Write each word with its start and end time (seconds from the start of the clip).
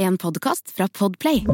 En 0.00 0.18
podkast 0.18 0.70
fra 0.76 0.88
Podplay. 0.88 1.44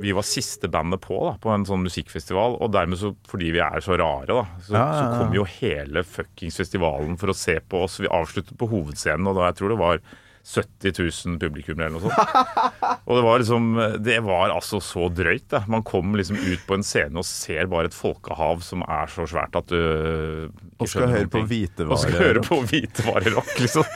Vi 0.00 0.12
var 0.12 0.22
siste 0.22 0.68
bandet 0.68 1.02
på 1.04 1.18
da, 1.26 1.34
på 1.42 1.50
en 1.52 1.66
sånn 1.68 1.82
musikkfestival, 1.84 2.56
og 2.62 2.70
dermed 2.72 2.96
så, 3.00 3.10
fordi 3.28 3.50
vi 3.52 3.60
er 3.60 3.84
så 3.84 3.98
rare, 4.00 4.30
da, 4.30 4.44
så, 4.64 4.72
Ja, 4.72 4.78
ja, 4.78 4.86
ja. 4.86 5.00
så 5.00 5.18
kom 5.20 5.34
jo 5.36 5.44
hele 5.58 6.04
fuckings 6.08 6.56
festivalen 6.62 7.18
for 7.20 7.32
å 7.32 7.36
se 7.36 7.58
på 7.60 7.82
oss. 7.84 7.98
Vi 8.00 8.08
avsluttet 8.08 8.56
på 8.56 8.70
hovedscenen, 8.70 9.28
og 9.28 9.36
da 9.36 9.50
jeg 9.50 9.58
tror 9.60 9.74
det 9.74 9.78
var 9.82 10.00
70 10.46 10.96
000 11.02 11.38
publikum 11.42 11.84
eller 11.84 11.98
noe 11.98 12.06
sånt. 12.06 12.34
Og 13.10 13.18
det 13.18 13.22
var 13.26 13.40
liksom 13.42 13.64
Det 13.98 14.16
var 14.22 14.52
altså 14.54 14.78
så 14.78 15.08
drøyt, 15.10 15.48
da. 15.50 15.64
Man 15.66 15.82
kom 15.82 16.14
liksom 16.14 16.38
ut 16.38 16.62
på 16.68 16.78
en 16.78 16.86
scene 16.86 17.18
og 17.18 17.26
ser 17.26 17.66
bare 17.70 17.90
et 17.90 17.96
folkehav 17.98 18.62
som 18.62 18.86
er 18.86 19.10
så 19.10 19.26
svært 19.26 19.58
at 19.58 19.74
du 19.74 19.76
ikke 19.76 20.78
Og 20.78 20.86
skal 20.86 20.92
skjønner 20.94 21.16
høre 21.18 21.32
på 21.34 21.42
ting. 21.50 21.90
Og 21.90 21.98
skal 21.98 22.18
høre 22.22 22.44
på 22.46 22.60
hvitevarerock, 22.70 23.56
liksom. 23.58 23.90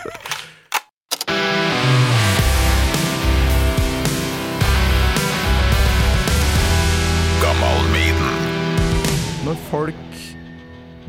Folk 9.71 10.21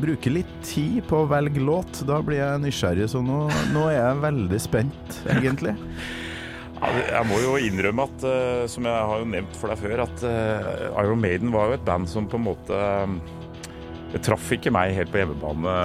bruker 0.02 0.34
litt 0.34 0.54
tid 0.66 1.02
på 1.06 1.22
å 1.22 1.28
velge 1.30 1.62
låt, 1.62 2.00
da 2.08 2.18
blir 2.24 2.40
jeg 2.40 2.62
nysgjerrig. 2.64 3.06
Så 3.12 3.20
nå, 3.24 3.44
nå 3.74 3.84
er 3.90 3.98
jeg 4.00 4.22
veldig 4.24 4.60
spent, 4.62 5.18
egentlig. 5.30 5.76
Jeg 6.82 7.22
må 7.28 7.36
jo 7.38 7.52
innrømme 7.62 8.08
at, 8.08 8.24
eh, 8.26 8.64
som 8.70 8.86
jeg 8.88 9.06
har 9.10 9.20
jo 9.22 9.28
nevnt 9.30 9.54
for 9.60 9.70
deg 9.70 9.78
før, 9.78 10.00
at 10.02 10.24
eh, 10.26 10.88
Iron 11.04 11.20
Maiden 11.22 11.52
var 11.54 11.68
jo 11.70 11.76
et 11.76 11.84
band 11.86 12.10
som 12.10 12.26
på 12.26 12.40
en 12.40 12.46
måte 12.48 12.74
eh, 12.74 13.12
Det 14.16 14.20
traff 14.26 14.48
ikke 14.56 14.72
meg 14.74 14.96
helt 14.96 15.12
på 15.14 15.20
hjemmebane 15.22 15.76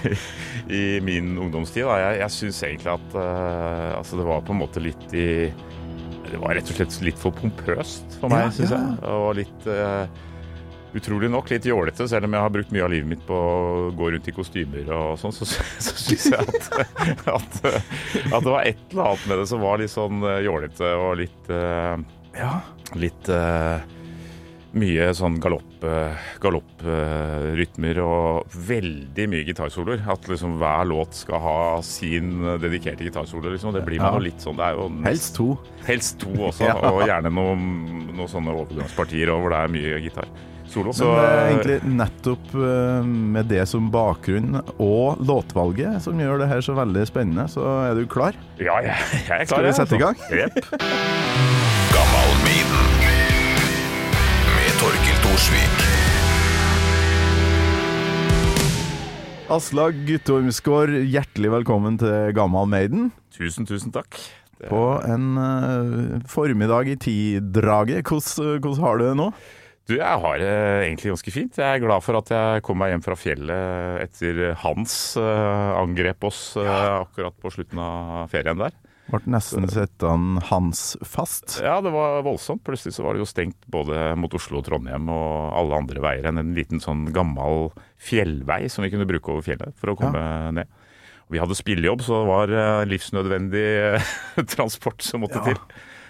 i 0.80 0.82
min 1.06 1.30
ungdomstid. 1.38 1.86
Da. 1.86 2.00
Jeg, 2.02 2.18
jeg 2.24 2.34
syns 2.40 2.58
egentlig 2.66 2.90
at 2.96 3.14
eh, 3.22 3.86
altså 4.00 4.18
det 4.18 4.26
var 4.32 4.42
på 4.48 4.56
en 4.56 4.60
måte 4.64 4.82
litt 4.82 5.06
i 5.14 5.28
Det 6.26 6.42
var 6.42 6.58
rett 6.58 6.74
og 6.74 6.80
slett 6.80 6.98
litt 7.06 7.22
for 7.22 7.30
pompøst 7.38 8.18
for 8.18 8.34
meg, 8.34 8.48
Ja, 8.48 8.56
syns 8.58 8.74
jeg. 8.74 8.98
Og 9.14 9.30
litt 9.38 9.70
eh, 9.70 10.26
Utrolig 10.96 11.28
nok 11.30 11.50
litt 11.52 11.64
jålete, 11.70 12.08
selv 12.10 12.26
om 12.26 12.32
jeg 12.34 12.42
har 12.42 12.50
brukt 12.50 12.72
mye 12.74 12.82
av 12.82 12.90
livet 12.90 13.06
mitt 13.12 13.20
på 13.28 13.36
å 13.36 13.90
gå 13.94 14.08
rundt 14.10 14.26
i 14.26 14.34
kostymer 14.34 14.88
og 14.90 15.12
sånn, 15.22 15.32
så, 15.36 15.46
så 15.86 15.94
syns 15.94 16.26
jeg 16.32 16.40
at, 16.40 16.72
at, 17.36 17.60
at 17.70 18.42
det 18.42 18.50
var 18.50 18.66
et 18.66 18.82
eller 18.90 19.12
annet 19.12 19.28
med 19.30 19.38
det 19.38 19.46
som 19.52 19.62
var 19.62 19.78
litt 19.78 19.92
sånn 19.94 20.18
eh, 20.26 20.40
jålete 20.48 20.90
og 20.98 21.14
litt 21.22 21.50
eh, 21.54 21.96
Ja. 22.40 22.56
Litt 22.98 23.28
uh, 23.30 23.78
mye 24.74 25.08
sånn 25.14 25.36
galopp, 25.42 25.82
eh, 25.86 26.18
galopprytmer 26.42 27.98
og 28.02 28.52
veldig 28.66 29.26
mye 29.30 29.44
gitarsoloer. 29.46 30.02
At 30.10 30.26
liksom 30.30 30.56
hver 30.60 30.84
låt 30.90 31.14
skal 31.18 31.42
ha 31.42 31.56
sin 31.86 32.32
dedikerte 32.62 33.06
gitarsolo. 33.06 33.50
Liksom. 33.54 33.74
Det 33.74 33.82
blir 33.86 33.98
man 34.02 34.12
Ja. 34.14 34.18
jo 34.18 34.24
litt 34.28 34.42
sånn. 34.42 34.56
Det 34.58 34.66
er 34.68 34.78
jo 34.78 34.88
nest- 34.88 35.06
Helst 35.10 35.34
to. 35.36 35.48
helst 35.86 36.18
to 36.22 36.30
også, 36.50 36.64
Ja. 36.70 36.74
og 36.90 37.02
gjerne 37.06 37.30
noen, 37.34 37.66
noen 38.14 38.28
sånne 38.30 38.54
overgangspartier 38.54 39.30
hvor 39.34 39.50
det 39.50 39.58
er 39.58 39.74
mye 39.74 40.00
gitar. 40.06 40.30
Solo. 40.70 40.92
Men 40.94 41.10
det 41.10 41.22
er 41.26 41.48
egentlig 41.50 41.78
nettopp 41.98 42.52
eh, 42.54 43.08
med 43.36 43.48
det 43.50 43.64
som 43.66 43.88
bakgrunn 43.90 44.60
og 44.78 45.18
låtvalget 45.26 45.98
som 46.04 46.20
gjør 46.22 46.38
det 46.44 46.48
her 46.52 46.62
så 46.62 46.76
veldig 46.78 47.02
spennende. 47.10 47.48
Så 47.50 47.64
er 47.88 47.98
du 47.98 48.04
klar? 48.10 48.38
Ja, 48.62 48.78
jeg, 48.86 48.94
jeg 49.26 49.40
er 49.42 49.44
klar. 49.50 49.50
Skal 49.50 49.66
vi 49.66 49.72
sette 49.80 49.98
i 49.98 50.02
gang? 50.04 50.16
Jepp. 50.30 50.60
Gammal 51.90 52.30
Maiden 52.46 52.84
med 54.54 54.72
Torkil 54.80 55.18
Thorsvik. 55.26 55.86
Aslag 59.50 59.96
Guttormsgård, 60.06 60.92
hjertelig 61.10 61.50
velkommen 61.50 61.96
til 61.98 62.30
Gammal 62.36 62.68
Maiden. 62.70 63.08
Tusen, 63.34 63.66
tusen 63.66 63.90
takk. 63.94 64.14
Det- 64.60 64.68
På 64.70 65.00
en 65.02 65.32
uh, 65.40 66.20
formiddag 66.30 66.86
i 66.92 66.94
tidraget. 67.00 68.04
Hvordan 68.06 68.78
har 68.84 69.00
du 69.00 69.04
det 69.08 69.16
nå? 69.18 69.30
Du, 69.90 69.96
jeg 69.98 70.20
har 70.22 70.36
det 70.38 70.50
egentlig 70.86 71.10
ganske 71.10 71.32
fint. 71.34 71.56
Jeg 71.58 71.66
er 71.66 71.82
glad 71.82 72.04
for 72.06 72.14
at 72.20 72.28
jeg 72.30 72.62
kom 72.66 72.78
meg 72.78 72.92
hjem 72.92 73.02
fra 73.02 73.16
fjellet 73.18 74.04
etter 74.04 74.52
Hans 74.62 74.92
eh, 75.18 75.70
angrep 75.80 76.28
oss 76.28 76.52
eh, 76.60 76.70
akkurat 77.00 77.34
på 77.42 77.50
slutten 77.50 77.80
av 77.82 78.28
ferien 78.30 78.60
der. 78.60 78.76
Ble 79.10 79.18
nesten 79.34 79.66
sittende 79.66 80.44
Hans 80.46 80.92
fast. 81.02 81.56
Ja, 81.64 81.80
det 81.82 81.90
var 81.90 82.20
voldsomt. 82.22 82.62
Plutselig 82.62 82.94
så 82.94 83.02
var 83.02 83.16
det 83.18 83.24
jo 83.24 83.26
stengt 83.26 83.58
både 83.66 84.12
mot 84.14 84.36
Oslo 84.38 84.60
og 84.60 84.68
Trondheim 84.68 85.10
og 85.10 85.56
alle 85.58 85.80
andre 85.82 86.04
veier 86.04 86.28
enn 86.30 86.38
en 86.38 86.52
liten 86.54 86.78
sånn 86.84 87.08
gammel 87.16 87.72
fjellvei 87.98 88.68
som 88.70 88.86
vi 88.86 88.92
kunne 88.94 89.08
bruke 89.10 89.34
over 89.34 89.42
fjellet 89.48 89.74
for 89.82 89.90
å 89.90 89.98
komme 89.98 90.22
ned. 90.60 90.70
Og 91.26 91.34
vi 91.34 91.42
hadde 91.42 91.58
spillejobb, 91.58 92.06
så 92.06 92.22
det 92.22 92.30
var 92.30 92.54
eh, 92.54 92.84
livsnødvendig 92.94 93.66
transport 94.54 95.02
som 95.02 95.26
måtte 95.26 95.42
Ja. 95.42 95.50
til. 95.50 95.58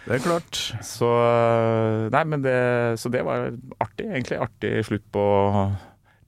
Det 0.06 0.16
er 0.16 0.24
klart. 0.24 0.58
Så, 0.86 1.06
eh, 1.06 2.08
nei, 2.14 2.24
men 2.32 2.42
det, 2.44 2.56
så 3.00 3.12
det 3.12 3.22
var 3.26 3.50
artig, 3.82 4.08
egentlig. 4.08 4.40
Artig 4.40 4.74
slutt 4.88 5.06
på 5.14 5.24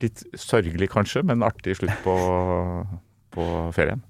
Litt 0.02 0.24
sørgelig 0.34 0.88
kanskje, 0.90 1.20
men 1.22 1.44
artig 1.46 1.76
slutt 1.78 2.00
på, 2.02 2.14
på 3.30 3.44
ferien. 3.76 4.00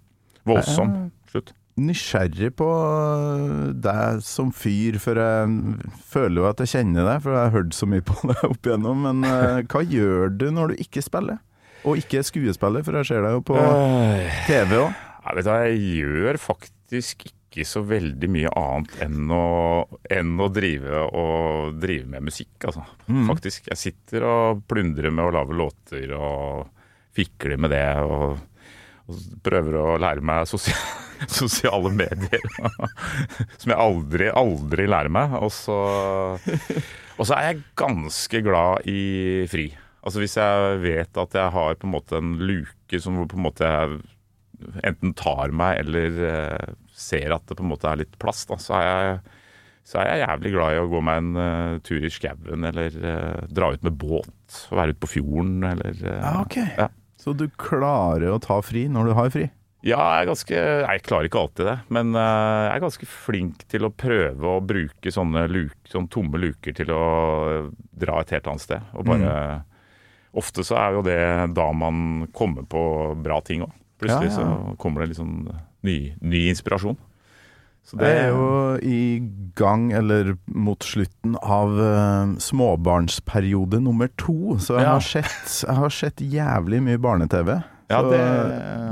Voldsom 0.48 0.94
slutt. 1.28 1.52
Nysgjerrig 1.82 2.50
på 2.56 2.68
deg 3.80 4.22
som 4.24 4.50
fyr, 4.56 4.96
for 5.00 5.20
jeg 5.20 5.52
føler 6.12 6.42
jo 6.42 6.48
at 6.48 6.60
jeg 6.64 6.72
kjenner 6.74 7.06
deg, 7.08 7.22
for 7.24 7.36
jeg 7.36 7.44
har 7.44 7.54
hørt 7.54 7.76
så 7.76 7.88
mye 7.88 8.04
på 8.08 8.16
deg 8.28 8.42
opp 8.48 8.68
igjennom. 8.68 9.04
Men 9.06 9.28
eh, 9.28 9.60
hva 9.68 9.84
gjør 9.84 10.32
du 10.36 10.46
når 10.52 10.72
du 10.72 10.82
ikke 10.84 11.04
spiller? 11.04 11.40
Og 11.88 12.00
ikke 12.00 12.20
er 12.20 12.28
skuespiller, 12.28 12.84
for 12.86 13.00
jeg 13.00 13.10
ser 13.10 13.24
deg 13.26 13.36
jo 13.36 13.44
på 13.52 13.60
TV 14.48 14.76
òg. 14.80 14.92
Jeg, 15.22 15.36
vet 15.38 15.48
hva, 15.48 15.60
jeg 15.68 15.80
gjør 16.00 16.40
faktisk 16.42 17.28
ikke 17.28 17.41
så 17.68 17.82
veldig 17.84 18.28
mye 18.32 18.50
annet 18.56 18.94
enn 19.04 19.32
å, 19.36 19.42
enn 20.10 20.32
å 20.40 20.48
drive, 20.52 21.02
og, 21.12 21.74
drive 21.82 22.08
med 22.14 22.24
musikk, 22.30 22.54
altså. 22.70 22.86
Faktisk. 23.28 23.68
Jeg 23.68 23.80
sitter 23.80 24.24
og 24.24 24.62
plundrer 24.70 25.12
med 25.12 25.28
å 25.28 25.34
lage 25.36 25.58
låter 25.58 26.14
og 26.16 26.70
fikler 27.12 27.60
med 27.60 27.74
det. 27.74 27.84
og, 28.00 28.40
prøver 29.44 29.76
å 29.76 29.86
lære 30.00 30.24
meg 30.24 30.46
sosia- 30.48 30.78
sosiale 31.40 31.92
medier. 31.94 32.44
som 33.60 33.72
jeg 33.74 33.78
aldri, 33.78 34.30
aldri 34.32 34.88
lærer 34.88 35.12
meg. 35.12 35.36
Og 35.42 35.52
så, 35.54 35.78
og 36.38 37.28
så 37.28 37.36
er 37.36 37.50
jeg 37.50 37.64
ganske 37.78 38.42
glad 38.46 38.88
i 38.90 39.44
fri. 39.52 39.68
Altså 40.02 40.22
Hvis 40.22 40.34
jeg 40.40 40.80
vet 40.82 41.20
at 41.20 41.36
jeg 41.38 41.54
har 41.54 41.76
på 41.78 41.86
en 41.86 41.94
måte 41.94 42.18
en 42.18 42.34
luke 42.42 42.98
som 43.02 43.20
på 43.22 43.38
en 43.38 43.46
måte 43.46 43.68
enten 44.86 45.14
tar 45.18 45.50
meg 45.54 45.80
eller 45.82 46.18
eh, 46.26 46.72
ser 47.02 47.34
at 47.36 47.46
det 47.48 47.58
på 47.58 47.64
en 47.66 47.72
måte 47.74 47.90
er 47.90 48.02
litt 48.04 48.18
plass, 48.22 48.44
da, 48.48 48.58
så 48.62 48.78
er 48.78 48.86
jeg, 48.88 49.20
så 49.90 50.00
er 50.00 50.10
jeg 50.12 50.24
jævlig 50.24 50.54
glad 50.54 50.74
i 50.74 50.82
å 50.82 50.90
gå 50.92 51.04
meg 51.04 51.22
en 51.22 51.32
uh, 51.38 51.78
tur 51.86 52.06
i 52.06 52.12
skauen 52.14 52.68
eller 52.70 52.98
uh, 53.02 53.46
dra 53.50 53.72
ut 53.74 53.86
med 53.86 53.98
båt. 53.98 54.60
og 54.70 54.78
Være 54.78 54.94
ute 54.94 55.02
på 55.02 55.14
fjorden 55.18 55.66
eller 55.72 55.98
uh, 56.06 56.18
Ja, 56.20 56.36
okay. 56.44 56.68
Ja. 56.78 56.88
Så 57.22 57.34
du 57.38 57.48
klarer 57.58 58.32
å 58.34 58.40
ta 58.42 58.56
fri 58.66 58.88
når 58.90 59.10
du 59.10 59.18
har 59.18 59.34
fri? 59.34 59.48
Ja, 59.82 59.98
jeg 59.98 60.22
er 60.22 60.28
ganske 60.30 60.58
jeg 60.62 61.02
klarer 61.02 61.26
ikke 61.26 61.40
alltid 61.42 61.66
det. 61.66 61.76
Men 61.94 62.14
eh, 62.14 62.60
jeg 62.68 62.72
er 62.76 62.82
ganske 62.84 63.08
flink 63.10 63.64
til 63.70 63.86
å 63.86 63.90
prøve 63.90 64.52
å 64.56 64.62
bruke 64.62 65.10
sånne, 65.14 65.42
luk, 65.50 65.74
sånne 65.90 66.10
tomme 66.12 66.38
luker 66.38 66.76
til 66.78 66.92
å 66.94 67.02
eh, 67.50 67.68
dra 68.04 68.20
et 68.22 68.30
helt 68.36 68.50
annet 68.50 68.62
sted. 68.62 68.90
Og 68.94 69.06
bare 69.10 69.34
Ofte 70.32 70.62
så 70.64 70.78
er 70.80 70.94
jo 70.96 71.02
det 71.04 71.18
da 71.52 71.64
man 71.76 72.22
kommer 72.32 72.64
på 72.64 72.82
bra 73.20 73.42
ting 73.44 73.66
òg. 73.66 73.72
Plutselig 74.00 74.30
Ja, 74.30 74.38
ja. 74.40 74.54
så 74.70 74.76
kommer 74.80 75.02
det 75.02 75.10
litt 75.10 75.18
sånn 75.18 75.50
ny, 75.86 75.96
ny 76.20 76.46
inspirasjon. 76.52 76.96
Så 77.82 77.98
Det 77.98 78.06
er 78.14 78.28
jo 78.30 78.76
i 78.86 79.18
gang, 79.58 79.88
eller 79.92 80.36
mot 80.46 80.84
slutten 80.86 81.34
av 81.42 81.72
uh, 81.74 82.34
småbarnsperiode 82.38 83.80
nummer 83.82 84.08
to, 84.16 84.56
så 84.62 84.78
jeg, 84.78 84.86
Ja. 84.86 84.92
har 84.92 85.00
sett, 85.00 85.64
jeg 85.66 85.74
har 85.76 85.90
sett 85.90 86.22
jævlig 86.22 86.82
mye 86.82 86.98
barne-TV. 87.02 87.56
Ja, 87.90 88.00
Så, 88.00 88.10
det 88.12 88.20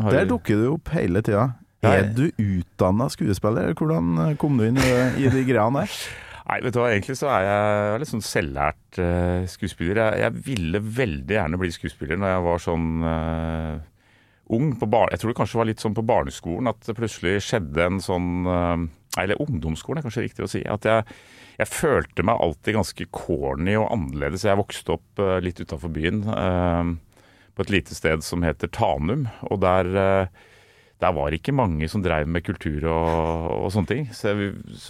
har 0.03 0.11
Der 0.11 0.27
dukker 0.27 0.59
det 0.59 0.69
opp 0.69 0.89
hele 0.93 1.23
tida. 1.23 1.53
Er 1.83 2.11
du 2.13 2.27
utdanna 2.37 3.07
skuespiller? 3.09 3.73
Hvordan 3.73 4.19
eh, 4.19 4.35
kom 4.37 4.59
du 4.59 4.67
inn 4.67 4.77
i, 4.77 4.91
i 5.25 5.31
de 5.33 5.45
greiene 5.49 5.87
der? 5.87 5.95
Nei, 6.51 6.59
vet 6.65 6.75
du 6.75 6.81
hva, 6.83 6.91
egentlig 6.91 7.15
så 7.17 7.31
er 7.31 7.45
jeg 7.47 8.01
litt 8.03 8.11
sånn 8.11 8.27
selvlært 8.27 8.99
uh, 8.99 9.47
skuespiller. 9.49 10.01
Jeg, 10.03 10.19
jeg 10.27 10.45
ville 10.51 10.81
veldig 10.83 11.37
gjerne 11.39 11.61
bli 11.63 11.71
skuespiller 11.71 12.19
når 12.19 12.33
jeg 12.35 12.45
var 12.49 12.59
sånn 12.67 12.89
eh, 13.07 13.75
ung. 14.57 14.73
Bar 14.81 15.13
jeg 15.13 15.23
tror 15.23 15.33
det 15.33 15.39
kanskje 15.41 15.61
var 15.61 15.69
litt 15.71 15.83
sånn 15.83 15.97
på 15.97 16.07
barneskolen 16.07 16.71
at 16.71 16.83
det 16.87 16.97
plutselig 16.99 17.41
skjedde 17.47 17.87
en 17.87 18.01
sånn 18.05 18.31
eh, 18.51 18.89
Eller 19.23 19.43
ungdomsskolen 19.43 20.01
er 20.01 20.07
kanskje 20.07 20.27
riktig 20.27 20.47
å 20.47 20.51
si. 20.51 20.63
At 20.63 20.87
jeg, 20.87 21.07
jeg 21.59 21.71
følte 21.71 22.27
meg 22.27 22.43
alltid 22.43 22.79
ganske 22.79 23.09
corny 23.15 23.75
og 23.79 23.89
annerledes. 23.91 24.47
Jeg 24.47 24.61
vokste 24.61 24.99
opp 24.99 25.23
eh, 25.23 25.39
litt 25.45 25.63
utafor 25.63 25.93
byen, 25.95 26.23
eh, 26.35 26.95
på 27.55 27.67
et 27.67 27.75
lite 27.75 27.97
sted 27.97 28.23
som 28.25 28.47
heter 28.47 28.71
Tanum. 28.73 29.27
Og 29.51 29.61
der 29.65 30.31
der 31.01 31.15
var 31.17 31.33
ikke 31.33 31.55
mange 31.57 31.89
som 31.89 32.03
drev 32.05 32.29
med 32.29 32.45
kultur 32.45 32.85
og, 32.91 33.47
og 33.65 33.71
sånne 33.73 33.89
ting. 33.89 34.03
Så 34.13 34.35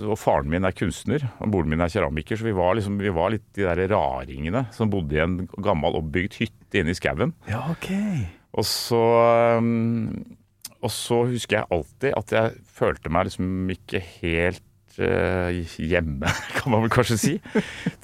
og 0.09 0.19
faren 0.19 0.51
min 0.51 0.67
er 0.67 0.75
kunstner, 0.75 1.29
og 1.39 1.53
broren 1.55 1.71
min 1.71 1.85
er 1.85 1.93
keramiker, 1.93 2.39
så 2.39 2.49
vi 2.49 2.57
var, 2.57 2.75
liksom, 2.79 2.99
vi 2.99 3.15
var 3.15 3.31
litt 3.35 3.47
de 3.55 3.69
der 3.69 3.85
raringene 3.95 4.67
som 4.75 4.91
bodde 4.91 5.15
i 5.17 5.23
en 5.23 5.39
gammel 5.63 6.01
oppbygd 6.01 6.41
hytte 6.43 6.83
inne 6.83 6.95
i 6.95 6.99
skauen. 6.99 7.35
Ja, 7.51 7.63
ok. 7.71 7.93
Og 8.59 8.67
så 8.67 9.05
um, 9.61 10.17
Og 10.81 10.91
så 10.91 11.23
husker 11.31 11.61
jeg 11.61 11.71
alltid 11.71 12.17
at 12.17 12.35
jeg 12.35 12.59
følte 12.75 13.13
meg 13.13 13.29
liksom 13.29 13.71
ikke 13.75 14.01
helt 14.01 14.65
eh, 15.01 15.77
hjemme, 15.77 16.31
kan 16.57 16.73
man 16.73 16.85
vel 16.85 16.93
kanskje 16.93 17.19
si. 17.21 17.35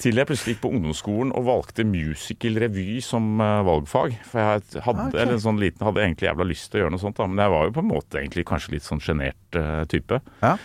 Til 0.01 0.19
jeg 0.19 0.29
plutselig 0.29 0.55
gikk 0.55 0.63
på 0.65 0.71
ungdomsskolen 0.75 1.33
og 1.37 1.47
valgte 1.49 1.87
musical 1.87 2.59
revy 2.63 2.99
som 3.05 3.41
eh, 3.43 3.65
valgfag. 3.67 4.17
For 4.29 4.41
jeg 4.43 4.85
hadde, 4.85 5.09
okay. 5.09 5.21
eller 5.23 5.41
sånn 5.43 5.61
liten, 5.61 5.85
hadde 5.87 6.03
egentlig 6.05 6.29
jævla 6.29 6.49
lyst 6.49 6.69
til 6.71 6.79
å 6.79 6.85
gjøre 6.85 6.95
noe 6.95 7.03
sånt, 7.03 7.19
da. 7.19 7.29
men 7.29 7.43
jeg 7.43 7.55
var 7.55 7.67
jo 7.67 7.75
på 7.77 7.85
en 7.85 7.91
måte 7.91 8.21
egentlig 8.21 8.47
kanskje 8.49 8.75
litt 8.77 8.87
sånn 8.87 9.03
sjenert 9.03 9.59
eh, 9.59 9.83
type. 9.91 10.21
Ja. 10.43 10.57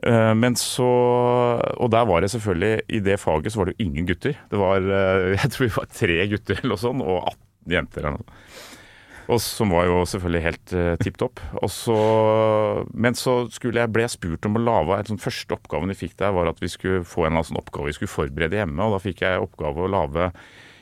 Men 0.00 0.54
så 0.56 0.86
Og 1.76 1.90
der 1.92 2.06
var 2.08 2.22
det 2.22 2.30
selvfølgelig 2.32 2.86
I 2.88 3.00
det 3.04 3.16
faget 3.20 3.52
så 3.52 3.58
var 3.58 3.68
det 3.68 3.74
jo 3.74 3.84
ingen 3.84 4.06
gutter. 4.08 4.38
Det 4.48 4.56
var 4.56 4.86
Jeg 5.34 5.50
tror 5.52 5.66
vi 5.66 5.74
var 5.74 5.90
tre 5.92 6.16
gutter 6.30 6.56
eller 6.56 6.72
noe 6.72 6.80
sånt, 6.80 7.04
og 7.04 7.26
18 7.34 7.74
jenter 7.74 8.06
eller 8.06 8.22
noe. 8.22 8.38
Og 9.30 9.38
som 9.42 9.70
var 9.74 9.86
jo 9.86 10.00
selvfølgelig 10.10 10.42
helt 10.42 10.72
uh, 10.74 10.94
tipp 11.02 11.20
topp. 11.20 11.42
Men 12.92 13.18
så 13.18 13.34
jeg, 13.46 13.90
ble 13.94 14.06
jeg 14.06 14.14
spurt 14.16 14.48
om 14.48 14.58
å 14.58 14.64
lage 14.64 15.02
den 15.10 15.20
Første 15.22 15.54
oppgaven 15.56 15.92
vi 15.92 16.00
fikk 16.02 16.16
der, 16.22 16.34
var 16.34 16.50
at 16.50 16.62
vi 16.62 16.70
skulle 16.72 17.04
få 17.06 17.26
en 17.26 17.36
eller 17.36 17.46
sånn 17.46 17.60
oppgave 17.60 17.90
vi 17.90 17.98
skulle 17.98 18.12
forberede 18.12 18.58
hjemme. 18.58 18.82
Og 18.86 18.96
da 18.96 19.02
fikk 19.02 19.22
jeg 19.26 19.44
oppgave 19.44 19.86
å 19.86 19.92
lage 19.92 20.32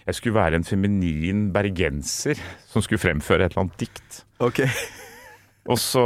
Jeg 0.07 0.17
skulle 0.17 0.39
være 0.39 0.61
en 0.61 0.65
feminin 0.65 1.51
bergenser 1.53 2.41
som 2.71 2.85
skulle 2.85 3.03
fremføre 3.03 3.45
et 3.45 3.53
eller 3.53 3.67
annet 3.67 3.85
dikt. 3.85 4.23
Ok. 4.41 4.65
Og 5.69 5.77
så, 5.77 6.01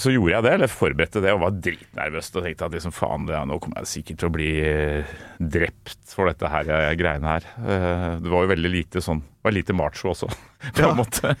så 0.00 0.08
gjorde 0.14 0.32
jeg 0.32 0.44
det, 0.46 0.52
eller 0.56 0.70
forberedte 0.72 1.20
det, 1.20 1.32
og 1.36 1.42
var 1.42 1.56
dritnervøs 1.60 2.30
og 2.32 2.44
tenkte 2.46 2.64
at 2.70 2.72
liksom, 2.72 2.94
faen, 2.96 3.26
det, 3.28 3.36
nå 3.50 3.58
kommer 3.60 3.82
jeg 3.82 3.90
sikkert 3.90 4.18
til 4.22 4.28
å 4.30 4.32
bli 4.32 4.46
eh, 4.64 5.10
drept 5.38 6.14
for 6.14 6.30
dette 6.30 6.48
her 6.48 6.70
eh, 6.72 6.94
greiene 6.96 7.34
her. 7.34 7.48
Eh, 7.60 8.06
Det 8.24 8.32
var 8.32 8.46
jo 8.46 8.52
veldig 8.54 8.70
lite 8.72 9.02
sånn 9.04 9.20
var 9.44 9.52
lite 9.54 9.76
macho 9.76 10.10
også, 10.14 10.26
på 10.76 10.80
Ja. 10.82 10.88
en 10.94 10.96
måte. 11.02 11.34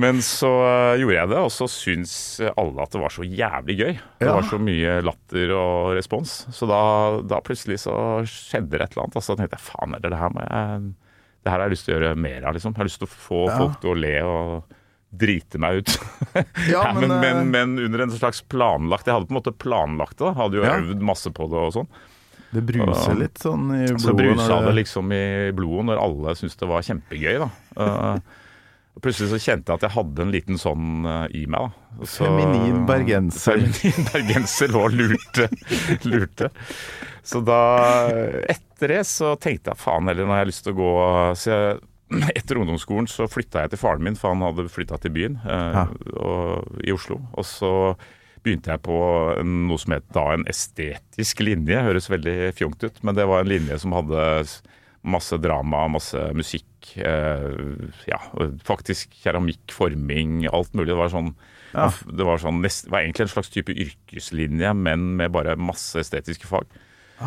Men 0.00 0.20
så 0.24 0.50
eh, 0.66 1.00
gjorde 1.00 1.16
jeg 1.16 1.30
det, 1.32 1.40
og 1.40 1.50
så 1.56 1.66
syns 1.72 2.12
alle 2.52 2.84
at 2.84 2.92
det 2.94 3.00
var 3.02 3.12
så 3.16 3.24
jævlig 3.24 3.78
gøy. 3.80 3.94
Det 4.20 4.28
Ja. 4.28 4.36
var 4.36 4.46
så 4.52 4.60
mye 4.60 4.98
latter 5.08 5.54
og 5.56 5.96
respons. 5.96 6.34
Så 6.52 6.68
da, 6.68 6.82
da 7.32 7.40
plutselig 7.44 7.80
så 7.86 7.96
skjedde 8.28 8.76
det 8.76 8.84
et 8.84 8.92
eller 8.94 9.06
annet. 9.08 9.16
Og 9.20 9.24
så 9.24 9.36
tenkte 9.40 9.56
jeg 9.56 9.66
faen, 9.72 9.96
eller 9.96 10.12
det 10.12 10.20
her 10.20 10.36
må 10.36 10.44
jeg 10.44 10.92
Det 11.42 11.50
her 11.50 11.58
har 11.58 11.66
jeg 11.66 11.74
lyst 11.74 11.88
til 11.88 11.96
å 11.96 11.98
gjøre 11.98 12.20
mer 12.22 12.44
av, 12.46 12.54
liksom. 12.54 12.70
Jeg 12.76 12.78
har 12.84 12.86
lyst 12.92 13.00
til 13.02 13.08
å 13.08 13.16
få 13.24 13.40
Ja. 13.48 13.56
folk 13.58 13.80
til 13.82 13.90
å 13.90 13.98
le 13.98 14.14
og 14.22 14.78
drite 15.12 15.60
meg 15.60 15.82
ut. 15.82 15.98
Ja, 16.70 16.86
men, 16.96 17.08
men, 17.08 17.20
men, 17.20 17.36
eh, 17.36 17.44
men 17.44 17.78
under 17.84 18.06
en 18.06 18.12
slags 18.14 18.40
planlagt 18.48 19.06
Jeg 19.06 19.12
hadde 19.18 19.28
på 19.28 19.34
en 19.34 19.38
måte 19.40 19.52
planlagt 19.52 20.16
det. 20.22 20.30
Hadde 20.38 20.56
jo 20.56 20.64
Ja. 20.64 20.78
øvd 20.80 21.02
masse 21.04 21.28
på 21.34 21.48
det 21.52 21.60
og 21.60 21.74
sånn. 21.76 21.90
Det 22.52 22.62
bruser 22.68 23.16
litt 23.16 23.40
sånn 23.40 23.66
i 23.72 23.82
blodet. 23.88 24.04
Så 24.04 24.14
brusa 24.16 24.48
når 24.54 24.66
det 24.68 24.78
liksom 24.82 25.12
i 25.16 25.26
blodet 25.56 25.86
når 25.88 26.00
alle 26.04 26.34
syntes 26.36 26.58
det 26.60 26.68
var 26.68 26.84
kjempegøy, 26.84 27.38
da. 27.40 27.48
Uh, 27.76 28.40
plutselig 29.00 29.30
så 29.30 29.38
kjente 29.40 29.72
jeg 29.72 29.80
at 29.80 29.86
jeg 29.86 29.94
hadde 29.94 30.24
en 30.26 30.34
liten 30.34 30.60
sånn 30.60 31.06
uh, 31.08 31.24
i 31.32 31.46
meg, 31.48 31.70
da. 31.70 32.04
Så, 32.04 32.26
Feminin 32.28 32.82
bergenser. 32.88 33.64
Feminin 33.64 34.10
bergenser 34.12 34.74
lå 34.74 34.84
og 34.84 34.98
lurte. 34.98 35.48
lurte. 36.12 36.52
Så 37.24 37.40
da, 37.46 37.62
etter 38.52 38.96
det, 38.96 39.00
så 39.08 39.32
tenkte 39.40 39.72
jeg 39.72 39.80
faen 39.80 40.10
heller, 40.10 40.28
jeg 40.28 40.42
har 40.42 40.52
lyst 40.52 40.66
til 40.66 40.74
å 40.74 40.80
gå 40.82 40.92
så 41.40 41.54
jeg, 41.56 41.80
Etter 42.38 42.60
ungdomsskolen 42.60 43.08
så 43.10 43.28
flytta 43.30 43.64
jeg 43.64 43.74
til 43.74 43.82
faren 43.82 44.04
min, 44.06 44.18
for 44.18 44.34
han 44.34 44.44
hadde 44.44 44.68
flytta 44.72 44.98
til 45.02 45.14
byen 45.14 45.38
eh, 45.46 45.78
og, 46.16 46.68
i 46.84 46.92
Oslo. 46.94 47.20
Og 47.36 47.46
så 47.48 47.72
begynte 48.42 48.72
jeg 48.74 48.82
på 48.82 48.98
en, 49.38 49.56
noe 49.68 49.78
som 49.78 49.94
het 49.94 50.06
da 50.14 50.26
en 50.34 50.46
estetisk 50.50 51.44
linje. 51.44 51.78
Høres 51.86 52.10
veldig 52.10 52.36
fjongt 52.58 52.82
ut, 52.84 53.02
men 53.06 53.18
det 53.18 53.26
var 53.30 53.44
en 53.44 53.52
linje 53.52 53.78
som 53.82 53.94
hadde 53.94 54.24
masse 55.02 55.38
drama, 55.42 55.86
masse 55.90 56.20
musikk. 56.38 56.68
Eh, 56.98 57.48
ja, 58.10 58.20
faktisk 58.66 59.14
keramikk, 59.22 59.72
forming, 59.74 60.42
alt 60.50 60.74
mulig. 60.74 60.92
Det 60.92 61.00
var 61.00 61.12
sånn 61.14 61.34
Ja. 61.72 61.86
det 62.04 62.24
var, 62.28 62.36
sånn, 62.36 62.60
var 62.92 63.00
egentlig 63.00 63.24
en 63.24 63.32
slags 63.32 63.48
type 63.48 63.72
yrkeslinje, 63.72 64.74
men 64.76 65.14
med 65.16 65.32
bare 65.32 65.56
masse 65.56 65.96
estetiske 66.02 66.50
fag. 66.50 66.66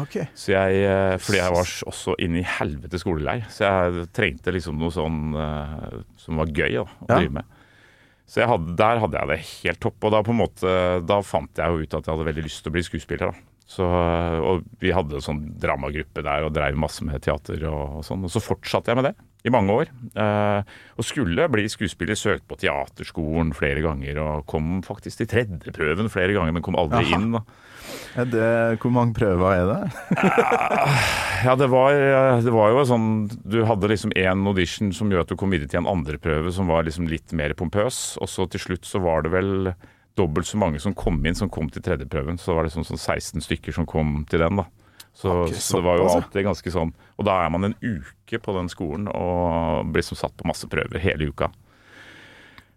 Ok. 0.02 0.16
Så 0.36 0.52
jeg, 0.54 0.80
eh, 0.86 1.16
fordi 1.22 1.40
jeg 1.42 1.54
var 1.56 1.72
også 1.92 2.16
inne 2.26 2.40
i 2.42 2.48
helvete 2.58 3.00
skolelei, 3.02 3.38
så 3.50 3.66
jeg 3.68 4.08
trengte 4.16 4.54
liksom 4.56 4.78
noe 4.82 4.92
sånn 4.94 5.20
eh, 5.40 6.00
som 6.22 6.42
var 6.42 6.52
gøy 6.52 6.74
da, 6.80 6.84
å 6.86 7.10
Ja. 7.10 7.20
drive 7.20 7.32
med. 7.40 7.46
Så 8.26 8.42
jeg 8.42 8.50
hadde, 8.50 8.76
der 8.76 9.00
hadde 9.04 9.20
jeg 9.20 9.28
det 9.30 9.40
helt 9.64 9.80
topp, 9.86 10.04
og 10.04 10.12
da 10.16 10.24
på 10.26 10.34
en 10.34 10.40
måte, 10.42 10.72
da 11.06 11.20
fant 11.22 11.62
jeg 11.62 11.70
jo 11.70 11.84
ut 11.86 11.94
at 11.94 12.06
jeg 12.08 12.16
hadde 12.16 12.26
veldig 12.32 12.44
lyst 12.48 12.64
til 12.64 12.72
å 12.72 12.74
bli 12.74 12.82
skuespiller. 12.88 13.32
da. 13.32 13.52
Så, 13.68 13.86
og 13.86 14.64
vi 14.82 14.92
hadde 14.94 15.16
en 15.18 15.22
sånn 15.26 15.44
dramagruppe 15.62 16.22
der 16.26 16.44
og 16.46 16.54
drev 16.54 16.76
masse 16.78 17.02
med 17.06 17.22
teater 17.22 17.64
og, 17.70 18.00
og 18.00 18.04
sånn. 18.06 18.24
Og 18.26 18.30
så 18.34 18.42
fortsatte 18.42 18.90
jeg 18.94 18.98
med 19.00 19.08
det 19.12 19.16
i 19.46 19.54
mange 19.54 19.76
år. 19.82 19.92
Eh, 20.18 20.74
og 20.98 21.06
skulle 21.06 21.46
bli 21.54 21.68
skuespiller, 21.70 22.18
søkte 22.18 22.48
på 22.50 22.58
teaterskolen 22.64 23.54
flere 23.56 23.84
ganger 23.86 24.20
og 24.24 24.46
kom 24.50 24.80
faktisk 24.86 25.22
til 25.22 25.30
tredjeprøven 25.32 26.10
flere 26.14 26.36
ganger, 26.36 26.56
men 26.56 26.66
kom 26.66 26.78
aldri 26.80 27.04
Aha. 27.04 27.20
inn. 27.20 27.38
det, 28.34 28.50
hvor 28.82 28.94
mange 28.96 29.14
prøver 29.18 29.60
er 29.60 29.72
det? 29.72 29.82
Ja, 31.46 31.54
det 31.60 31.68
var, 31.70 31.94
det 32.42 32.50
var 32.50 32.72
jo 32.74 32.86
sånn 32.90 33.10
Du 33.46 33.60
hadde 33.68 33.90
liksom 33.92 34.14
én 34.18 34.48
audition 34.50 34.90
som 34.96 35.12
gjør 35.12 35.26
at 35.26 35.30
du 35.30 35.36
kom 35.38 35.52
videre 35.54 35.70
til 35.70 35.84
en 35.84 35.90
andre 35.92 36.18
prøve 36.18 36.50
som 36.56 36.72
var 36.72 36.88
liksom 36.88 37.06
litt 37.12 37.36
mer 37.38 37.54
pompøs. 37.60 38.16
Og 38.24 38.32
så 38.32 38.48
til 38.50 38.64
slutt 38.64 38.88
så 38.90 39.02
var 39.04 39.22
det 39.26 39.34
vel 39.36 39.52
dobbelt 40.18 40.48
så 40.50 40.58
mange 40.58 40.80
som 40.82 40.96
kom 40.98 41.20
inn 41.28 41.38
som 41.38 41.52
kom 41.52 41.70
til 41.70 41.84
tredjeprøven. 41.86 42.40
Så 42.42 42.56
var 42.56 42.66
det 42.66 42.74
sånn, 42.74 42.88
sånn 42.88 42.98
16 42.98 43.46
stykker 43.46 43.76
som 43.76 43.86
kom 43.90 44.24
til 44.32 44.42
den, 44.42 44.64
da. 44.64 44.66
Så, 45.16 45.32
Ok, 45.46 45.54
så 45.60 45.80
det 45.80 45.86
var 45.86 46.00
jo 46.02 46.08
alltid 46.12 46.48
ganske 46.50 46.74
sånn 46.74 46.96
Og 47.16 47.26
da 47.30 47.38
er 47.46 47.50
man 47.54 47.64
en 47.70 47.76
uke 47.82 48.40
på 48.44 48.56
den 48.58 48.68
skolen 48.72 49.08
og 49.08 49.88
blir 49.96 50.04
som 50.04 50.18
satt 50.20 50.36
på 50.36 50.48
masse 50.50 50.68
prøver 50.68 51.00
hele 51.00 51.30
uka. 51.32 51.52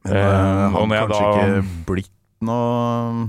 Men 0.05 0.15
Eh, 0.15 0.23
eh, 0.23 0.71
har 0.73 1.09
kanskje 1.09 1.19
da- 1.19 1.59
ikke 1.59 1.85
blitt 1.89 2.13
noe 2.41 3.29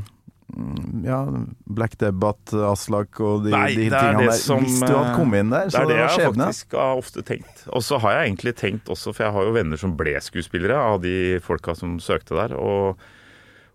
mm, 0.56 1.04
ja, 1.04 1.18
Black 1.66 1.98
Debbat, 1.98 2.54
Aslak 2.54 3.20
og 3.26 3.44
de, 3.48 3.52
Nei, 3.56 3.74
de 3.76 3.88
er 3.90 3.96
tingene 3.98 4.28
der. 4.30 4.38
som, 4.38 4.62
Hvis 4.64 4.80
du 4.80 4.86
hadde 4.94 5.10
eh, 5.12 5.16
kommet 5.18 5.40
inn 5.44 5.50
der, 5.54 5.66
Det 5.66 5.74
så 5.74 5.82
er 5.82 5.86
det 5.90 5.96
det 5.96 6.00
var 6.04 6.14
jeg 6.20 6.30
faktisk 6.30 6.78
har 6.78 7.02
ofte 7.02 7.24
tenkt. 7.26 7.66
Og 7.74 7.82
så 7.86 8.00
har 8.06 8.12
jeg 8.20 8.30
egentlig 8.30 8.56
tenkt 8.62 8.86
også, 8.94 9.14
for 9.16 9.26
jeg 9.26 9.34
har 9.34 9.44
jo 9.50 9.52
venner 9.58 9.78
som 9.82 9.98
ble 9.98 10.16
skuespillere 10.22 10.78
av 10.78 11.02
de 11.02 11.40
folka 11.46 11.76
som 11.76 11.98
søkte 12.00 12.38
der. 12.38 12.56
Og, 12.58 12.98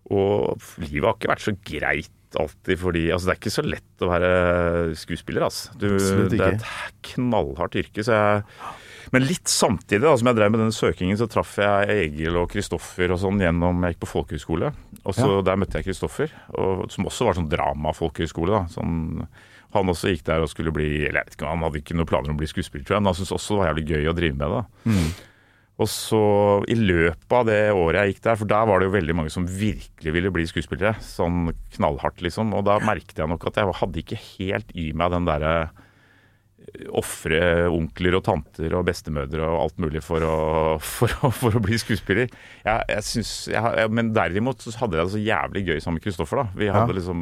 og 0.09 0.61
livet 0.79 1.03
har 1.09 1.15
ikke 1.19 1.33
vært 1.35 1.45
så 1.49 1.55
greit 1.67 2.11
alltid 2.41 2.79
fordi 2.81 3.05
Altså, 3.11 3.27
det 3.29 3.33
er 3.35 3.41
ikke 3.41 3.55
så 3.55 3.63
lett 3.65 4.03
å 4.05 4.09
være 4.11 4.31
skuespiller, 4.99 5.45
altså. 5.47 5.71
Du, 5.79 5.87
det 6.29 6.39
er 6.41 6.57
et 6.57 6.65
knallhardt 7.13 7.75
yrke, 7.81 8.03
så 8.05 8.11
jeg 8.17 8.43
men 9.13 9.21
litt 9.21 9.45
samtidig 9.47 10.01
da, 10.01 10.15
som 10.17 10.27
jeg 10.27 10.35
drev 10.35 10.49
med 10.51 10.59
denne 10.63 10.73
søkingen, 10.73 11.15
så 11.15 11.27
traff 11.29 11.51
jeg 11.61 11.93
Egil 11.93 12.35
og 12.41 12.49
Kristoffer 12.51 13.11
og 13.13 13.19
sånn 13.21 13.37
gjennom 13.39 13.83
Jeg 13.85 13.93
gikk 13.93 13.99
på 14.01 14.09
folkehøyskole. 14.09 14.71
Og 15.05 15.13
så 15.13 15.27
Ja. 15.29 15.41
der 15.45 15.55
møtte 15.61 15.77
jeg 15.77 15.85
Kristoffer, 15.85 16.31
og- 16.57 16.89
som 16.91 17.05
også 17.05 17.25
var 17.29 17.33
sånn 17.37 17.47
dramafolkehøyskole. 17.47 18.49
da, 18.49 18.65
sånn 18.73 19.27
han 19.75 19.87
også 19.91 20.09
gikk 20.09 20.23
der 20.23 20.41
og 20.41 20.49
skulle 20.49 20.71
bli 20.73 21.05
eller 21.05 21.19
jeg 21.21 21.25
vet 21.25 21.35
ikke, 21.37 21.47
Han 21.47 21.59
hadde 21.59 21.81
ikke 21.83 21.95
noen 21.95 22.07
planer 22.07 22.29
om 22.31 22.35
å 22.35 22.39
bli 22.39 22.47
skuespiller, 22.47 22.83
tror 22.85 22.95
jeg, 22.97 23.03
men 23.03 23.13
han 23.13 23.17
syntes 23.19 23.35
også 23.35 23.55
det 23.55 23.59
var 23.61 23.73
jævlig 23.73 23.87
gøy 23.91 24.09
å 24.09 24.15
drive 24.15 24.37
med 24.39 24.49
det. 24.55 24.65
Mm. 24.91 25.09
Og 25.75 25.89
så 25.91 26.19
i 26.71 26.75
løpet 26.79 27.33
av 27.35 27.47
det 27.49 27.57
året 27.75 27.99
jeg 28.05 28.13
gikk 28.13 28.21
der, 28.29 28.37
for 28.39 28.47
der 28.47 28.67
var 28.69 28.79
det 28.79 28.87
jo 28.87 28.93
veldig 28.95 29.15
mange 29.19 29.33
som 29.33 29.43
virkelig 29.49 30.13
ville 30.15 30.31
bli 30.31 30.45
skuespillere, 30.47 30.93
sånn 31.03 31.49
knallhardt 31.75 32.23
liksom, 32.23 32.53
og 32.55 32.63
da 32.69 32.77
merket 32.79 33.19
jeg 33.19 33.27
nok 33.27 33.43
at 33.49 33.59
jeg 33.59 33.75
hadde 33.81 33.99
ikke 34.05 34.21
helt 34.37 34.71
i 34.79 34.93
meg 34.95 35.11
den 35.11 35.27
derre 35.27 35.55
ofre 36.97 37.67
onkler 37.71 38.15
og 38.17 38.23
tanter 38.25 38.73
og 38.75 38.87
bestemødre 38.87 39.43
og 39.45 39.59
alt 39.61 39.77
mulig 39.83 40.01
for 40.03 40.23
å, 40.25 40.37
for 40.95 41.11
å, 41.23 41.29
for 41.33 41.55
å 41.59 41.61
bli 41.63 41.77
skuespiller. 41.79 42.31
Jeg, 42.65 42.87
jeg 42.89 43.05
synes, 43.05 43.33
jeg, 43.53 43.91
men 43.93 44.09
derimot 44.15 44.63
så 44.65 44.73
hadde 44.81 44.97
jeg 44.97 45.05
det 45.07 45.13
så 45.13 45.21
jævlig 45.23 45.65
gøy 45.69 45.79
sammen 45.83 45.99
med 45.99 46.07
Kristoffer. 46.07 46.41
da. 46.41 46.47
Vi 46.57 46.71
hadde 46.71 46.95
Ja. 46.95 46.97
liksom, 46.99 47.21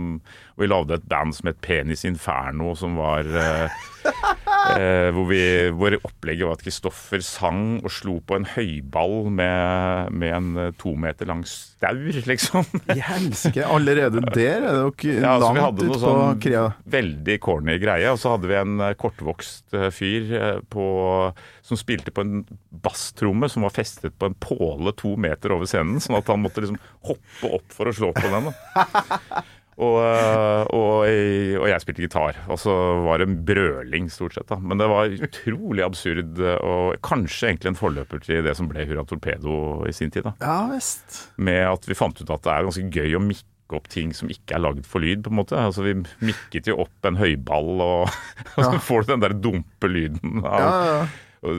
og 0.53 0.61
vi 0.61 0.69
lagde 0.69 0.99
et 0.99 1.09
band 1.09 1.33
som 1.33 1.49
het 1.49 1.61
Penis 1.65 2.03
Inferno, 2.05 2.75
som 2.77 2.93
var 2.99 3.25
eh, 3.25 3.77
eh, 4.05 5.07
hvor, 5.09 5.25
vi, 5.25 5.41
hvor 5.73 5.95
opplegget 5.97 6.45
var 6.45 6.59
at 6.59 6.65
Kristoffer 6.65 7.23
sang 7.25 7.79
og 7.81 7.89
slo 7.93 8.19
på 8.21 8.37
en 8.37 8.45
høyball 8.53 9.31
med, 9.33 10.13
med 10.13 10.35
en 10.37 10.51
eh, 10.61 10.75
to 10.77 10.93
meter 10.99 11.29
lang 11.31 11.41
staur, 11.49 12.19
liksom. 12.29 12.69
I 12.93 13.01
allerede 13.65 14.21
der 14.29 14.61
er 14.61 14.77
dere 14.77 15.15
Ja, 15.23 15.39
så 15.41 15.49
vi 15.49 15.57
langt 15.57 15.63
hadde 15.65 15.87
noe 15.89 16.01
sånn 16.03 16.43
krea. 16.43 16.67
veldig 16.85 17.39
corny 17.41 17.79
greie. 17.81 18.13
Og 18.13 18.21
så 18.21 18.35
hadde 18.35 18.51
vi 18.51 18.59
en 18.59 18.77
eh, 18.77 18.93
kortvokst 18.99 19.73
fyr 19.97 20.37
på, 20.69 20.85
som 21.65 21.81
spilte 21.81 22.13
på 22.13 22.21
en 22.21 22.43
basstromme 22.83 23.49
som 23.49 23.65
var 23.65 23.73
festet 23.73 24.13
på 24.21 24.29
en 24.29 24.37
påle 24.37 24.93
to 25.01 25.15
meter 25.17 25.57
over 25.57 25.69
scenen, 25.69 25.97
sånn 26.03 26.19
at 26.21 26.29
han 26.29 26.45
måtte 26.45 26.61
liksom 26.61 26.77
hoppe 27.09 27.53
opp 27.57 27.73
for 27.73 27.89
å 27.89 27.97
slå 27.97 28.13
på 28.13 28.29
den. 28.29 28.51
Da. 28.51 29.43
Og, 29.83 29.95
eh, 30.05 30.63
og, 30.77 30.91
jeg, 31.09 31.55
og 31.59 31.67
jeg 31.71 31.83
spilte 31.83 32.03
gitar, 32.05 32.39
og 32.47 32.59
så 32.61 32.73
var 33.05 33.23
det 33.23 33.29
brøling 33.47 34.09
stort 34.13 34.37
sett. 34.37 34.47
da. 34.51 34.57
Men 34.61 34.79
det 34.81 34.89
var 34.91 35.15
utrolig 35.27 35.85
absurd, 35.85 36.37
eh, 36.39 36.59
og 36.63 36.99
kanskje 37.05 37.49
egentlig 37.51 37.73
en 37.73 37.79
forløper 37.79 38.23
til 38.23 38.43
det 38.45 38.55
som 38.59 38.69
ble 38.71 38.85
Hurra 38.89 39.05
Torpedo 39.09 39.55
i 39.89 39.95
sin 39.95 40.13
tid. 40.13 40.27
da 40.29 40.35
Ja 40.41 40.59
visst. 40.71 41.25
med 41.37 41.65
at 41.67 41.89
vi 41.89 41.97
fant 41.97 42.21
ut 42.21 42.29
at 42.29 42.45
det 42.45 42.53
er 42.53 42.69
ganske 42.69 42.89
gøy 42.93 43.17
å 43.19 43.23
mikke 43.23 43.49
opp 43.73 43.87
ting 43.89 44.11
som 44.13 44.29
ikke 44.29 44.53
er 44.53 44.61
lagd 44.61 44.85
for 44.85 45.01
lyd, 45.01 45.23
på 45.25 45.31
en 45.31 45.39
måte. 45.39 45.57
Altså 45.57 45.81
Vi 45.85 45.95
mikket 46.21 46.67
jo 46.69 46.75
opp 46.83 47.07
en 47.09 47.17
høyball, 47.17 47.71
og, 47.81 48.17
og 48.57 48.63
så 48.67 48.79
får 48.79 49.05
du 49.07 49.13
den 49.15 49.23
der 49.25 49.33
dumpe 49.33 49.89
lyden. 49.89 50.43
Av, 50.45 50.59
Ja, 50.61 50.73
ja. 50.93 51.05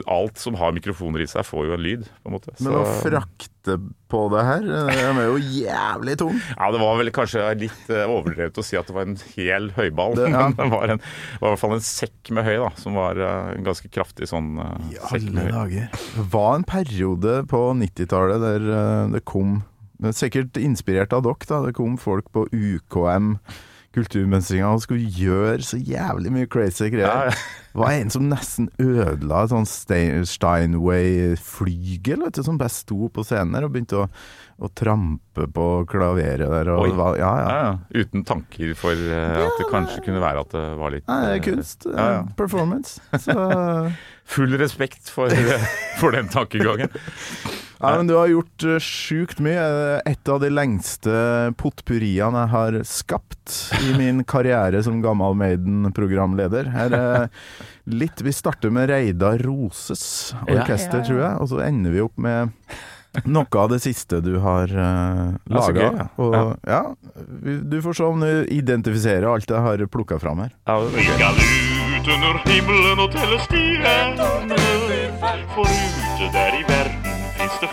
Alt 0.09 0.39
som 0.41 0.55
har 0.57 0.73
mikrofoner 0.75 1.21
i 1.21 1.27
seg, 1.29 1.45
får 1.45 1.67
jo 1.69 1.73
en 1.75 1.83
lyd, 1.85 2.07
på 2.23 2.29
en 2.31 2.35
måte. 2.35 2.53
Men 2.63 2.77
å 2.79 2.83
frakte 3.03 3.75
på 4.11 4.21
det 4.33 4.43
her, 4.45 4.65
den 4.65 5.19
er 5.21 5.27
jo 5.29 5.35
jævlig 5.41 6.15
tung. 6.21 6.35
Ja, 6.55 6.69
det 6.73 6.79
var 6.81 6.97
vel 6.99 7.11
kanskje 7.13 7.43
litt 7.61 7.91
eh, 7.93 8.05
overdrevet 8.09 8.57
å 8.61 8.65
si 8.65 8.77
at 8.79 8.89
det 8.89 8.95
var 8.97 9.07
en 9.09 9.17
hel 9.35 9.69
høyball. 9.77 10.17
Det- 10.17 10.29
ja. 10.33 10.47
Men 10.49 10.57
det 10.61 10.69
var, 10.73 10.93
en, 10.95 11.03
var 11.41 11.47
i 11.47 11.53
hvert 11.53 11.63
fall 11.63 11.75
en 11.77 11.85
sekk 11.85 12.33
med 12.37 12.47
høy, 12.49 12.55
da, 12.63 12.71
som 12.81 12.97
var 12.97 13.21
eh, 13.21 13.51
en 13.59 13.65
ganske 13.69 13.89
kraftig 13.93 14.29
sånn 14.31 14.51
eh, 14.61 14.89
I 14.95 14.99
sekk 15.11 15.29
med 15.29 15.43
alle 15.45 15.55
dager. 15.59 16.01
Det 16.17 16.27
var 16.33 16.51
en 16.59 16.67
periode 16.73 17.37
på 17.53 17.61
90-tallet 17.85 18.43
der 18.49 18.67
eh, 18.81 19.05
det 19.17 19.23
kom 19.29 19.61
Sikkert 20.11 20.57
inspirert 20.59 21.13
av 21.15 21.21
dere, 21.23 21.45
da. 21.47 21.61
Det 21.63 21.71
kom 21.77 21.93
folk 21.97 22.25
på 22.35 22.41
UKM, 22.51 23.37
kulturmønstringa, 23.95 24.67
og 24.75 24.83
skulle 24.83 25.07
gjøre 25.09 25.61
så 25.65 25.77
jævlig 25.79 26.31
mye 26.35 26.49
crazy 26.51 26.89
greier. 26.93 27.31
ja. 27.31 27.37
Var 27.75 27.91
en 27.91 28.11
som 28.13 28.29
nesten 28.31 28.69
ødela 28.79 29.41
et 29.43 29.51
sånn 29.51 29.65
Steinway-flygel, 30.31 32.21
som 32.45 32.55
bare 32.61 32.71
sto 32.71 33.09
på 33.11 33.23
scenen 33.27 33.65
og 33.67 33.73
begynte 33.73 33.97
å, 33.99 34.05
å 34.63 34.67
trampe 34.71 35.43
på 35.51 35.65
klaveret 35.91 36.47
der. 36.53 36.71
Var, 36.71 37.19
ja, 37.19 37.33
ja. 37.43 37.75
Uten 37.91 38.23
tanker 38.27 38.71
for 38.79 38.95
uh, 38.95 39.43
at 39.43 39.59
det 39.59 39.67
kanskje 39.73 40.05
kunne 40.07 40.23
være 40.23 40.39
at 40.45 40.51
det 40.55 40.63
var 40.79 40.89
litt 40.95 41.03
Nei, 41.11 41.19
det 41.25 41.33
er 41.33 41.35
eh, 41.41 41.45
kunst. 41.49 41.79
Ja. 41.91 42.23
Performance. 42.39 42.89
Så 43.19 43.35
Full 44.35 44.55
respekt 44.57 45.11
for, 45.11 45.29
for 45.99 46.15
den 46.15 46.31
tankegangen. 46.31 46.89
Ja, 47.79 47.91
men 47.97 48.07
du 48.07 48.15
har 48.15 48.29
gjort 48.31 48.63
uh, 48.63 48.77
sjukt 48.79 49.41
mye. 49.43 49.65
Et 50.07 50.31
av 50.31 50.39
de 50.43 50.49
lengste 50.53 51.11
potpurriene 51.59 52.45
jeg 52.45 52.53
har 52.55 52.79
skapt 52.87 53.55
i 53.83 53.93
min 53.99 54.23
karriere 54.27 54.81
som 54.85 55.01
Gammal 55.03 55.35
Maiden-programleder. 55.39 56.71
Er 56.71 56.97
litt 57.85 58.23
Vi 58.25 58.33
starter 58.33 58.73
med 58.73 58.89
Reidar 58.89 59.37
Roses 59.45 60.33
orkester, 60.47 60.55
Ja, 60.55 60.65
ja, 60.65 61.03
ja. 61.03 61.07
tror 61.09 61.19
jeg, 61.21 61.33
og 61.43 61.49
så 61.51 61.63
ender 61.67 61.93
vi 61.93 62.03
opp 62.05 62.17
med 62.17 62.55
noe 63.31 63.59
av 63.61 63.69
det 63.71 63.79
siste 63.83 64.19
du 64.23 64.33
har 64.43 64.71
uh, 64.75 65.35
laga. 65.47 65.85
ja. 65.85 66.07
Og 66.19 66.35
ja, 66.67 66.81
du 67.63 67.77
får 67.85 67.95
se 67.99 68.03
om 68.09 68.19
du 68.25 68.31
identifiserer 68.51 69.27
alt 69.29 69.49
jeg 69.51 69.63
har 69.67 69.85
plukka 69.91 70.19
fram 70.19 70.43
her. 70.43 70.51
Ja, 70.67 70.79
vi. 70.91 71.05
Skal 71.07 71.39
ut 71.39 72.11
under 72.17 72.41
himmelen 72.49 73.03
og 73.05 73.15
telle 73.15 73.39
stjernene. 73.47 74.59
For 75.55 75.63
ute 75.69 76.31
der 76.35 76.59
i 76.59 76.63
verden 76.67 77.04
fins 77.45 77.59
det. 77.61 77.69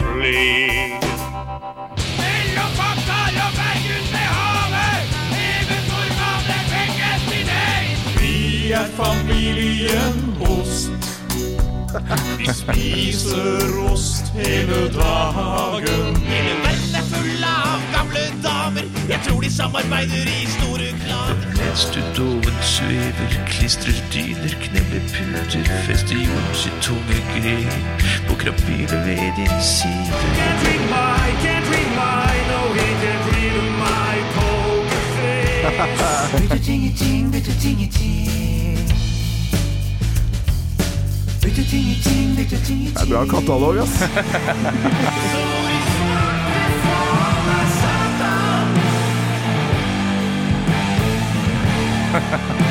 Mellom 2.19 2.73
og 2.81 2.95
havet, 4.37 5.09
din. 7.31 7.63
Vi 8.21 8.73
er 8.73 8.87
familien 8.97 10.37
Ost. 10.41 10.91
Vi 12.39 12.47
spiser 12.55 13.93
ost 13.93 14.33
hele 14.35 14.89
dagen. 14.93 16.17
Hele 16.17 16.55
verden 16.65 16.95
er 17.01 17.07
full 17.15 17.45
av 17.45 17.81
gamle 17.95 18.25
damer. 18.45 18.85
Jeg 19.09 19.21
tror 19.27 19.41
de 19.41 19.51
samarbeider 19.53 20.27
i 20.41 20.47
store 20.59 20.89
klaner. 21.05 21.62
Mens 21.73 21.91
du 21.91 22.01
doven 22.17 22.57
svever, 22.61 23.47
klistrer 23.47 23.95
dyner, 24.13 24.55
knebler 24.61 25.01
puter, 25.09 25.65
fester 25.87 26.17
jord 26.17 26.55
sitt 26.55 26.83
tunge 26.85 27.17
grep 27.33 27.73
på 28.29 28.35
krapylet 28.35 28.93
ved 29.07 29.33
din 29.37 29.57
side. 29.61 30.13
Can't 30.37 30.67
read 30.67 30.85
my, 30.93 31.33
can't 31.41 31.67
read 31.73 31.91
my, 31.97 32.35
no 32.51 32.61
he 32.77 32.89
can't 33.03 33.25
read 33.33 33.57
my 33.85 34.17
poker 34.35 35.03
face. 35.17 36.33
Bytte 36.41 36.59
tingeting, 36.65 37.33
bytte 37.33 37.55
tingeting. 37.63 38.79
Bytte 41.43 41.65
tingeting, 41.71 42.37
bytte 42.37 42.57
Det 42.69 43.03
er 43.03 43.07
bra 43.09 43.25
katalog, 43.25 43.79
ass. 43.79 44.03
ha 52.13 52.21
ha 52.21 52.37
ha 52.37 52.62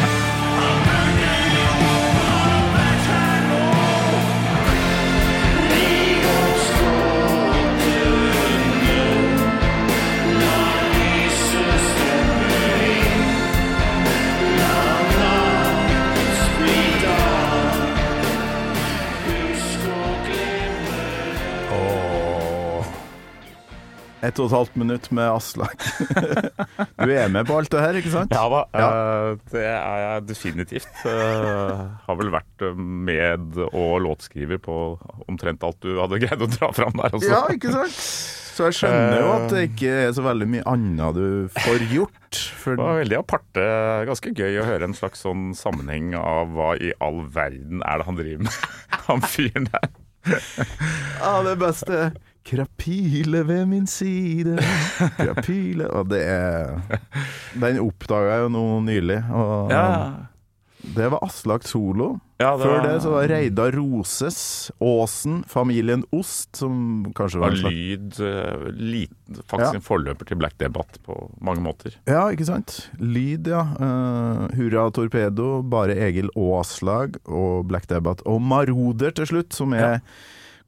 Ett 24.32 24.40
og 24.40 24.48
et 24.48 24.54
halvt 24.56 24.76
minutt 24.80 25.08
med 25.12 25.28
Aslak. 25.28 25.84
Du 27.02 27.10
er 27.12 27.28
med 27.34 27.48
på 27.50 27.58
alt 27.60 27.72
det 27.74 27.82
her, 27.84 27.98
ikke 28.00 28.12
sant? 28.14 28.32
Ja 28.32 28.46
da, 28.52 28.62
Ja. 28.80 28.90
eh, 28.92 29.40
det 29.52 29.64
er 29.68 29.98
jeg 30.06 30.26
definitivt. 30.30 31.02
Eh, 31.10 31.82
har 32.08 32.18
vel 32.20 32.32
vært 32.32 32.64
eh, 32.64 32.78
med 32.80 33.58
og 33.68 33.98
låtskriver 34.06 34.62
på 34.64 34.76
omtrent 35.28 35.66
alt 35.68 35.82
du 35.84 35.98
hadde 36.00 36.22
greid 36.24 36.46
å 36.46 36.50
dra 36.54 36.70
fram 36.76 36.96
der. 36.96 37.18
Også. 37.18 37.28
Ja, 37.34 37.42
ikke 37.52 37.74
sant? 37.76 37.98
Så 38.52 38.68
jeg 38.70 38.78
skjønner 38.80 39.20
jo 39.24 39.30
at 39.34 39.46
det 39.52 39.62
ikke 39.70 39.92
er 40.06 40.16
så 40.16 40.24
veldig 40.26 40.48
mye 40.54 40.64
annet 40.70 41.16
du 41.18 41.28
får 41.58 41.86
gjort. 41.92 42.40
For 42.62 42.76
Det 42.78 42.84
var 42.88 43.00
veldig 43.02 43.20
aparte. 43.20 43.68
Ganske 44.12 44.34
gøy 44.38 44.60
å 44.62 44.68
høre 44.68 44.88
en 44.90 44.96
slags 44.98 45.24
sånn 45.26 45.52
sammenheng 45.58 46.14
av 46.20 46.52
hva 46.56 46.74
i 46.80 46.92
all 47.04 47.24
verden 47.36 47.84
er 47.88 48.00
det 48.04 48.08
han 48.10 48.20
driver 48.20 48.48
med, 48.48 48.72
han 49.10 49.24
fyren 49.28 49.68
der. 49.72 49.90
ja, 51.20 51.32
det 51.48 51.56
beste 51.64 52.12
Krapyle 52.44 53.44
ved 53.48 53.66
min 53.70 53.86
side, 53.88 54.56
krapyle 55.20 55.86
Og 55.94 56.08
det 56.10 56.24
er 56.26 56.82
Den 57.62 57.78
oppdaga 57.84 58.36
jeg 58.40 58.48
jo 58.48 58.52
nå 58.58 58.64
nylig, 58.88 59.20
og 59.30 59.72
det 60.96 61.12
var 61.14 61.22
Aslak 61.22 61.62
Solo. 61.70 62.16
Ja, 62.42 62.56
det 62.58 62.66
Før 62.66 62.72
var- 62.80 62.86
det 62.88 63.02
så 63.04 63.10
var 63.14 63.28
Reidar 63.30 63.72
Roses, 63.78 64.72
Åsen, 64.82 65.44
familien 65.48 66.02
Ost, 66.12 66.56
som 66.58 67.06
kanskje 67.14 67.38
var 67.44 67.52
en 67.54 67.60
slags 67.60 67.76
lyd 67.76 68.18
eh, 68.26 68.66
liten, 68.74 69.38
faktisk 69.46 69.76
Ja. 69.76 69.78
en 69.78 69.86
forløper 69.86 70.26
til 70.32 70.38
Black 70.42 70.58
Debate 70.58 70.98
på 71.06 71.20
mange 71.40 71.62
måter. 71.62 71.94
Ja, 72.10 72.24
ikke 72.34 72.48
sant? 72.50 72.90
Lyd, 72.98 73.46
ja. 73.46 73.62
Uh, 73.78 74.48
Hurra 74.58 74.88
Torpedo, 74.90 75.62
bare 75.62 75.94
Egil 76.10 76.34
Aaslag 76.36 77.14
og 77.30 77.68
Black 77.70 77.86
Debate. 77.88 78.26
Og 78.26 78.42
Maroder 78.42 79.12
til 79.14 79.28
slutt, 79.30 79.54
som 79.54 79.74
er 79.78 80.02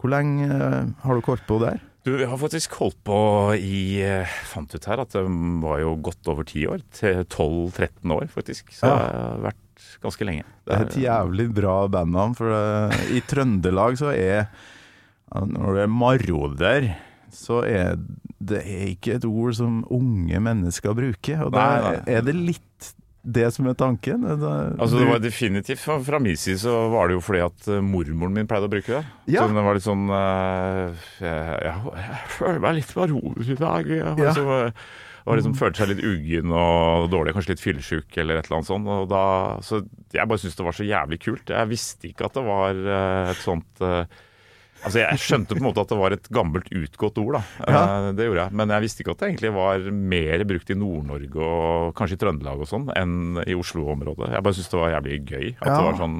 Hvor 0.03 0.11
lenge 0.11 0.45
eh, 0.51 0.85
har 1.05 1.15
du 1.15 1.23
holdt 1.23 1.45
på 1.47 1.57
der? 1.63 1.79
Du, 2.03 2.11
vi 2.19 2.25
har 2.27 2.35
faktisk 2.35 2.73
holdt 2.81 2.97
på 3.07 3.17
i 3.55 4.01
eh, 4.03 4.27
Fant 4.51 4.73
ut 4.75 4.87
her 4.89 4.99
at 5.05 5.13
det 5.15 5.21
var 5.63 5.79
jo 5.79 5.93
godt 6.03 6.27
over 6.33 6.43
ti 6.43 6.65
år. 6.67 6.81
til 6.91 7.21
12-13 7.23 8.11
år, 8.11 8.25
faktisk. 8.27 8.73
Så 8.75 8.89
Ja. 8.89 8.97
det 8.99 9.13
har 9.21 9.39
vært 9.45 9.85
ganske 10.03 10.27
lenge. 10.27 10.43
Det 10.67 10.75
er 10.75 10.83
et 10.89 10.97
jævlig 11.05 11.47
bra 11.55 11.77
bandnavn, 11.87 12.35
for 12.35 12.51
det, 12.51 12.99
i 13.15 13.21
Trøndelag 13.23 13.95
så 13.97 14.11
er 14.11 14.47
Når 15.33 15.73
det 15.79 15.83
er 15.87 15.87
maroder, 15.87 16.89
så 17.31 17.63
er 17.65 17.95
det 18.43 18.59
er 18.67 18.83
ikke 18.91 19.15
et 19.15 19.25
ord 19.25 19.55
som 19.55 19.79
unge 19.89 20.37
mennesker 20.43 20.93
bruker. 20.93 21.45
Og 21.45 21.53
da 21.55 22.01
er 22.05 22.21
det 22.21 22.35
litt 22.35 22.91
det 23.23 23.45
som 23.55 23.67
er 23.71 23.77
tanken. 23.79 24.25
Altså 24.27 24.99
det 24.99 25.07
var 25.07 25.21
definitivt 25.23 25.79
Fra, 25.79 26.19
min 26.19 26.37
side 26.37 26.59
så 26.59 26.73
var 26.91 27.07
det 27.07 27.17
jo 27.17 27.23
fordi 27.23 27.39
at 27.45 27.69
eh, 27.71 27.79
mormoren 27.83 28.35
min 28.35 28.49
pleide 28.49 28.67
å 28.67 28.73
bruke 28.73 28.97
det. 28.97 29.03
Ja. 29.31 29.45
Så 29.45 29.55
det 29.55 29.63
var 29.63 29.77
litt 29.77 29.85
sånn 29.85 30.03
eh, 30.11 31.07
jeg, 31.23 31.63
jeg, 31.63 32.19
føler 32.35 32.59
meg 32.65 32.77
litt 32.81 32.93
rolig 32.99 33.47
i 33.47 33.57
dag. 33.59 33.93
Ja. 33.95 34.11
liksom, 34.19 34.51
eh, 34.57 34.83
og 35.23 35.39
liksom 35.39 35.55
følte 35.55 35.79
seg 35.79 35.93
litt 35.93 36.03
uggen 36.03 36.51
og 36.51 37.07
dårlig, 37.13 37.31
kanskje 37.37 37.53
litt 37.53 37.63
fyllesyk 37.63 38.19
eller 38.19 38.41
et 38.41 38.49
eller 38.49 38.59
annet 38.59 38.71
sånt. 38.73 38.91
Og 38.91 39.07
da, 39.07 39.23
så 39.63 39.79
jeg 40.11 40.27
bare 40.27 40.43
syntes 40.43 40.59
det 40.59 40.67
var 40.67 40.75
så 40.75 40.87
jævlig 40.89 41.21
kult. 41.23 41.55
Jeg 41.55 41.71
visste 41.71 42.11
ikke 42.11 42.27
at 42.27 42.35
det 42.35 42.43
var 42.43 42.83
et 43.31 43.39
sånt 43.39 43.85
Altså 44.83 44.99
Jeg 44.99 45.19
skjønte 45.23 45.55
på 45.55 45.61
en 45.61 45.67
måte 45.69 45.81
at 45.81 45.89
det 45.93 45.97
var 45.97 46.11
et 46.15 46.29
gammelt, 46.29 46.67
utgått 46.75 47.17
ord, 47.21 47.37
da. 47.37 47.41
Ja. 47.71 47.83
Eh, 47.83 48.11
Det 48.17 48.25
gjorde 48.27 48.43
jeg. 48.45 48.51
Men 48.59 48.69
jeg 48.75 48.81
visste 48.85 49.03
ikke 49.03 49.11
at 49.15 49.19
det 49.23 49.29
egentlig 49.31 49.53
var 49.55 49.85
mer 50.13 50.43
brukt 50.49 50.69
i 50.69 50.75
Nord-Norge 50.75 51.39
og 51.47 51.93
kanskje 51.95 52.17
i 52.17 52.21
Trøndelag 52.23 52.59
og 52.65 52.67
sånn, 52.69 52.89
enn 52.99 53.41
i 53.47 53.55
Oslo-området. 53.55 54.31
Jeg 54.35 54.43
bare 54.43 54.53
syntes 54.57 54.71
det 54.73 54.79
var 54.81 54.93
jævlig 54.97 55.19
gøy. 55.25 55.47
At 55.61 55.67
Ja. 55.67 55.77
det 55.77 55.85
var 55.87 55.99
sånn 56.03 56.17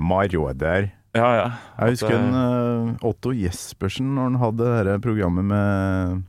Marauder. 0.00 0.90
Ja, 1.14 1.28
ja. 1.34 1.46
Jeg 1.80 1.96
husker 1.96 2.14
en, 2.14 2.34
eh, 2.38 3.06
Otto 3.08 3.32
Jespersen 3.34 4.14
når 4.14 4.28
han 4.30 4.38
hadde 4.44 4.84
det 4.86 5.00
programmet 5.02 5.44
med 5.44 6.22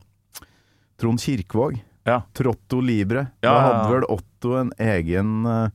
Trond 0.98 1.20
Kirkvaag. 1.22 1.80
Ja. 2.06 2.22
Trotto 2.34 2.80
Libre. 2.82 3.28
Ja, 3.44 3.52
Da 3.52 3.60
hadde 3.68 3.92
vel 3.94 4.06
Otto 4.10 4.56
en 4.58 4.72
egen 4.78 5.46
eh, 5.46 5.68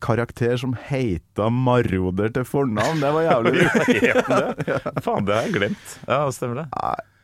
karakter 0.00 0.56
som 0.56 0.72
heita 0.88 1.50
Maroder 1.52 2.32
til 2.32 2.46
fornavn. 2.48 3.02
Det 3.02 3.12
var 3.14 3.26
jævlig 3.26 3.52
det? 3.60 4.80
Faen, 5.04 5.26
det 5.28 5.34
har 5.36 5.46
jeg 5.46 5.54
glemt. 5.58 5.94
Ja, 6.08 6.22
stemmer 6.32 6.62
det. 6.62 6.66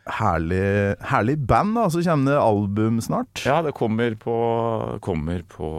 Herlig, 0.04 0.96
herlig 1.08 1.38
band, 1.48 1.78
da. 1.78 1.86
Så 1.88 2.02
kommer 2.04 2.34
det 2.34 2.40
album 2.42 3.00
snart. 3.00 3.40
Ja, 3.46 3.62
det 3.64 3.72
kommer 3.76 4.12
på, 4.20 4.34
kommer 5.00 5.40
på 5.48 5.70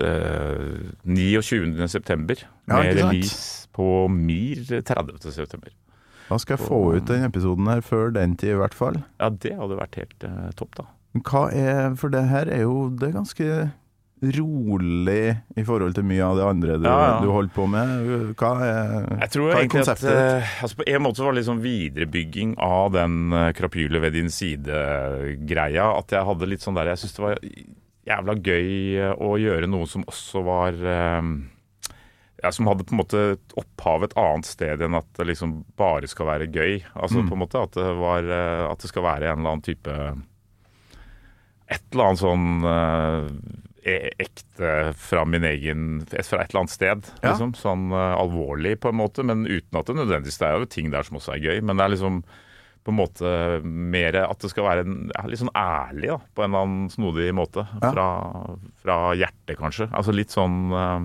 uh, 0.00 0.78
29. 1.04 1.88
september. 1.92 2.40
Ja, 2.64 2.78
med 2.80 2.96
release 2.96 3.68
på 3.76 4.08
Mir 4.08 4.64
30. 4.80 5.20
september. 5.32 5.74
Da 6.28 6.36
skal 6.40 6.56
jeg 6.58 6.68
få 6.68 6.80
ut 6.96 7.06
den 7.08 7.24
episoden 7.24 7.68
her 7.68 7.80
før 7.84 8.10
den 8.16 8.36
tid, 8.36 8.54
i 8.56 8.60
hvert 8.60 8.76
fall. 8.76 9.02
Ja, 9.20 9.28
det 9.32 9.54
hadde 9.60 9.76
vært 9.78 10.00
helt 10.00 10.24
uh, 10.24 10.48
topp, 10.56 10.80
da. 10.80 10.88
Hva 11.24 11.46
er 11.56 11.94
For 11.96 12.12
det 12.12 12.20
her 12.28 12.50
er 12.52 12.66
jo 12.66 12.90
Det 12.92 13.06
er 13.08 13.14
ganske 13.14 13.44
rolig 14.22 15.36
i 15.56 15.62
forhold 15.66 15.94
til 15.94 16.06
mye 16.08 16.24
av 16.26 16.38
det 16.38 16.46
andre 16.48 16.76
du, 16.80 16.86
Ja, 16.88 16.94
ja. 16.98 17.18
du 17.22 17.28
holdt 17.30 17.52
på 17.54 17.66
med. 17.70 18.34
Hva 18.38 18.50
er, 18.66 19.04
Jeg 19.22 19.30
tror 19.34 19.52
hva 19.52 19.60
er 19.60 19.68
konseptet? 19.70 20.08
at 20.10 20.38
eh, 20.42 20.54
altså 20.64 20.78
På 20.80 20.86
en 20.90 21.04
måte 21.04 21.22
var 21.22 21.36
det 21.36 21.44
sånn 21.46 21.62
viderebygging 21.62 22.56
av 22.62 22.90
den 22.96 23.32
eh, 23.32 23.50
krapylet 23.56 24.02
ved 24.02 24.16
din 24.18 24.30
side-greia. 24.32 25.86
At 25.98 26.14
jeg 26.14 26.26
hadde 26.26 26.48
litt 26.50 26.64
sånn 26.64 26.78
der 26.78 26.90
Jeg 26.92 27.02
syntes 27.02 27.18
det 27.18 27.24
var 27.26 27.38
jævla 28.08 28.34
gøy 28.40 28.72
eh, 28.96 29.14
å 29.14 29.36
gjøre 29.38 29.70
noe 29.70 29.86
som 29.90 30.02
også 30.08 30.42
var 30.46 30.80
ja, 30.82 32.50
Som 32.54 32.70
hadde 32.70 32.86
på 32.88 32.96
en 32.96 33.02
måte 33.02 33.22
opphavet 33.54 33.62
opphav 33.62 34.08
et 34.08 34.18
annet 34.18 34.50
sted 34.50 34.82
enn 34.82 34.98
at 34.98 35.08
det 35.18 35.28
liksom 35.30 35.60
bare 35.78 36.10
skal 36.10 36.26
være 36.32 36.50
gøy. 36.50 36.80
Altså 36.94 37.22
på 37.22 37.34
en 37.38 37.42
måte 37.44 37.62
at 37.62 37.78
det, 37.78 37.86
var, 38.02 38.26
at 38.72 38.82
det 38.82 38.90
skal 38.90 39.06
være 39.06 39.30
en 39.30 39.38
eller 39.40 39.54
annen 39.54 39.66
type 39.66 39.94
Et 41.68 41.82
eller 41.92 42.10
annet 42.10 42.22
sånn 42.24 42.46
ekte 44.20 44.72
fra 44.98 45.24
min 45.28 45.46
egen 45.48 45.86
Fra 46.08 46.42
et 46.42 46.50
eller 46.50 46.64
annet 46.64 46.74
sted. 46.74 47.08
Ja. 47.22 47.32
Liksom, 47.32 47.54
sånn 47.58 47.88
uh, 47.94 48.16
alvorlig 48.18 48.76
på 48.82 48.92
en 48.92 49.00
måte, 49.00 49.24
men 49.26 49.46
uten 49.46 49.80
at 49.80 49.88
det 49.88 49.96
nødvendigvis 49.98 50.40
Det 50.40 50.48
er 50.48 50.60
jo 50.60 50.70
ting 50.70 50.92
der 50.94 51.06
som 51.06 51.18
også 51.20 51.36
er 51.36 51.44
gøy, 51.44 51.64
men 51.64 51.78
det 51.78 51.86
er 51.86 51.94
liksom 51.96 52.22
på 52.88 52.92
en 52.94 52.96
måte 52.96 53.30
mer 53.68 54.16
at 54.22 54.40
det 54.40 54.48
skal 54.48 54.64
være 54.64 54.82
en, 54.86 55.10
ja, 55.12 55.26
litt 55.28 55.42
sånn 55.42 55.52
ærlig, 55.52 56.08
da, 56.08 56.14
på 56.32 56.40
en 56.40 56.48
eller 56.48 56.64
annen 56.64 56.86
snodig 56.88 57.26
måte. 57.36 57.66
Ja. 57.82 57.90
Fra, 57.92 58.06
fra 58.80 58.96
hjertet, 59.18 59.58
kanskje. 59.58 59.90
Altså 59.92 60.14
litt 60.14 60.32
sånn 60.32 60.70
uh, 60.72 61.02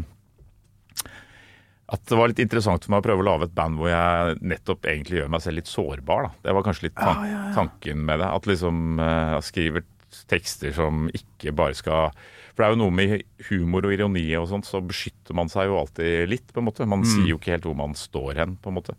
At 1.92 2.06
det 2.08 2.20
var 2.20 2.32
litt 2.32 2.40
interessant 2.40 2.86
for 2.86 2.94
meg 2.94 3.04
å 3.04 3.08
prøve 3.10 3.26
å 3.26 3.28
lage 3.28 3.50
et 3.50 3.58
band 3.58 3.82
hvor 3.82 3.92
jeg 3.92 4.38
nettopp 4.54 4.88
egentlig 4.88 5.20
gjør 5.20 5.34
meg 5.34 5.44
selv 5.44 5.60
litt 5.60 5.72
sårbar. 5.72 6.30
Da. 6.30 6.32
Det 6.48 6.56
var 6.56 6.68
kanskje 6.70 6.88
litt 6.88 6.96
tan 7.02 7.28
tanken 7.58 8.08
med 8.08 8.24
det. 8.24 8.32
At 8.32 8.48
liksom 8.48 9.02
uh, 9.02 9.34
jeg 9.36 9.50
skriver 9.50 9.86
tekster 10.30 10.72
som 10.78 11.08
ikke 11.12 11.52
bare 11.58 11.76
skal 11.78 12.14
For 12.54 12.62
det 12.62 12.68
er 12.68 12.76
jo 12.76 12.82
noe 12.84 12.94
med 12.94 13.24
humor 13.50 13.88
og 13.88 13.94
ironi 13.96 14.28
og 14.38 14.46
sånt, 14.52 14.68
så 14.70 14.82
beskytter 14.86 15.34
man 15.38 15.50
seg 15.50 15.72
jo 15.72 15.80
alltid 15.80 16.30
litt, 16.30 16.46
på 16.54 16.62
en 16.62 16.68
måte. 16.70 16.86
Man 16.90 17.02
sier 17.08 17.32
jo 17.32 17.40
ikke 17.40 17.56
helt 17.56 17.66
hvor 17.66 17.78
man 17.80 17.96
står 17.98 18.38
hen, 18.38 18.56
på 18.62 18.70
en 18.70 18.78
måte. 18.78 18.94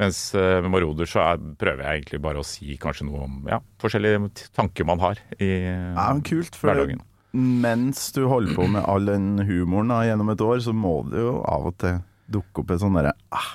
Mens 0.00 0.18
eh, 0.36 0.58
med 0.60 0.72
Maroder 0.74 1.08
så 1.08 1.22
er, 1.24 1.42
prøver 1.60 1.84
jeg 1.84 2.00
egentlig 2.02 2.20
bare 2.24 2.40
å 2.40 2.44
si 2.44 2.74
kanskje 2.80 3.06
noe 3.08 3.22
om 3.24 3.36
ja, 3.48 3.60
forskjellige 3.80 4.28
tanker 4.56 4.84
man 4.88 5.00
har 5.00 5.20
i 5.40 5.50
Ja, 5.68 6.10
men 6.12 6.20
kult, 6.26 6.56
for 6.56 6.68
hverdagen. 6.72 7.00
mens 7.36 8.10
du 8.16 8.26
holder 8.28 8.56
på 8.56 8.66
med 8.74 8.84
all 8.88 9.08
den 9.08 9.30
humoren 9.48 9.92
da, 9.92 10.02
gjennom 10.08 10.32
et 10.34 10.44
år, 10.44 10.60
så 10.64 10.72
må 10.76 10.98
det 11.08 11.20
jo 11.24 11.38
av 11.48 11.70
og 11.70 11.78
til 11.80 12.00
dukke 12.32 12.60
opp 12.64 12.74
et 12.74 12.82
sånn 12.82 12.96
derre 12.98 13.14
ah, 13.32 13.50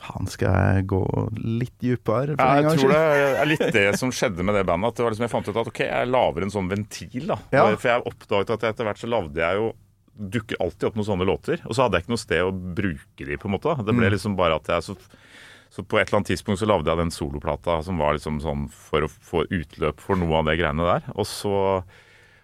Faen, 0.00 0.26
skal 0.32 0.54
jeg 0.56 0.86
gå 0.88 1.00
litt 1.36 1.74
dypere? 1.82 2.34
Ja, 2.38 2.48
jeg 2.62 2.78
tror 2.80 2.92
det 2.94 3.00
er 3.42 3.48
litt 3.50 3.66
det 3.76 3.86
som 4.00 4.12
skjedde 4.14 4.44
med 4.46 4.56
det 4.56 4.64
bandet. 4.68 4.94
At 4.94 4.96
det 5.00 5.04
var 5.04 5.12
liksom 5.14 5.26
jeg 5.26 5.32
fant 5.34 5.50
ut 5.50 5.60
at 5.60 5.68
ok, 5.70 5.80
jeg 5.84 6.08
lager 6.08 6.46
en 6.46 6.52
sånn 6.54 6.70
ventil. 6.72 7.26
da. 7.28 7.36
Ja. 7.52 7.66
For 7.76 7.90
jeg 7.92 8.06
oppdaget 8.08 8.54
at 8.56 8.64
etter 8.72 8.88
hvert 8.88 9.02
så 9.02 9.10
lagde 9.12 9.42
jeg 9.44 9.60
jo 9.60 9.70
dukker 10.20 10.58
alltid 10.60 10.88
opp 10.90 10.96
noen 10.98 11.08
sånne 11.08 11.26
låter. 11.28 11.60
Og 11.68 11.76
så 11.76 11.84
hadde 11.86 11.96
jeg 12.00 12.04
ikke 12.06 12.14
noe 12.16 12.22
sted 12.24 12.42
å 12.44 12.50
bruke 12.52 13.28
de, 13.28 13.36
på 13.40 13.48
en 13.48 13.54
måte. 13.56 13.76
Det 13.84 13.94
ble 13.96 14.08
Mm. 14.08 14.12
liksom 14.16 14.36
bare 14.36 14.56
at 14.56 14.66
jeg 14.72 14.82
så, 14.88 14.96
så 15.70 15.84
på 15.84 16.00
et 16.00 16.08
eller 16.08 16.18
annet 16.20 16.32
tidspunkt 16.32 16.60
så 16.60 16.68
lagde 16.68 16.88
jeg 16.90 16.98
den 17.00 17.12
soloplata 17.14 17.78
som 17.86 17.96
var 18.00 18.16
liksom 18.16 18.40
sånn 18.42 18.66
for 18.72 19.06
å 19.06 19.08
få 19.08 19.44
utløp 19.48 20.00
for 20.00 20.16
noe 20.20 20.40
av 20.40 20.48
det 20.50 20.58
greiene 20.60 20.84
der. 20.88 21.08
Og 21.14 21.24
så, 21.28 21.54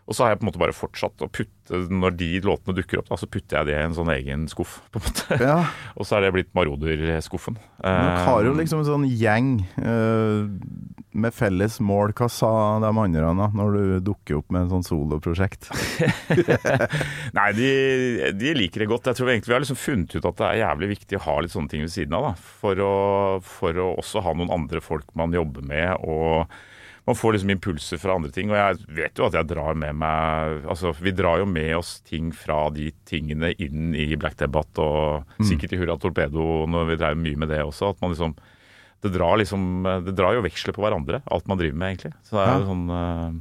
og 0.07 0.15
så 0.15 0.23
har 0.23 0.33
jeg 0.33 0.39
på 0.39 0.45
en 0.45 0.49
måte 0.53 0.61
bare 0.63 0.75
fortsatt 0.77 1.23
å 1.25 1.29
putte 1.35 1.81
Når 1.91 2.15
de 2.15 2.29
låtene 2.47 2.77
dukker 2.79 3.01
opp, 3.01 3.09
da, 3.11 3.17
så 3.19 3.27
putter 3.27 3.59
jeg 3.59 3.67
det 3.67 3.75
i 3.75 3.87
en 3.89 3.95
sånn 3.97 4.11
egen 4.15 4.45
skuff. 4.47 4.77
på 4.95 5.01
en 5.01 5.07
måte. 5.09 5.39
Ja, 5.43 5.57
Og 5.99 6.07
så 6.07 6.17
er 6.17 6.23
det 6.23 6.35
blitt 6.37 6.53
Maroder-skuffen. 6.55 7.57
Dere 7.83 8.21
har 8.23 8.47
jo 8.47 8.53
liksom 8.55 8.85
en 8.85 8.87
sånn 8.87 9.07
gjeng 9.11 9.49
uh, 9.83 10.47
med 11.11 11.35
felles 11.35 11.81
mål. 11.83 12.15
Hva 12.15 12.29
sa 12.31 12.51
de 12.85 12.93
andre 12.93 13.33
da, 13.41 13.49
når 13.59 13.75
du 13.75 13.83
dukker 14.13 14.39
opp 14.39 14.55
med 14.55 14.69
en 14.69 14.77
sånn 14.77 14.87
soloprosjekt? 14.87 15.73
Nei, 17.39 17.49
de, 17.59 17.73
de 18.39 18.55
liker 18.63 18.85
det 18.85 18.91
godt. 18.93 19.11
Jeg 19.11 19.19
tror 19.19 19.35
egentlig 19.35 19.51
vi 19.51 19.59
har 19.59 19.67
liksom 19.67 19.81
funnet 19.81 20.15
ut 20.15 20.31
at 20.31 20.39
det 20.39 20.49
er 20.53 20.63
jævlig 20.63 20.93
viktig 20.95 21.19
å 21.19 21.25
ha 21.27 21.37
litt 21.43 21.57
sånne 21.57 21.75
ting 21.75 21.83
ved 21.83 21.95
siden 21.97 22.15
av. 22.15 22.31
Da, 22.31 22.55
for, 22.63 22.79
å, 22.79 22.95
for 23.43 23.83
å 23.83 23.91
også 23.99 24.23
ha 24.23 24.39
noen 24.39 24.55
andre 24.55 24.85
folk 24.85 25.11
man 25.19 25.35
jobber 25.35 25.67
med. 25.67 25.99
og 26.07 26.47
man 27.07 27.15
får 27.15 27.37
liksom 27.37 27.51
impulser 27.55 28.01
fra 28.03 28.17
andre 28.19 28.33
ting. 28.35 28.51
Og 28.51 28.59
jeg 28.59 28.97
vet 28.97 29.21
jo 29.21 29.29
at 29.29 29.37
jeg 29.39 29.47
drar 29.53 29.79
med 29.79 29.95
meg 30.01 30.67
Altså, 30.67 30.91
vi 30.99 31.13
drar 31.15 31.39
jo 31.39 31.47
med 31.47 31.77
oss 31.79 32.01
ting 32.07 32.33
fra 32.35 32.65
de 32.75 32.91
tingene 33.07 33.53
inn 33.63 33.95
i 33.95 34.09
Black 34.19 34.39
Debate, 34.41 34.83
og 34.83 35.39
sikkert 35.47 35.77
i 35.77 35.81
Hurra 35.81 35.97
Torpedo 36.03 36.67
når 36.67 36.91
vi 36.91 36.99
dreier 36.99 37.21
mye 37.21 37.39
med 37.39 37.53
det 37.55 37.63
også. 37.63 37.93
At 37.95 38.03
man 38.03 38.15
liksom 38.15 38.35
Det 39.05 39.13
drar 39.15 39.37
liksom 39.39 39.87
Det 40.03 40.17
drar 40.19 40.35
jo 40.35 40.43
veksler 40.43 40.75
på 40.75 40.83
hverandre, 40.83 41.23
alt 41.31 41.47
man 41.47 41.59
driver 41.61 41.79
med, 41.79 41.95
egentlig. 41.95 42.15
Så 42.27 42.41
det 42.41 42.47
er 42.49 42.59
jo 42.59 42.71
sånn 42.73 42.89
eh, 42.91 43.39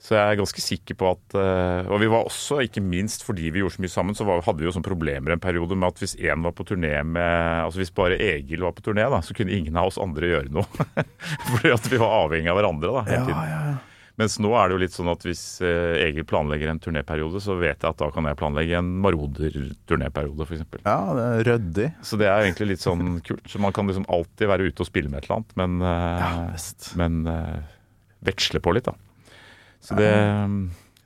så 0.00 0.14
jeg 0.16 0.32
er 0.32 0.38
ganske 0.40 0.62
sikker 0.64 0.96
på 0.96 1.10
at 1.12 1.34
eh, 1.36 1.90
Og 1.92 2.00
vi 2.00 2.08
var 2.08 2.24
også, 2.24 2.62
ikke 2.64 2.80
minst 2.80 3.20
fordi 3.26 3.50
vi 3.52 3.60
gjorde 3.60 3.76
så 3.76 3.82
mye 3.84 3.92
sammen, 3.92 4.16
så 4.16 4.24
var, 4.24 4.40
hadde 4.46 4.62
vi 4.62 4.68
jo 4.68 4.72
sånne 4.72 4.88
problemer 4.88 5.34
en 5.34 5.42
periode 5.42 5.76
med 5.76 5.92
at 5.92 6.00
hvis 6.00 6.16
én 6.16 6.40
var 6.46 6.54
på 6.56 6.64
turné 6.70 6.94
med 7.04 7.66
Altså 7.66 7.82
hvis 7.82 7.92
bare 7.92 8.16
Egil 8.16 8.64
var 8.64 8.72
på 8.76 8.84
turné, 8.86 9.04
da, 9.12 9.20
så 9.20 9.36
kunne 9.36 9.52
ingen 9.52 9.76
av 9.76 9.90
oss 9.90 10.00
andre 10.00 10.32
gjøre 10.32 10.54
noe. 10.56 10.88
fordi 11.50 11.72
at 11.74 11.88
vi 11.92 12.00
var 12.00 12.16
avhengig 12.22 12.48
av 12.48 12.56
hverandre 12.56 12.94
da, 12.96 13.02
hele 13.10 13.26
tiden. 13.28 13.76
Mens 14.20 14.36
nå 14.42 14.50
er 14.56 14.68
det 14.68 14.74
jo 14.74 14.80
litt 14.82 14.94
sånn 14.94 15.10
at 15.12 15.22
hvis 15.24 15.42
eh, 15.64 16.00
Egil 16.06 16.26
planlegger 16.28 16.72
en 16.72 16.80
turnéperiode, 16.82 17.40
så 17.40 17.54
vet 17.60 17.84
jeg 17.84 17.88
at 17.88 18.00
da 18.00 18.08
kan 18.12 18.26
jeg 18.28 18.36
planlegge 18.40 18.80
en 18.80 18.88
Maroder-turnéperiode, 19.04 20.48
f.eks. 20.48 20.64
Ja, 20.84 20.96
det 21.16 21.26
er 21.26 21.46
ryddig. 21.48 21.90
Så 22.04 22.20
det 22.20 22.28
er 22.28 22.44
egentlig 22.44 22.74
litt 22.74 22.84
sånn 22.84 23.20
kult. 23.26 23.44
Så 23.48 23.60
man 23.60 23.76
kan 23.76 23.88
liksom 23.88 24.08
alltid 24.12 24.48
være 24.52 24.68
ute 24.68 24.84
og 24.84 24.88
spille 24.88 25.12
med 25.12 25.22
et 25.22 25.28
eller 25.28 25.40
annet, 25.40 25.54
men, 25.60 25.78
eh, 25.92 26.42
visst. 26.56 26.90
men 27.00 27.22
veksle 28.28 28.60
på 28.64 28.76
litt, 28.76 28.88
da. 28.88 28.96
Så 29.80 29.96
det, 29.96 30.10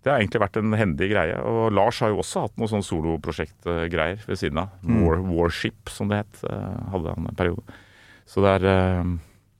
det 0.02 0.10
har 0.10 0.18
egentlig 0.18 0.42
vært 0.42 0.58
en 0.60 0.74
hendig 0.76 1.10
greie. 1.12 1.36
Og 1.46 1.68
Lars 1.74 2.00
har 2.02 2.10
jo 2.12 2.22
også 2.24 2.46
hatt 2.46 2.56
noe 2.60 2.70
sånn 2.70 2.84
soloprosjektgreier 2.84 4.24
ved 4.26 4.40
siden 4.40 4.64
av. 4.64 4.74
War, 4.84 5.22
Warship, 5.24 5.92
som 5.92 6.10
det 6.10 6.24
het, 6.24 6.42
eh, 6.50 6.80
hadde 6.92 7.14
han 7.14 7.30
en 7.30 7.38
periode. 7.38 7.78
Så 8.28 8.42
det 8.44 8.56
er 8.58 8.68
eh, 8.72 9.14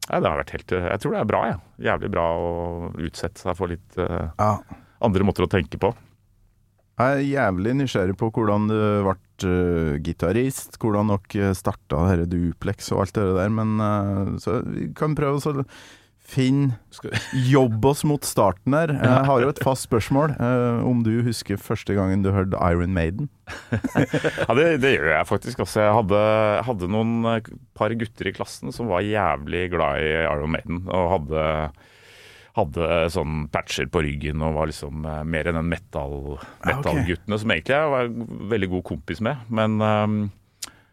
ja, 0.04 0.20
det 0.20 0.28
har 0.28 0.40
vært 0.42 0.52
helt 0.52 0.74
Jeg 0.76 1.00
tror 1.00 1.14
det 1.14 1.20
er 1.20 1.28
bra, 1.28 1.44
jeg. 1.48 1.60
Ja. 1.60 1.92
Jævlig 1.92 2.10
bra 2.12 2.24
å 2.36 2.48
utsette 3.06 3.40
seg 3.40 3.56
for 3.56 3.72
litt 3.72 4.00
uh, 4.00 4.34
Ja. 4.40 4.50
andre 5.04 5.26
måter 5.26 5.46
å 5.46 5.50
tenke 5.50 5.80
på. 5.80 5.94
Jeg 7.00 7.16
er 7.16 7.24
jævlig 7.26 7.72
nysgjerrig 7.80 8.14
på 8.20 8.28
hvordan 8.34 8.68
du 8.70 8.76
ble 8.76 9.16
uh, 9.48 9.96
gitarist, 10.04 10.76
hvordan 10.82 11.10
dere 11.14 11.54
starta 11.58 12.04
dette 12.12 12.28
duplex 12.30 12.92
og 12.92 13.06
alt 13.06 13.16
det 13.16 13.24
der, 13.40 13.54
men 13.56 13.80
uh, 13.80 14.36
så 14.42 14.60
vi 14.68 14.90
kan 14.96 15.16
prøve 15.18 15.40
å 15.40 15.64
så 16.24 16.32
finne 16.34 16.78
Jobb 17.52 17.84
oss 17.84 18.02
mot 18.08 18.24
starten 18.24 18.72
der. 18.72 18.92
Jeg 18.96 19.24
har 19.28 19.40
jo 19.44 19.48
et 19.52 19.60
fast 19.62 19.84
spørsmål. 19.88 20.32
eh, 20.40 20.82
om 20.88 21.02
du 21.04 21.22
husker 21.26 21.56
første 21.60 21.94
gangen 21.94 22.22
du 22.24 22.30
hørte 22.32 22.56
Iron 22.72 22.94
Maiden? 22.96 23.28
Ja, 24.48 24.54
det, 24.56 24.80
det 24.80 24.94
gjør 24.96 25.10
jeg 25.18 25.26
faktisk. 25.28 25.60
Altså, 25.60 25.82
jeg 25.84 25.94
hadde, 25.98 26.20
hadde 26.64 26.88
noen 26.90 27.24
eh, 27.28 27.50
par 27.76 27.92
gutter 28.00 28.30
i 28.30 28.32
klassen 28.36 28.72
som 28.72 28.88
var 28.88 29.04
jævlig 29.04 29.66
glad 29.74 30.00
i 30.00 30.14
Iron 30.24 30.54
Maiden. 30.56 30.84
Og 30.88 31.10
hadde, 31.18 31.44
hadde 32.56 32.88
sånn 33.12 33.44
patcher 33.52 33.88
på 33.92 34.02
ryggen 34.06 34.42
og 34.46 34.56
var 34.56 34.70
liksom 34.70 35.04
eh, 35.10 35.20
mer 35.28 35.50
enn 35.50 35.58
den 35.60 35.68
metal- 35.74 36.38
Ja, 36.38 36.78
ok. 36.78 36.86
metal-guttene, 36.88 37.38
som 37.42 37.52
egentlig 37.52 37.76
jeg 37.76 37.92
var 37.98 38.08
veldig 38.54 38.70
god 38.78 38.84
kompis 38.94 39.20
med. 39.24 39.44
Men, 39.52 39.76
ehm, 39.84 40.18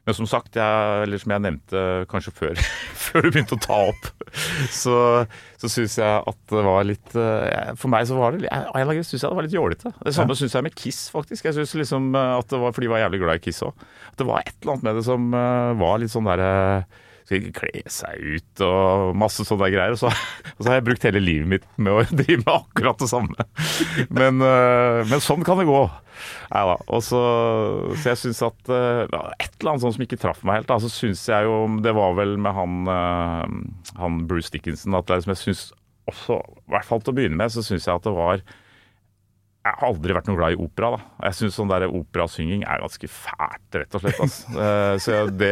men 0.01 0.15
som 0.17 0.25
sagt, 0.25 0.55
jeg, 0.57 1.01
eller 1.05 1.21
som 1.21 1.33
jeg 1.35 1.43
nevnte 1.45 1.81
kanskje 2.09 2.33
før, 2.33 2.61
før 3.03 3.25
du 3.25 3.29
begynte 3.29 3.57
å 3.57 3.61
ta 3.61 3.77
opp, 3.91 4.07
så, 4.73 4.95
så 5.61 5.69
syns 5.69 5.99
jeg 5.99 6.23
at 6.31 6.39
det 6.49 6.63
var 6.65 6.87
litt 6.87 7.13
eh, 7.19 7.73
For 7.77 7.91
meg 7.91 8.07
så 8.09 8.17
var 8.17 8.33
det 8.33 8.47
jeg, 8.47 8.49
jeg, 8.49 8.87
jeg 8.87 9.03
jeg 9.03 9.21
det 9.21 9.37
var 9.37 9.45
litt 9.47 9.57
jålete. 9.57 9.91
Det 9.99 10.15
samme 10.15 10.33
synes 10.33 10.47
syns 10.47 10.57
jeg 10.57 10.65
med 10.65 10.77
Kiss, 10.79 11.03
faktisk. 11.13 11.45
Jeg 11.49 11.59
synes 11.59 11.75
liksom 11.83 12.09
eh, 12.17 12.33
at 12.39 12.49
det 12.49 12.61
var, 12.63 12.73
For 12.73 12.85
de 12.85 12.91
var 12.93 13.03
jævlig 13.03 13.21
glad 13.21 13.41
i 13.41 13.45
Kiss 13.45 13.61
òg. 13.67 13.85
At 14.09 14.17
det 14.21 14.27
var 14.29 14.41
et 14.41 14.55
eller 14.57 14.73
annet 14.73 14.87
med 14.87 14.99
det 14.99 15.05
som 15.05 15.29
eh, 15.37 15.71
var 15.83 16.01
litt 16.01 16.13
sånn 16.15 16.29
derre 16.31 16.51
skal 17.31 17.53
kle 17.55 17.81
seg 17.91 18.21
ut 18.35 18.63
og 18.65 19.15
masse 19.19 19.45
sånne 19.47 19.69
greier. 19.73 19.95
Og 19.95 20.01
så, 20.01 20.11
og 20.55 20.61
så 20.61 20.69
har 20.69 20.79
jeg 20.79 20.87
brukt 20.89 21.07
hele 21.07 21.23
livet 21.23 21.49
mitt 21.55 21.67
med 21.77 21.93
å 21.93 22.05
drive 22.21 22.41
med 22.43 22.53
akkurat 22.53 23.01
det 23.01 23.09
samme. 23.11 23.47
Men, 24.09 24.41
øh, 24.45 25.01
men 25.09 25.23
sånn 25.23 25.45
kan 25.47 25.61
det 25.61 25.67
gå. 25.69 25.81
Nei 26.51 26.63
da. 26.69 26.77
Så, 27.01 27.19
så 27.97 28.11
jeg 28.11 28.19
syns 28.19 28.41
at 28.45 28.69
øh, 28.69 29.05
Et 29.07 29.53
eller 29.61 29.71
annet 29.71 29.85
sånt 29.85 29.95
som 29.95 30.03
ikke 30.05 30.19
traff 30.21 30.43
meg 30.45 30.59
helt. 30.59 30.69
Da. 30.69 30.77
Så 30.83 30.91
syns 30.91 31.23
jeg 31.31 31.47
jo 31.47 31.63
Det 31.81 31.93
var 31.97 32.17
vel 32.19 32.35
med 32.41 32.53
han, 32.53 32.81
øh, 32.91 33.93
han 34.01 34.25
Bruce 34.29 34.53
Dickinson 34.53 34.99
at 34.99 35.09
liksom 35.09 35.33
jeg 35.33 35.41
syns 35.45 35.63
også, 36.11 36.41
i 36.67 36.73
hvert 36.73 36.87
fall 36.87 37.01
til 37.01 37.13
å 37.13 37.17
begynne 37.17 37.37
med, 37.39 37.53
så 37.53 37.63
syns 37.63 37.85
jeg 37.87 37.93
at 37.95 38.05
det 38.05 38.13
var 38.15 38.41
jeg 39.61 39.77
har 39.77 39.91
aldri 39.91 40.15
vært 40.17 40.29
noe 40.29 40.39
glad 40.39 40.55
i 40.55 40.61
opera. 40.61 40.95
da. 40.95 41.27
Jeg 41.27 41.37
syns 41.37 41.57
sånn 41.59 41.69
der 41.69 41.85
operasynging 41.85 42.63
er 42.65 42.81
ganske 42.81 43.09
fælt, 43.13 43.77
rett 43.77 43.97
og 43.97 44.01
slett. 44.01 44.21
Altså. 44.25 44.53
Eh, 44.57 44.93
så 45.03 45.19
det, 45.37 45.51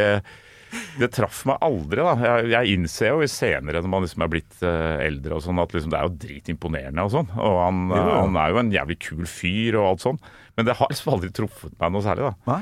det 1.00 1.10
traff 1.14 1.42
meg 1.48 1.62
aldri, 1.64 2.02
da. 2.06 2.14
Jeg, 2.24 2.50
jeg 2.54 2.76
innser 2.76 3.12
jo 3.12 3.30
senere, 3.30 3.82
når 3.82 3.92
man 3.92 4.04
liksom 4.06 4.24
er 4.26 4.32
blitt 4.32 4.66
eh, 4.66 5.04
eldre 5.06 5.38
og 5.38 5.44
sånn, 5.44 5.62
at 5.62 5.76
liksom, 5.76 5.92
det 5.92 6.00
er 6.00 6.08
jo 6.08 6.18
dritimponerende 6.26 7.06
og 7.06 7.14
sånn. 7.14 7.30
Og 7.36 7.60
han, 7.60 7.86
jo. 7.92 8.02
han 8.08 8.42
er 8.42 8.52
jo 8.52 8.60
en 8.62 8.74
jævlig 8.74 8.98
kul 9.06 9.24
fyr 9.30 9.80
og 9.80 9.88
alt 9.92 10.04
sånn. 10.06 10.20
Men 10.58 10.68
det 10.68 10.76
har 10.80 10.92
liksom 10.92 11.14
aldri 11.14 11.32
truffet 11.34 11.78
meg 11.80 11.94
noe 11.94 12.04
særlig, 12.06 12.30
da. 12.30 12.54
Nei? 12.54 12.60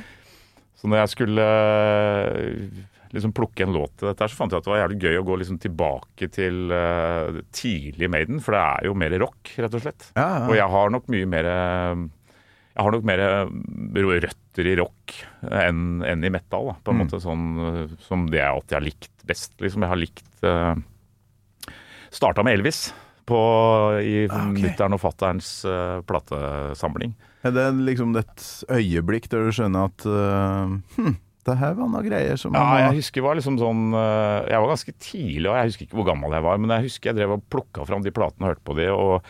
Så 0.79 0.90
når 0.90 1.03
jeg 1.03 1.12
skulle 1.16 1.47
eh, 1.49 2.85
liksom 3.14 3.33
plukke 3.35 3.64
en 3.64 3.75
låt 3.75 3.97
til 3.99 4.11
dette, 4.11 4.23
her, 4.23 4.31
så 4.31 4.38
fant 4.38 4.55
jeg 4.55 4.62
at 4.62 4.68
det 4.68 4.73
var 4.73 4.83
jævlig 4.85 5.01
gøy 5.03 5.18
å 5.18 5.25
gå 5.27 5.38
liksom 5.40 5.59
tilbake 5.62 6.29
til 6.35 6.71
uh, 6.71 7.40
tidlig 7.57 8.11
Maiden, 8.12 8.38
for 8.44 8.55
det 8.55 8.61
er 8.62 8.87
jo 8.87 8.94
mer 9.01 9.16
rock, 9.25 9.55
rett 9.57 9.75
og 9.75 9.83
slett. 9.83 10.11
Ja, 10.12 10.29
ja. 10.29 10.47
Og 10.47 10.55
jeg 10.59 10.71
har 10.77 10.94
nok 10.94 11.11
mye 11.11 11.31
mer 11.31 11.49
Jeg 12.78 12.86
har 12.86 12.94
nok 12.94 13.06
mer 13.10 13.20
røtter 14.22 14.68
i 14.70 14.76
rock 14.78 15.14
enn 15.50 16.04
enn 16.06 16.22
i 16.24 16.30
metal, 16.30 16.68
da. 16.70 16.76
På 16.86 16.92
en 16.94 16.98
Mm. 17.00 17.02
måte 17.08 17.18
sånn 17.22 17.44
eh, 17.66 17.96
som 18.06 18.26
det 18.30 18.38
jeg 18.38 18.46
alltid 18.54 18.76
har 18.78 18.84
likt 18.86 19.10
best. 19.26 19.52
Liksom 19.60 19.82
jeg 19.82 19.90
har 19.90 19.98
likt 19.98 20.44
uh, 20.46 20.76
Starta 22.14 22.42
med 22.46 22.54
Elvis 22.58 22.92
på, 23.28 23.36
i 24.00 24.26
Ah, 24.30 24.46
ok. 24.48 24.60
mutter'n 24.62 24.94
og 24.96 25.00
fatterns 25.02 25.48
uh, 25.68 26.00
platesamling. 26.08 27.12
Er 27.44 27.52
det 27.52 27.66
liksom 27.84 28.14
et 28.16 28.44
øyeblikk 28.72 29.28
der 29.28 29.44
du 29.44 29.52
skjønner 29.52 29.90
at 29.90 30.06
uh, 30.08 30.72
hm, 30.96 31.18
det 31.44 31.56
her 31.60 31.74
var 31.76 31.90
noen 31.92 32.06
greier 32.06 32.36
som 32.40 32.56
Ja, 32.56 32.64
jeg 32.78 32.86
jeg 32.88 33.02
husker 33.02 33.22
var 33.26 33.36
liksom 33.38 33.58
sånn 33.60 33.82
uh, 33.94 34.46
Jeg 34.48 34.58
var 34.64 34.72
ganske 34.72 34.94
tidlig, 34.98 35.46
og 35.50 35.58
jeg 35.58 35.68
husker 35.70 35.86
ikke 35.86 35.98
hvor 36.00 36.08
gammel 36.08 36.32
jeg 36.38 36.46
var, 36.48 36.58
men 36.62 36.72
jeg 36.78 36.88
husker 36.88 37.10
jeg 37.12 37.18
drev 37.20 37.36
og 37.36 37.44
plukka 37.52 37.84
fram 37.88 38.02
de 38.06 38.10
platene 38.16 38.46
og 38.48 38.54
hørte 38.54 38.64
på 38.70 38.78
de, 38.80 38.88
og 38.94 39.28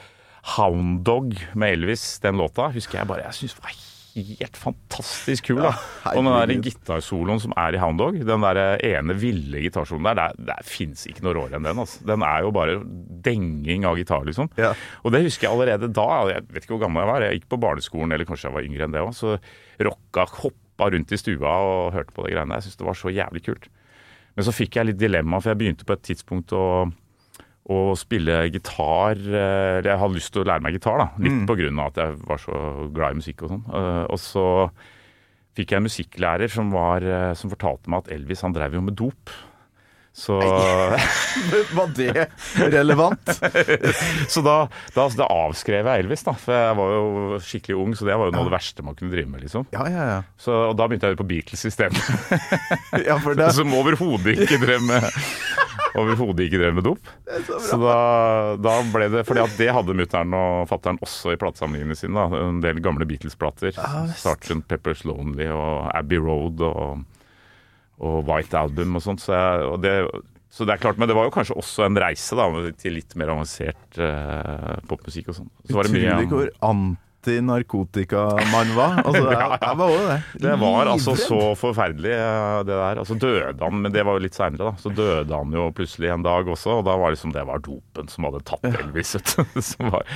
Hound 0.56 1.04
Dog 1.06 1.34
med 1.58 1.76
Elvis, 1.76 2.18
den 2.24 2.40
låta, 2.40 2.70
husker 2.72 3.02
jeg 3.02 3.10
bare 3.10 3.26
Jeg 3.26 3.36
syns 3.42 3.58
var 3.60 3.76
helt 4.18 4.56
fantastisk 4.58 5.50
kul, 5.50 5.60
da. 5.62 5.72
Ja, 6.02 6.12
og 6.16 6.24
den 6.24 6.32
der 6.32 6.62
gitarsoloen 6.64 7.40
som 7.42 7.52
er 7.60 7.76
i 7.76 7.80
Hound 7.82 8.00
Dog, 8.00 8.16
den 8.26 8.46
der 8.46 8.60
ene 8.86 9.14
ville 9.18 9.60
gitarsoloen 9.62 10.08
der, 10.08 10.18
der, 10.18 10.38
der 10.48 10.66
fins 10.66 11.04
ikke 11.06 11.22
noe 11.26 11.36
råere 11.36 11.58
enn 11.58 11.68
den. 11.68 11.82
Altså. 11.84 12.02
Den 12.08 12.24
er 12.26 12.42
jo 12.46 12.52
bare 12.54 12.78
denging 13.28 13.86
av 13.86 13.98
gitar, 14.00 14.26
liksom. 14.26 14.50
Ja. 14.58 14.72
Og 15.04 15.14
det 15.14 15.22
husker 15.26 15.48
jeg 15.48 15.54
allerede 15.54 15.90
da. 15.94 16.08
Jeg 16.32 16.46
vet 16.48 16.64
ikke 16.64 16.76
hvor 16.76 16.84
gammel 16.86 17.04
jeg 17.04 17.12
var. 17.12 17.26
Jeg 17.26 17.40
gikk 17.40 17.50
på 17.54 17.60
barneskolen, 17.62 18.14
eller 18.16 18.28
kanskje 18.28 18.48
jeg 18.48 18.56
var 18.56 18.68
yngre 18.70 18.88
enn 18.88 18.96
det 18.96 19.04
òg. 19.04 19.12
Så 19.16 19.36
rocka, 19.88 20.26
hoppa 20.40 20.90
rundt 20.94 21.14
i 21.14 21.20
stua 21.20 21.58
og 21.68 21.92
hørte 21.94 22.16
på 22.16 22.26
de 22.26 22.34
greiene. 22.34 22.50
der. 22.50 22.62
Jeg 22.62 22.70
syns 22.70 22.80
det 22.80 22.88
var 22.88 22.98
så 22.98 23.14
jævlig 23.14 23.44
kult. 23.46 23.68
Men 24.38 24.46
så 24.46 24.54
fikk 24.54 24.78
jeg 24.78 24.90
litt 24.90 25.00
dilemma, 25.00 25.40
for 25.42 25.52
jeg 25.52 25.60
begynte 25.62 25.86
på 25.86 25.94
et 25.94 26.04
tidspunkt 26.10 26.54
å, 26.54 26.64
å 27.68 27.94
spille 28.00 28.46
gitar. 28.52 29.18
eh, 29.20 29.80
Jeg 29.84 29.98
hadde 30.00 30.14
lyst 30.16 30.32
til 30.32 30.42
å 30.42 30.48
lære 30.48 30.62
meg 30.64 30.72
gitar, 30.78 30.98
da. 31.02 31.08
Litt 31.20 31.42
på 31.48 31.56
grunn 31.58 31.78
av 31.82 31.90
at 31.92 32.00
jeg 32.04 32.16
var 32.28 32.38
så 32.40 32.62
glad 32.94 33.12
i 33.12 33.20
musikk 33.20 33.42
og 33.44 33.52
sånn. 33.56 33.64
Eh, 33.68 34.04
Og 34.08 34.18
så 34.22 34.46
fikk 35.58 35.72
jeg 35.74 35.80
en 35.82 35.88
musikklærer 35.88 36.48
som, 36.50 36.70
var, 36.72 37.02
eh, 37.02 37.34
som 37.34 37.50
fortalte 37.50 37.90
meg 37.90 38.04
at 38.06 38.12
Elvis 38.14 38.40
han 38.46 38.52
drev 38.56 38.74
jo 38.78 38.80
med 38.80 38.94
dop. 38.96 39.30
Så 40.18 40.34
Var 41.78 41.90
det 41.94 42.24
relevant? 42.72 43.28
Så 44.32 44.40
da, 44.42 44.56
da, 44.96 45.04
da 45.14 45.26
avskrev 45.30 45.86
jeg 45.86 46.02
Elvis, 46.06 46.24
da. 46.26 46.32
For 46.40 46.56
jeg 46.56 46.78
var 46.80 46.94
jo 46.96 47.38
skikkelig 47.44 47.76
ung, 47.78 47.92
så 47.94 48.08
det 48.08 48.16
var 48.18 48.26
jo 48.30 48.34
noe 48.34 48.42
av 48.46 48.48
det 48.50 48.56
verste 48.56 48.82
man 48.86 48.96
kunne 48.98 49.12
drive 49.14 49.30
med, 49.30 49.44
liksom. 49.44 49.68
Ja, 49.76 49.84
ja, 49.92 50.06
ja. 50.14 50.18
Så, 50.40 50.56
og 50.72 50.74
da 50.80 50.88
begynte 50.90 51.12
jeg 51.12 51.20
på 51.20 51.28
Beatles 51.28 51.62
isteden. 51.68 52.00
ja 53.04 53.18
for 53.22 53.38
det, 53.38 53.52
Som 53.60 53.76
overhodet 53.78 54.38
ikke 54.42 54.58
drev 54.64 54.82
med 54.88 55.06
Overhodet 55.96 56.46
ikke 56.46 56.60
drev 56.60 56.74
med 56.76 56.86
dop. 56.88 57.10
Så 57.64 57.78
da, 57.80 57.98
da 58.60 58.74
ble 58.92 59.08
det 59.12 59.24
Fordi 59.28 59.42
at 59.44 59.54
det 59.60 59.68
hadde 59.72 59.96
mutter'n 59.96 60.34
og 60.36 60.68
fatter'n 60.70 61.00
også 61.04 61.32
i 61.34 61.40
platesamlingene 61.40 61.96
sine. 61.98 62.16
Da. 62.18 62.42
En 62.48 62.60
del 62.64 62.82
gamle 62.84 63.08
Beatles-plater. 63.08 63.76
Sgt. 64.18 64.58
Pepper's 64.68 65.04
Lonely 65.08 65.48
og 65.54 65.88
Abbey 65.94 66.20
Road 66.22 66.64
og, 66.66 67.04
og 68.04 68.18
White 68.28 68.58
Album 68.60 68.98
og 68.98 69.06
sånt. 69.06 69.24
Så, 69.24 69.34
jeg, 69.36 69.68
og 69.72 69.80
det, 69.84 69.94
så 70.52 70.68
det 70.68 70.76
er 70.76 70.84
klart, 70.84 71.00
Men 71.00 71.10
det 71.10 71.16
var 71.18 71.28
jo 71.28 71.34
kanskje 71.34 71.58
også 71.58 71.86
en 71.88 72.00
reise 72.00 72.38
da, 72.38 72.48
til 72.80 72.98
litt 72.98 73.16
mer 73.20 73.34
avansert 73.34 74.00
eh, 74.02 74.72
popmusikk 74.90 75.32
og 75.32 75.40
sånn. 75.40 75.52
Så 75.68 75.76
var 75.78 75.88
det 75.88 75.96
mye 75.96 76.08
Utrolig 76.14 76.32
hvor 76.32 76.54
antinarkotika 77.28 78.22
man 78.52 78.70
var. 78.78 78.98
Altså, 79.04 79.22
jeg, 79.30 79.58
jeg 79.62 79.76
var 79.78 79.84
også 79.92 80.08
det. 80.08 80.18
Det 80.42 80.54
var 80.60 80.90
altså 80.92 81.14
så 81.20 81.40
forferdelig, 81.58 82.12
eh, 82.14 82.58
det 82.66 82.74
der. 82.78 83.00
Altså 83.02 83.16
døde 83.20 83.58
han, 83.64 83.80
men 83.84 83.92
det 83.94 84.04
var 84.06 84.18
jo 84.18 84.24
litt 84.24 84.36
seinere, 84.38 84.70
da. 84.70 84.82
Så 84.82 84.92
døde 84.96 85.28
han 85.34 85.52
jo 85.54 85.68
plutselig 85.76 86.10
en 86.14 86.24
dag 86.26 86.48
også, 86.48 86.78
og 86.80 86.84
da 86.88 86.96
var 87.00 87.14
liksom 87.14 87.32
det 87.34 87.44
var 87.48 87.62
dopen 87.64 88.08
som 88.12 88.28
hadde 88.28 88.42
tatt 88.48 88.68
Elvis, 88.68 89.14
var- 89.78 90.06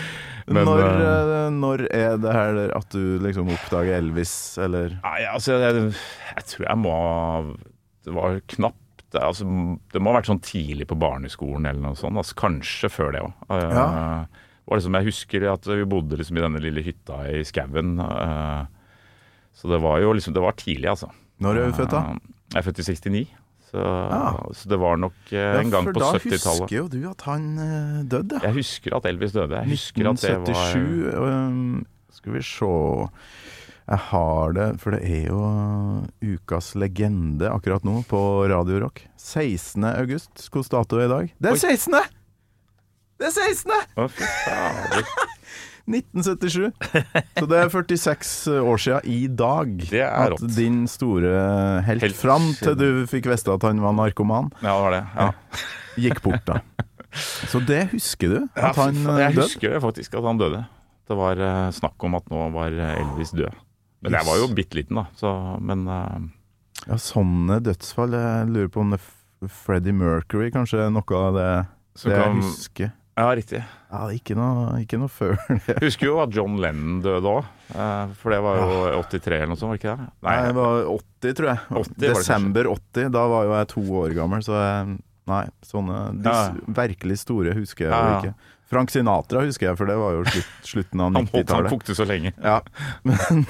Men, 0.47 0.65
når, 0.67 0.81
eh, 0.83 1.33
eh, 1.47 1.49
når 1.55 1.87
er 1.95 2.17
det 2.23 2.33
her 2.35 2.63
at 2.77 2.89
du 2.95 3.19
liksom 3.23 3.51
oppdager 3.55 3.99
Elvis, 4.01 4.33
eller 4.63 4.97
Nei, 5.03 5.19
altså, 5.31 5.59
jeg, 5.63 5.93
jeg 6.37 6.47
tror 6.51 6.67
jeg 6.67 6.81
må 6.83 6.95
Det 8.03 8.15
var 8.17 8.41
knapt 8.57 8.79
det, 9.13 9.21
altså, 9.21 9.45
det 9.93 10.01
må 10.01 10.09
ha 10.09 10.17
vært 10.23 10.29
sånn 10.31 10.41
tidlig 10.41 10.87
på 10.89 10.97
barneskolen 10.97 11.67
eller 11.69 11.83
noe 11.85 11.99
sånt. 12.01 12.17
Altså, 12.17 12.33
kanskje 12.41 12.89
før 12.89 13.11
det 13.13 13.21
òg. 13.21 13.35
Ja. 13.61 13.83
Liksom, 14.71 14.95
jeg 14.95 15.05
husker 15.11 15.49
at 15.53 15.67
vi 15.67 15.85
bodde 15.85 16.17
liksom 16.17 16.39
i 16.39 16.45
denne 16.45 16.61
lille 16.63 16.83
hytta 16.87 17.25
i 17.31 17.43
skauen. 17.45 17.99
eh, 18.01 18.67
så 19.53 19.69
det 19.69 19.81
var 19.83 19.99
jo 20.01 20.13
liksom 20.17 20.33
Det 20.35 20.41
var 20.43 20.53
tidlig, 20.57 20.89
altså. 20.89 21.11
Når 21.43 21.57
er 21.59 21.67
du 21.67 21.73
født, 21.73 21.91
da? 21.91 21.99
Eh, 22.15 22.19
Jeg 22.55 22.59
er 22.61 22.63
født 22.71 22.79
i 22.79 22.83
69. 22.83 23.27
Så, 23.73 23.81
Ja. 23.83 24.37
så 24.53 24.69
det 24.69 24.79
var 24.79 24.97
nok 25.01 25.33
eh, 25.33 25.61
en 25.61 25.71
gang 25.71 25.85
for 25.85 25.93
på 25.97 26.01
da 26.01 26.13
70-tallet. 26.13 26.61
husker 26.61 26.77
jo 26.77 26.89
du 26.89 27.11
at 27.11 27.21
han 27.23 27.45
døde. 28.09 28.41
Jeg 28.43 28.53
husker 28.55 28.97
at 28.97 29.07
Elvis 29.07 29.33
døde. 29.33 29.57
Jeg 29.65 29.69
husker 29.73 30.11
at 30.11 30.21
det 30.21 30.31
var 30.31 30.45
1977 30.45 31.15
um, 31.17 31.87
Skal 32.13 32.33
vi 32.37 32.43
se 32.43 33.09
Jeg 33.89 33.99
har 34.13 34.53
det, 34.53 34.81
for 34.81 34.91
det 34.93 35.03
er 35.03 35.27
jo 35.33 35.41
ukas 36.23 36.75
legende 36.79 37.49
akkurat 37.51 37.83
nå 37.85 38.05
på 38.09 38.49
Radio 38.49 38.79
Rock. 38.85 39.07
16. 39.17 39.83
august. 39.85 40.31
Hvilken 40.53 40.71
dato 40.71 41.01
er 41.01 41.05
i 41.09 41.09
dag? 41.09 41.33
Det 41.41 41.51
er 41.51 41.57
16.! 41.77 42.22
Det 43.23 43.29
er 43.31 43.37
16. 43.39 43.73
Å, 44.03 44.09
fy 44.11 44.27
fader. 44.43 45.07
1977. 45.83 46.69
Så 47.39 47.47
det 47.51 47.57
er 47.59 47.71
46 47.73 48.29
år 48.63 48.79
siden 48.79 49.09
i 49.11 49.17
dag 49.27 49.73
Det 49.91 49.99
er 50.05 50.13
at 50.29 50.35
rått. 50.37 50.45
din 50.55 50.85
store 50.91 51.33
helt, 51.87 52.05
Helt 52.05 52.19
fram 52.19 52.45
til 52.61 52.77
du 52.79 52.87
fikk 53.11 53.27
vite 53.33 53.51
at 53.57 53.67
han 53.67 53.81
var 53.83 53.97
narkoman, 53.99 54.53
Ja, 54.63 54.77
det 54.77 54.85
var 54.85 54.95
det. 54.95 55.01
Ja. 55.17 55.27
gikk 56.07 56.23
bort 56.23 56.47
da. 56.47 56.61
Så 57.51 57.61
det 57.67 57.81
husker 57.93 58.31
du? 58.31 58.39
At 58.57 58.79
han 58.79 58.95
døde? 59.03 59.19
jeg 59.25 59.35
døde? 59.37 59.49
husker 59.51 59.75
det 59.75 59.83
faktisk, 59.85 60.15
at 60.21 60.29
han 60.31 60.39
døde. 60.41 60.63
Det 61.11 61.19
var 61.19 61.43
eh, 61.51 61.67
snakk 61.77 62.07
om 62.07 62.15
at 62.21 62.31
nå 62.31 62.47
var 62.55 62.79
eh, 62.79 62.95
Elvis 63.03 63.35
død. 63.37 63.59
Men 64.07 64.17
jeg 64.17 64.27
var 64.31 64.39
jo 64.41 64.47
bitte 64.55 64.79
liten, 64.79 65.03
da. 65.03 65.09
Så, 65.19 65.35
men 65.61 65.83
eh, 65.91 66.31
Ja, 66.87 66.97
sånne 66.99 67.59
dødsfall. 67.63 68.15
Jeg 68.17 68.49
lurer 68.55 68.71
på 68.73 68.81
om 68.87 68.95
det 68.95 69.03
er 69.03 69.51
Freddie 69.53 69.93
Mercury 69.99 70.49
kanskje 70.55 70.87
er 70.87 70.95
noe 70.95 71.19
av 71.27 71.35
det, 71.37 71.51
Så 71.99 72.09
det 72.09 72.17
jeg 72.17 72.23
kan- 72.31 72.41
husker. 72.47 72.93
Ja, 73.19 73.27
riktig. 73.37 73.61
Ja, 73.93 74.03
ikke 74.15 74.35
noe, 74.39 74.79
ikke 74.81 74.99
noe 75.03 75.11
før 75.13 75.35
det. 75.51 75.77
Husker 75.85 76.07
jo 76.09 76.19
at 76.23 76.33
John 76.33 76.57
Lennon 76.63 77.03
døde 77.05 77.29
òg. 77.29 77.45
for 78.21 78.33
det 78.33 78.41
var 78.45 78.61
jo 78.63 79.03
83 79.03 79.37
eller 79.37 79.51
noe 79.53 79.61
sånt, 79.61 79.69
var 79.73 79.77
det 79.77 79.83
ikke 79.83 79.97
det? 80.01 80.09
Nei, 80.29 80.37
det 80.49 80.55
var 80.57 80.87
80, 80.97 81.35
tror 81.39 81.51
jeg. 81.53 81.61
80 81.83 81.99
Desember 82.07 82.71
80. 82.73 83.11
Da 83.19 83.25
var 83.35 83.45
jo 83.49 83.57
jeg 83.59 83.69
to 83.75 83.85
år 84.03 84.15
gammel, 84.17 84.45
så 84.47 84.57
jeg, 84.61 84.99
Nei, 85.31 85.45
sånne 85.63 85.99
de 86.19 86.33
Ja. 86.33 86.39
virkelig 86.83 87.21
store 87.21 87.53
husker 87.55 87.85
jeg 87.87 87.93
Ja, 87.93 88.01
ja. 88.11 88.17
ikke. 88.19 88.35
Frank 88.73 88.91
Sinatra 88.95 89.43
husker 89.45 89.69
jeg, 89.69 89.77
for 89.79 89.91
det 89.91 89.97
var 90.01 90.15
jo 90.17 90.23
slutt, 90.25 90.53
slutten 90.73 91.03
av 91.05 91.11
90-tallet. 91.13 91.29
han 91.29 91.43
90-tallet. 91.45 91.73
kokte 91.75 91.97
så 91.99 92.07
lenge. 92.09 92.33
Ja, 92.41 92.59
men 93.05 93.45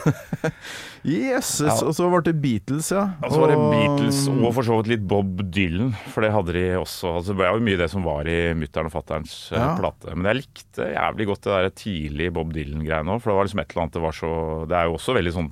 Jøsses. 1.06 1.66
Ja. 1.66 1.76
Og 1.88 1.94
så 1.96 2.08
ble 2.12 2.20
det 2.28 2.34
Beatles, 2.42 2.90
ja. 2.94 3.04
Og 3.22 3.32
så 3.34 3.40
var 3.42 3.52
det 3.52 3.58
Beatles 3.62 4.20
og 4.32 4.48
for 4.54 4.66
så 4.66 4.76
vidt 4.80 4.90
litt 4.92 5.06
Bob 5.10 5.40
Dylan, 5.54 5.92
for 6.12 6.22
det 6.26 6.32
hadde 6.34 6.54
de 6.56 6.64
også. 6.78 7.14
Altså, 7.18 7.32
det 7.34 7.40
var 7.42 7.56
jo 7.58 7.64
mye 7.66 7.80
det 7.80 7.88
som 7.92 8.04
var 8.06 8.28
i 8.30 8.36
mutter'n 8.58 8.90
og 8.90 8.94
fatterns 8.94 9.34
eh, 9.54 9.58
Ja. 9.62 9.72
plate. 9.78 10.14
Men 10.14 10.30
jeg 10.32 10.42
likte 10.42 10.90
jævlig 10.92 11.26
godt 11.32 11.46
det 11.48 11.56
der 11.56 11.74
tidlig 11.82 12.30
Bob 12.36 12.52
Dylan-greiene 12.54 13.16
òg, 13.16 13.22
for 13.24 13.32
det 13.32 13.38
var 13.40 13.48
liksom 13.50 13.62
et 13.64 13.72
eller 13.74 13.84
annet 13.86 13.98
det 13.98 14.04
var 14.06 14.16
så 14.18 14.32
Det 14.70 14.78
er 14.78 14.90
jo 14.90 14.96
også 14.98 15.16
veldig 15.18 15.34
sånn 15.38 15.50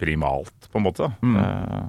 primalt, 0.00 0.70
på 0.72 0.80
en 0.80 0.86
måte. 0.86 1.10
Mm. 1.24 1.36
Eh, 1.36 1.88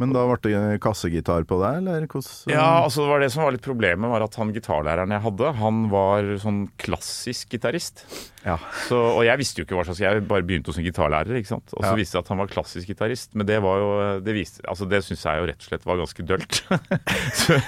Men 0.00 0.10
da 0.10 0.24
ble 0.26 0.38
det 0.50 0.80
kassegitar 0.82 1.44
på 1.46 1.60
deg, 1.60 1.76
eller 1.78 2.06
hvordan 2.10 2.50
Ja, 2.50 2.82
altså 2.82 3.04
det 3.04 3.10
var 3.12 3.20
det 3.22 3.28
som 3.30 3.44
var 3.44 3.52
litt 3.54 3.62
problemet, 3.62 4.10
var 4.10 4.24
at 4.26 4.34
han 4.40 4.50
gitarlæreren 4.54 5.12
jeg 5.14 5.22
hadde, 5.22 5.52
han 5.60 5.84
var 5.92 6.30
sånn 6.42 6.64
klassisk 6.82 7.52
gitarist. 7.54 8.02
Ja. 8.44 8.56
Så, 8.88 8.98
og 8.98 9.22
jeg 9.24 9.38
visste 9.40 9.62
jo 9.62 9.64
ikke 9.64 9.78
hva 9.78 9.84
slags 9.86 10.02
Jeg 10.02 10.24
bare 10.28 10.44
begynte 10.44 10.68
hos 10.68 10.80
en 10.82 10.84
gitarlærer, 10.84 11.38
ikke 11.38 11.52
sant. 11.54 11.70
Og 11.72 11.80
så 11.84 11.92
Ja. 11.92 11.98
viste 12.00 12.18
det 12.18 12.24
at 12.24 12.32
han 12.34 12.42
var 12.42 12.50
klassisk 12.50 12.90
gitarist, 12.90 13.30
men 13.38 13.46
det 13.46 13.60
var 13.62 13.78
jo 13.78 13.90
Det, 14.26 14.34
viste, 14.34 14.60
altså 14.68 14.88
det 14.90 15.00
syns 15.06 15.22
jeg 15.24 15.38
jo 15.40 15.46
rett 15.48 15.62
og 15.62 15.68
slett 15.70 15.86
var 15.86 16.02
ganske 16.02 16.26
dølt. 16.26 16.60
så 17.44 17.60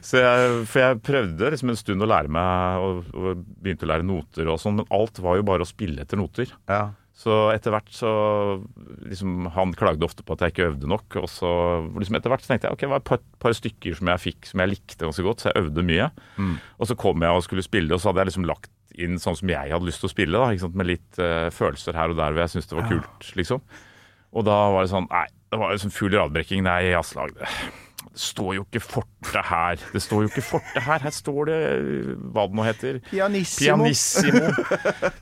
så 0.00 0.22
jeg, 0.22 0.64
for 0.70 0.78
jeg 0.84 1.02
prøvde 1.04 1.50
liksom 1.52 1.70
en 1.74 1.80
stund 1.82 2.02
å 2.06 2.08
lære 2.08 2.30
meg 2.32 2.86
og, 2.86 3.02
og 3.18 3.42
begynte 3.60 3.84
å 3.88 3.90
lære 3.92 4.06
noter 4.06 4.48
og 4.48 4.60
sånn, 4.62 4.78
men 4.80 4.88
alt 4.94 5.18
var 5.24 5.36
jo 5.40 5.46
bare 5.50 5.66
å 5.66 5.68
spille 5.68 6.02
etter 6.06 6.20
noter. 6.20 6.54
Ja. 6.70 6.92
Så 7.18 7.34
etter 7.50 7.74
hvert 7.74 7.90
så 7.90 8.10
liksom, 9.02 9.48
Han 9.56 9.72
klagde 9.74 10.06
ofte 10.06 10.22
på 10.22 10.36
at 10.36 10.44
jeg 10.44 10.54
ikke 10.54 10.68
øvde 10.70 10.90
nok. 10.90 11.18
Og 11.22 11.26
så 11.32 11.50
liksom 11.98 12.18
etter 12.18 12.30
hvert 12.30 12.44
så 12.44 12.52
tenkte 12.52 12.68
jeg 12.68 12.78
ok, 12.78 12.84
det 12.84 12.92
var 12.92 13.02
et 13.02 13.10
par, 13.10 13.22
par 13.42 13.56
stykker 13.58 13.98
som 13.98 14.12
jeg 14.12 14.24
fikk 14.28 14.50
som 14.52 14.62
jeg 14.62 14.72
likte 14.76 15.02
ganske 15.02 15.24
godt, 15.26 15.42
så 15.42 15.50
jeg 15.50 15.64
øvde 15.64 15.86
mye. 15.88 16.10
Og 16.78 16.90
så 16.90 16.98
kom 16.98 17.26
jeg 17.26 17.40
og 17.40 17.46
skulle 17.46 17.66
spille, 17.66 17.90
og 17.94 18.02
så 18.02 18.12
hadde 18.12 18.22
jeg 18.22 18.30
liksom 18.32 18.46
lagt 18.48 18.70
inn 18.98 19.18
sånn 19.22 19.36
som 19.38 19.50
jeg 19.50 19.74
hadde 19.74 19.86
lyst 19.86 20.02
til 20.02 20.10
å 20.10 20.14
spille. 20.14 20.44
da? 20.44 20.70
Med 20.78 20.90
litt 20.92 21.20
uh, 21.22 21.50
følelser 21.54 21.98
her 21.98 22.14
og 22.14 22.20
der 22.20 22.34
hvor 22.34 22.44
jeg 22.44 22.54
syntes 22.54 22.70
det 22.70 22.78
var 22.78 22.88
kult, 22.90 23.28
liksom. 23.38 23.66
Og 24.38 24.44
da 24.44 24.56
var 24.74 24.84
det 24.84 24.92
sånn 24.92 25.06
Nei, 25.08 25.26
det 25.50 25.58
var 25.60 25.74
liksom 25.74 25.94
full 25.94 26.14
radbrekking. 26.14 26.64
Nei, 26.66 26.80
jazzlag. 26.92 27.34
det, 27.38 27.50
står 28.18 28.54
jo 28.58 28.64
ikke 28.66 28.82
Forte 28.84 29.44
her. 29.50 29.84
Det 29.94 30.02
står 30.04 30.26
jo 30.26 30.32
ikke 30.32 30.44
Forte 30.44 30.86
her. 30.86 31.02
Her 31.02 31.14
står 31.14 31.50
det 31.50 31.60
hva 32.34 32.46
det 32.46 32.58
nå 32.58 32.66
heter. 32.66 32.98
Pianissimo. 33.10 33.88
Pianissimo. 33.88 34.50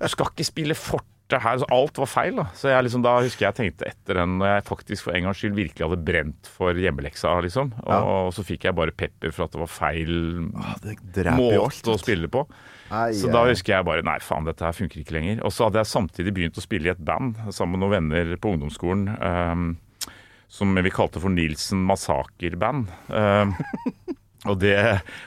Du 0.02 0.09
skal 0.12 0.32
ikke 0.35 0.48
spille 0.48 0.76
Forte 0.76 1.15
her. 1.33 1.59
Så 1.59 1.67
alt 1.75 1.99
var 1.99 2.07
feil. 2.07 2.37
da 2.39 2.45
Så 2.55 2.71
jeg 2.71 2.87
liksom, 2.87 3.03
Da 3.03 3.17
husker 3.25 3.47
jeg 3.49 3.57
tenkte 3.59 3.89
etter 3.91 4.21
den 4.21 4.37
når 4.39 4.53
jeg 4.53 4.67
faktisk 4.69 5.07
for 5.09 5.17
en 5.17 5.27
gangs 5.27 5.41
skyld 5.43 5.57
virkelig 5.59 5.87
hadde 5.89 6.05
brent 6.07 6.51
for 6.51 6.79
hjemmeleksa, 6.79 7.35
liksom. 7.43 7.73
Og, 7.83 8.33
så 8.37 8.45
fikk 8.47 8.69
jeg 8.69 8.77
bare 8.79 8.95
pepper 8.95 9.35
for 9.35 9.47
at 9.47 9.57
det 9.57 9.62
var 9.65 9.73
feil 9.73 10.12
Det 10.85 10.97
dreper 11.19 11.35
alt. 11.35 11.41
måte 11.41 11.95
å 11.95 11.99
spille 12.01 12.31
på. 12.31 12.45
Ai, 12.95 13.11
Så 13.19 13.33
da 13.33 13.43
husker 13.49 13.75
jeg 13.75 13.89
bare 13.89 14.05
Nei, 14.07 14.19
faen, 14.23 14.47
dette 14.47 14.62
her 14.62 14.77
funker 14.77 15.03
ikke 15.03 15.17
lenger. 15.19 15.43
Og 15.43 15.51
så 15.55 15.67
hadde 15.67 15.83
jeg 15.83 15.91
samtidig 15.91 16.37
begynt 16.37 16.61
å 16.61 16.65
spille 16.65 16.93
i 16.93 16.95
et 16.95 17.03
band 17.03 17.35
sammen 17.51 17.75
med 17.75 17.83
noen 17.87 17.97
venner 17.99 18.37
på 18.39 18.55
ungdomsskolen. 18.55 19.11
Um, 19.19 19.67
som 20.49 20.75
vi 20.79 20.91
kalte 20.95 21.21
for 21.21 21.33
Nilsen 21.35 21.83
Massaker-band. 21.89 22.87
Ehm, 23.11 23.55
og, 24.48 24.59
det, 24.62 24.76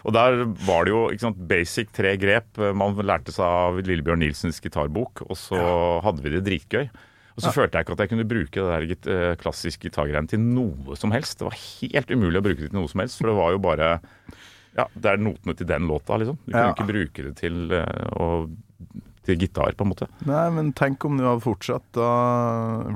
og 0.05 0.13
der 0.15 0.43
var 0.67 0.85
det 0.87 0.93
jo 0.93 1.03
sant, 1.21 1.37
basic 1.49 1.91
tre 1.95 2.15
grep. 2.21 2.57
Man 2.75 2.95
lærte 3.05 3.31
seg 3.35 3.45
av 3.45 3.79
Lillebjørn 3.83 4.19
Nilsens 4.23 4.59
gitarbok, 4.63 5.23
og 5.29 5.37
så 5.39 5.59
hadde 6.05 6.21
vi 6.25 6.33
det 6.37 6.43
dritgøy. 6.47 6.89
Og 7.39 7.43
så 7.45 7.53
følte 7.55 7.77
jeg 7.79 7.85
ikke 7.85 7.93
at 7.95 8.01
jeg 8.03 8.09
kunne 8.11 8.27
bruke 8.27 8.51
det 8.51 8.67
der 8.67 8.85
git- 8.89 9.07
eh, 9.07 9.35
klassiske 9.39 9.87
gitargreiene 9.87 10.27
til 10.27 10.41
noe 10.43 10.95
som 10.99 11.13
helst. 11.15 11.37
Det 11.39 11.47
var 11.47 11.55
helt 11.55 12.09
umulig 12.11 12.41
å 12.41 12.43
bruke 12.43 12.59
det 12.65 12.71
til 12.73 12.79
noe 12.81 12.89
som 12.91 12.99
helst, 12.99 13.15
for 13.21 13.29
det 13.31 13.37
var 13.37 13.53
jo 13.55 13.61
bare 13.63 13.91
Ja, 14.77 14.85
det 14.93 15.09
er 15.13 15.17
notene 15.23 15.55
til 15.57 15.65
den 15.69 15.87
låta, 15.87 16.17
liksom. 16.19 16.35
Du 16.45 16.51
kunne 16.51 16.65
Ja. 16.67 16.73
ikke 16.73 16.89
bruke 16.91 17.23
det 17.29 17.35
til, 17.39 17.71
eh, 17.71 18.09
å, 18.19 18.49
til 19.29 19.39
gitar, 19.45 19.75
på 19.77 19.85
en 19.85 19.91
måte. 19.93 20.07
Nei, 20.27 20.43
men 20.57 20.73
tenk 20.77 21.05
om 21.07 21.15
du 21.19 21.23
hadde 21.27 21.43
fortsatt 21.45 21.85
da 21.95 22.09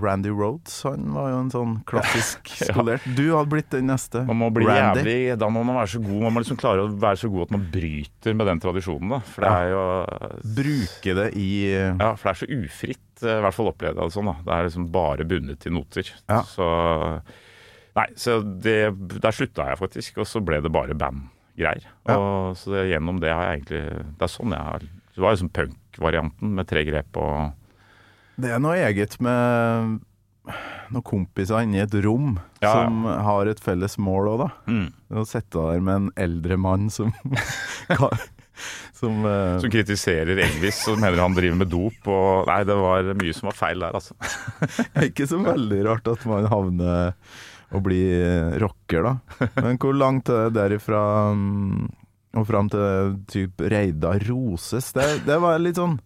Randy 0.02 0.32
Rhodes, 0.34 0.76
han 0.88 1.08
var 1.16 1.30
jo 1.32 1.40
en 1.44 1.52
sånn 1.54 1.76
klassisk 1.90 2.52
skolert. 2.68 3.06
Du 3.18 3.24
hadde 3.36 3.52
blitt 3.54 3.70
den 3.74 3.88
neste. 3.92 4.24
Man 4.28 4.42
må 4.42 4.50
bli 4.56 4.66
Randy. 4.68 5.04
jævlig 5.04 5.38
Da 5.42 5.50
må 5.54 5.64
man 5.68 5.78
være 5.80 5.94
så 5.96 6.02
god. 6.04 6.20
Man 6.26 6.36
må 6.36 6.44
liksom 6.44 6.60
klare 6.62 6.86
å 6.88 6.92
være 7.06 7.22
så 7.24 7.30
god 7.34 7.48
at 7.48 7.56
man 7.58 7.68
bryter 7.74 8.38
med 8.40 8.50
den 8.52 8.64
tradisjonen, 8.64 9.14
da. 9.16 9.22
For 9.30 9.46
det 9.46 9.54
er 9.54 9.72
jo 9.74 9.86
Bruke 10.60 11.16
det 11.22 11.30
i 11.40 11.50
Ja, 11.74 12.12
for 12.18 12.28
det 12.28 12.34
er 12.34 12.42
så 12.44 12.50
ufritt, 12.58 13.08
eh, 13.24 13.38
i 13.38 13.42
hvert 13.46 13.56
fall 13.58 13.72
opplevde 13.72 14.02
jeg 14.02 14.12
det 14.12 14.18
sånn. 14.18 14.30
da 14.32 14.36
Det 14.44 14.54
er 14.58 14.68
liksom 14.70 14.90
bare 14.94 15.28
bundet 15.30 15.60
til 15.64 15.76
noter. 15.78 16.12
Ja. 16.30 16.42
Så 16.50 16.68
Nei, 17.94 18.08
så 18.18 18.40
det, 18.42 18.78
der 19.22 19.36
slutta 19.38 19.68
jeg 19.70 19.78
faktisk, 19.78 20.16
og 20.24 20.26
så 20.26 20.42
ble 20.42 20.58
det 20.66 20.72
bare 20.74 20.96
bandgreier. 20.98 21.84
Ja. 22.10 22.16
Og 22.18 22.58
Så 22.58 22.74
det, 22.74 22.88
gjennom 22.90 23.20
det 23.22 23.30
har 23.30 23.44
jeg 23.52 23.60
egentlig 23.62 23.82
Det 24.18 24.26
er 24.26 24.32
sånn 24.34 24.56
jeg 24.56 24.66
har 24.70 24.82
Det 25.14 25.22
var 25.22 25.36
liksom 25.38 25.52
punk-varianten 25.94 26.56
med 26.56 26.68
tre 26.68 26.84
grep 26.88 27.18
og 27.18 27.54
Det 28.42 28.52
er 28.52 28.60
noe 28.62 28.78
eget 28.82 29.20
med 29.22 30.00
noen 30.92 31.06
kompiser 31.08 31.64
inne 31.64 31.78
i 31.78 31.84
et 31.86 31.94
rom 32.04 32.38
Ja, 32.60 32.68
ja. 32.68 32.72
som 32.84 33.06
har 33.06 33.48
et 33.48 33.60
felles 33.64 33.98
mål 33.98 34.28
òg, 34.34 34.42
da. 34.44 34.50
mm. 34.68 34.88
Å 35.16 35.26
sitte 35.26 35.62
der 35.62 35.80
med 35.80 35.96
en 35.96 36.10
eldre 36.18 36.58
mann 36.58 36.90
som 36.92 37.14
Som 38.94 39.24
uh, 39.26 39.60
Som 39.60 39.72
kritiserer 39.72 40.38
Elvis 40.38 40.84
og 40.92 41.00
mener 41.02 41.24
han 41.24 41.34
driver 41.36 41.58
med 41.58 41.72
dop. 41.72 42.06
Og 42.08 42.46
nei, 42.48 42.60
det 42.68 42.76
var 42.78 43.10
mye 43.18 43.34
som 43.34 43.50
var 43.50 43.58
feil 43.58 43.82
der, 43.82 43.98
altså. 43.98 44.14
det 44.78 45.02
er 45.02 45.08
ikke 45.10 45.28
så 45.28 45.40
veldig 45.42 45.80
rart 45.88 46.08
at 46.12 46.24
man 46.30 46.46
havner 46.52 47.16
og 47.74 47.82
blir 47.88 48.54
rocker, 48.62 49.08
da. 49.10 49.16
Men 49.66 49.80
hvor 49.82 49.98
langt 49.98 50.30
er 50.30 50.52
det 50.52 50.60
derifra 50.60 51.02
mm, 51.34 51.90
og 52.34 52.48
fram 52.50 52.72
til 52.74 53.14
typ 53.30 53.62
Reidar 53.74 54.24
Roses? 54.30 54.92
Det, 54.96 55.06
det 55.28 55.38
var 55.44 55.62
litt 55.62 55.78
sånn 55.80 56.00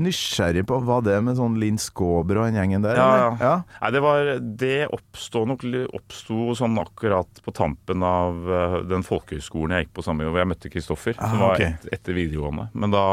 nysgjerrig 0.00 0.64
på. 0.66 0.80
hva 0.82 0.98
det 1.04 1.16
med 1.22 1.36
sånn 1.38 1.56
Linn 1.60 1.78
Skåber 1.78 2.40
og 2.40 2.48
den 2.48 2.58
gjengen 2.58 2.82
der? 2.82 2.98
Ja, 2.98 3.28
ja. 3.38 3.54
Nei, 3.78 3.90
det 3.94 4.02
var 4.02 4.30
Det 4.42 4.78
oppstod 4.90 5.50
nok 5.52 5.64
oppsto 5.94 6.54
sånn 6.58 6.78
akkurat 6.82 7.42
på 7.44 7.54
tampen 7.54 8.02
av 8.06 8.42
eh, 8.50 8.78
den 8.90 9.06
folkehøyskolen 9.06 9.76
jeg 9.76 9.86
gikk 9.86 9.94
på 10.00 10.06
samme 10.06 10.26
jobb, 10.26 10.34
hvor 10.34 10.42
jeg 10.44 10.52
møtte 10.54 10.72
Kristoffer, 10.74 11.18
Ah, 11.18 11.30
som 11.30 11.44
var 11.44 11.62
et, 11.62 11.86
etter 11.94 12.16
videregående. 12.16 12.68
Men 12.74 12.94
da 12.94 13.04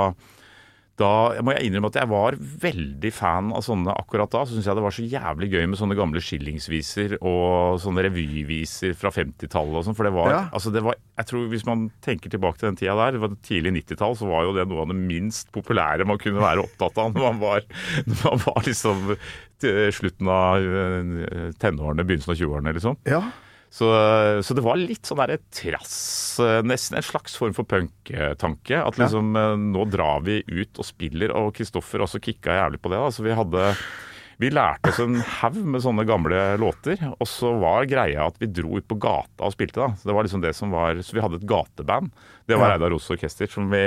da 1.00 1.42
må 1.42 1.54
jeg 1.56 1.70
innrømme 1.70 1.90
at 1.90 1.96
jeg 1.98 2.10
var 2.12 2.36
veldig 2.62 3.10
fan 3.16 3.48
av 3.56 3.64
sånne 3.66 3.94
akkurat 3.98 4.30
da. 4.34 4.42
Så 4.46 4.54
syns 4.58 4.68
jeg 4.70 4.78
det 4.78 4.84
var 4.86 4.94
så 4.94 5.06
jævlig 5.08 5.48
gøy 5.54 5.64
med 5.72 5.80
sånne 5.80 5.96
gamle 5.98 6.22
skillingsviser 6.22 7.16
og 7.22 7.80
sånne 7.82 8.04
revyviser 8.06 8.94
fra 9.00 9.10
50-tallet 9.16 9.80
og 9.80 9.88
sånn. 9.88 9.98
For 9.98 10.06
det 10.06 10.14
var, 10.14 10.30
Ja. 10.30 10.42
altså 10.54 10.70
det 10.76 10.84
var 10.86 11.00
Jeg 11.18 11.26
tror 11.32 11.48
hvis 11.54 11.66
man 11.66 11.88
tenker 12.06 12.30
tilbake 12.34 12.58
til 12.60 12.70
den 12.70 12.78
tida 12.82 12.96
der, 13.00 13.12
det 13.18 13.22
var 13.24 13.36
tidlig 13.46 13.74
90-tall, 13.80 14.16
så 14.20 14.30
var 14.30 14.44
jo 14.46 14.54
det 14.58 14.68
noe 14.70 14.82
av 14.84 14.92
det 14.92 14.98
minst 15.00 15.52
populære 15.54 16.06
man 16.10 16.18
kunne 16.22 16.42
være 16.42 16.64
opptatt 16.68 16.98
av 16.98 17.14
når 17.16 17.28
man 17.32 17.40
var, 17.42 17.62
når 18.10 18.22
man 18.26 18.44
var 18.46 18.62
liksom 18.66 19.16
slutten 19.94 20.28
av 20.34 20.58
eh, 20.58 21.52
tenårene, 21.62 22.06
begynnelsen 22.06 22.34
av 22.34 22.40
20-årene, 22.42 22.74
liksom. 22.78 22.98
ja. 23.10 23.22
Så, 23.72 23.88
så 24.44 24.56
det 24.58 24.64
var 24.66 24.76
litt 24.76 25.08
sånn 25.08 25.22
derre 25.22 25.38
trass, 25.56 25.96
eh, 26.44 26.60
nesten 26.68 26.98
en 27.00 27.06
slags 27.08 27.38
form 27.40 27.56
for 27.56 27.64
punktanke. 27.64 28.76
At 28.76 29.00
liksom 29.00 29.32
ja. 29.40 29.54
nå 29.56 29.86
drar 29.88 30.26
vi 30.28 30.42
ut 30.44 30.82
og 30.82 30.88
spiller, 30.88 31.32
og 31.40 31.54
Kristoffer 31.56 32.04
også 32.04 32.20
kicka 32.20 32.58
jævlig 32.60 32.82
på 32.84 32.92
det. 32.92 33.00
da, 33.00 33.14
så 33.16 33.24
vi 33.24 33.38
hadde 33.38 33.70
vi 34.42 34.50
lærte 34.50 34.90
oss 34.90 35.00
en 35.04 35.20
haug 35.22 35.58
med 35.70 35.84
sånne 35.84 36.04
gamle 36.10 36.38
låter, 36.58 36.98
og 37.12 37.28
så 37.30 37.52
var 37.62 37.86
greia 37.90 38.24
at 38.26 38.40
vi 38.42 38.50
dro 38.50 38.80
ut 38.80 38.88
på 38.90 38.98
gata 38.98 39.46
og 39.46 39.54
spilte. 39.54 39.78
da. 39.78 39.94
Så 39.94 40.10
det 40.10 40.16
var 40.18 40.26
liksom 40.26 40.42
det 40.42 40.54
som 40.58 40.74
var, 40.74 40.98
så 41.06 41.14
vi 41.14 41.22
hadde 41.22 41.38
et 41.38 41.46
gateband. 41.46 42.10
Det 42.50 42.58
var. 42.58 42.74
Reidar 42.74 42.90
Rose 42.90 43.14
Orkester. 43.14 43.52
Som 43.52 43.70
vi, 43.70 43.84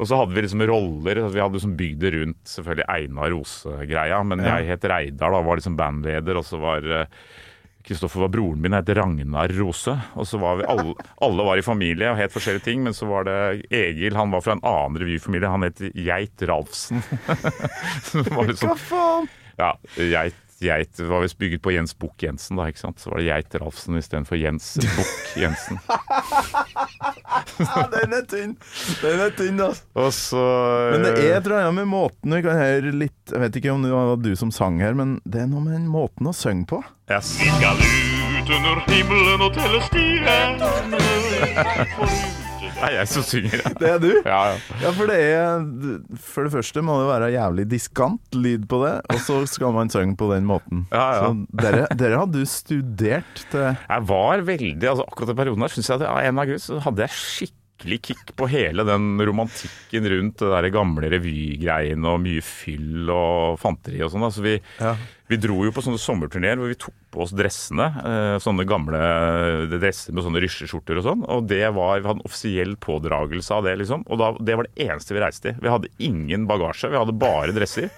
og 0.00 0.08
så 0.10 0.18
hadde 0.18 0.34
vi 0.34 0.42
liksom 0.42 0.64
roller. 0.66 1.22
Vi 1.30 1.40
hadde 1.44 1.54
liksom 1.54 1.76
bygd 1.78 2.02
det 2.02 2.12
rundt 2.16 2.42
selvfølgelig 2.50 2.88
Einar 2.90 3.30
Rose-greia, 3.30 4.18
men 4.26 4.42
jeg 4.42 4.68
het 4.72 4.88
Reidar, 4.90 5.36
da 5.36 5.44
var 5.46 5.62
liksom 5.62 5.78
bandleder, 5.78 6.40
og 6.40 6.48
så 6.50 6.58
var 6.62 6.90
eh, 6.98 7.22
Kristoffer 7.86 8.22
var 8.24 8.30
broren 8.32 8.60
min, 8.62 8.74
jeg 8.76 8.84
het 8.84 8.92
Ragnar 8.98 9.52
Rose. 9.58 9.94
Og 10.18 10.26
så 10.28 10.38
var 10.42 10.60
vi 10.60 10.66
alle, 10.70 10.94
alle 11.26 11.46
var 11.48 11.58
i 11.60 11.64
familie 11.66 12.12
og 12.12 12.20
het 12.20 12.34
forskjellige 12.34 12.66
ting, 12.68 12.84
men 12.86 12.94
så 12.96 13.08
var 13.10 13.26
det 13.28 13.36
Egil, 13.74 14.14
han 14.18 14.30
var 14.34 14.44
fra 14.44 14.56
en 14.56 14.62
annen 14.66 15.00
revyfamilie, 15.02 15.50
han 15.50 15.66
het 15.66 15.82
Geit 15.96 16.44
Ralfsen. 16.48 17.02
Liksom, 18.14 18.70
Hva 18.70 18.76
faen? 18.78 19.28
ja, 19.58 19.72
Geit, 19.98 20.38
Geit 20.62 20.92
det 20.98 21.06
var 21.10 21.22
visst 21.24 21.38
bygget 21.40 21.62
på 21.64 21.72
Jens 21.74 21.94
Bukk 21.98 22.22
Jensen, 22.22 22.56
da, 22.60 22.68
ikke 22.70 22.82
sant. 22.82 23.00
Så 23.02 23.10
var 23.12 23.18
det 23.22 23.26
Geit 23.28 23.54
Ralfsen 23.60 23.98
istedenfor 23.98 24.38
Jens 24.40 24.72
Bukk 24.82 25.36
Jensen. 25.42 25.80
Ja, 27.62 27.82
den 27.92 28.12
er 28.16 28.24
tynn! 28.28 28.52
Den 29.00 29.20
er 29.24 29.30
tynn, 29.36 29.60
altså. 29.62 29.84
Og 29.98 30.10
så 30.14 30.42
Men 30.92 31.04
det 31.06 31.12
er 31.16 31.36
et 31.38 31.46
eller 31.46 31.62
annet 31.62 31.78
med 31.82 31.88
måten 31.92 32.34
vi 32.36 32.40
kan 32.44 32.58
høre 32.58 32.92
litt 32.92 33.32
Jeg 33.32 33.40
vet 33.40 33.56
ikke 33.60 33.72
om 33.72 33.84
det 33.86 33.92
var 33.94 34.16
du 34.20 34.30
som 34.38 34.52
sang 34.54 34.80
her, 34.82 34.94
men 34.98 35.16
det 35.24 35.44
er 35.44 35.48
noe 35.50 35.62
med 35.64 35.72
den 35.76 35.88
måten 35.90 36.28
å 36.28 36.34
synge 36.36 36.66
på. 36.72 36.82
yes. 37.12 37.34
Vi 37.40 37.48
skal 37.56 37.80
ut 37.80 38.54
under 38.58 38.84
himmelen 38.90 39.46
og 39.48 39.56
telle 39.56 39.80
stiene. 39.88 40.72
Det 42.62 42.82
er 42.86 42.94
jeg 42.96 43.08
som 43.10 43.24
synger. 43.26 43.62
Det 43.80 43.88
er 43.90 43.98
du? 44.02 44.10
Ja, 44.24 44.40
ja. 44.52 44.58
Ja, 44.82 44.92
for 44.96 45.10
det 45.10 45.18
er 45.18 45.64
For 46.22 46.46
det 46.46 46.52
første 46.54 46.82
må 46.84 46.98
det 47.00 47.08
være 47.10 47.30
jævlig 47.34 47.66
diskant 47.70 48.36
lyd 48.38 48.66
på 48.70 48.82
det, 48.84 48.94
og 49.12 49.22
så 49.26 49.40
skal 49.50 49.74
man 49.74 49.90
synge 49.92 50.16
på 50.20 50.28
den 50.32 50.46
måten. 50.48 50.84
Ja, 50.92 51.06
ja. 51.16 51.24
Så 51.26 51.62
dere, 51.62 51.86
dere 51.98 52.20
hadde 52.22 52.42
jo 52.44 52.48
studert 52.48 53.44
til 53.52 53.64
Jeg 53.72 54.06
var 54.12 54.44
veldig 54.46 54.88
altså 54.92 55.06
Akkurat 55.08 55.32
den 55.32 55.40
perioden 55.42 55.66
der 55.66 55.74
synes 55.74 55.90
jeg 55.90 56.00
at 56.00 56.06
av 56.08 56.20
en 56.22 56.30
annen 56.32 56.52
grunn 56.52 56.62
så 56.62 56.78
hadde 56.86 57.04
jeg 57.06 57.16
skikkelig 57.18 57.61
kick 57.98 58.34
på 58.38 58.46
hele 58.48 58.84
den 58.86 59.18
romantikken 59.26 60.06
rundt 60.12 60.38
det 60.38 60.50
der 60.52 60.68
gamle 60.74 61.10
revygreiene 61.12 62.06
og 62.12 62.20
mye 62.22 62.42
fyll 62.44 63.10
og 63.10 63.58
fanteri 63.62 64.00
og 64.04 64.12
sånn. 64.14 64.22
Altså 64.28 64.42
vi, 64.44 64.54
Ja. 64.80 64.94
vi 65.28 65.36
dro 65.42 65.64
jo 65.64 65.72
på 65.72 65.82
sånne 65.82 65.98
sommerturneer 65.98 66.56
hvor 66.60 66.68
vi 66.68 66.78
tok 66.78 66.94
på 67.12 67.22
oss 67.26 67.32
dressene. 67.36 67.88
Eh, 68.02 68.38
sånne 68.40 68.64
gamle 68.68 69.02
dresser 69.78 70.12
med 70.14 70.24
sånne 70.24 70.40
rysjeskjorter 70.44 70.98
og 71.00 71.04
sånn. 71.04 71.24
Og 71.28 71.46
det 71.50 71.64
var, 71.74 72.00
vi 72.00 72.08
hadde 72.08 72.20
en 72.22 72.28
offisiell 72.28 72.76
pådragelse 72.76 73.50
av 73.58 73.64
det, 73.64 73.76
liksom. 73.82 74.04
Og 74.08 74.18
da, 74.22 74.32
det 74.40 74.56
var 74.56 74.68
det 74.70 74.86
eneste 74.88 75.14
vi 75.16 75.20
reiste 75.24 75.52
i. 75.52 75.56
Vi 75.60 75.68
hadde 75.72 75.90
ingen 75.98 76.46
bagasje, 76.48 76.88
vi 76.92 76.96
hadde 77.00 77.16
bare 77.18 77.52
dresser. 77.56 77.90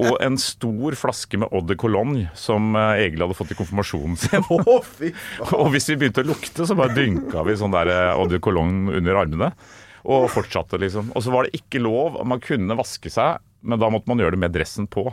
Og 0.00 0.16
en 0.22 0.38
stor 0.40 0.96
flaske 0.98 1.40
med 1.40 1.52
Eau 1.52 1.62
de 1.66 1.76
Cologne 1.80 2.26
som 2.38 2.74
eh, 2.78 3.04
Egil 3.06 3.24
hadde 3.24 3.36
fått 3.38 3.54
i 3.54 3.58
konfirmasjonen 3.58 4.18
sin. 4.20 4.46
Og 4.52 5.70
hvis 5.74 5.90
vi 5.92 5.98
begynte 6.00 6.24
å 6.24 6.30
lukte, 6.32 6.66
så 6.68 6.76
bare 6.78 6.96
dynka 6.96 7.44
vi 7.46 7.58
sånn 7.58 7.74
der 7.74 7.90
Odde 7.92 7.98
eau 8.14 8.30
de 8.30 8.40
cologne 8.42 8.94
under 8.98 9.18
armene. 9.24 9.52
Og 10.02 10.26
fortsatte, 10.32 10.80
liksom. 10.82 11.12
Og 11.14 11.22
så 11.24 11.34
var 11.34 11.46
det 11.46 11.60
ikke 11.60 11.82
lov. 11.82 12.18
Man 12.26 12.42
kunne 12.42 12.78
vaske 12.78 13.10
seg, 13.12 13.42
men 13.62 13.80
da 13.80 13.90
måtte 13.92 14.10
man 14.10 14.22
gjøre 14.22 14.34
det 14.36 14.42
med 14.42 14.54
dressen 14.54 14.88
på. 14.90 15.06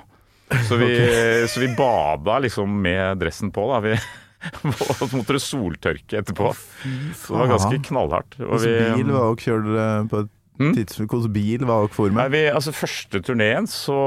Så 0.66 0.80
vi, 0.82 0.90
så 1.52 1.62
vi 1.62 1.70
bada 1.78 2.40
liksom 2.46 2.80
med 2.82 3.22
dressen 3.22 3.54
på, 3.54 3.68
da. 3.70 3.84
Vi, 3.86 3.94
og 4.40 4.96
så 4.98 5.10
måtte 5.14 5.36
det 5.36 5.44
soltørke 5.44 6.22
etterpå. 6.22 6.52
Så 6.56 7.36
det 7.36 7.42
var 7.42 7.54
ganske 7.54 7.82
knallhardt. 7.90 8.40
Og 8.48 8.62
vi, 8.64 8.76
bil 8.96 9.14
var 9.14 9.30
også 9.30 9.50
kjørt 9.50 9.72
eh, 9.76 10.04
på 10.12 10.24
et 10.24 10.36
Mm? 10.60 10.74
tidspunkt? 10.76 11.30
Bil 11.32 11.64
var 11.66 11.86
dere 11.86 11.96
for 11.96 12.12
Nei, 12.12 12.26
med? 12.28 12.34
vi, 12.36 12.42
altså 12.52 12.74
Første 12.76 13.22
turneen 13.24 13.68
så 13.72 14.00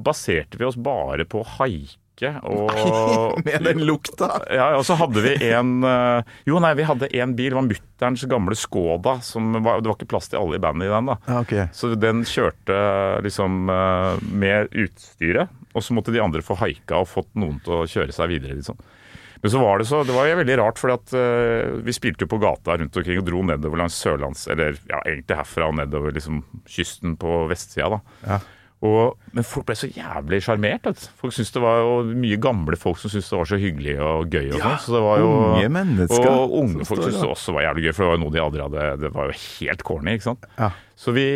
baserte 0.00 0.60
vi 0.60 0.64
oss 0.68 0.78
bare 0.80 1.26
på 1.28 1.42
å 1.42 1.48
haike 1.58 2.32
og 2.44 3.40
Med 3.46 3.64
den 3.64 3.80
lukta! 3.88 4.42
Ja, 4.52 4.66
og 4.76 4.84
så 4.84 4.96
hadde 5.00 5.22
vi 5.24 5.34
en 5.48 5.78
eh, 5.88 6.32
Jo, 6.48 6.58
nei, 6.60 6.74
vi 6.76 6.84
hadde 6.84 7.08
én 7.16 7.32
bil. 7.36 7.54
Det 7.54 7.56
var 7.56 7.64
mutterns 7.68 8.24
gamle 8.28 8.56
Skoda. 8.58 9.14
Som 9.24 9.54
var, 9.64 9.80
det 9.80 9.88
var 9.88 9.96
ikke 9.96 10.10
plass 10.10 10.28
til 10.28 10.40
alle 10.42 10.58
i 10.58 10.62
bandet 10.62 10.90
i 10.90 10.92
den. 10.92 11.08
da 11.08 11.40
Okay. 11.40 11.70
Så 11.72 11.94
den 11.96 12.20
kjørte 12.28 12.76
liksom 13.24 13.72
eh, 13.72 14.20
med 14.36 14.68
utstyret. 14.84 15.48
Og 15.72 15.84
så 15.86 15.96
måtte 15.96 16.12
de 16.12 16.20
andre 16.20 16.44
få 16.44 16.58
haika 16.60 17.00
og 17.00 17.08
fått 17.08 17.30
noen 17.40 17.60
til 17.64 17.78
å 17.78 17.88
kjøre 17.88 18.12
seg 18.12 18.32
videre. 18.34 18.58
liksom 18.58 18.76
Men 19.40 19.52
så 19.54 19.60
var 19.62 19.80
det 19.80 19.88
så, 19.88 20.02
det 20.04 20.14
var 20.14 20.28
veldig 20.42 20.56
rart, 20.60 20.80
for 20.80 20.92
at 20.92 21.12
eh, 21.16 21.74
vi 21.84 21.94
spilte 21.96 22.26
jo 22.26 22.30
på 22.34 22.40
gata 22.42 22.76
rundt 22.76 22.96
omkring 23.00 23.20
og 23.22 23.28
dro 23.28 23.42
nedover 23.48 23.80
langs 23.80 23.96
Sørlands, 23.96 24.46
eller 24.52 24.76
ja, 24.90 25.00
egentlig 25.00 25.38
herfra 25.38 25.70
og 25.70 25.78
nedover 25.80 26.12
liksom 26.16 26.42
kysten 26.68 27.16
på 27.20 27.44
vestsida, 27.50 27.88
da. 27.96 28.00
Ja. 28.26 28.40
Og, 28.80 29.18
men 29.36 29.44
folk 29.44 29.66
ble 29.68 29.74
så 29.76 29.90
jævlig 29.92 30.38
sjarmert. 30.40 30.86
Folk 31.20 31.34
syntes 31.36 31.52
det 31.52 31.60
var 31.60 31.82
jo 31.82 31.96
mye 32.16 32.38
gamle 32.40 32.78
folk 32.80 32.96
som 33.00 33.12
syntes 33.12 33.28
det 33.28 33.36
var 33.36 33.50
så 33.50 33.58
hyggelig 33.60 33.96
og 34.00 34.32
gøy. 34.32 34.46
og 34.54 34.62
ja, 34.62 34.70
Så 34.80 34.94
det 34.94 35.02
var 35.04 35.20
jo, 35.20 35.26
unge 35.50 35.72
mennesker 35.74 36.28
Og 36.30 36.54
unge 36.62 36.86
folk 36.88 37.02
syntes 37.04 37.20
det 37.20 37.28
også 37.28 37.56
var 37.58 37.66
jævlig 37.66 37.84
gøy, 37.84 37.92
for 37.92 38.06
det 38.06 38.08
var 38.08 38.16
jo 38.16 38.22
noe 38.22 38.32
de 38.32 38.40
aldri 38.46 38.64
hadde 38.64 38.86
Det 39.02 39.10
var 39.18 39.28
jo 39.28 39.36
helt 39.42 39.84
corny, 39.84 40.16
ikke 40.16 40.28
sant. 40.30 40.48
Ja. 40.56 40.70
Så 40.96 41.12
vi, 41.16 41.26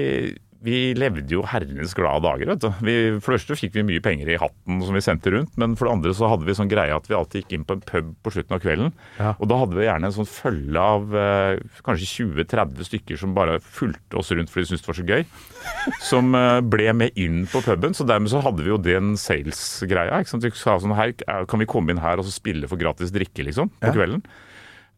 vi 0.65 0.95
levde 0.97 1.29
jo 1.35 1.43
herrenes 1.45 1.93
glade 1.97 2.23
dager, 2.25 2.49
vet 2.55 2.63
du. 2.65 2.69
Vi, 2.87 2.95
for 3.21 3.35
det 3.35 3.41
første 3.43 3.57
fikk 3.61 3.75
vi 3.77 3.83
mye 3.85 4.01
penger 4.05 4.31
i 4.33 4.39
hatten 4.41 4.81
som 4.85 4.97
vi 4.97 5.03
sendte 5.05 5.33
rundt, 5.35 5.53
men 5.61 5.75
for 5.77 5.87
det 5.89 5.93
andre 5.99 6.15
så 6.17 6.31
hadde 6.33 6.47
vi 6.49 6.55
sånn 6.57 6.71
greie 6.73 6.95
at 6.97 7.05
vi 7.11 7.17
alltid 7.19 7.43
gikk 7.43 7.53
inn 7.59 7.67
på 7.69 7.77
en 7.77 7.83
pub 7.85 8.15
på 8.25 8.33
slutten 8.33 8.57
av 8.57 8.63
kvelden. 8.65 8.95
Ja. 9.21 9.35
Og 9.37 9.51
da 9.53 9.59
hadde 9.61 9.77
vi 9.77 9.85
gjerne 9.85 10.09
en 10.09 10.17
sånn 10.17 10.31
følge 10.31 10.81
av 10.81 11.13
eh, 11.21 11.59
kanskje 11.85 12.09
20-30 12.47 12.89
stykker 12.89 13.21
som 13.21 13.35
bare 13.37 13.59
fulgte 13.61 14.17
oss 14.23 14.33
rundt 14.33 14.49
fordi 14.53 14.65
de 14.65 14.71
syntes 14.73 14.87
det 14.87 14.91
var 14.93 14.99
så 15.03 15.07
gøy. 15.13 15.27
Som 16.11 16.33
eh, 16.39 16.61
ble 16.65 16.91
med 16.97 17.21
inn 17.21 17.45
på 17.49 17.61
puben. 17.65 17.93
Så 17.97 18.05
dermed 18.09 18.33
så 18.33 18.41
hadde 18.45 18.65
vi 18.65 18.73
jo 18.73 18.81
den 18.81 19.15
sales-greia. 19.21 20.21
ikke 20.21 20.33
sant? 20.33 20.45
Vi 20.49 20.53
sa 20.57 20.79
sånn 20.81 20.97
her, 20.97 21.13
eh, 21.29 21.45
kan 21.49 21.61
vi 21.61 21.69
komme 21.69 21.93
inn 21.93 22.01
her 22.05 22.21
og 22.21 22.25
så 22.29 22.33
spille 22.35 22.69
for 22.71 22.81
gratis 22.81 23.13
drikke, 23.15 23.45
liksom, 23.47 23.69
på 23.81 23.93
Ja. 23.93 23.95
kvelden. 23.97 24.25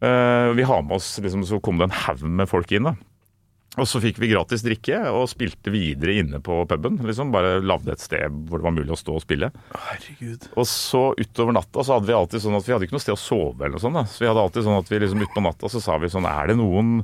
Eh, 0.02 0.52
vi 0.58 0.62
har 0.68 0.82
med 0.82 0.96
oss, 0.98 1.18
liksom, 1.18 1.42
Så 1.46 1.60
kom 1.62 1.78
det 1.78 1.84
en 1.90 1.98
haug 2.04 2.22
med 2.22 2.48
folk 2.48 2.70
inn. 2.72 2.84
da 2.90 2.94
og 3.76 3.84
så 3.88 4.00
fikk 4.00 4.16
vi 4.22 4.30
gratis 4.30 4.62
drikke 4.64 5.02
og 5.10 5.26
spilte 5.28 5.72
videre 5.72 6.14
inne 6.22 6.40
på 6.44 6.62
puben. 6.68 6.96
Liksom 7.04 7.32
Bare 7.34 7.58
lagde 7.60 7.92
et 7.92 8.00
sted 8.00 8.32
hvor 8.48 8.60
det 8.60 8.66
var 8.66 8.74
mulig 8.76 8.94
å 8.94 8.98
stå 8.98 9.16
og 9.18 9.24
spille. 9.24 9.50
Herregud. 9.74 10.46
Og 10.56 10.68
så 10.70 11.02
utover 11.18 11.56
natta 11.58 11.84
så 11.84 11.98
hadde 11.98 12.08
vi 12.08 12.16
alltid 12.16 12.44
sånn 12.46 12.56
at 12.56 12.64
vi 12.68 12.72
hadde 12.72 12.88
ikke 12.88 12.96
noe 12.96 13.04
sted 13.04 13.16
å 13.16 13.20
sove 13.20 13.60
eller 13.60 13.76
noe 13.76 13.82
sånt. 13.84 13.98
da. 13.98 14.06
Så 14.08 14.24
vi 14.24 14.30
hadde 14.30 14.44
alltid 14.46 14.64
sånn 14.64 14.78
at 14.80 14.92
vi 14.92 15.00
liksom 15.02 15.26
utpå 15.26 15.44
natta 15.44 15.72
så 15.72 15.82
sa 15.84 15.98
vi 16.00 16.12
sånn 16.12 16.28
Er 16.30 16.48
det 16.52 16.56
noen 16.56 16.94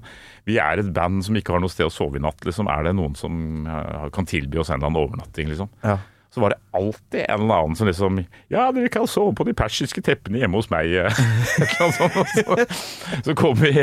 Vi 0.48 0.56
er 0.62 0.80
et 0.80 0.88
band 0.96 1.20
som 1.26 1.36
ikke 1.36 1.52
har 1.54 1.60
noe 1.62 1.72
sted 1.72 1.90
å 1.90 1.92
sove 1.92 2.16
i 2.16 2.24
natt, 2.24 2.40
liksom. 2.48 2.70
Er 2.72 2.88
det 2.88 2.94
noen 2.96 3.18
som 3.20 3.68
eh, 3.68 4.08
kan 4.14 4.28
tilby 4.28 4.62
oss 4.62 4.72
en 4.72 4.80
eller 4.80 4.88
annen 4.88 5.02
overnatting, 5.02 5.52
liksom? 5.52 5.68
Ja. 5.84 5.98
Så 6.32 6.40
var 6.40 6.54
det 6.54 6.62
alltid 6.72 7.26
en 7.28 7.42
eller 7.42 7.54
annen 7.60 7.76
som 7.76 7.86
liksom 7.90 8.22
Ja, 8.48 8.70
dere 8.72 8.88
kan 8.88 9.04
sove 9.10 9.34
på 9.36 9.44
de 9.44 9.52
persiske 9.56 10.00
teppene 10.00 10.40
hjemme 10.40 10.56
hos 10.56 10.70
meg. 10.72 10.88
sånt. 11.98 12.16
Så, 12.32 12.56
så 13.28 13.36
kom 13.36 13.60
vi, 13.60 13.74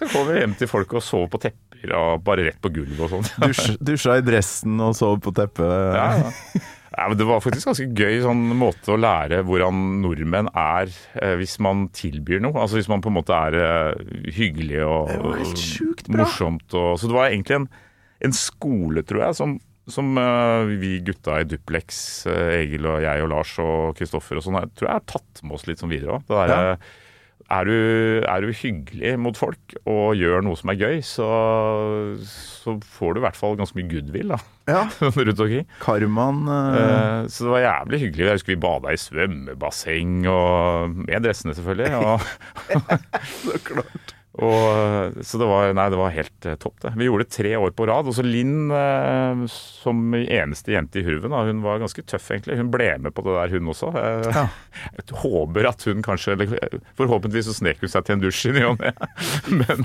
så 0.00 0.10
kom 0.10 0.26
vi 0.32 0.40
hjem 0.40 0.58
til 0.58 0.70
folk 0.70 0.98
og 0.98 1.06
sov 1.06 1.28
på 1.30 1.44
tepper 1.46 1.73
og 1.92 2.22
bare 2.24 2.48
rett 2.48 2.60
på 2.62 2.72
gulvet 2.72 3.04
og 3.04 3.12
sånn. 3.12 3.28
Dusj, 3.44 3.74
dusja 3.82 4.16
i 4.20 4.24
dressen 4.24 4.80
og 4.80 4.96
sov 4.98 5.20
på 5.24 5.34
teppet. 5.36 5.68
Ja, 5.68 6.08
ja. 6.22 6.64
Ja, 6.94 7.08
men 7.08 7.18
det 7.18 7.26
var 7.26 7.42
faktisk 7.42 7.66
ganske 7.66 7.88
gøy 7.90 8.20
sånn 8.22 8.42
måte 8.54 8.92
å 8.94 8.98
lære 9.00 9.40
hvordan 9.46 9.78
nordmenn 10.04 10.46
er 10.54 10.92
eh, 11.18 11.34
hvis 11.40 11.56
man 11.64 11.88
tilbyr 11.94 12.42
noe. 12.44 12.54
Altså 12.62 12.78
hvis 12.78 12.90
man 12.90 13.02
på 13.02 13.10
en 13.10 13.16
måte 13.16 13.34
er 13.34 13.56
eh, 13.58 14.04
hyggelig 14.36 14.84
og, 14.86 15.10
morsomt. 16.14 16.68
Og, 16.70 16.94
så 17.00 17.10
det 17.10 17.16
var 17.16 17.32
egentlig 17.32 17.58
en, 17.58 17.68
en 18.28 18.36
skole, 18.38 19.02
tror 19.08 19.24
jeg, 19.26 19.38
som, 19.40 19.56
som 19.90 20.12
eh, 20.22 20.74
vi 20.78 20.92
gutta 21.08 21.40
i 21.42 21.48
Duplex, 21.50 21.98
eh, 22.30 22.60
Egil 22.60 22.86
og 22.92 23.02
jeg 23.02 23.26
og 23.26 23.32
Lars 23.34 23.56
og 23.64 23.98
Kristoffer 23.98 24.38
og 24.38 24.46
sånn, 24.46 24.60
tror 24.78 24.92
jeg 24.92 25.00
har 25.00 25.08
tatt 25.16 25.42
med 25.42 25.58
oss 25.58 25.66
litt 25.66 25.82
sånn 25.82 25.92
videre 25.92 26.20
òg. 26.20 26.28
Det 26.30 26.44
derre 26.44 26.78
er 27.54 27.68
du, 27.68 27.74
er 28.28 28.44
du 28.44 28.50
hyggelig 28.56 29.12
mot 29.20 29.36
folk 29.38 29.74
og 29.84 30.14
gjør 30.18 30.42
noe 30.46 30.56
som 30.60 30.70
er 30.72 30.78
gøy, 30.80 30.96
så, 31.04 31.26
så 32.26 32.76
får 32.96 33.14
du 33.16 33.20
i 33.20 33.24
hvert 33.26 33.38
fall 33.38 33.56
ganske 33.60 33.76
mye 33.78 33.90
goodwill 33.90 34.32
da, 34.34 34.38
Ja, 34.70 34.82
rundt 35.16 35.40
omkring. 35.44 35.66
Karmaen 35.84 36.44
eh, 36.48 36.78
Eh, 36.84 37.26
Så 37.28 37.44
det 37.46 37.52
var 37.54 37.64
jævlig 37.66 38.00
hyggelig. 38.06 38.24
Jeg 38.26 38.38
husker 38.38 38.54
vi 38.54 38.60
bada 38.64 38.92
i 38.94 39.00
svømmebasseng, 39.00 40.14
og 40.30 40.94
med 41.04 41.24
dressene 41.26 41.54
selvfølgelig. 41.56 41.94
Og, 42.00 42.20
og, 44.34 45.14
så 45.22 45.38
det 45.38 45.46
var, 45.46 45.68
nei, 45.78 45.84
det 45.92 45.98
var 45.98 46.14
helt 46.14 46.46
eh, 46.48 46.56
topp, 46.58 46.80
det. 46.82 46.90
Vi 46.98 47.06
gjorde 47.06 47.26
det 47.26 47.34
tre 47.36 47.52
år 47.54 47.70
på 47.76 47.86
rad. 47.86 48.08
Og 48.10 48.16
så 48.16 48.24
Linn, 48.26 48.66
eh, 48.74 49.44
som 49.52 50.00
eneste 50.18 50.74
jente 50.74 50.98
i 50.98 51.04
Hurven, 51.06 51.36
hun 51.46 51.62
var 51.62 51.82
ganske 51.82 52.02
tøff, 52.02 52.32
egentlig. 52.34 52.58
Hun 52.58 52.72
ble 52.74 52.88
med 53.04 53.14
på 53.14 53.22
det 53.26 53.36
der, 53.36 53.54
hun 53.54 53.70
også. 53.74 53.92
Jeg, 53.94 54.34
Ja. 54.34 54.46
Jeg 54.98 55.16
håper 55.22 55.68
at 55.68 55.84
hun 55.86 56.02
kanskje 56.02 56.34
Forhåpentligvis 56.98 57.46
så 57.46 57.54
snek 57.60 57.82
hun 57.82 57.90
seg 57.92 58.04
til 58.06 58.16
en 58.16 58.22
dusj 58.24 58.40
i 58.50 58.54
ny 58.56 58.64
og 58.66 58.82
ne. 58.82 58.90
Men, 59.60 59.84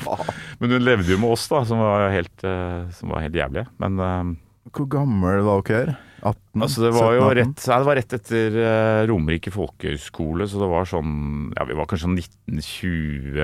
men 0.59 0.73
hun 0.73 0.81
levde 0.81 1.13
jo 1.13 1.19
med 1.21 1.35
oss, 1.35 1.45
da, 1.51 1.61
som 1.67 1.81
var 1.83 2.09
helt, 2.13 2.45
eh, 2.47 2.89
som 2.97 3.13
var 3.13 3.25
helt 3.27 3.37
jævlige. 3.37 3.69
Men 3.81 4.01
eh, 4.01 4.31
Hvor 4.73 4.89
gammel 4.97 5.43
var 5.45 5.65
dere? 5.67 5.99
18? 6.19 6.63
Altså 6.65 6.83
det 6.83 6.91
var 6.95 7.13
jo 7.15 7.21
17, 7.21 7.29
18? 7.29 7.37
rett, 7.39 7.67
nei, 7.69 7.77
det 7.77 7.87
var 7.87 7.99
rett 7.99 8.15
etter 8.17 8.57
uh, 8.59 9.01
Romerike 9.09 9.53
folkehøgskole, 9.55 10.47
så 10.49 10.63
det 10.63 10.69
var 10.73 10.89
sånn 10.89 11.13
Ja, 11.55 11.67
vi 11.69 11.77
var 11.79 11.87
kanskje 11.89 12.07
sånn 12.07 12.17
1920, 12.19 13.39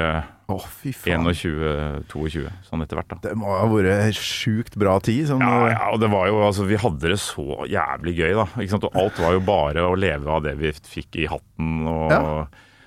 Å, 0.46 0.60
fy 0.62 0.92
faen. 0.94 1.24
21, 1.26 2.04
22, 2.12 2.44
sånn 2.68 2.84
etter 2.86 3.00
hvert, 3.00 3.08
da. 3.16 3.18
Det 3.24 3.32
må 3.40 3.50
ha 3.50 3.64
vært 3.72 4.14
sjukt 4.20 4.76
bra 4.78 5.00
tid. 5.02 5.26
Sånn, 5.32 5.42
Ja, 5.42 5.72
ja, 5.74 5.88
og 5.96 6.00
det 6.04 6.12
var 6.14 6.28
jo 6.30 6.38
Altså, 6.46 6.68
vi 6.70 6.78
hadde 6.78 7.10
det 7.10 7.18
så 7.24 7.66
jævlig 7.66 8.14
gøy, 8.20 8.36
da. 8.38 8.46
Og 8.78 8.86
alt 8.94 9.18
var 9.24 9.34
jo 9.34 9.42
bare 9.48 9.88
å 9.90 9.96
leve 9.98 10.30
av 10.30 10.44
det 10.46 10.54
vi 10.60 10.70
fikk 10.86 11.18
i 11.24 11.26
hatten 11.32 11.88
og 11.90 12.12
Ja. 12.14 12.22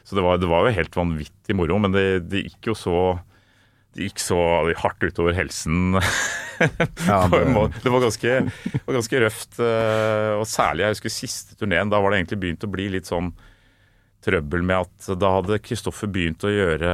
Så 0.08 0.16
det 0.16 0.22
var, 0.24 0.38
det 0.40 0.48
var 0.48 0.64
jo 0.64 0.72
helt 0.72 0.94
vanvittig 0.96 1.52
moro, 1.58 1.76
men 1.82 1.92
det, 1.92 2.04
det 2.30 2.44
gikk 2.46 2.70
jo 2.70 2.74
så 2.78 2.94
det 3.92 4.06
gikk 4.06 4.20
så 4.22 4.38
hardt 4.78 5.02
utover 5.04 5.34
helsen. 5.36 5.98
Ja, 6.58 7.28
det- 7.30 7.82
det 7.84 7.90
var 7.92 8.00
ganske, 8.02 8.32
var 8.86 8.94
ganske 8.96 9.20
røft. 9.22 9.58
eh, 9.62 10.32
Og 10.38 10.46
særlig 10.46 10.82
jeg 10.86 10.94
husker 10.96 11.12
siste 11.12 11.54
turneen. 11.58 11.90
Da 11.90 12.00
var 12.02 12.10
det 12.10 12.18
egentlig 12.22 12.40
begynt 12.42 12.64
å 12.66 12.70
bli 12.72 12.88
litt 12.96 13.06
sånn 13.06 13.32
trøbbel 14.28 14.66
med 14.66 14.84
at 14.84 15.08
da 15.18 15.32
hadde 15.38 15.60
Kristoffer 15.64 16.10
begynt 16.12 16.44
å 16.44 16.52
gjøre 16.52 16.92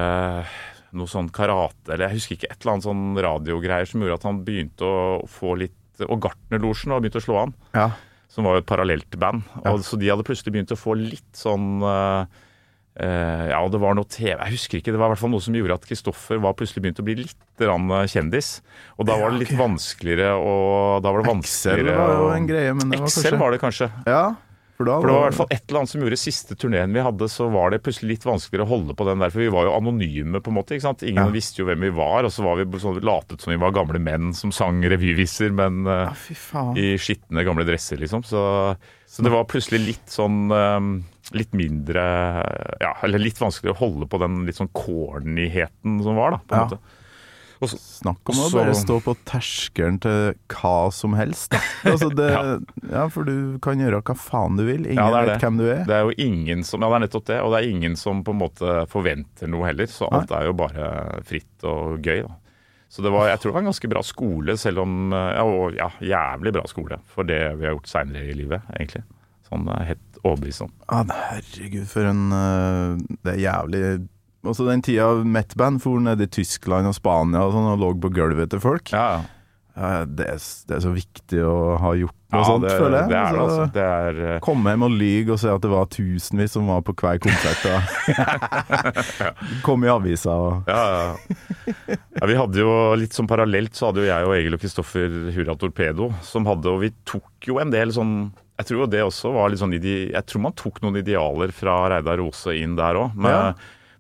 noe 0.95 1.11
sånn 1.11 1.31
karate, 1.35 1.89
eller 1.91 2.07
jeg 2.07 2.21
husker 2.21 2.39
ikke 2.39 2.51
et 2.53 2.59
eller 2.61 2.77
annet 2.77 2.87
sånn 2.87 3.05
radiogreier 3.27 3.91
som 3.91 4.03
gjorde 4.03 4.19
at 4.21 4.27
han 4.29 4.41
begynte 4.47 4.87
å 4.87 5.25
få 5.31 5.57
litt 5.65 6.05
Og 6.07 6.19
Gartnerlosjen 6.23 6.91
hadde 6.91 7.07
begynt 7.07 7.21
å 7.21 7.23
slå 7.23 7.37
an 7.45 7.53
ja. 7.75 7.89
som 8.31 8.47
var 8.47 8.57
jo 8.57 8.65
et 8.65 8.67
parallelt 8.67 9.19
band. 9.21 9.45
Ja. 9.63 9.75
Og, 9.75 9.85
så 9.87 9.99
de 9.99 10.11
hadde 10.11 10.27
plutselig 10.27 10.55
begynt 10.57 10.75
å 10.75 10.79
få 10.79 10.97
litt 10.99 11.39
sånn 11.39 11.83
uh, 11.83 12.27
uh, 12.27 13.45
Ja, 13.53 13.61
det 13.71 13.83
var 13.83 13.95
noe 13.99 14.11
TV 14.11 14.35
Jeg 14.35 14.57
husker 14.57 14.81
ikke, 14.81 14.95
det 14.95 15.03
var 15.03 15.11
i 15.11 15.15
hvert 15.15 15.23
fall 15.23 15.35
noe 15.35 15.45
som 15.45 15.59
gjorde 15.59 15.79
at 15.79 15.87
Kristoffer 15.87 16.43
var 16.43 16.57
plutselig 16.59 16.83
begynt 16.83 17.03
å 17.03 17.07
bli 17.07 17.19
litt 17.23 17.63
eh, 17.63 17.95
kjendis. 18.11 18.57
Og 18.99 19.07
da 19.11 19.19
var 19.19 19.35
det 19.35 19.45
litt 19.45 19.55
vanskeligere 19.59 20.35
å 20.39 20.57
Da 21.03 21.15
var 21.15 21.23
det 21.23 21.37
Excel 21.39 21.87
var 21.91 22.19
jo 22.19 22.33
en 22.35 22.51
greie, 22.51 22.75
men 22.75 22.91
det 22.91 23.03
var 23.03 23.11
Excel 23.11 23.39
var 23.39 23.55
det 23.55 23.63
kanskje. 23.63 23.91
Ja, 24.11 24.27
for 24.77 24.89
da 24.89 24.97
For 25.01 25.07
det 25.07 25.15
var 25.15 25.23
i 25.23 25.29
hvert 25.29 25.39
fall 25.39 25.53
et 25.55 25.63
eller 25.69 25.79
annet 25.81 25.91
som 25.93 26.01
gjorde 26.03 26.17
siste 26.19 26.57
turneen 26.59 26.93
vi 26.97 27.03
hadde, 27.07 27.29
så 27.31 27.47
var 27.53 27.71
det 27.71 27.79
plutselig 27.85 28.09
litt 28.17 28.25
vanskeligere 28.27 28.67
å 28.67 28.71
holde 28.73 28.97
på 28.99 29.07
den 29.07 29.21
der, 29.23 29.31
for 29.31 29.39
vi 29.45 29.49
var 29.55 29.69
jo 29.69 29.75
anonyme 29.77 30.41
på 30.43 30.51
en 30.51 30.57
måte. 30.59 30.75
ikke 30.75 30.87
sant? 30.89 31.03
Ingen 31.07 31.29
Ja. 31.29 31.31
visste 31.31 31.61
jo 31.63 31.67
hvem 31.69 31.81
vi 31.87 31.91
var, 31.95 32.25
og 32.27 32.33
så 32.35 32.43
var 32.43 32.57
vi 32.59 32.67
sånn, 32.83 32.99
latet 33.07 33.41
som 33.41 33.53
vi 33.55 33.61
var 33.63 33.71
gamle 33.77 34.01
menn 34.03 34.33
som 34.35 34.51
sang 34.53 34.83
revyviser, 34.83 35.53
men 35.55 35.87
eh, 35.87 36.05
Ja, 36.09 36.13
fy 36.19 36.35
faen. 36.35 36.77
i 36.77 36.97
skitne 36.99 37.45
gamle 37.47 37.65
dresser, 37.65 37.97
liksom. 38.03 38.25
Så, 38.27 38.43
så 39.07 39.23
det 39.23 39.31
var 39.31 39.45
plutselig 39.47 39.81
litt 39.87 40.09
sånn 40.11 40.51
um, 40.51 41.05
Litt 41.33 41.55
mindre 41.57 42.03
Ja, 42.83 42.97
eller 43.03 43.19
litt 43.19 43.39
vanskeligere 43.41 43.79
å 43.79 43.81
holde 43.87 44.07
på 44.11 44.19
den 44.21 44.43
litt 44.45 44.57
sånn 44.59 44.69
cornyheten 44.75 46.03
som 46.03 46.17
var, 46.19 46.31
da. 46.33 46.39
på 46.39 46.55
en 46.55 46.61
Ja. 46.61 46.65
måte. 46.67 46.79
Og 47.65 47.71
så, 47.73 47.79
Snakk 48.05 48.31
om 48.33 48.41
å 48.45 48.49
bare 48.53 48.75
stå 48.77 48.99
på 49.05 49.15
terskelen 49.29 49.97
til 50.05 50.35
hva 50.53 50.75
som 50.95 51.17
helst. 51.19 51.57
Altså 51.95 52.09
det, 52.13 52.29
ja. 52.91 53.05
for 53.13 53.27
du 53.29 53.57
kan 53.65 53.81
gjøre 53.81 54.01
hva 54.05 54.15
faen 54.19 54.57
du 54.61 54.65
vil. 54.67 54.85
Ingen 54.87 55.01
Ja, 55.01 55.09
vet 55.15 55.33
det. 55.35 55.41
hvem 55.43 55.59
du 55.61 55.67
er. 55.69 55.83
det 55.89 55.97
er 55.99 56.07
jo 56.09 56.15
ingen 56.29 56.65
som 56.67 56.85
Ja, 56.85 56.89
det 56.93 57.01
er 57.01 57.05
nettopp 57.07 57.27
det. 57.33 57.41
Og 57.45 57.53
det 57.55 57.61
er 57.63 57.69
ingen 57.75 57.97
som 58.01 58.23
på 58.27 58.35
en 58.35 58.41
måte 58.45 58.77
forventer 58.93 59.51
noe 59.51 59.69
heller. 59.69 59.91
Så 59.91 60.09
alt 60.13 60.33
er 60.35 60.49
jo 60.51 60.57
bare 60.59 60.89
fritt 61.29 61.67
og 61.69 62.01
gøy, 62.05 62.25
da. 62.29 62.39
Så 62.95 63.03
det 63.03 63.11
var, 63.11 63.27
jeg 63.27 63.41
tror 63.43 63.51
det 63.51 63.55
var 63.57 63.63
en 63.65 63.71
ganske 63.73 63.89
bra 63.91 64.01
skole, 64.07 64.55
selv 64.61 64.85
om 64.85 65.11
Ja, 65.11 65.43
og, 65.43 65.75
ja 65.75 65.89
jævlig 65.99 66.53
bra 66.55 66.63
skole 66.71 67.01
for 67.11 67.27
det 67.27 67.41
vi 67.59 67.67
har 67.67 67.75
gjort 67.75 67.91
seinere 67.91 68.29
i 68.31 68.37
livet, 68.39 68.63
egentlig. 68.77 69.03
Sånn 69.49 69.67
helt 69.89 70.21
overbevist 70.23 70.63
om. 70.65 70.71
Ja, 70.87 71.01
herregud, 71.33 71.89
for 71.91 72.07
en 72.09 72.23
øh, 72.33 73.03
Det 73.27 73.35
er 73.35 73.41
jævlig 73.43 73.83
Også 74.45 74.67
den 74.69 74.83
tida 74.85 75.11
Metband 75.25 75.81
for 75.85 76.03
ned 76.05 76.21
i 76.21 76.29
Tyskland 76.29 76.89
og 76.91 76.97
Spania 76.97 77.45
og 77.47 77.55
sånn 77.57 77.71
og 77.73 77.81
lå 77.81 77.95
på 78.03 78.13
gulvet 78.15 78.53
til 78.53 78.61
folk. 78.63 78.93
Ja, 78.93 79.23
det, 79.75 80.27
er, 80.31 80.43
det 80.69 80.75
er 80.77 80.83
så 80.85 80.91
viktig 80.95 81.41
å 81.43 81.55
ha 81.83 81.89
gjort 81.99 82.15
noe 82.31 82.39
Ja, 82.39 82.45
sånt, 82.47 82.63
det, 82.63 82.75
føler 82.79 82.95
jeg. 83.01 83.09
det 83.11 83.17
er 83.19 83.33
det, 83.35 83.41
Altså, 83.41 83.57
altså. 83.65 83.73
Det 83.75 83.87
er 83.87 84.21
eh, 84.29 84.37
Komme 84.45 84.71
hjem 84.71 84.85
og 84.87 84.95
lyge 85.01 85.35
og 85.35 85.41
si 85.43 85.49
at 85.51 85.65
det 85.65 85.71
var 85.73 85.89
tusenvis 85.91 86.55
som 86.55 86.71
var 86.71 86.85
på 86.87 86.95
hver 87.01 87.19
konsert. 87.25 87.65
Kom 89.67 89.83
i 89.83 89.91
avisa 89.91 90.37
og 90.39 90.71
Ja, 90.71 90.79
ja. 90.95 91.75
ja, 92.21 92.29
vi 92.31 92.39
hadde 92.39 92.63
jo 92.63 92.71
litt 93.01 93.19
sånn 93.19 93.31
parallelt 93.31 93.75
så 93.75 93.91
hadde 93.91 94.05
jo 94.05 94.09
jeg 94.13 94.29
og 94.31 94.37
Egil 94.39 94.59
og 94.59 94.63
Kristoffer 94.63 95.19
Hurra 95.35 95.59
Torpedo, 95.59 96.13
som 96.23 96.47
hadde, 96.49 96.71
og 96.71 96.83
vi 96.85 96.93
tok 97.09 97.51
jo 97.51 97.59
en 97.63 97.75
del 97.75 97.91
sånn 97.95 98.15
Jeg 98.61 98.71
tror 98.71 98.85
jo 98.85 98.91
det 98.95 99.03
også 99.03 99.35
var 99.35 99.51
litt 99.51 99.63
sånn 99.63 99.75
Jeg 99.75 100.23
tror 100.31 100.45
man 100.47 100.55
tok 100.55 100.79
noen 100.85 101.01
idealer 101.03 101.51
fra 101.55 101.81
Reidar 101.97 102.23
Rose 102.23 102.55
inn 102.55 102.79
der 102.79 103.01
òg. 103.01 103.19
Ja. 103.27 103.49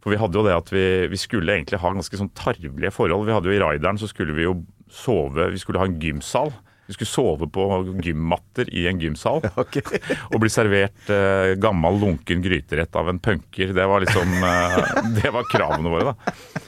For 0.04 0.12
vi 0.12 0.20
hadde 0.20 0.36
jo 0.36 0.44
det 0.44 0.52
at 0.52 0.68
vi, 0.68 0.84
vi 1.08 1.18
skulle 1.18 1.56
egentlig 1.56 1.80
ha 1.80 1.90
ganske 1.94 2.18
sånn 2.20 2.32
tarvelige 2.36 2.92
forhold. 2.92 3.24
Vi 3.24 3.32
hadde 3.32 3.48
jo 3.48 3.56
I 3.56 3.62
Raideren 3.62 4.00
så 4.00 4.08
skulle 4.10 4.36
vi 4.36 4.44
jo 4.44 4.58
sove 4.92 5.48
Vi 5.50 5.58
skulle 5.58 5.80
ha 5.80 5.88
en 5.88 5.96
gymsal 5.98 6.52
Vi 6.86 6.94
skulle 6.94 7.08
sove 7.08 7.48
på 7.50 7.64
gymmatter 8.04 8.68
i 8.68 8.84
en 8.90 9.00
gymsal. 9.00 9.40
Okay. 9.64 10.02
Og 10.28 10.42
bli 10.42 10.52
servert 10.52 11.08
eh, 11.08 11.54
gammel, 11.56 11.96
lunken 12.02 12.44
gryterett 12.44 12.94
av 13.00 13.08
en 13.08 13.18
punker. 13.22 13.72
Det 13.72 13.88
var 13.88 14.04
liksom 14.04 14.36
eh, 14.44 14.94
Det 15.22 15.32
var 15.32 15.48
kravene 15.48 15.94
våre, 15.96 16.12
da. 16.12 16.62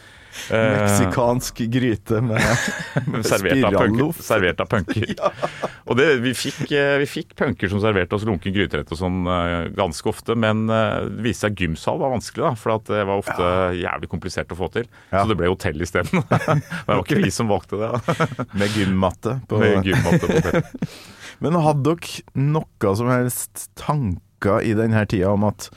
Eh, 0.50 0.66
Meksikansk 0.76 1.58
gryte 1.72 2.20
med, 2.20 2.42
med 3.06 3.26
spiralloff. 3.26 4.20
servert 4.22 4.60
av 4.60 4.70
punker. 4.70 5.14
Og 5.88 5.98
det, 5.98 6.06
vi, 6.22 6.32
fikk, 6.36 6.70
eh, 6.70 6.96
vi 7.02 7.08
fikk 7.10 7.34
punker 7.38 7.70
som 7.72 7.82
serverte 7.82 8.16
oss 8.18 8.26
lunken 8.26 8.54
gryterett 8.54 8.90
og 8.94 9.00
sånn 9.00 9.26
eh, 9.30 9.56
ganske 9.76 10.10
ofte, 10.10 10.36
men 10.38 10.66
det 10.70 10.82
viste 11.24 11.46
seg 11.46 11.56
at 11.56 11.64
gymsal 11.66 12.00
var 12.02 12.14
vanskelig, 12.14 12.44
da, 12.46 12.52
for 12.58 12.86
det 12.90 13.02
var 13.08 13.22
ofte 13.22 13.50
jævlig 13.80 14.10
komplisert 14.12 14.54
å 14.54 14.58
få 14.58 14.70
til. 14.74 14.88
Ja. 15.10 15.22
Så 15.22 15.32
det 15.32 15.38
ble 15.40 15.50
hotell 15.50 15.82
isteden. 15.82 16.24
det 16.30 16.86
var 16.88 17.02
ikke 17.04 17.20
vi 17.22 17.32
som 17.34 17.50
valgte 17.50 17.80
det. 17.82 17.92
Med 18.56 18.78
gymmatte. 18.78 19.38
På, 19.48 19.60
Med 19.62 19.86
gymmatte 19.86 20.26
på 20.26 20.38
hotell. 20.38 20.96
Men 21.44 21.58
hadde 21.60 21.92
dere 21.92 22.46
noe 22.46 22.96
som 22.96 23.10
helst 23.12 23.68
tanker 23.78 24.64
i 24.64 24.72
denne 24.76 25.02
tida 25.08 25.32
om 25.34 25.44
at 25.48 25.68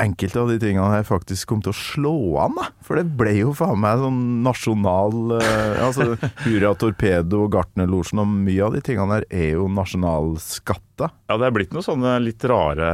enkelte 0.00 0.40
av 0.40 0.48
de 0.48 0.56
tingene 0.62 0.88
her 0.94 1.04
faktisk 1.06 1.50
kom 1.50 1.60
til 1.64 1.72
å 1.72 1.76
slå 1.76 2.14
an, 2.42 2.56
da? 2.56 2.68
For 2.86 2.98
det 2.98 3.12
ble 3.18 3.34
jo 3.36 3.52
faen 3.56 3.80
meg 3.82 4.00
sånn 4.00 4.20
nasjonal 4.44 5.36
eh, 5.36 5.82
Altså 5.84 6.06
Hurra 6.46 6.72
Torpedo 6.78 7.44
og 7.46 7.52
Gartnerlosjen 7.56 8.22
og 8.22 8.32
mye 8.32 8.64
av 8.64 8.76
de 8.76 8.82
tingene 8.84 9.20
her 9.20 9.26
er 9.28 9.48
jo 9.58 9.68
nasjonalskatta. 9.72 11.12
Ja, 11.28 11.38
det 11.38 11.48
er 11.48 11.56
blitt 11.58 11.76
noen 11.76 11.86
sånne 11.86 12.16
litt 12.24 12.44
rare 12.48 12.90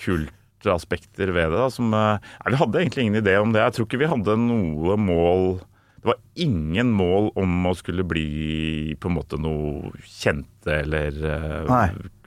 kultaspekter 0.00 1.34
ved 1.34 1.52
det. 1.52 1.60
Da, 1.60 1.68
som, 1.74 1.92
eh, 1.94 2.32
vi 2.46 2.62
hadde 2.62 2.82
egentlig 2.82 3.06
ingen 3.08 3.20
idé 3.22 3.36
om 3.42 3.54
det. 3.54 3.64
Jeg 3.66 3.76
tror 3.78 3.88
ikke 3.90 4.02
vi 4.04 4.12
hadde 4.14 4.40
noe 4.40 4.98
mål 5.00 5.48
Det 6.04 6.10
var 6.10 6.18
ingen 6.36 6.90
mål 6.92 7.30
om 7.40 7.62
å 7.64 7.70
skulle 7.78 8.04
bli 8.04 8.92
på 9.00 9.08
en 9.08 9.14
måte 9.16 9.38
noe 9.40 9.88
kjente 10.04 10.82
eller 10.82 11.16
eh, 11.16 11.62
Nei. 11.70 11.86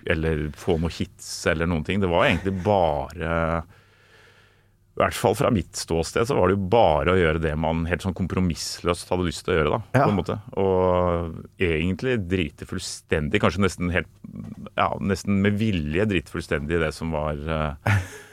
Eller 0.09 0.47
få 0.55 0.77
noe 0.79 0.89
hits 0.93 1.29
eller 1.51 1.67
noen 1.69 1.83
ting. 1.87 1.99
Det 2.03 2.09
var 2.11 2.25
egentlig 2.29 2.55
bare 2.63 3.63
i 4.97 4.99
hvert 5.03 5.13
fall 5.13 5.35
fra 5.37 5.51
mitt 5.53 5.77
ståsted 5.77 6.25
så 6.25 6.33
var 6.33 6.49
det 6.49 6.55
jo 6.55 6.69
bare 6.73 7.13
å 7.13 7.17
gjøre 7.19 7.41
det 7.43 7.51
man 7.61 7.83
helt 7.85 8.01
sånn 8.01 8.15
kompromissløst 8.17 9.11
hadde 9.13 9.27
lyst 9.27 9.43
til 9.45 9.53
å 9.53 9.57
gjøre. 9.59 9.69
da, 9.75 9.99
Ja. 9.99 10.05
på 10.07 10.09
en 10.09 10.17
måte. 10.17 10.37
Og 10.57 11.59
egentlig 11.61 12.15
drite 12.27 12.65
fullstendig, 12.65 13.39
kanskje 13.43 13.61
nesten 13.61 13.91
helt 13.93 14.09
ja, 14.75 14.87
nesten 14.99 15.37
med 15.43 15.53
vilje 15.59 16.07
drite 16.09 16.33
fullstendig 16.33 16.79
i 16.79 16.81
det 16.87 16.93
som 16.97 17.11
var, 17.13 17.33
eh, 17.37 17.91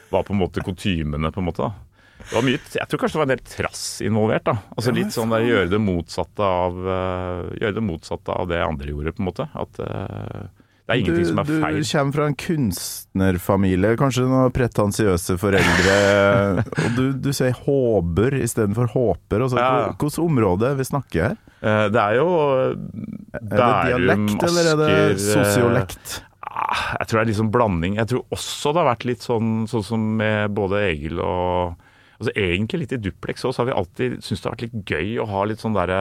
var 0.09 0.23
på 0.23 0.33
en 0.33 0.39
måte 0.41 0.63
kutymene, 0.65 1.31
på 1.31 1.37
en 1.37 1.45
måte. 1.51 1.61
da. 1.69 1.73
Det 2.17 2.33
var 2.33 2.41
mye, 2.41 2.57
jeg 2.73 2.87
tror 2.89 2.97
kanskje 2.99 3.13
det 3.13 3.21
var 3.21 3.29
en 3.29 3.37
del 3.37 3.45
trass 3.45 4.01
involvert. 4.01 4.43
da. 4.45 4.57
Altså 4.75 4.91
Litt 4.95 5.13
sånn 5.13 5.29
der 5.29 5.45
gjøre 5.45 5.69
det 5.69 5.81
motsatte 5.85 6.41
av 6.41 6.73
eh, 6.81 7.59
gjøre 7.61 7.75
det 7.77 7.83
motsatte 7.85 8.29
av 8.33 8.47
det 8.49 8.63
andre 8.65 8.87
gjorde, 8.89 9.13
på 9.13 9.21
en 9.21 9.29
måte. 9.29 9.49
At 9.53 9.77
eh, 9.85 10.47
det 10.85 10.93
er 10.93 10.99
ingenting 11.01 11.23
du, 11.25 11.29
som 11.31 11.39
er 11.41 11.47
feil. 11.49 11.77
du 11.81 11.87
kommer 11.89 12.13
fra 12.13 12.25
en 12.29 12.35
kunstnerfamilie, 12.37 13.95
kanskje 13.97 14.25
noen 14.29 14.51
pretensiøse 14.53 15.37
foreldre, 15.41 15.95
og 16.85 16.91
du, 16.97 17.03
du 17.25 17.31
sier 17.33 17.55
håber 17.65 18.37
istedenfor 18.41 18.91
håper. 18.93 19.45
Altså, 19.47 19.57
Ja. 19.61 19.71
Hvilket 19.95 20.19
område 20.21 20.71
vi 20.77 20.85
snakker 20.91 21.23
her? 21.31 21.35
Eh, 21.65 21.87
Det 21.89 22.01
er 22.03 22.19
jo 22.19 22.27
Er 22.37 23.41
det 23.41 23.71
dialekt, 23.89 24.45
eller 24.49 24.71
er 24.73 24.79
det 24.83 24.91
eh, 24.93 25.17
sosiolekt? 25.23 26.19
Ah, 26.45 26.93
Jeg 27.01 27.07
tror 27.09 27.17
det 27.19 27.23
er 27.25 27.29
litt 27.33 27.39
sånn 27.41 27.51
blanding. 27.51 27.97
Jeg 27.99 28.07
tror 28.13 28.23
også 28.37 28.71
det 28.75 28.83
har 28.83 28.91
vært 28.93 29.05
litt 29.09 29.25
sånn, 29.25 29.49
sånn 29.67 29.83
som 29.83 30.05
med 30.21 30.53
både 30.55 30.85
Egil 30.91 31.19
og 31.19 31.81
Altså 32.15 32.31
Egentlig 32.39 32.79
litt 32.85 32.93
i 32.95 33.01
Duplex 33.09 33.41
også, 33.43 33.51
så 33.57 33.61
har 33.65 33.67
vi 33.67 33.73
alltid 33.75 34.13
syntes 34.23 34.39
det 34.39 34.47
har 34.47 34.53
vært 34.53 34.61
litt 34.69 34.85
gøy 34.87 35.09
å 35.19 35.25
ha 35.33 35.41
litt 35.49 35.59
sånn 35.59 35.73
derre 35.75 35.97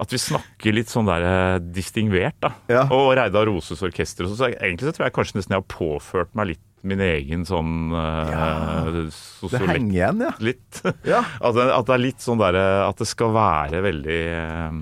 At 0.00 0.14
vi 0.14 0.20
snakker 0.22 0.72
litt 0.72 0.88
sånn 0.88 1.08
der 1.08 1.60
distingvert, 1.60 2.38
da. 2.40 2.54
Ja. 2.72 2.86
Og 2.94 3.12
Reidar 3.18 3.44
Roses 3.50 3.82
orkester 3.84 4.24
og 4.24 4.32
sånn. 4.32 4.40
Så 4.40 4.50
egentlig 4.54 4.88
så 4.88 4.96
tror 4.96 5.06
jeg 5.08 5.16
kanskje 5.18 5.40
nesten 5.40 5.56
jeg 5.56 5.62
har 5.62 5.72
påført 5.74 6.32
meg 6.38 6.54
litt 6.54 6.66
min 6.86 7.00
egen 7.04 7.42
sånn 7.44 7.92
uh, 7.92 8.86
Det 8.88 9.02
sosiolekt 9.12 9.74
henger 9.74 9.92
igjen, 9.92 10.22
ja. 10.24 10.30
litt. 10.40 10.80
Ja. 11.04 11.20
At, 11.44 11.52
det, 11.56 11.66
at 11.68 11.90
det 11.90 11.96
er 11.96 12.02
litt 12.06 12.24
sånn 12.24 12.40
derre 12.40 12.64
At 12.86 13.00
det 13.02 13.08
skal 13.10 13.34
være 13.34 13.82
veldig 13.84 14.20
eh, 14.32 14.78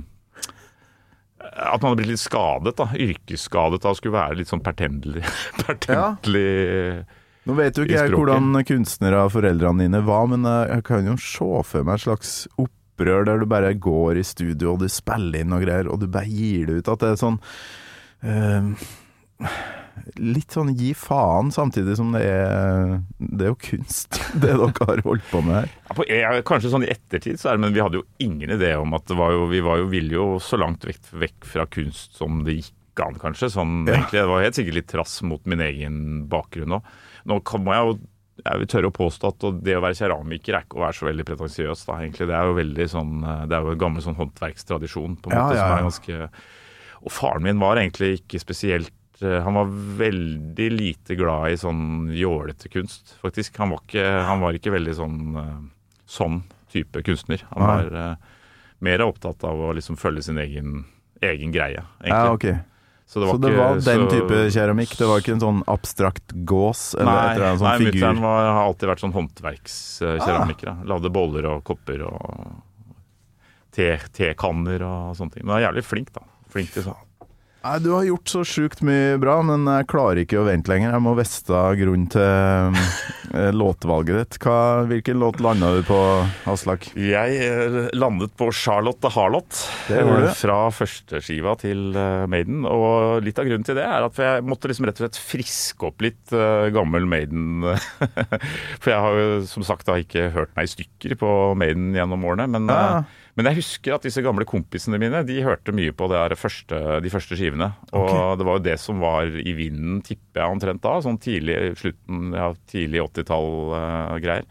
At 1.48 1.82
man 1.82 1.90
har 1.90 1.98
blitt 1.98 2.12
litt 2.12 2.22
skadet, 2.22 2.76
da. 2.78 2.86
Yrkesskadet 2.94 3.82
av 3.82 3.96
å 3.96 3.98
skulle 3.98 4.18
være 4.18 4.38
litt 4.38 4.50
sånn 4.52 4.62
pertendelig. 4.62 5.24
pertendelig 5.66 7.02
Nå 7.48 7.56
vet 7.56 7.78
jo 7.78 7.86
ikke 7.86 7.94
I 7.94 7.96
jeg 7.96 8.10
språket. 8.10 8.18
hvordan 8.20 8.64
kunstnere 8.68 9.20
foreldrene 9.32 9.86
dine 9.86 10.02
var, 10.04 10.26
men 10.28 10.44
eh, 10.44 10.74
jeg 10.76 10.84
kan 10.90 11.06
jo 11.08 11.14
se 11.22 11.62
for 11.64 11.86
meg 11.86 11.96
et 11.96 12.04
slags 12.04 12.32
opprør 12.98 13.24
der 13.28 13.38
du 13.38 13.46
bare 13.46 13.74
går 13.78 14.18
i 14.18 14.24
studio 14.26 14.74
og 14.74 14.80
du 14.82 14.88
spiller 14.90 15.40
inn 15.44 15.52
og 15.54 15.62
greier, 15.62 15.88
og 15.88 16.00
du 16.02 16.08
bare 16.10 16.26
gir 16.28 16.66
det 16.66 16.80
ut. 16.82 16.88
At 16.88 17.00
det 17.04 17.12
er 17.14 17.20
sånn 17.20 17.38
uh, 18.26 18.72
Litt 20.18 20.54
sånn 20.54 20.70
gi 20.78 20.92
faen, 20.98 21.50
samtidig 21.54 21.96
som 21.98 22.12
det 22.14 22.22
er 22.26 22.92
Det 23.18 23.46
er 23.46 23.50
jo 23.52 23.58
kunst, 23.60 24.18
det 24.40 24.52
dere 24.54 24.70
har 24.70 25.02
holdt 25.04 25.26
på 25.30 25.42
med 25.46 25.56
her. 25.60 25.68
ja, 25.78 25.94
på, 25.98 26.06
Kanskje 26.48 26.72
sånn 26.72 26.86
i 26.86 26.90
ettertid, 26.94 27.38
så 27.38 27.50
er 27.50 27.58
det, 27.58 27.64
men 27.66 27.74
vi 27.76 27.82
hadde 27.82 28.00
jo 28.00 28.06
ingen 28.22 28.54
idé 28.56 28.72
om 28.78 28.94
at 28.98 29.06
det 29.10 29.18
var 29.18 29.34
jo 29.34 29.46
Vi 29.50 29.62
var 29.66 29.82
jo, 29.82 29.88
ville 29.90 30.14
jo 30.18 30.26
så 30.42 30.58
langt 30.60 30.86
vekk, 30.86 31.10
vekk 31.22 31.48
fra 31.54 31.66
kunst 31.70 32.18
som 32.18 32.42
det 32.46 32.60
gikk 32.60 32.74
an, 33.04 33.14
kanskje. 33.14 33.46
Sånn, 33.54 33.84
Ja. 33.86 33.94
egentlig, 33.94 34.18
Det 34.22 34.28
var 34.30 34.42
helt 34.42 34.56
sikkert 34.58 34.74
litt 34.80 34.88
trass 34.90 35.20
mot 35.22 35.44
min 35.46 35.60
egen 35.62 35.98
bakgrunn 36.30 36.78
òg. 36.80 36.88
Nå 37.30 37.36
kan 37.46 37.62
må 37.62 37.74
jeg 37.76 37.84
jo 37.86 37.98
jeg 38.44 38.60
vil 38.62 38.68
tørre 38.70 38.90
å 38.90 38.94
påstå 38.94 39.30
at 39.32 39.46
det 39.66 39.74
å 39.76 39.82
være 39.82 39.98
keramiker 39.98 40.54
er 40.54 40.64
ikke 40.66 40.78
å 40.78 40.84
være 40.84 40.96
så 40.98 41.08
veldig 41.08 41.24
pretensiøs. 41.26 41.84
da, 41.88 41.96
egentlig. 42.02 42.28
Det 42.30 42.36
er 42.38 42.46
jo 42.46 42.54
veldig 42.58 42.86
sånn, 42.92 43.14
det 43.50 43.56
er 43.56 43.66
jo 43.66 43.72
en 43.74 43.82
gammel 43.82 44.04
sånn 44.04 44.18
håndverkstradisjon 44.20 45.16
på 45.22 45.32
en 45.32 45.36
Ja, 45.36 45.42
måte 45.42 45.58
ja, 45.58 45.64
som 45.64 45.74
er 45.78 45.88
ganske 45.88 46.30
Og 47.02 47.12
faren 47.14 47.42
min 47.46 47.58
var 47.62 47.76
egentlig 47.80 48.20
ikke 48.20 48.40
spesielt 48.42 49.22
eh, 49.22 49.40
Han 49.44 49.54
var 49.58 49.74
veldig 50.00 50.68
lite 50.74 51.14
glad 51.18 51.52
i 51.52 51.58
sånn 51.60 52.08
jålete 52.14 52.70
kunst, 52.72 53.16
faktisk. 53.22 53.58
Han 53.58 53.74
var 53.74 53.82
ikke, 53.86 54.06
han 54.30 54.40
var 54.42 54.58
ikke 54.58 54.74
veldig 54.74 54.94
sånn 54.98 55.20
eh, 55.42 55.58
sånn 56.08 56.42
type 56.72 57.02
kunstner. 57.04 57.42
Han 57.52 57.64
var 57.64 57.94
eh, 58.00 58.16
mer 58.84 59.02
opptatt 59.04 59.42
av 59.44 59.60
å 59.60 59.72
liksom 59.76 59.96
følge 59.98 60.22
sin 60.28 60.38
egen, 60.38 60.84
egen 61.20 61.50
greie, 61.52 61.82
egentlig. 62.04 62.10
Ja, 62.12 62.32
ok. 62.32 62.77
Så 63.08 63.22
Så 63.24 63.38
det 63.40 63.48
ikke- 63.48 63.56
var 63.56 63.74
den 63.80 63.80
så- 63.80 64.10
type 64.12 64.50
keramikk? 64.52 64.96
Det 64.98 65.06
var 65.08 65.20
ikke 65.22 65.32
en 65.32 65.40
sånn 65.40 65.62
abstrakt 65.64 66.44
gås 66.44 66.94
eller 66.94 67.04
Nei, 67.08 67.34
eller 67.36 67.56
sånn 67.56 67.60
nei 67.64 67.78
figur? 67.78 67.92
mutter'n 67.92 68.20
var- 68.20 68.52
har 68.52 68.64
alltid 68.68 68.88
vært 68.90 69.00
sånn 69.00 69.14
håndverkskeramiker. 69.14 70.68
Ah. 70.68 70.84
Lagde 70.84 71.10
boller 71.10 71.46
og 71.46 71.64
kopper 71.64 72.02
og 72.04 72.62
te, 73.72 73.96
tekanner 74.12 74.82
og 74.82 75.16
sånne 75.16 75.32
ting. 75.32 75.46
Men 75.46 75.54
han 75.56 75.62
er 75.62 75.72
jævlig 75.72 75.84
flink, 75.84 76.12
da. 76.12 76.20
Flink 76.50 76.70
til 76.72 76.82
sånn. 76.82 76.96
Nei, 77.58 77.78
Du 77.82 77.90
har 77.90 78.04
gjort 78.06 78.30
så 78.30 78.44
sjukt 78.46 78.80
mye 78.86 79.16
bra, 79.18 79.40
men 79.42 79.64
jeg 79.66 79.88
klarer 79.90 80.20
ikke 80.22 80.38
å 80.38 80.44
vente 80.46 80.70
lenger. 80.70 80.92
Jeg 80.94 81.02
må 81.04 81.14
vite 81.18 81.62
grunnen 81.80 82.06
til 82.12 82.22
eh, 83.34 83.48
låtvalget 83.52 84.20
ditt. 84.20 84.38
Hva, 84.44 84.84
hvilken 84.88 85.18
låt 85.18 85.40
landa 85.42 85.72
du 85.74 85.80
på, 85.88 85.98
Aslak? 86.52 86.86
Jeg 86.94 87.40
eh, 87.42 87.78
landet 87.98 88.32
på 88.38 88.48
Charlotte 88.54 89.02
the 89.02 89.10
Harlot 89.12 89.58
Det 89.90 89.98
gjorde 89.98 90.22
du. 90.22 90.28
eh, 90.30 90.38
fra 90.38 90.60
førsteskiva 90.78 91.56
til 91.60 91.84
Maiden. 92.30 92.62
Og 92.70 93.26
litt 93.26 93.42
av 93.42 93.50
grunnen 93.50 93.66
til 93.66 93.80
det 93.80 93.88
er 93.90 94.06
at 94.06 94.22
jeg 94.22 94.46
måtte 94.46 94.70
liksom 94.70 94.86
rett 94.88 95.02
og 95.02 95.08
slett 95.08 95.20
friske 95.34 95.90
opp 95.90 96.06
litt 96.06 96.34
gammel 96.78 97.10
Maiden. 97.10 97.66
For 98.80 98.94
jeg 98.94 99.02
har 99.02 99.18
jo 99.24 99.30
som 99.50 99.66
sagt 99.66 99.90
ikke 99.90 100.30
hørt 100.34 100.54
meg 100.54 100.70
i 100.70 100.76
stykker 100.78 101.18
på 101.18 101.34
Maiden 101.58 101.90
gjennom 101.98 102.22
årene. 102.30 102.46
Men, 102.54 102.70
Ja. 102.70 103.02
Eh, 103.38 103.40
men 103.40 103.50
jeg 103.50 103.60
husker 103.60 103.94
at 103.94 104.06
disse 104.06 104.22
gamle 104.24 104.46
kompisene 104.48 104.98
mine 105.00 105.22
De 105.28 105.40
hørte 105.46 105.74
mye 105.76 105.94
på 105.94 106.10
det 106.10 106.38
første, 106.38 107.00
de 107.04 107.12
første 107.12 107.38
skivene. 107.38 107.70
Og 107.92 108.08
okay. 108.08 108.38
det 108.40 108.48
var 108.48 108.58
jo 108.58 108.66
det 108.66 108.78
som 108.82 109.02
var 109.04 109.30
i 109.30 109.54
vinden, 109.56 110.00
tipper 110.02 110.42
jeg 110.42 110.56
omtrent 110.58 110.82
da. 110.84 110.96
Sånn 111.04 111.20
tidlig 111.22 111.58
slutten, 111.78 112.32
ja, 112.34 112.50
tidlig 112.70 113.04
80-tall-greier. 113.06 114.48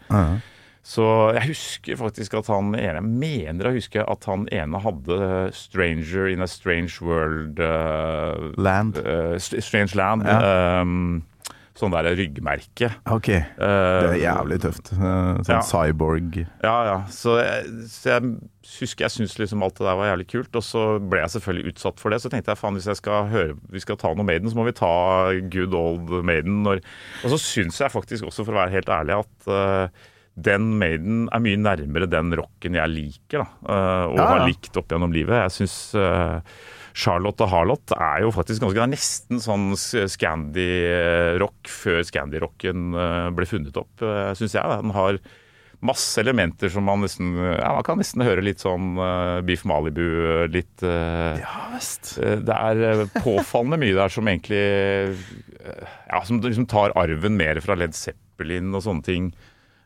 Så 0.88 1.04
jeg 1.36 1.50
husker 1.50 1.98
faktisk 2.00 2.38
at 2.38 2.48
han 2.48 2.72
ene 2.78 3.02
mener 3.04 3.68
å 3.68 3.74
huske 3.74 4.00
at 4.00 4.24
han 4.24 4.46
ene 4.54 4.80
hadde 4.80 5.18
'Stranger 5.52 6.30
in 6.32 6.40
a 6.40 6.48
Strange 6.48 6.96
World' 7.04 7.60
uh, 7.60 8.54
Land. 8.56 8.96
Uh, 8.96 9.36
Strange 9.36 9.98
Land. 9.98 10.24
Ja. 10.24 10.38
eh, 10.40 11.20
sånn 11.78 11.92
der 11.94 12.08
ryggmerke. 12.18 12.88
Ok. 13.14 13.28
Det 13.30 13.62
Eh, 13.62 14.08
er 14.10 14.20
jævlig 14.24 14.58
tøft. 14.64 14.90
Eh, 14.92 15.38
Sånn 15.46 15.54
Ja. 15.54 15.60
cyborg. 15.62 16.38
Ja, 16.64 16.76
ja. 16.88 16.96
Så 17.08 17.36
jeg, 17.38 17.64
så 17.86 18.10
jeg 18.16 18.32
husker 18.80 19.06
jeg 19.06 19.14
syntes 19.14 19.38
liksom 19.38 19.62
alt 19.62 19.78
det 19.78 19.86
der 19.86 19.96
var 20.00 20.10
jævlig 20.10 20.26
kult. 20.32 20.50
Og 20.58 20.62
så 20.66 20.82
ble 20.98 21.20
jeg 21.22 21.30
selvfølgelig 21.36 21.72
utsatt 21.72 22.00
for 22.02 22.10
det. 22.10 22.20
Så 22.20 22.30
tenkte 22.34 22.50
jeg 22.52 22.58
faen, 22.58 22.74
hvis 22.74 22.90
jeg 22.90 22.96
skal 23.00 23.28
høre 23.30 23.56
vi 23.70 23.80
skal 23.80 23.96
ta 23.96 24.10
noe 24.12 24.26
Maiden, 24.26 24.50
så 24.50 24.58
må 24.58 24.66
vi 24.66 24.72
ta 24.76 24.90
good 25.54 25.72
old 25.78 26.10
Maiden. 26.26 26.62
Når, 26.66 26.82
og 27.24 27.30
så 27.30 27.38
syns 27.38 27.78
jeg 27.78 27.94
faktisk 27.94 28.24
også, 28.26 28.44
for 28.44 28.52
å 28.52 28.62
være 28.66 28.74
helt 28.74 28.88
ærlig, 28.90 29.18
at 29.22 29.48
uh, 29.48 29.88
den 30.38 30.78
Maiden 30.78 31.28
er 31.34 31.40
mye 31.42 31.58
nærmere 31.58 32.06
den 32.10 32.34
rocken 32.38 32.74
jeg 32.78 32.90
liker, 32.92 33.42
da. 33.42 33.46
eh, 33.66 34.04
og 34.06 34.16
Ja, 34.18 34.22
ja. 34.22 34.26
har 34.38 34.46
likt 34.46 34.76
opp 34.78 34.88
gjennom 34.94 35.10
livet. 35.14 35.34
Jeg 35.48 35.54
syns 35.56 35.94
uh, 35.98 36.40
Charlotte 36.98 37.44
og 37.46 37.52
Harlot 37.52 37.92
er 37.94 38.24
jo 38.24 38.32
faktisk 38.34 38.64
ganske 38.64 38.74
Det 38.80 38.86
er 38.88 38.90
nesten 38.96 39.38
sånn 39.44 39.68
Scandi-rock 40.58 41.68
før 41.70 42.00
Scandi-rocken 42.06 42.88
eh, 42.98 43.28
ble 43.36 43.46
funnet 43.48 43.76
opp, 43.78 43.92
uh, 44.02 44.32
syns 44.38 44.56
jeg. 44.56 44.80
Den 44.82 44.94
har 44.96 45.18
masse 45.78 46.18
elementer 46.18 46.72
som 46.74 46.82
man 46.88 47.04
nesten 47.06 47.36
Ja, 47.38 47.70
man 47.76 47.84
kan 47.86 48.00
nesten 48.00 48.24
høre 48.26 48.42
litt 48.42 48.58
sånn 48.64 48.96
uh, 48.98 49.38
Beef 49.46 49.62
Malibu, 49.68 50.02
litt 50.50 50.82
uh, 50.82 51.38
Ja 51.38 51.68
visst. 51.76 52.16
Eh, 52.18 52.40
Det 52.42 52.56
er 52.56 52.82
eh, 52.88 53.04
påfallende 53.22 53.78
mye 53.84 53.94
der 53.94 54.10
som 54.10 54.26
egentlig 54.26 54.58
eh, 54.58 55.84
Ja, 56.10 56.24
som 56.26 56.42
liksom 56.42 56.66
tar 56.70 56.96
arven 56.98 57.38
mer 57.38 57.60
fra 57.62 57.78
Led 57.78 57.94
Zeppelin 57.94 58.74
og 58.74 58.82
sånne 58.88 59.06
ting. 59.06 59.30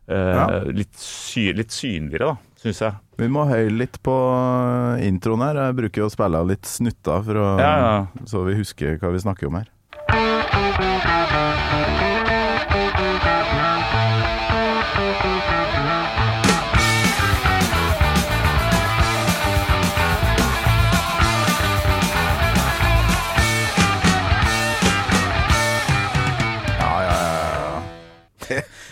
Eh, 0.08 0.32
Ja. 0.32 0.46
litt, 0.66 0.96
sy 0.98 1.50
litt 1.54 1.70
synligere, 1.76 2.32
da, 2.32 2.51
syns 2.62 2.80
jeg. 2.84 2.94
Vi 3.18 3.28
må 3.28 3.44
høye 3.50 3.70
litt 3.74 3.98
på 4.06 4.14
introen 5.04 5.42
her. 5.44 5.58
Jeg 5.68 5.76
bruker 5.80 6.02
jo 6.04 6.08
å 6.08 6.12
spille 6.14 6.40
av 6.42 6.48
litt 6.50 6.66
snutter, 6.68 7.22
for 7.26 7.38
å, 7.42 7.46
Ja, 7.60 7.72
ja. 7.82 8.24
så 8.28 8.44
vi 8.46 8.54
husker 8.58 8.98
hva 9.02 9.10
vi 9.14 9.22
snakker 9.22 9.50
om 9.50 9.58
her. 9.60 9.68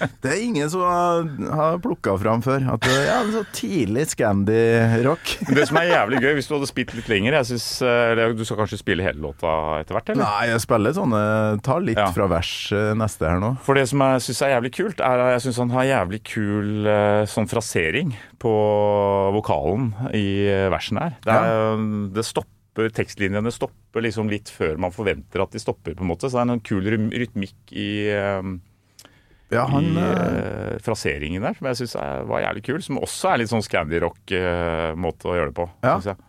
Det, 0.22 0.30
er 0.32 0.40
ingen 0.42 0.70
som 0.72 0.82
har, 0.84 1.78
plukka 1.84 2.14
fram 2.20 2.42
før. 2.44 2.64
At 2.74 2.84
det 2.86 2.96
ja, 3.07 3.18
er 3.22 3.32
så 3.34 3.42
tidlig 3.57 4.07
Scandi-rock. 4.14 5.34
Det 5.57 5.66
som 5.68 5.78
er 5.80 5.90
jævlig 5.90 6.20
gøy, 6.24 6.32
hvis 6.38 6.51
du 6.51 6.55
hadde 6.57 6.68
spilt 6.70 6.94
litt 6.96 7.11
lenger 7.11 7.36
jeg 7.40 7.51
synes, 7.53 7.66
eh, 7.86 8.22
Du 8.36 8.44
skal 8.46 8.61
kanskje 8.62 8.80
spille 8.80 9.05
hele 9.07 9.22
låta 9.22 9.53
etter 9.80 9.96
hvert, 9.96 10.12
eller? 10.14 10.24
Nei, 10.24 10.51
jeg 10.53 10.64
spiller 10.64 10.96
sånne 10.96 11.22
Tar 11.66 11.84
litt 11.84 12.01
Ja. 12.01 12.09
fra 12.16 12.28
vers 12.30 12.53
eh, 12.76 12.92
neste 12.98 13.28
her 13.28 13.40
nå. 13.42 13.55
For 13.66 13.78
det 13.78 13.86
som 13.90 14.03
jeg 14.05 14.24
syns 14.28 14.42
er 14.46 14.55
jævlig 14.57 14.72
kult, 14.76 15.03
er 15.05 15.24
at 15.26 15.34
jeg 15.36 15.44
syns 15.48 15.61
han 15.64 15.74
har 15.74 15.88
jævlig 15.90 16.22
kul 16.30 16.88
eh, 16.88 17.24
sånn 17.30 17.48
frasering 17.51 18.14
på 18.40 18.55
vokalen 19.36 19.90
i 20.16 20.26
eh, 20.48 20.68
versen 20.72 21.01
her. 21.01 21.18
Det, 21.24 21.36
er, 21.36 21.84
det 22.16 22.24
stopper, 22.28 22.90
Tekstlinjene 22.96 23.51
stopper 23.53 24.05
liksom 24.07 24.30
litt 24.30 24.48
før 24.55 24.78
man 24.80 24.92
forventer 24.94 25.42
at 25.42 25.53
de 25.53 25.61
stopper, 25.61 25.96
på 25.98 26.05
en 26.07 26.09
måte. 26.12 26.30
Så 26.30 26.38
det 26.38 26.44
er 26.46 26.53
en 26.55 26.62
kul 26.64 26.86
rytmikk 26.88 27.74
i, 27.74 27.90
eh, 28.14 28.40
Ja, 29.51 29.64
han 29.66 29.86
i 29.90 30.03
eh, 30.03 30.26
eh, 30.40 30.74
fraseringen 30.84 31.42
der, 31.42 31.57
som 31.59 31.66
jeg 31.70 31.80
syns 31.80 31.96
var 32.30 32.44
jævlig 32.44 32.64
kul. 32.68 32.82
Som 32.86 33.01
også 33.03 33.32
er 33.32 33.42
litt 33.42 33.53
sånn 33.53 33.64
Scandi-rock-måte 33.66 35.30
å 35.30 35.38
gjøre 35.38 35.51
det 35.51 35.57
på. 35.59 35.66
Ja. 35.82 35.96
syns 35.96 36.12
jeg. 36.12 36.26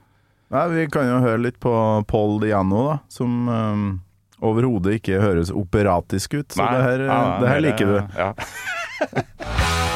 Nei, 0.51 0.63
Vi 0.73 0.87
kan 0.91 1.07
jo 1.07 1.19
høre 1.23 1.43
litt 1.45 1.59
på 1.63 1.73
Paul 2.11 2.41
Diano, 2.43 2.81
da. 2.89 2.97
Som 3.13 3.45
um, 3.47 3.85
overhodet 4.43 4.97
ikke 4.99 5.21
høres 5.23 5.53
operatisk 5.53 6.35
ut. 6.41 6.49
Så 6.51 6.65
Nei, 6.65 6.73
det 6.75 6.83
her, 6.89 7.05
nei, 7.07 7.21
det 7.43 7.53
her 7.53 7.65
liker 7.69 7.93
du. 7.93 7.97
Ja. 8.19 8.33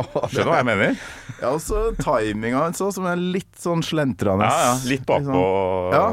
Skjønner 0.00 0.46
du 0.46 0.50
hva 0.50 0.58
jeg 0.60 0.68
mener? 0.68 0.98
Ja, 1.38 1.52
og 1.52 1.60
så 1.62 1.84
timinga 1.98 2.66
også, 2.68 2.90
som 2.96 3.06
er 3.10 3.20
litt 3.20 3.54
sånn 3.60 3.84
slentrende. 3.86 4.48
Ja, 4.48 4.68
ja. 4.70 4.74
Litt 4.88 5.06
bakpå. 5.08 5.46
Ja. 5.92 6.04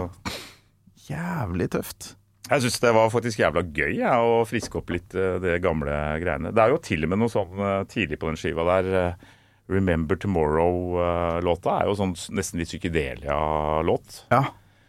Jævlig 1.09 1.69
tøft. 1.73 2.13
Jeg 2.49 2.63
syns 2.63 2.79
det 2.81 2.91
var 2.97 3.11
faktisk 3.13 3.41
jævla 3.43 3.61
gøy 3.61 3.99
ja, 3.99 4.15
å 4.25 4.41
friske 4.49 4.79
opp 4.79 4.89
litt 4.93 5.13
eh, 5.13 5.37
det 5.41 5.59
gamle 5.61 5.93
greiene. 6.21 6.53
Det 6.55 6.63
er 6.63 6.73
jo 6.73 6.79
til 6.81 7.05
og 7.05 7.11
med 7.11 7.21
noe 7.21 7.33
sånn 7.33 7.61
eh, 7.61 7.83
tidlig 7.91 8.17
på 8.21 8.31
den 8.31 8.39
skiva 8.41 8.65
der 8.71 8.89
eh, 8.89 9.27
Remember 9.69 10.17
Tomorrow-låta 10.17 11.75
er 11.75 11.91
jo 11.91 11.97
sånn 11.99 12.15
nesten 12.33 12.57
litt 12.57 12.71
psykedelia-låt. 12.71 14.23
Ja. 14.33 14.47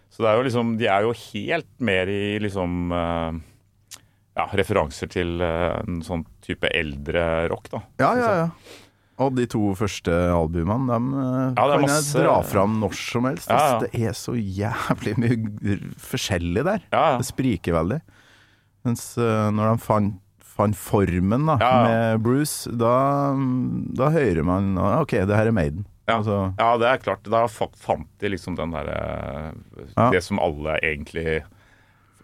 Så 0.09 0.25
det 0.25 0.31
er 0.31 0.39
jo 0.39 0.47
liksom 0.47 0.71
De 0.81 0.89
er 0.89 1.05
jo 1.05 1.13
helt 1.13 1.69
mer 1.85 2.09
i 2.09 2.39
liksom 2.41 2.89
Ja, 4.39 4.47
referanser 4.57 5.11
til 5.11 5.41
eh, 5.43 5.81
en 5.87 6.01
sånn 6.07 6.23
type 6.47 6.69
eldre 6.77 7.49
rock, 7.51 7.67
da. 7.73 7.81
Ja, 8.01 8.13
ja, 8.19 8.31
ja. 8.45 8.49
Og 9.21 9.35
de 9.37 9.45
to 9.53 9.75
første 9.77 10.15
albumene, 10.33 10.87
dem 10.89 11.09
eh, 11.13 11.53
Ja, 11.59 11.67
kan 11.75 11.83
masse- 11.85 12.15
jeg 12.17 12.25
dra 12.25 12.39
fram 12.47 12.79
når 12.81 12.95
som 12.97 13.27
helst. 13.29 13.51
Ja, 13.51 13.59
ja. 13.75 13.79
Det 13.83 13.91
er 14.01 14.15
så 14.17 14.33
jævlig 14.39 15.17
mye 15.21 15.77
forskjellig 16.01 16.65
der. 16.65 16.87
Det 16.95 17.27
spriker 17.29 17.77
veldig. 17.77 18.01
Mens 18.87 19.05
eh, 19.21 19.51
når 19.53 19.75
de 19.75 19.85
fant, 19.85 20.15
fant 20.57 20.77
formen 20.79 21.45
da, 21.51 21.59
med 21.85 22.23
Bruce, 22.25 22.71
da, 22.81 22.95
da 23.99 24.09
hører 24.15 24.45
man 24.47 24.73
OK, 25.03 25.19
det 25.29 25.37
her 25.37 25.51
er 25.51 25.57
Maiden. 25.59 25.85
Ja. 26.09 26.17
Altså, 26.23 26.39
Ja, 26.59 26.71
det 26.81 26.89
er 26.89 27.03
klart. 27.05 27.29
Da 27.31 27.45
fant 27.51 28.09
de 28.23 28.33
liksom 28.33 28.57
den 28.59 28.73
derre. 28.73 29.53
Det 30.15 30.23
som 30.25 30.41
alle 30.43 30.79
egentlig 30.83 31.43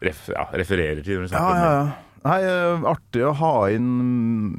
ref, 0.03 0.29
ja, 0.35 0.45
refererer 0.53 1.03
til. 1.05 1.21
når 1.21 1.29
de 1.29 1.35
ja, 1.37 1.81
om. 1.83 1.93
Nei, 2.27 2.41
eh, 2.43 2.81
artig 2.91 3.23
å 3.23 3.33
ha 3.39 3.69
inn 3.71 3.87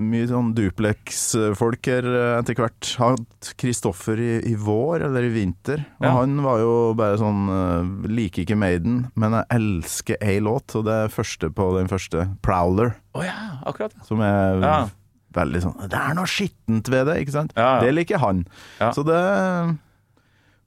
mye 0.09 0.27
sånn 0.29 0.53
duplex-folk 0.55 1.89
her 1.91 2.05
eh, 2.07 2.35
etter 2.39 2.55
hvert. 2.55 2.91
Hatt 3.01 3.49
Kristoffer 3.59 4.19
i, 4.23 4.29
i 4.51 4.53
vår, 4.55 5.03
eller 5.09 5.27
i 5.27 5.31
vinter. 5.33 5.83
Og 5.99 6.05
Ja. 6.07 6.13
han 6.19 6.38
var 6.45 6.59
jo 6.61 6.93
bare 6.95 7.17
sånn 7.19 7.41
eh, 7.51 8.07
Liker 8.07 8.45
ikke 8.45 8.55
Maiden, 8.59 9.11
men 9.19 9.35
jeg 9.35 9.45
elsker 9.57 10.17
ei 10.21 10.38
låt, 10.39 10.75
og 10.79 10.85
det 10.88 10.93
er 10.93 11.13
første 11.13 11.49
på 11.53 11.67
den 11.77 11.88
første, 11.91 12.27
'Prowler', 12.41 12.95
Oh, 13.15 13.23
ja, 13.25 13.59
akkurat. 13.65 13.91
som 14.05 14.21
er 14.21 14.61
Ja. 14.61 14.88
veldig 15.33 15.61
sånn 15.61 15.89
Det 15.89 15.99
er 15.99 16.13
noe 16.13 16.25
skittent 16.25 16.88
ved 16.89 17.05
det, 17.07 17.17
ikke 17.27 17.31
sant? 17.35 17.53
Det 17.55 17.93
liker 17.93 18.17
han. 18.19 18.45
Så 18.79 19.03
det 19.03 19.77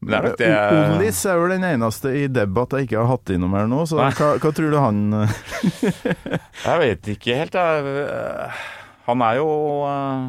Men 0.01 0.11
det 0.11 0.17
er 0.17 0.25
nok 0.25 0.39
det 0.41 0.51
Ollis 0.97 1.23
er 1.29 1.37
jo 1.37 1.49
den 1.53 1.65
eneste 1.69 2.13
i 2.17 2.27
debatt 2.33 2.73
jeg 2.77 2.89
ikke 2.89 3.03
har 3.03 3.11
hatt 3.11 3.33
innom 3.35 3.57
her 3.59 3.67
nå, 3.69 3.83
så 3.89 3.99
hva, 4.01 4.11
hva 4.41 4.53
tror 4.57 4.73
du 4.73 4.79
han 4.81 5.01
eh, 5.21 5.33
Jeg 6.65 6.81
vet 6.81 7.11
ikke 7.17 7.37
helt, 7.43 7.59
jeg. 7.61 8.53
Han 9.11 9.25
er 9.27 9.41
jo 9.41 9.49
eh, 9.89 10.29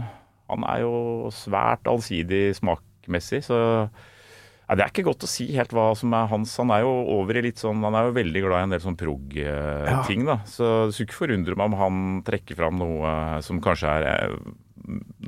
Han 0.51 0.65
er 0.67 0.81
jo 0.83 0.95
svært 1.35 1.87
allsidig 1.87 2.49
smakmessig, 2.59 3.45
så 3.47 3.61
ja, 3.61 4.75
Det 4.75 4.83
er 4.83 4.91
ikke 4.91 5.07
godt 5.07 5.23
å 5.27 5.29
si 5.29 5.49
helt 5.55 5.73
hva 5.75 5.89
som 5.99 6.13
er 6.15 6.27
hans. 6.31 6.53
Han 6.59 6.71
er 6.71 6.83
jo 6.85 6.91
over 7.15 7.39
i 7.39 7.45
litt 7.47 7.59
sånn 7.59 7.83
Han 7.83 7.95
er 7.95 8.07
jo 8.07 8.17
veldig 8.19 8.43
glad 8.45 8.59
i 8.59 8.67
en 8.67 8.75
del 8.75 8.83
sånn 8.83 8.99
prog-ting, 8.99 10.27
da. 10.27 10.37
Så 10.47 10.67
det 10.87 10.95
skulle 10.95 11.09
ikke 11.09 11.21
forundre 11.25 11.57
meg 11.59 11.71
om 11.71 11.79
han 11.79 12.03
trekker 12.27 12.59
fram 12.59 12.79
noe 12.79 13.15
som 13.43 13.59
kanskje 13.63 13.95
er 13.99 14.07
eh, 14.11 14.37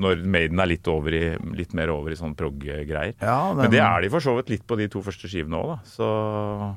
Når 0.03 0.23
Maiden 0.25 0.59
er 0.59 0.67
litt, 0.71 0.87
over 0.89 1.13
i, 1.13 1.23
litt 1.55 1.73
mer 1.77 1.91
over 1.93 2.11
i 2.11 2.17
sånn 2.19 2.33
prog-greier. 2.35 3.13
Ja, 3.21 3.53
Men 3.53 3.69
det 3.71 3.79
er 3.83 4.01
de 4.01 4.09
for 4.13 4.19
så 4.25 4.33
vidt 4.37 4.49
litt 4.49 4.63
på 4.67 4.77
de 4.79 4.87
to 4.91 5.01
første 5.05 5.29
skivene 5.29 5.59
òg, 5.59 5.67
da. 5.75 5.77
Så, 5.85 6.07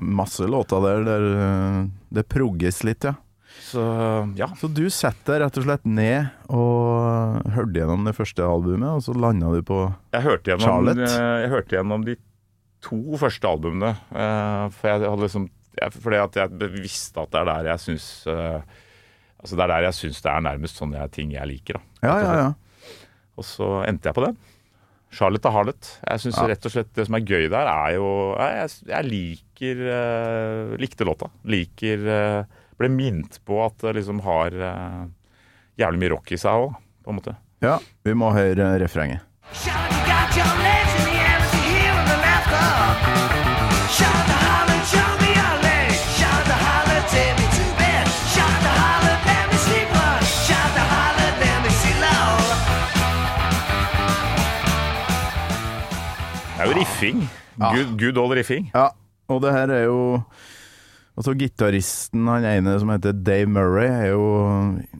Masse 0.01 0.45
låter 0.47 0.83
der 0.85 1.03
der 1.07 1.25
eh, 1.45 1.79
det 2.19 2.27
progges 2.29 2.83
litt, 2.87 3.03
ja. 3.09 3.15
så 3.67 3.83
ja. 4.37 4.47
Så 4.59 4.69
du 4.69 4.83
setter 4.93 5.39
deg 5.39 5.41
rett 5.47 5.57
og 5.57 5.65
slett 5.65 5.85
ned 5.89 6.29
og 6.53 7.49
hørte 7.57 7.81
gjennom 7.81 8.05
det 8.07 8.15
første 8.17 8.45
albumet, 8.45 8.89
og 8.99 9.03
så 9.07 9.15
landa 9.17 9.49
du 9.55 9.61
på 9.65 9.81
Jeg 10.13 10.25
hørte 10.27 10.51
gjennom, 10.53 10.67
Charlotte? 10.69 11.09
eh, 11.09 11.37
jeg 11.43 11.53
hørte 11.55 11.77
gjennom 11.79 12.05
de 12.07 12.17
to 12.87 13.01
første 13.17 13.49
albumene. 13.49 13.95
eh, 14.13 14.67
For 14.77 14.91
jeg 14.93 15.01
hadde 15.09 15.23
liksom 15.25 15.49
Fordi 15.97 16.17
at 16.21 16.37
jeg 16.37 16.69
visste 16.77 17.21
at 17.25 17.33
det 17.33 17.41
er 17.41 17.49
der 17.49 17.71
jeg 17.73 17.81
syns 17.87 18.05
Altså 18.27 19.53
det 19.57 19.63
er 19.65 19.69
der 19.73 19.85
jeg 19.89 19.93
syns 19.97 20.21
det 20.25 20.31
er 20.31 20.41
nærmest 20.45 20.79
sånne 20.81 21.03
ting 21.13 21.31
jeg 21.35 21.45
liker. 21.49 21.77
da. 21.77 22.07
Ja, 22.07 22.15
ja, 22.21 22.31
ja. 22.41 22.47
Og 23.37 23.45
så 23.45 23.67
endte 23.87 24.09
jeg 24.09 24.17
på 24.17 24.25
den. 24.25 24.37
Charlotte 25.13 25.47
og 25.47 25.53
Harlot. 25.55 25.89
Jeg 26.03 26.19
synes 26.19 26.35
Ja. 26.41 26.47
rett 26.51 26.65
og 26.67 26.71
slett 26.73 26.89
Det 26.93 27.05
som 27.07 27.15
er 27.15 27.23
gøy 27.23 27.45
der, 27.49 27.67
er 27.71 27.93
jo 27.95 28.07
Jeg, 28.35 28.69
jeg 28.89 29.05
liker 29.07 29.83
uh, 29.87 30.75
Likte 30.81 31.05
låta. 31.07 31.29
Liker 31.47 32.03
uh, 32.03 32.43
Ble 32.77 32.89
minnet 32.91 33.39
på 33.47 33.61
at 33.65 33.77
det 33.85 33.95
liksom 34.01 34.19
har 34.25 34.51
uh, 34.51 35.05
jævlig 35.79 35.99
mye 36.03 36.11
rock 36.17 36.31
i 36.35 36.37
seg 36.37 36.51
òg, 36.67 36.75
på 37.05 37.09
en 37.13 37.19
måte. 37.21 37.35
ja. 37.63 37.77
Vi 38.03 38.13
må 38.13 38.33
høre 38.35 38.73
refrenget. 38.83 39.23
Charlotte 39.53 40.03
got 40.05 40.35
your 40.37 40.66
riffing. 56.77 57.25
Ja. 57.57 57.73
Good, 57.73 57.97
good 57.99 58.21
old 58.21 58.37
riffing. 58.37 58.69
Ja, 58.73 58.91
og 59.31 59.41
det 59.43 59.55
her 59.55 59.73
er 59.73 59.83
jo 59.87 59.99
Altså 61.17 61.33
Gitaristen, 61.33 62.27
han 62.29 62.45
ene 62.45 62.75
som 62.77 62.91
heter 62.93 63.15
Dave 63.25 63.49
Murray, 63.49 63.87
er 63.89 64.11
jo 64.11 64.25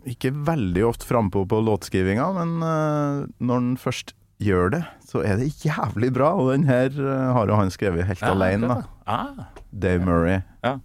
ikke 0.10 0.32
veldig 0.34 0.82
ofte 0.88 1.06
frampå 1.06 1.44
på 1.46 1.60
låtskrivinga, 1.62 2.32
men 2.40 2.56
eh, 2.66 3.20
når 3.38 3.60
han 3.60 3.68
først 3.78 4.16
gjør 4.42 4.74
det, 4.74 4.80
så 5.06 5.22
er 5.22 5.38
det 5.38 5.52
jævlig 5.62 6.10
bra. 6.16 6.32
Og 6.34 6.50
den 6.56 6.66
her 6.66 6.90
eh, 6.90 7.28
har 7.38 7.46
jo 7.46 7.60
han 7.60 7.70
skrevet 7.74 8.10
helt 8.10 8.26
alene, 8.26 8.72
da. 8.72 8.80
Ah. 9.06 9.46
Dave 9.70 10.02
Murray. 10.06 10.42
Ja. 10.66 10.80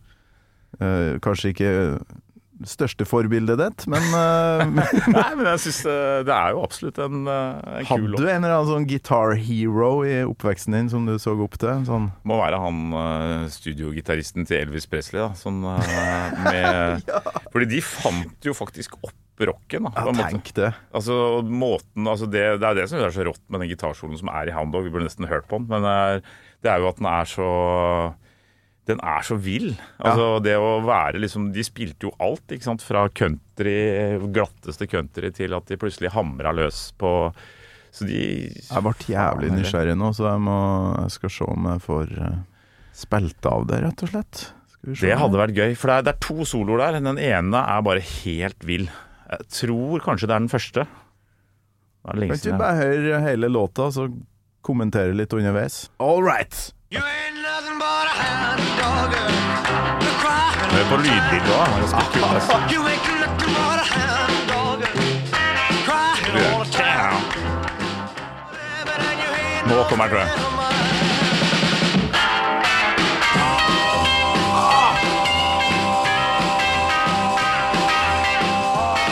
Uh, 0.81 1.19
kanskje 1.21 1.51
ikke 1.53 1.71
største 2.69 3.07
forbildet 3.09 3.61
ditt, 3.61 3.87
men 3.91 4.05
eh, 4.19 4.65
Nei, 5.17 5.29
men 5.39 5.49
jeg 5.53 5.63
synes 5.65 5.81
eh, 5.91 6.19
det 6.27 6.35
er 6.35 6.55
jo 6.55 6.63
absolutt 6.65 7.01
en, 7.03 7.25
eh, 7.31 7.79
en 7.81 7.89
kul 7.89 8.07
hadde 8.13 8.21
du 8.23 8.29
en 8.29 8.43
eller 8.43 8.57
annen 8.57 8.71
sånn 8.71 8.89
guitar 8.91 9.35
hero 9.39 9.91
i 10.07 10.21
oppveksten 10.27 10.77
din 10.77 10.93
som 10.93 11.09
du 11.09 11.15
så 11.23 11.35
opp 11.35 11.59
til? 11.61 11.83
Sånn 11.89 12.11
Må 12.29 12.39
være 12.43 12.61
han 12.63 13.49
studiogitaristen 13.53 14.47
til 14.49 14.67
Elvis 14.67 14.89
Presley, 14.91 15.23
da. 15.23 15.33
Sånn 15.39 15.63
med, 15.63 17.03
ja. 17.11 17.21
Fordi 17.53 17.69
de 17.73 17.83
fant 17.85 18.47
jo 18.47 18.55
faktisk 18.57 18.99
opp 19.01 19.19
rocken, 19.43 19.89
da. 19.89 20.07
Ja, 20.07 20.29
tenk 20.29 20.53
det. 20.55 20.69
Altså, 20.95 21.15
måten, 21.43 22.07
altså 22.07 22.29
det, 22.31 22.45
det 22.63 22.69
er 22.69 22.79
det 22.79 22.87
som 22.91 23.01
er 23.01 23.15
så 23.15 23.25
rått 23.27 23.43
med 23.51 23.65
den 23.65 23.73
gitarsoloen 23.73 24.21
som 24.21 24.31
er 24.31 24.51
i 24.51 24.55
Hound 24.55 24.75
Dog. 24.75 24.87
Vi 24.87 24.93
burde 24.93 25.09
nesten 25.09 25.27
hørt 25.27 25.49
på 25.51 25.59
den, 25.59 25.71
men 25.73 25.83
det 25.89 26.23
det 26.63 26.71
er 26.71 26.83
jo 26.83 26.91
at 26.93 27.01
den 27.01 27.09
er 27.11 27.29
så 27.29 27.49
Den 28.91 28.99
er 29.07 29.23
så 29.23 29.37
vill. 29.39 29.77
Altså 30.03 30.41
det 30.43 30.57
å 30.59 30.81
være 30.83 31.21
liksom 31.23 31.53
De 31.55 31.63
spilte 31.63 32.09
jo 32.09 32.11
alt, 32.19 32.43
ikke 32.51 32.67
sant. 32.67 32.83
Fra 32.83 33.05
country, 33.15 33.75
glatteste 34.35 34.89
country, 34.91 35.31
til 35.37 35.55
at 35.55 35.69
de 35.71 35.79
plutselig 35.79 36.11
hamra 36.17 36.51
løs 36.57 36.89
på 36.99 37.13
Så 37.95 38.09
de 38.09 38.23
Jeg 38.51 38.83
ble 38.83 38.95
jævlig 39.13 39.53
nysgjerrig 39.55 39.95
nå, 40.01 40.11
så 40.17 40.33
jeg, 40.33 40.43
må, 40.49 40.57
jeg 41.05 41.15
skal 41.15 41.35
se 41.37 41.47
om 41.53 41.69
jeg 41.71 41.85
får 41.85 42.13
eh, 42.27 42.41
spilt 43.05 43.49
av 43.53 43.67
det, 43.71 43.79
rett 43.85 44.03
og 44.07 44.11
slett. 44.15 44.43
Skal 44.73 44.91
vi 44.91 44.97
se. 44.97 45.07
Det 45.07 45.19
hadde 45.21 45.41
vært 45.45 45.59
gøy, 45.61 45.75
for 45.79 45.93
det 45.93 45.97
er, 46.01 46.07
det 46.09 46.15
er 46.17 46.21
to 46.27 46.49
soloer 46.49 46.83
der. 46.87 46.99
Den 47.05 47.21
ene 47.23 47.63
er 47.77 47.85
bare 47.87 48.03
helt 48.03 48.65
vill. 48.67 48.89
Jeg 49.33 49.47
tror 49.61 50.03
kanskje 50.09 50.27
det 50.31 50.35
er 50.39 50.43
den 50.47 50.53
første. 50.53 50.87
Det 50.89 52.11
er 52.17 52.19
lenge 52.19 52.33
Kan 52.35 52.41
ikke 52.41 52.49
siden. 52.49 52.59
bare 52.65 52.81
høre 52.81 53.21
hele 53.29 53.53
låta, 53.53 53.91
så 53.95 54.09
kommentere 54.67 55.15
litt 55.15 55.33
underveis? 55.37 55.85
All 56.03 56.25
right! 56.27 56.73
You 56.93 57.01
ain't 57.05 57.42
Hør 60.73 60.85
på 60.89 60.97
lydbildet 60.97 61.53
òg. 61.53 61.69
Ganske 61.81 62.03
kul. 63.07 63.23
Nå 69.69 69.83
kommer 69.89 70.07
den, 70.07 70.11
tror 70.11 70.21
jeg. 70.21 70.29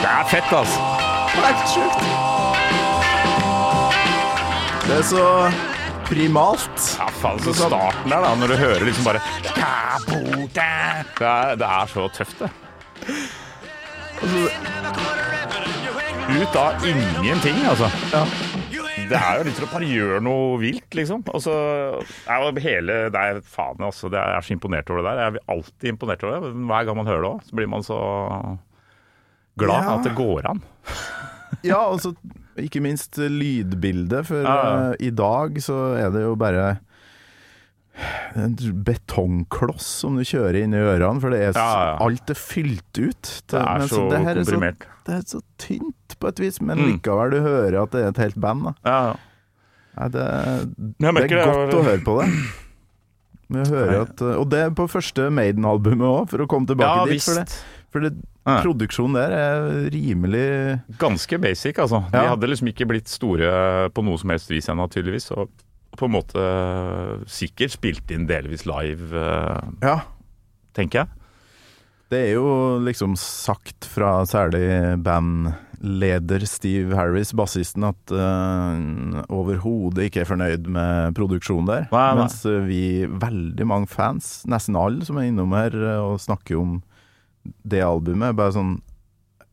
Det 0.03 0.09
er 0.09 0.25
fett, 0.29 0.53
altså. 0.53 0.81
Helt 1.35 1.68
sjukt. 1.75 2.05
Det 4.87 4.99
er 4.99 5.03
så 5.03 5.51
primalt. 6.11 6.86
Ja, 6.98 7.06
faen, 7.22 7.40
så 7.44 7.54
starten 7.56 8.11
der, 8.11 8.24
da, 8.26 8.34
når 8.40 8.52
du 8.52 8.56
hører 8.61 8.84
liksom 8.88 9.06
bare 9.06 9.22
Det 10.54 10.66
er, 10.66 11.54
det 11.61 11.68
er 11.70 11.86
så 11.92 12.08
tøft, 12.14 12.42
det. 12.42 12.50
Ut 16.30 16.56
av 16.61 16.84
ingenting, 16.86 17.56
altså. 17.66 17.88
Det 19.11 19.18
er 19.18 19.40
jo 19.40 19.46
litt 19.48 19.56
sånn 19.58 19.66
å 19.66 19.72
bare 19.72 19.88
gjøre 19.90 20.20
noe 20.22 20.58
vilt, 20.62 20.94
liksom. 20.94 21.24
Og 21.34 21.42
så 21.42 21.54
er 22.30 22.44
jo 22.44 22.62
hele 22.62 22.98
Det 23.11 23.22
er 23.32 23.40
faen, 23.42 23.80
altså. 23.82 24.06
Er, 24.12 24.18
jeg 24.20 24.36
er 24.38 24.46
så 24.46 24.54
imponert 24.54 24.92
over 24.92 25.02
det 25.02 25.11
der. 25.11 25.22
Jeg 25.24 25.34
blir 25.36 25.54
alltid 25.56 25.88
imponert 25.94 26.26
over 26.26 26.36
det. 26.44 26.52
Hver 26.70 26.86
gang 26.86 27.00
man 27.00 27.11
hører 27.11 27.24
det 27.26 27.30
òg, 27.32 27.40
så 27.48 27.58
blir 27.58 27.70
man 27.72 27.86
så 27.86 27.98
glad 29.61 29.82
Ja. 29.88 29.96
at 29.96 30.06
det 30.06 30.14
går 30.18 30.46
an. 30.52 30.62
Ja, 31.66 31.80
og 31.90 32.01
så 32.03 32.12
ikke 32.61 32.80
minst 32.84 33.16
lydbildet, 33.18 34.26
for 34.28 34.46
eh, 34.46 34.94
i 35.07 35.11
dag 35.11 35.59
så 35.64 35.76
er 35.98 36.11
det 36.14 36.22
jo 36.26 36.34
bare 36.38 36.78
en 38.38 38.55
betongkloss 38.86 39.86
som 40.05 40.16
du 40.16 40.22
kjører 40.24 40.61
inn 40.62 40.72
i 40.76 40.80
ørene, 40.80 41.20
for 41.20 41.34
det 41.34 41.40
er, 41.48 41.53
så, 41.57 41.64
Ja, 41.64 41.80
ja. 41.90 41.96
alt 42.07 42.30
er 42.32 42.38
fylt 42.38 43.01
ut. 43.03 43.32
Det 43.51 43.59
er 43.61 43.82
Men 43.82 43.88
så 43.90 44.05
det 44.12 44.20
her 44.24 44.40
er 44.40 44.46
så, 44.48 44.61
det 45.09 45.16
er 45.18 45.24
så 45.28 45.40
tynt 45.61 46.16
på 46.20 46.30
et 46.30 46.40
vis, 46.40 46.61
men 46.62 46.78
Mm. 46.78 46.86
likevel 46.94 47.34
du 47.34 47.40
hører 47.44 47.82
at 47.82 47.90
det 47.92 48.05
er 48.05 48.09
et 48.14 48.22
helt 48.24 48.40
band. 48.40 48.64
Da. 48.70 48.72
Ja. 48.86 49.14
Nei, 49.98 50.09
det, 50.14 50.24
det 51.01 51.09
er 51.11 51.12
det, 51.26 51.44
godt 51.44 51.74
å 51.76 51.82
høre 51.84 52.05
på 52.07 52.16
det. 52.22 52.30
At, 53.51 54.20
og 54.22 54.44
det 54.53 54.61
er 54.62 54.70
på 54.78 54.86
første 54.88 55.26
Maiden-albumet 55.34 56.07
òg, 56.07 56.28
for 56.30 56.44
å 56.44 56.46
komme 56.46 56.70
tilbake 56.70 57.09
dit. 57.11 57.24
For, 57.26 57.34
det, 57.42 57.59
for 57.90 58.07
det. 58.07 58.12
Produksjonen 58.64 59.16
der 59.18 59.34
er 59.36 59.68
rimelig 59.94 60.44
Ganske 61.01 61.38
basic, 61.42 61.78
altså. 61.82 62.03
De 62.12 62.26
hadde 62.32 62.51
liksom 62.51 62.70
ikke 62.72 62.88
blitt 62.90 63.09
store 63.11 63.90
på 63.94 64.05
noe 64.07 64.20
som 64.20 64.32
helst 64.34 64.51
vis 64.53 64.68
ennå, 64.72 64.88
tydeligvis. 64.92 65.30
Og 65.36 65.48
på 65.98 66.07
en 66.07 66.14
måte 66.14 66.42
sikkert 67.30 67.74
spilt 67.74 68.12
inn 68.14 68.28
delvis 68.30 68.66
live, 68.68 69.11
eh, 69.16 69.61
Ja. 69.82 70.01
tenker 70.76 71.03
jeg. 71.05 71.09
Det 72.11 72.18
er 72.26 72.32
jo 72.34 72.78
liksom 72.82 73.14
sagt 73.16 73.86
fra 73.86 74.24
særlig 74.26 74.98
bandleder 75.07 76.42
Steve 76.44 76.96
Harris, 76.98 77.30
bassisten, 77.32 77.84
at 77.86 78.11
uh, 78.11 79.22
overhodet 79.30 80.09
ikke 80.09 80.24
er 80.24 80.30
fornøyd 80.30 80.66
med 80.66 81.14
produksjonen 81.14 81.68
der. 81.70 81.86
Nei, 81.92 82.07
nei. 82.11 82.24
Mens 82.24 82.40
eh, 82.51 82.59
vi, 82.66 82.82
veldig 83.07 83.66
mange 83.70 83.86
fans, 83.92 84.40
nesten 84.51 84.74
alle 84.74 85.07
som 85.07 85.20
er 85.22 85.28
innom 85.30 85.55
her 85.55 85.76
og 86.01 86.18
snakker 86.18 86.59
om 86.59 86.80
det 87.64 87.82
albumet, 87.86 88.36
bare 88.36 88.53
sånn 88.57 88.78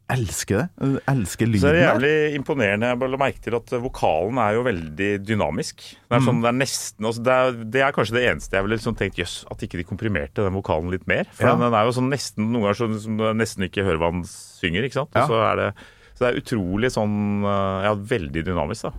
Elsker 0.07 0.61
det. 0.61 0.99
Elsker 1.11 1.49
Så 1.49 1.51
lyden 1.51 1.65
er 1.67 1.73
det 1.75 1.79
der. 1.81 1.87
jævlig 1.89 2.35
imponerende. 2.37 2.87
Jeg 2.93 2.99
bare 3.01 3.11
la 3.11 3.17
merke 3.19 3.41
til 3.43 3.55
at 3.57 3.73
eh, 3.75 3.81
vokalen 3.83 4.37
er 4.39 4.53
jo 4.55 4.61
veldig 4.63 5.09
dynamisk. 5.27 5.81
Det 6.07 6.15
er, 6.15 6.21
sånn, 6.23 6.39
det 6.45 6.47
er 6.47 6.55
nesten 6.61 7.09
altså 7.09 7.23
det, 7.27 7.33
er, 7.35 7.57
det 7.75 7.81
er 7.83 7.91
kanskje 7.97 8.15
det 8.15 8.21
eneste 8.29 8.55
jeg 8.55 8.63
ville 8.63 8.77
liksom 8.79 8.95
tenkt 8.95 9.19
Jøss, 9.19 9.33
at 9.51 9.65
ikke 9.67 9.81
de 9.81 9.83
komprimerte 9.89 10.45
den 10.47 10.55
vokalen 10.55 10.93
litt 10.95 11.03
mer. 11.11 11.27
For 11.35 11.49
Ja. 11.49 11.57
den 11.59 11.75
er 11.75 11.83
jo 11.89 11.91
sånn 11.97 12.07
nesten 12.13 12.47
noen 12.53 12.69
ganger 12.69 12.79
sånn 12.85 12.95
som 13.03 13.17
du 13.19 13.25
nesten 13.35 13.67
ikke 13.67 13.83
hører 13.83 13.99
hva 13.99 14.11
han 14.13 14.23
synger, 14.31 14.87
ikke 14.87 14.99
sant. 15.01 15.11
Ja. 15.19 15.27
Så, 15.27 15.41
er 15.43 15.59
det, 15.59 15.67
så 16.15 16.23
det 16.23 16.29
er 16.31 16.39
utrolig 16.39 16.93
sånn 16.95 17.19
eh, 17.43 17.83
Ja, 17.89 17.93
veldig 18.15 18.45
dynamisk, 18.47 18.87
da. 18.87 18.93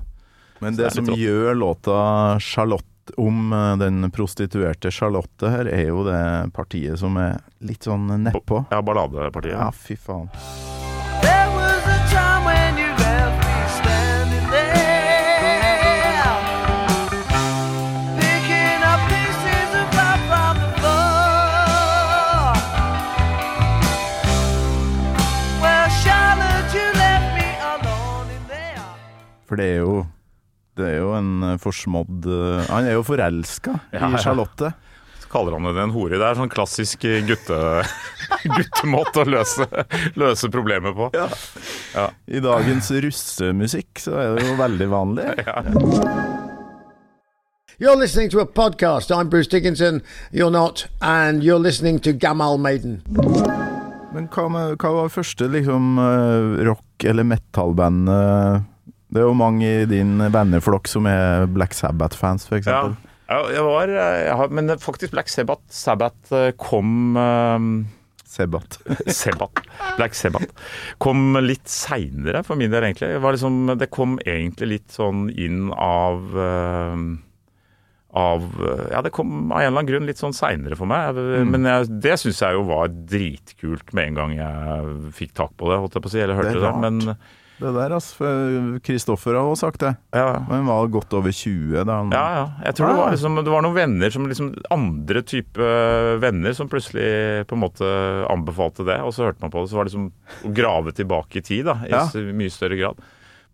Men 0.61 0.77
det 0.77 0.91
det 0.91 0.93
som 0.93 1.09
gjør 1.17 1.57
låta 1.57 1.97
Charlotte 2.45 2.85
om 3.17 3.53
eh, 3.53 3.77
den 3.81 4.11
prostituerte 4.11 4.91
Charlotte 4.91 5.51
her, 5.53 5.71
er 5.71 5.89
jo 5.89 6.05
det 6.07 6.53
partiet 6.57 6.99
som 7.01 7.17
er 7.21 7.39
litt 7.65 7.87
sånn 7.89 8.09
nedpå. 8.29 8.65
Ja, 8.71 8.83
balladepartiet. 8.83 9.57
Ja, 9.57 9.71
fy 9.73 9.97
faen. 9.97 10.29
There 11.23 11.49
was 11.55 11.87
a 11.89 11.99
time 12.13 12.45
when 12.45 12.79
you 12.79 12.91
left 12.99 13.39
me 13.43 13.57
standing 13.81 14.51
there. 14.51 14.89
For 29.49 29.57
det 29.57 29.65
er 29.65 29.79
jo 29.81 29.93
det 30.79 30.87
er 30.93 30.99
jo 31.03 31.11
en 31.19 31.33
eh, 31.53 31.57
forsmådd 31.63 32.29
eh, 32.31 32.69
Han 32.71 32.87
er 32.89 32.95
jo 32.97 33.05
forelska 33.07 33.75
Ja, 33.97 34.07
i 34.09 34.13
ja. 34.15 34.23
Charlotte. 34.23 34.71
Så 35.19 35.29
kaller 35.33 35.57
han 35.59 35.67
det 35.69 35.83
en 35.83 35.93
hore. 35.93 36.17
Det 36.17 36.25
er 36.25 36.39
sånn 36.39 36.49
klassisk 36.53 37.03
gutte, 37.29 37.59
guttemåte 38.57 39.25
å 39.25 39.29
løse, 39.29 39.67
løse 40.17 40.49
problemet 40.55 40.95
på. 40.97 41.11
I 42.33 42.41
dagens 42.45 42.89
russemusikk 43.05 44.01
så 44.07 44.15
er 44.23 44.39
det 44.39 44.47
jo 44.49 44.55
veldig 44.63 44.89
vanlig. 44.95 45.27
You're 47.79 47.95
listening 47.95 48.31
to 48.31 48.41
a 48.41 48.47
podcast. 48.47 49.13
I'm 49.15 49.29
Bruce 49.29 49.47
Dickinson. 49.47 50.03
You're 50.33 50.51
not. 50.51 50.87
And 51.01 51.45
you're 51.45 51.61
listening 51.61 52.01
to 52.01 52.13
Gamal 52.13 52.59
Maiden. 52.59 53.03
Men 54.15 54.27
hva, 54.33 54.49
med, 54.51 54.79
hva 54.83 54.91
var 54.97 55.13
første 55.15 55.47
liksom 55.53 55.99
eh, 56.03 56.65
rock- 56.67 57.05
eller 57.07 57.23
metal-bandet 57.29 58.65
Det 59.09 59.23
er 59.23 59.29
jo 59.29 59.37
mange 59.37 59.69
i 59.69 59.85
din 59.89 60.19
venneflokk 60.21 60.89
som 60.91 61.07
er 61.09 61.47
Black 61.51 61.77
Sabbath-fans, 61.77 62.49
f.eks. 62.49 62.69
Ja. 62.69 62.83
Ja, 63.29 63.43
jeg 63.53 63.61
var, 63.61 63.91
jeg 63.93 64.37
har, 64.41 64.53
men 64.57 64.73
faktisk 64.81 65.13
Black 65.13 65.29
Sabbath, 65.29 65.61
Sabbath 65.69 66.33
eh, 66.33 66.55
kom 66.57 67.17
eh, 67.21 67.67
Sabbath. 68.25 68.81
Sabbath. 69.21 69.65
Black 69.99 70.17
Sabbath 70.17 70.53
kom 71.03 71.37
litt 71.45 71.69
seinere 71.69 72.41
for 72.45 72.61
min 72.61 72.73
del, 72.73 72.87
egentlig. 72.89 73.11
Det, 73.13 73.23
var 73.25 73.37
liksom, 73.37 73.75
det 73.81 73.91
kom 73.93 74.17
egentlig 74.25 74.71
litt 74.73 74.97
sånn 74.97 75.27
inn 75.33 75.69
av 75.73 76.25
uh, 76.37 76.97
av 78.19 78.47
Ja, 78.91 79.03
det 79.05 79.13
kom 79.13 79.53
av 79.53 79.61
en 79.61 79.67
eller 79.67 79.75
annen 79.75 79.91
grunn 79.91 80.09
litt 80.09 80.21
sånn 80.21 80.37
seinere 80.37 80.77
for 80.79 80.89
meg. 80.89 81.17
Mm. 81.17 81.53
Men 81.53 81.69
jeg, 81.69 81.91
det 82.05 82.17
syns 82.23 82.41
jeg 82.45 82.57
jo 82.57 82.65
var 82.71 82.89
dritkult 82.89 83.93
med 83.97 84.13
en 84.13 84.23
gang 84.23 84.39
jeg 84.39 85.13
fikk 85.21 85.37
tak 85.37 85.53
på 85.61 85.69
det, 85.69 85.81
holdt 85.83 85.99
jeg 85.99 86.07
på 86.07 86.13
å 86.13 86.15
si. 86.17 86.23
Eller 86.25 86.41
hørte 86.41 86.57
Det 86.57 86.65
er 86.65 86.69
det. 86.69 86.81
Men 86.87 87.19
Det 87.59 87.73
der, 87.75 87.91
altså. 87.97 88.29
Kristoffer 88.87 89.35
har 89.35 89.43
også 89.51 89.67
sagt 89.67 89.81
det. 89.83 89.91
ja, 90.15 90.39
Men 90.49 90.67
var 90.69 90.87
godt 90.95 91.13
over 91.19 91.31
20 91.35 91.85
da 91.85 91.97
han 92.03 92.13
Ja, 92.15 92.25
ja. 92.37 92.45
Jeg 92.69 92.75
tror 92.79 92.87
det 92.87 92.95
Ah. 92.95 93.01
var, 93.03 93.11
liksom, 93.17 93.35
det 93.45 93.51
var 93.51 93.63
noen 93.67 93.75
venner 93.75 94.11
som 94.15 94.27
liksom 94.31 94.55
Andre 94.71 95.23
type 95.23 95.59
venner 96.23 96.55
som 96.55 96.69
plutselig 96.69 97.47
på 97.51 97.55
en 97.59 97.63
måte 97.65 97.91
anbefalte 98.31 98.87
det, 98.87 99.01
og 99.03 99.13
så 99.13 99.27
hørte 99.29 99.41
man 99.43 99.51
på 99.51 99.63
det. 99.65 99.71
Så 99.71 99.77
var 99.77 99.85
det 99.85 99.93
liksom 99.93 100.13
å 100.47 100.55
grave 100.55 100.93
tilbake 100.95 101.37
i 101.39 101.41
tid, 101.43 101.65
da, 101.67 101.75
i 101.85 101.91
Ja. 101.91 102.07
mye 102.33 102.51
større 102.51 102.79
grad. 102.79 102.97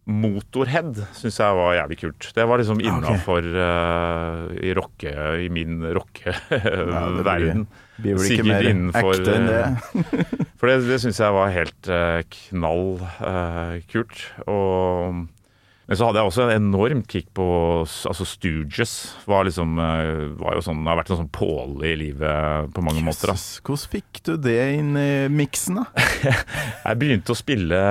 Motorhead 0.05 0.99
syns 1.17 1.39
jeg 1.41 1.57
var 1.57 1.79
jævlig 1.79 1.97
kult. 2.03 2.29
Det 2.37 2.45
var 2.45 2.61
liksom 2.61 2.83
innafor 2.85 3.47
i 4.61 4.75
rocke, 4.77 5.15
i 5.41 5.49
min 5.53 5.81
rockeverden. 5.97 7.65
Ja, 8.03 8.19
Sikkert 8.19 8.67
innenfor, 8.67 9.21
eh, 9.29 9.77
For 10.59 10.71
det, 10.71 10.83
det 10.89 10.99
syns 11.05 11.21
jeg 11.23 11.37
var 11.37 11.55
helt 11.55 11.91
uh, 11.91 12.25
knall 12.27 12.99
uh, 13.21 13.79
kult. 13.91 14.25
Og, 14.51 15.21
men 15.85 15.99
så 16.01 16.09
hadde 16.09 16.19
jeg 16.19 16.31
også 16.33 16.47
en 16.49 16.55
enormt 16.57 17.07
kick 17.13 17.29
på 17.37 17.47
altså 17.85 18.27
Stooges. 18.27 18.97
Var 19.31 19.47
liksom, 19.47 19.79
var 20.41 20.59
jo 20.59 20.65
sånn, 20.65 20.83
har 20.89 20.99
vært 20.99 21.13
en 21.15 21.23
sånn 21.23 21.31
påle 21.35 21.93
i 21.93 21.95
livet 22.01 22.73
på 22.75 22.85
mange 22.85 23.05
måter. 23.05 23.31
Da. 23.31 23.39
Hvordan 23.63 23.93
fikk 23.95 24.25
du 24.27 24.35
det 24.43 24.59
inn 24.81 24.95
i 24.99 25.11
miksen, 25.31 25.83
da? 25.83 25.87
Jeg 26.89 27.01
begynte 27.01 27.37
å 27.37 27.39
spille 27.39 27.85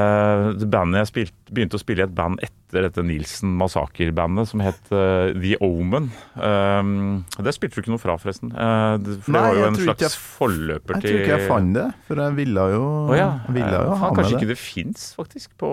det 0.59 0.67
bandet 0.73 1.03
jeg 1.03 1.11
spilte, 1.13 1.39
begynte 1.53 1.77
å 1.77 1.81
spille 1.81 2.03
i 2.03 2.07
et 2.07 2.15
band 2.15 2.41
etter 2.43 2.87
dette 2.87 3.03
Nilsen 3.05 3.53
Massakr-bandet 3.59 4.49
som 4.49 4.63
het 4.65 4.91
uh, 4.91 5.29
The 5.35 5.59
Omen. 5.63 6.09
Um, 6.35 7.23
det 7.37 7.53
spilte 7.55 7.77
du 7.77 7.83
ikke 7.83 7.93
noe 7.93 8.01
fra, 8.01 8.17
forresten. 8.21 8.51
Uh, 8.55 8.97
for 9.23 9.35
Nei, 9.35 9.43
det 9.43 9.45
var 9.45 9.59
jo 9.59 9.69
en 9.69 9.79
slags 9.79 10.05
jeg- 10.07 10.19
forløper 10.23 10.97
Jeg 10.97 11.05
tror 11.05 11.21
ikke 11.21 11.37
jeg 11.37 11.47
fant 11.51 11.77
det, 11.77 11.87
for 12.09 12.23
jeg 12.25 12.37
ville 12.41 12.67
jo, 12.73 12.83
oh, 13.05 13.15
ja. 13.17 13.29
ville 13.47 13.71
jo 13.71 13.85
jeg, 13.85 14.01
ha 14.01 14.09
med 14.09 14.17
det. 14.17 14.19
Kanskje 14.19 14.41
ikke 14.41 14.51
det 14.51 14.59
fins, 14.59 15.07
faktisk, 15.19 15.53
på 15.61 15.71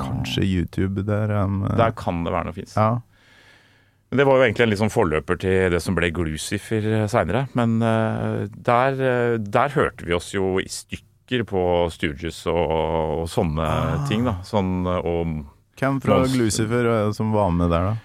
Kanskje 0.00 0.46
YouTube 0.46 1.06
der 1.06 1.34
um, 1.42 1.62
Der 1.78 1.94
kan 1.98 2.24
det 2.26 2.34
være 2.34 2.50
noe 2.50 2.60
fins. 2.60 2.76
Ja. 2.78 2.98
Men 4.10 4.18
Det 4.18 4.26
var 4.26 4.40
jo 4.40 4.46
egentlig 4.48 4.74
en 4.74 4.80
sånn 4.80 4.90
forløper 4.90 5.38
til 5.38 5.68
det 5.70 5.78
som 5.84 5.94
ble 5.94 6.10
Glucifer 6.10 6.86
seinere. 7.10 7.44
Men 7.54 7.78
eh, 7.78 8.48
der, 8.50 8.98
eh, 8.98 9.36
der 9.38 9.76
hørte 9.76 10.06
vi 10.06 10.16
oss 10.16 10.32
jo 10.34 10.56
i 10.58 10.66
stykker 10.66 11.06
på 11.46 11.62
Stooges 11.94 12.42
og, 12.50 12.74
og 13.22 13.26
sånne 13.30 13.62
Ah. 13.70 14.06
ting, 14.10 14.24
da. 14.26 14.38
Sånn 14.42 14.84
eh, 14.86 15.00
og 15.06 15.46
Hvem 15.80 16.00
fra 16.02 16.18
Monster. 16.20 16.36
Glucifer 16.36 16.84
er 16.90 17.12
som 17.16 17.30
var 17.32 17.50
med 17.54 17.70
der, 17.72 17.86
da? 17.92 17.96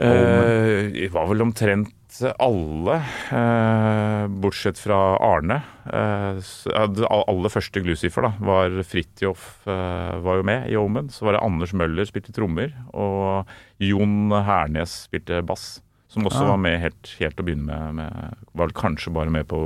Eh, 0.00 0.88
Det 0.90 1.10
var 1.12 1.28
vel 1.28 1.42
omtrent 1.44 1.92
alle, 2.40 2.96
eh, 3.30 4.24
bortsett 4.42 4.78
fra 4.80 5.16
Arne. 5.22 5.60
Eh, 5.86 6.40
ja, 6.72 6.86
aller 7.28 7.52
første 7.52 7.80
Glucifer 7.84 8.22
da, 8.26 8.32
var 8.40 8.70
Fridtjof 8.82 9.66
eh, 9.68 10.16
var 10.24 10.40
jo 10.40 10.42
med 10.42 10.66
i 10.72 10.76
Omen. 10.76 11.08
Så 11.08 11.22
var 11.28 11.36
det 11.36 11.44
Anders 11.44 11.72
Møller 11.72 12.08
spilte 12.08 12.32
trommer, 12.34 12.72
og 12.92 13.46
Jon 13.78 14.32
Hernes 14.32 15.04
spilte 15.06 15.38
bass. 15.46 15.80
Som 16.10 16.26
også 16.26 16.42
ja. 16.42 16.48
var 16.50 16.58
med 16.58 16.80
helt, 16.82 17.12
helt 17.20 17.38
å 17.38 17.44
begynne 17.46 17.70
med, 17.70 17.94
med. 18.00 18.34
Var 18.58 18.72
kanskje 18.74 19.12
bare 19.14 19.30
med 19.30 19.46
på 19.46 19.60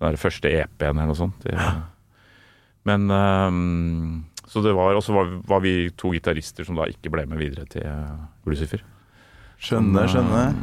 den 0.00 0.16
første 0.20 0.50
EP-en 0.52 0.98
eller 0.98 1.08
noe 1.14 1.16
sånt. 1.16 1.40
Det, 1.46 1.56
men 2.90 3.06
um, 3.14 4.24
Så 4.50 4.62
det 4.64 4.74
var, 4.74 4.96
og 4.98 5.04
så 5.06 5.14
var, 5.14 5.30
var 5.46 5.62
vi 5.62 5.92
to 5.96 6.10
gitarister 6.16 6.66
som 6.66 6.78
da 6.78 6.88
ikke 6.90 7.12
ble 7.14 7.24
med 7.30 7.38
videre 7.38 7.68
til 7.70 7.86
Lucifer. 8.50 8.82
Skjønner, 9.60 10.08
skjønner. 10.10 10.54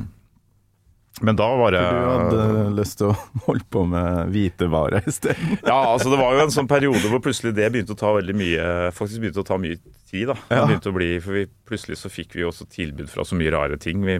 Men 1.21 1.37
da 1.37 1.47
var 1.57 1.73
det 1.73 1.81
For 1.81 2.29
du 2.29 2.37
hadde 2.37 2.65
lyst 2.77 2.99
til 2.99 3.09
å 3.09 3.15
holde 3.47 3.65
på 3.73 3.83
med 3.89 4.33
hvitevare 4.33 5.01
isteden. 5.09 5.57
Ja, 5.63 5.79
altså 5.93 6.11
det 6.13 6.19
var 6.19 6.35
jo 6.35 6.43
en 6.43 6.53
sånn 6.53 6.69
periode 6.69 7.09
hvor 7.09 7.21
plutselig 7.25 7.55
det 7.57 7.71
begynte 7.73 7.95
å 7.95 7.99
ta 7.99 8.11
veldig 8.19 8.35
mye 8.37 8.67
Faktisk 8.95 9.23
begynte 9.23 9.41
å 9.41 9.47
ta 9.47 9.57
mye 9.61 9.79
tid, 9.79 10.27
da. 10.29 10.37
Det 10.51 10.61
begynte 10.69 10.93
å 10.93 10.97
bli, 10.97 11.09
for 11.23 11.39
vi, 11.39 11.47
Plutselig 11.67 11.99
så 12.03 12.11
fikk 12.13 12.37
vi 12.37 12.45
jo 12.45 12.51
også 12.51 12.69
tilbud 12.71 13.09
fra 13.11 13.25
så 13.27 13.37
mye 13.39 13.53
rare 13.53 13.79
ting. 13.81 14.05
Vi, 14.05 14.19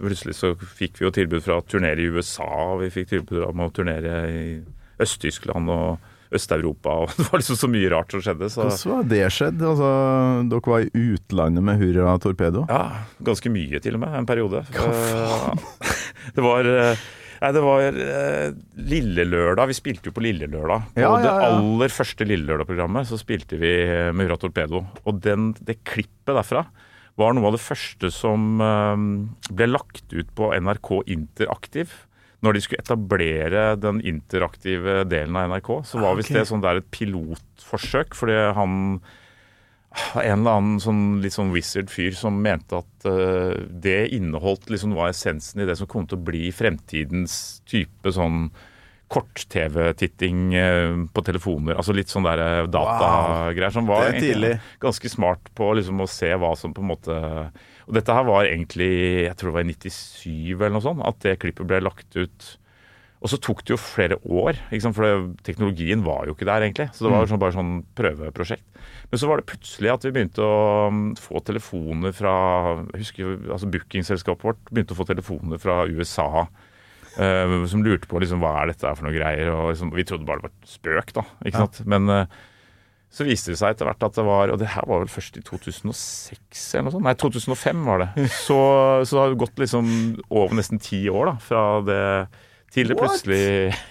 plutselig 0.00 0.34
så 0.40 0.52
fikk 0.58 0.98
vi 0.98 1.06
jo 1.06 1.12
tilbud 1.14 1.44
fra 1.44 1.60
å 1.60 1.66
turnere 1.66 2.02
i 2.02 2.10
USA, 2.10 2.48
og 2.72 2.82
vi 2.82 2.90
fikk 2.92 3.12
tilbud 3.12 3.46
om 3.46 3.62
å 3.62 3.70
turnere 3.74 4.16
i 4.28 4.42
Øst-Tyskland 5.02 5.70
og 5.72 6.11
Øst-Europa. 6.34 6.94
og 7.04 7.12
Det 7.18 7.26
var 7.30 7.42
liksom 7.42 7.58
så 7.60 7.70
mye 7.70 7.90
rart 7.92 8.12
som 8.14 8.22
skjedde. 8.24 8.50
Så 8.52 8.66
Hvordan 8.66 8.92
var 8.96 9.08
det 9.12 9.22
skjedd? 9.36 9.64
Altså, 9.72 9.88
dere 10.52 10.74
var 10.74 10.84
i 10.86 11.08
utlandet 11.14 11.66
med 11.68 11.82
Hurra 11.82 12.14
Torpedo? 12.22 12.66
ja, 12.70 12.84
ganske 13.22 13.52
mye 13.52 13.80
til 13.84 13.98
og 13.98 14.04
med, 14.04 14.14
en 14.22 14.28
periode. 14.28 14.64
Eh, 14.72 15.66
Det 16.36 16.44
var 16.44 16.68
eh, 16.68 17.02
Nei, 17.42 17.48
det 17.56 17.62
var 17.64 17.82
eh, 17.82 18.52
Lille 18.86 19.24
Lørdag. 19.26 19.66
Vi 19.72 19.74
spilte 19.74 20.06
jo 20.10 20.14
på 20.14 20.22
Lille 20.22 20.46
Lørdag. 20.46 20.84
På 20.94 21.00
Ja, 21.02 21.08
ja, 21.10 21.22
det 21.24 21.32
aller 21.48 21.90
første 21.90 22.26
Lille 22.28 22.46
Lørdag-programmet 22.46 23.08
så 23.10 23.18
spilte 23.18 23.58
vi 23.58 23.72
eh, 23.82 24.12
med 24.14 24.28
Hurra 24.28 24.38
Torpedo. 24.38 24.84
Og 25.02 25.18
den, 25.24 25.48
det 25.58 25.80
klippet 25.82 26.36
derfra 26.38 26.62
var 27.18 27.34
noe 27.34 27.50
av 27.50 27.56
det 27.58 27.64
første 27.64 28.12
som 28.14 28.62
eh, 28.62 29.02
ble 29.58 29.66
lagt 29.72 30.14
ut 30.14 30.30
på 30.38 30.52
NRK 30.54 30.92
Interaktiv. 31.16 31.90
Når 32.42 32.56
de 32.56 32.62
skulle 32.64 32.82
etablere 32.82 33.64
den 33.78 34.00
interaktive 34.02 35.02
delen 35.06 35.36
av 35.38 35.52
NRK, 35.52 35.74
så 35.86 36.00
var 36.02 36.16
visst 36.18 36.34
det 36.34 36.46
sånn 36.48 36.64
der 36.64 36.80
et 36.80 36.88
pilotforsøk. 36.94 38.16
Fordi 38.18 38.38
han 38.56 39.02
en 39.92 40.40
eller 40.40 40.56
annen 40.56 40.80
sånn, 40.80 41.04
litt 41.22 41.34
sånn 41.36 41.52
wizard 41.52 41.90
fyr 41.92 42.14
som 42.16 42.38
mente 42.42 42.78
at 42.80 43.06
uh, 43.08 43.52
det 43.68 44.08
inneholdt 44.16 44.70
liksom 44.72 44.94
av 44.96 45.10
essensen 45.10 45.62
i 45.62 45.68
det 45.68 45.76
som 45.78 45.90
kom 45.90 46.06
til 46.08 46.18
å 46.18 46.26
bli 46.30 46.46
fremtidens 46.56 47.62
type 47.68 48.14
sånn 48.16 48.46
kort-TV-titting 49.12 50.54
eh, 50.56 50.94
på 51.12 51.24
telefoner. 51.26 51.76
Altså 51.76 51.92
litt 51.92 52.08
sånn 52.08 52.24
der 52.24 52.40
eh, 52.40 52.68
datagreier 52.72 53.74
som 53.74 53.84
var 53.90 54.14
ganske 54.80 55.10
smart 55.12 55.50
på 55.58 55.68
liksom 55.76 56.00
å 56.00 56.08
se 56.08 56.30
hva 56.32 56.54
som 56.56 56.72
på 56.72 56.80
en 56.80 56.90
måte 56.94 57.18
Og 57.92 57.98
dette 57.98 58.14
her 58.16 58.24
var 58.24 58.46
egentlig, 58.48 58.88
jeg 59.26 59.36
tror 59.36 59.50
det 59.50 59.56
var 59.58 59.66
i 59.66 59.74
97 59.76 60.28
eller 60.56 60.70
noe 60.72 60.80
sånt, 60.80 61.02
at 61.04 61.18
det 61.20 61.34
klippet 61.42 61.68
ble 61.68 61.82
lagt 61.84 62.16
ut. 62.16 62.46
Og 63.20 63.28
så 63.28 63.36
tok 63.36 63.60
det 63.62 63.74
jo 63.74 63.76
flere 63.76 64.16
år, 64.24 64.56
for 64.96 65.04
det, 65.04 65.42
teknologien 65.44 66.00
var 66.06 66.24
jo 66.24 66.32
ikke 66.32 66.48
der 66.48 66.64
egentlig. 66.64 66.86
Så 66.96 67.04
det 67.04 67.12
var 67.12 67.28
sånn, 67.28 67.42
bare 67.42 67.54
sånn 67.54 67.74
prøveprosjekt. 67.98 68.64
Men 69.12 69.20
så 69.20 69.28
var 69.28 69.42
det 69.42 69.50
plutselig 69.52 69.92
at 69.92 70.06
vi 70.08 70.14
begynte 70.16 70.40
å 70.40 70.88
um, 70.88 71.02
få 71.20 71.42
telefoner 71.44 72.16
fra 72.16 72.32
jeg 72.94 73.02
husker 73.04 73.34
altså 73.52 73.68
Bookingselskapet 73.76 74.48
vårt 74.48 74.72
begynte 74.72 74.96
å 74.96 74.98
få 75.02 75.06
telefoner 75.12 75.60
fra 75.60 75.82
USA. 75.92 76.46
Uh, 77.12 77.60
som 77.68 77.84
lurte 77.84 78.08
på 78.08 78.24
liksom, 78.24 78.40
hva 78.40 78.54
er 78.62 78.72
dette 78.72 78.96
for 78.96 79.04
noe 79.04 79.14
greier. 79.18 79.52
Og 79.52 79.74
liksom, 79.74 79.92
vi 79.92 80.08
trodde 80.08 80.24
bare 80.26 80.40
det 80.40 80.48
var 80.48 80.72
spøk, 80.78 81.12
da. 81.20 81.28
ikke 81.44 81.66
sant? 81.66 81.82
Men 81.92 82.08
eh, 82.08 82.40
så 83.12 83.26
viste 83.28 83.52
det 83.52 83.58
seg 83.60 83.74
etter 83.74 83.88
hvert 83.88 84.04
at 84.06 84.16
det 84.16 84.24
var 84.24 84.52
Og 84.54 84.56
det 84.60 84.70
her 84.72 84.86
var 84.88 85.02
vel 85.02 85.10
først 85.12 85.36
i 85.36 85.44
2006 85.44 86.62
eller 86.72 86.86
noe 86.86 86.94
sånt? 86.94 87.04
Nei, 87.04 87.14
2005 87.20 87.84
var 87.84 88.00
det. 88.00 88.26
Så, 88.46 88.58
så 89.04 89.16
det 89.18 89.22
har 89.22 89.38
gått 89.44 89.60
liksom 89.60 89.88
over 90.30 90.56
nesten 90.56 90.80
ti 90.82 91.04
år 91.12 91.34
da, 91.34 91.38
fra 91.44 91.64
det 91.84 92.02
til 92.72 92.88
det 92.88 92.96
plutselig 92.96 93.42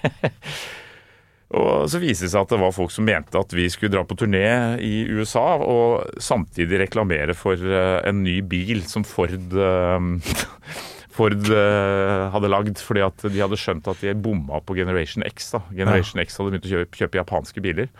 Og 1.51 1.89
så 1.91 1.99
viste 1.99 2.26
det 2.26 2.32
seg 2.32 2.45
at 2.45 2.53
det 2.53 2.61
var 2.61 2.72
folk 2.72 2.93
som 2.95 3.03
mente 3.03 3.36
at 3.36 3.53
vi 3.53 3.65
skulle 3.72 3.91
dra 3.91 4.05
på 4.07 4.15
turné 4.15 4.80
i 4.80 5.03
USA 5.11 5.57
og 5.59 6.22
samtidig 6.24 6.80
reklamere 6.86 7.36
for 7.36 7.59
eh, 7.59 7.97
en 8.07 8.22
ny 8.24 8.38
bil 8.47 8.86
som 8.88 9.03
Ford 9.03 9.36
eh, 9.51 10.38
Ford 11.15 11.49
eh, 11.51 12.22
hadde 12.32 12.51
lagd, 12.53 12.80
fordi 12.80 13.03
at 13.03 13.26
de 13.28 13.43
hadde 13.43 13.59
skjønt 13.59 13.89
at 13.91 13.99
de 13.99 14.15
bomma 14.15 14.61
på 14.63 14.78
Generation 14.80 15.26
X. 15.28 15.51
da. 15.57 15.59
Generation 15.76 16.24
X 16.24 16.39
hadde 16.39 16.53
begynt 16.53 16.69
å 16.69 16.72
kjøpe, 16.72 17.01
kjøpe 17.01 17.19
japanske 17.19 17.63
biler. 17.67 17.91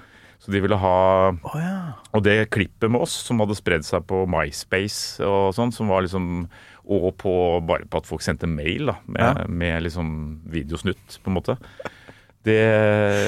Så 0.42 0.50
de 0.50 0.58
ville 0.64 0.78
ha 0.82 0.98
oh, 1.30 1.58
ja. 1.62 1.74
Og 2.18 2.24
det 2.26 2.48
klippet 2.50 2.90
med 2.90 3.04
oss 3.06 3.14
som 3.28 3.40
hadde 3.44 3.54
spredd 3.60 3.86
seg 3.86 4.08
på 4.10 4.24
MySpace 4.26 5.22
og 5.22 5.52
sånn, 5.54 5.70
som 5.76 5.92
var 5.92 6.02
liksom 6.08 6.48
Og 6.92 7.12
på, 7.22 7.34
bare 7.70 7.86
på 7.86 8.00
at 8.02 8.08
folk 8.10 8.24
sendte 8.26 8.50
mail 8.50 8.90
da, 8.90 8.96
med, 9.06 9.22
Ja. 9.22 9.46
med 9.48 9.84
liksom 9.86 10.08
videosnutt, 10.50 11.20
på 11.22 11.30
en 11.30 11.36
måte. 11.38 11.58
Det 12.42 12.58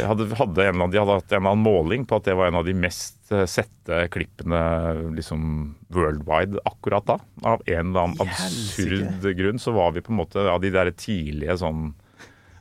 hadde, 0.09 0.25
hadde 0.39 0.65
annen- 0.71 0.89
de 0.89 0.97
hadde 0.97 1.13
hatt 1.19 1.31
en 1.31 1.37
eller 1.43 1.51
annen 1.53 1.63
måling 1.67 2.05
på 2.09 2.17
at 2.17 2.25
det 2.25 2.33
var 2.35 2.47
en 2.49 2.57
av 2.57 2.65
de 2.65 2.73
mest 2.73 3.29
eh, 3.31 3.45
sette 3.45 4.07
klippene 4.09 5.13
liksom 5.13 5.75
worldwide 5.93 6.57
akkurat 6.65 7.05
da. 7.05 7.19
Av 7.45 7.61
en 7.67 7.91
eller 7.93 8.07
annen 8.07 8.25
absurd 8.25 9.27
grunn 9.37 9.61
så 9.61 9.71
var 9.77 9.93
vi 9.93 10.01
på 10.01 10.11
en 10.15 10.17
måte 10.23 10.41
av 10.49 10.59
de 10.65 10.73
der 10.73 10.89
tidlige 10.97 11.59
sånn 11.61 11.91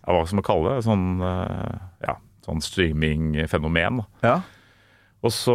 ja, 0.04 0.12
Hva 0.12 0.26
skal 0.26 0.42
man 0.42 0.46
kalle 0.50 0.76
det? 0.76 0.84
Sånn, 0.84 1.08
eh, 1.24 1.80
ja, 2.04 2.18
sånn 2.46 2.60
streamingfenomen. 2.64 4.02
ja. 4.26 4.40
Og 5.22 5.30
så, 5.30 5.54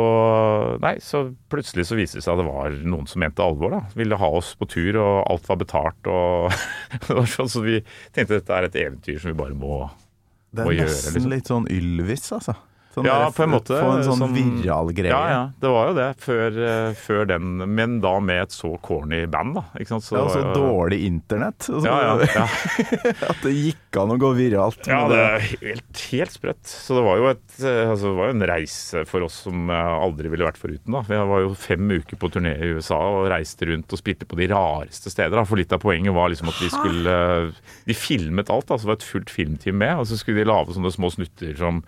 nei, 0.79 0.93
så 1.03 1.25
plutselig 1.51 1.83
så 1.89 1.97
viste 1.99 2.15
det 2.15 2.23
seg 2.23 2.37
at 2.37 2.39
det 2.39 2.45
var 2.47 2.75
noen 2.87 3.03
som 3.11 3.19
mente 3.19 3.43
alvor. 3.43 3.73
da. 3.73 3.79
Ville 3.99 4.15
ha 4.15 4.29
oss 4.37 4.53
på 4.55 4.63
tur, 4.71 4.95
og 4.95 5.25
alt 5.27 5.49
var 5.49 5.57
betalt. 5.59 6.07
og 6.07 6.53
sånn, 7.33 7.49
Så 7.51 7.63
vi 7.65 7.81
tenkte 8.15 8.37
dette 8.37 8.55
er 8.55 8.63
et 8.69 8.77
eventyr 8.79 9.19
som 9.19 9.33
vi 9.33 9.35
bare 9.41 9.57
må 9.59 9.81
gjøre 9.81 9.89
Det 10.55 10.63
Må 10.63 10.71
er 10.71 10.77
gjøre, 10.77 10.87
nesten 10.93 11.13
liksom. 11.17 11.33
litt 11.35 11.51
sånn 11.51 11.67
Ylvis, 11.67 12.29
altså. 12.37 12.55
Sånn 12.97 13.05
Ja, 13.05 13.17
der- 13.27 13.33
på 13.37 13.43
en 13.45 13.51
måte, 13.53 13.77
Få 13.77 13.91
en 13.93 14.03
sånn 14.07 14.21
sånn- 14.23 14.33
viral 14.33 14.89
greie. 14.97 15.11
Ja, 15.13 15.29
ja, 15.29 15.41
det 15.61 15.69
var 15.69 15.87
jo 15.91 15.93
det. 15.93 16.07
Før, 16.17 16.57
eh, 16.57 16.93
før 16.97 17.27
den, 17.29 17.75
men 17.75 17.99
da 18.01 18.15
med 18.19 18.41
et 18.47 18.49
så 18.55 18.71
corny 18.81 19.27
band, 19.29 19.53
da. 19.53 19.63
ikke 19.77 19.87
sant? 19.93 20.03
Så 20.07 20.17
Ja, 20.17 20.23
og 20.25 20.31
så 20.33 20.41
dårlig 20.55 20.99
internett. 21.05 21.59
så- 21.69 21.83
Ja, 21.85 22.17
ja, 22.17 22.25
ja. 22.25 22.47
At 23.29 23.41
det 23.43 23.53
gikk 23.53 24.01
an 24.01 24.09
å 24.15 24.17
gå 24.17 24.33
viralt. 24.35 24.81
Ja, 24.87 25.07
det 25.07 25.17
er 25.21 25.39
helt, 25.61 26.01
helt 26.09 26.31
sprøtt. 26.33 26.63
Så 26.65 26.95
det 26.97 27.03
var 27.05 27.17
jo 27.21 27.27
et, 27.29 27.45
eh, 27.61 27.85
altså, 27.91 28.09
det 28.09 28.17
var 28.17 28.25
jo 28.31 28.35
en 28.39 28.47
reise 28.49 29.05
for 29.07 29.21
oss 29.21 29.33
som 29.45 29.67
jeg 29.67 30.01
aldri 30.01 30.29
ville 30.33 30.45
vært 30.49 30.57
foruten. 30.57 30.91
da. 30.91 31.01
Vi 31.01 31.15
var 31.29 31.39
jo 31.45 31.53
fem 31.53 31.87
uker 31.87 32.17
på 32.17 32.31
turné 32.33 32.55
i 32.57 32.73
USA 32.73 32.97
og 32.97 33.29
reiste 33.29 33.67
rundt 33.69 33.93
og 33.93 33.99
spilte 34.01 34.25
på 34.25 34.35
de 34.41 34.47
rareste 34.47 35.11
steder. 35.13 35.37
da. 35.37 35.43
For 35.43 35.55
litt 35.55 35.71
av 35.71 35.79
poenget 35.79 36.13
var 36.13 36.29
liksom 36.29 36.47
at 36.49 36.57
vi 36.59 36.69
skulle 36.73 37.07
eh, 37.47 37.51
De 37.85 37.93
filmet 37.93 38.49
alt, 38.49 38.65
da, 38.65 38.75
så 38.75 38.87
det 38.87 38.87
var 38.87 38.99
et 38.99 39.11
fullt 39.13 39.29
filmteam 39.29 39.77
med. 39.77 39.99
Og 39.99 40.05
så 40.07 40.17
skulle 40.17 40.41
de 40.43 40.49
lage 40.49 40.73
sånne 40.73 40.91
små 40.91 41.11
snutter 41.13 41.55
som 41.57 41.83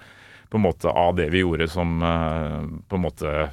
på 0.49 0.57
en 0.57 0.65
måte 0.65 0.89
av 0.89 1.15
det 1.15 1.29
vi 1.33 1.43
gjorde 1.43 1.67
som 1.71 2.01
eh, 2.01 2.61
på 2.89 2.99
en 2.99 3.05
måte 3.05 3.49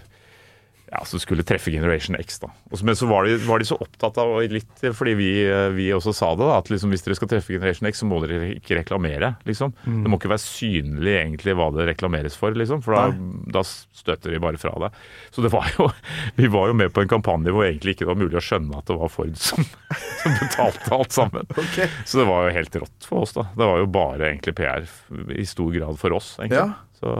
ja, 0.91 1.05
som 1.05 1.21
skulle 1.21 1.43
treffe 1.43 1.71
Generation 1.71 2.17
X. 2.17 2.39
da. 2.41 2.51
Men 2.83 2.97
så 2.97 3.07
var 3.07 3.25
de, 3.25 3.37
var 3.37 3.59
de 3.59 3.65
så 3.65 3.77
opptatt 3.81 4.19
av, 4.23 4.37
litt 4.51 4.85
fordi 4.95 5.15
vi, 5.19 5.31
eh, 5.51 5.69
vi 5.75 5.89
også 5.95 6.15
sa 6.15 6.31
det, 6.35 6.47
da, 6.47 6.61
at 6.61 6.71
liksom, 6.71 6.93
hvis 6.95 7.03
dere 7.05 7.17
skal 7.19 7.31
treffe 7.31 7.57
Generation 7.57 7.89
X, 7.91 8.03
så 8.03 8.09
må 8.09 8.21
dere 8.23 8.53
ikke 8.55 8.79
reklamere. 8.79 9.35
liksom. 9.49 9.75
Mm. 9.85 10.05
Det 10.05 10.13
må 10.13 10.21
ikke 10.21 10.31
være 10.31 10.45
synlig 10.45 11.17
egentlig 11.19 11.57
hva 11.59 11.69
det 11.75 11.89
reklameres 11.91 12.39
for, 12.39 12.55
liksom, 12.55 12.85
for 12.87 12.95
da, 12.97 13.11
da 13.59 13.65
støter 13.67 14.37
de 14.37 14.43
bare 14.43 14.63
fra 14.63 14.75
det. 14.87 14.93
Så 15.35 15.43
det 15.43 15.53
var 15.55 15.69
jo, 15.75 15.91
vi 16.41 16.51
var 16.55 16.71
jo 16.71 16.79
med 16.79 16.95
på 16.95 17.03
en 17.03 17.13
kampanje 17.17 17.55
hvor 17.55 17.67
egentlig 17.67 17.97
ikke 17.97 18.07
det 18.07 18.13
var 18.13 18.23
mulig 18.23 18.39
å 18.39 18.47
skjønne 18.47 18.79
at 18.79 18.87
det 18.87 18.99
var 19.03 19.13
Ford 19.13 19.37
som, 19.43 19.67
som 20.23 20.39
betalte 20.39 20.95
alt 20.95 21.19
sammen. 21.19 21.55
Så 22.07 22.23
det 22.23 22.31
var 22.31 22.47
jo 22.47 22.57
helt 22.61 22.83
rått 22.87 23.11
for 23.11 23.27
oss, 23.27 23.35
da. 23.35 23.49
Det 23.57 23.73
var 23.75 23.83
jo 23.83 23.91
bare 23.91 24.31
egentlig 24.31 24.55
PR 24.59 24.87
i 25.35 25.47
stor 25.49 25.75
grad 25.75 25.99
for 25.99 26.15
oss, 26.15 26.37
egentlig. 26.39 26.63
Ja. 26.63 26.86
Så 27.01 27.13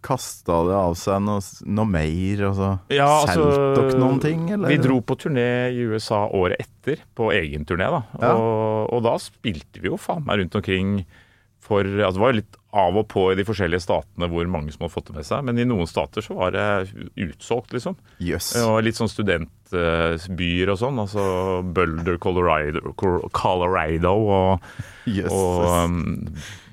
Kasta 0.00 0.62
det 0.64 0.76
av 0.76 0.94
seg 0.96 1.20
noe, 1.20 1.42
noe 1.68 1.88
mer, 1.88 2.42
Altså, 2.48 2.68
så 2.88 2.96
Ja, 2.96 3.08
altså, 3.20 3.42
solgte 3.42 3.82
dere 3.82 3.98
noen 4.00 4.20
ting, 4.22 4.46
eller? 4.54 4.72
Vi 4.72 4.78
dro 4.80 5.00
på 5.04 5.16
turné 5.20 5.50
i 5.76 5.82
USA 5.92 6.22
året 6.36 6.62
etter, 6.64 7.02
på 7.16 7.28
egen 7.36 7.66
turné, 7.68 7.90
da. 7.92 8.00
Ja. 8.22 8.30
Og, 8.32 8.94
og 8.96 9.02
da 9.04 9.18
spilte 9.20 9.82
vi 9.82 9.92
jo 9.92 9.98
faen 10.00 10.24
meg 10.24 10.40
rundt 10.40 10.56
omkring 10.56 11.02
for 11.70 11.86
altså 11.86 12.18
Det 12.18 12.24
var 12.24 12.34
litt 12.34 12.56
av 12.70 12.96
og 13.00 13.06
på 13.10 13.24
i 13.32 13.36
de 13.38 13.44
forskjellige 13.46 13.82
statene 13.82 14.28
hvor 14.30 14.46
mange 14.50 14.70
som 14.74 14.84
hadde 14.84 14.94
fått 14.94 15.08
det 15.10 15.16
med 15.16 15.26
seg, 15.26 15.42
men 15.46 15.58
i 15.58 15.66
noen 15.66 15.88
stater 15.90 16.22
så 16.22 16.36
var 16.38 16.54
det 16.54 16.66
utsolgt, 17.18 17.72
liksom. 17.74 17.96
Yes. 18.22 18.52
Og 18.62 18.78
litt 18.86 18.98
sånn 18.98 19.10
studentbyer 19.10 20.70
og 20.70 20.78
sånn. 20.78 21.00
Altså 21.02 21.24
Boulder, 21.66 22.18
Colorado, 22.22 22.92
Colorado 23.34 24.14
og, 24.22 24.66
yes. 25.10 25.30
og 25.30 25.66
um, 25.66 26.00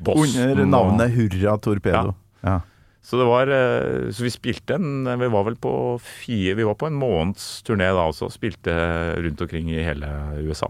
Boston. 0.06 0.52
Under 0.52 0.66
og- 0.68 0.74
navnet 0.76 1.16
Hurra 1.18 1.58
Torpedo. 1.62 2.14
Ja. 2.46 2.60
så 3.02 3.18
det 3.18 3.26
var 3.26 3.50
eh, 3.50 4.12
Så 4.14 4.22
vi 4.22 4.30
spilte 4.30 4.76
en 4.78 5.08
Vi 5.18 5.28
var 5.34 5.48
vel 5.48 5.56
på 5.58 5.72
fire 6.06 6.54
Vi 6.56 6.66
var 6.68 6.76
på 6.78 6.86
en 6.86 7.00
måneds 7.02 7.64
turné 7.66 7.88
da 7.90 8.06
også. 8.12 8.30
Spilte 8.34 8.76
rundt 9.18 9.42
omkring 9.42 9.72
i 9.74 9.82
hele 9.82 10.12
USA. 10.46 10.70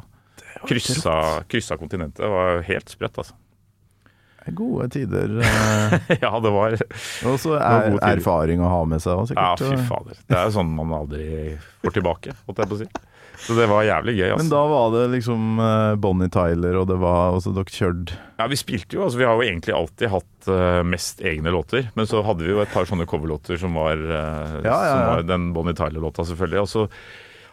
Kryssa, 0.68 1.44
kryssa 1.52 1.76
kontinentet. 1.78 2.24
Det 2.24 2.32
var 2.32 2.64
helt 2.66 2.90
sprøtt, 2.96 3.20
altså. 3.20 3.36
Gode 4.56 4.90
tider. 4.94 5.38
eh, 5.42 5.98
ja, 6.24 6.32
det 6.44 6.54
var 6.54 6.78
Og 7.28 7.38
så 7.42 7.58
er 7.60 7.98
erfaring 8.14 8.64
å 8.64 8.72
ha 8.72 8.80
med 8.88 9.04
seg 9.04 9.18
òg, 9.20 9.34
Ja, 9.36 9.52
fy 9.60 9.76
fader. 9.90 10.18
Det 10.28 10.38
er 10.40 10.54
sånn 10.56 10.72
man 10.78 10.94
aldri 10.96 11.58
får 11.84 11.98
tilbake, 12.00 12.36
holdt 12.48 12.64
jeg 12.64 12.72
på 12.72 12.78
å 12.78 12.82
si. 12.84 12.90
Så 13.38 13.54
det 13.54 13.68
var 13.70 13.84
jævlig 13.86 14.16
gøy, 14.18 14.32
Men 14.32 14.40
altså. 14.40 14.50
da 14.56 14.62
var 14.72 14.88
det 14.96 15.04
liksom 15.14 15.60
eh, 15.62 15.92
Bonnie 16.02 16.32
Tyler, 16.34 16.80
og 16.80 16.88
det 16.90 16.98
var 16.98 17.36
også 17.38 17.54
dere 17.54 17.70
kjørte 17.70 18.16
Ja, 18.40 18.48
vi 18.50 18.58
spilte 18.58 18.98
jo, 18.98 19.04
altså 19.06 19.20
vi 19.22 19.28
har 19.30 19.38
jo 19.38 19.46
egentlig 19.46 19.76
alltid 19.78 20.10
hatt 20.10 20.50
eh, 20.50 20.80
mest 20.90 21.22
egne 21.22 21.54
låter. 21.54 21.92
Men 21.94 22.10
så 22.10 22.24
hadde 22.26 22.48
vi 22.48 22.56
jo 22.56 22.64
et 22.64 22.74
par 22.74 22.90
sånne 22.90 23.06
coverlåter 23.10 23.60
som 23.62 23.78
var, 23.78 23.94
ja, 24.02 24.26
Ja, 24.66 24.66
ja, 24.66 24.90
som 24.90 25.04
var 25.12 25.28
den 25.30 25.52
Bonnie 25.54 25.78
Tyler-låta, 25.78 26.26
selvfølgelig. 26.26 26.64
Og 26.66 26.72
så 26.74 26.88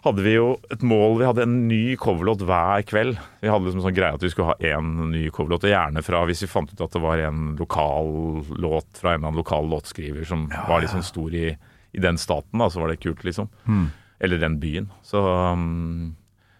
hadde 0.04 0.24
vi 0.24 0.34
jo 0.36 0.48
et 0.72 0.82
mål 0.84 1.18
Vi 1.20 1.26
hadde 1.28 1.44
en 1.46 1.56
ny 1.68 1.96
coverlåt 2.00 2.44
hver 2.44 2.84
kveld. 2.88 3.18
Vi 3.40 3.50
hadde 3.50 3.68
liksom 3.68 3.84
sånn 3.86 3.96
greie 3.96 4.16
at 4.16 4.24
vi 4.24 4.30
skulle 4.32 4.52
ha 4.52 4.72
én 4.74 4.90
ny 5.12 5.26
coverlåt, 5.32 5.64
og 5.64 5.72
gjerne 5.72 6.02
fra 6.04 6.24
hvis 6.28 6.44
vi 6.44 6.50
fant 6.50 6.72
ut 6.72 6.82
at 6.84 6.96
det 6.96 7.02
var 7.02 7.22
en 7.24 7.54
lokal 7.60 8.10
låt 8.52 9.00
fra 9.00 9.14
en 9.14 9.18
eller 9.18 9.30
annen 9.30 9.40
lokal 9.40 9.70
låtskriver 9.72 10.28
som 10.28 10.46
var 10.68 10.84
litt 10.84 10.92
sånn 10.92 11.06
stor 11.06 11.36
i, 11.36 11.54
i 11.96 12.04
den 12.04 12.20
staten, 12.20 12.60
da, 12.60 12.68
så 12.70 12.82
var 12.82 12.92
det 12.92 13.00
kult, 13.04 13.24
liksom. 13.24 13.48
Hmm. 13.64 13.88
Eller 14.20 14.42
den 14.42 14.60
byen. 14.60 14.90
Så, 15.06 15.22
um, 15.24 16.14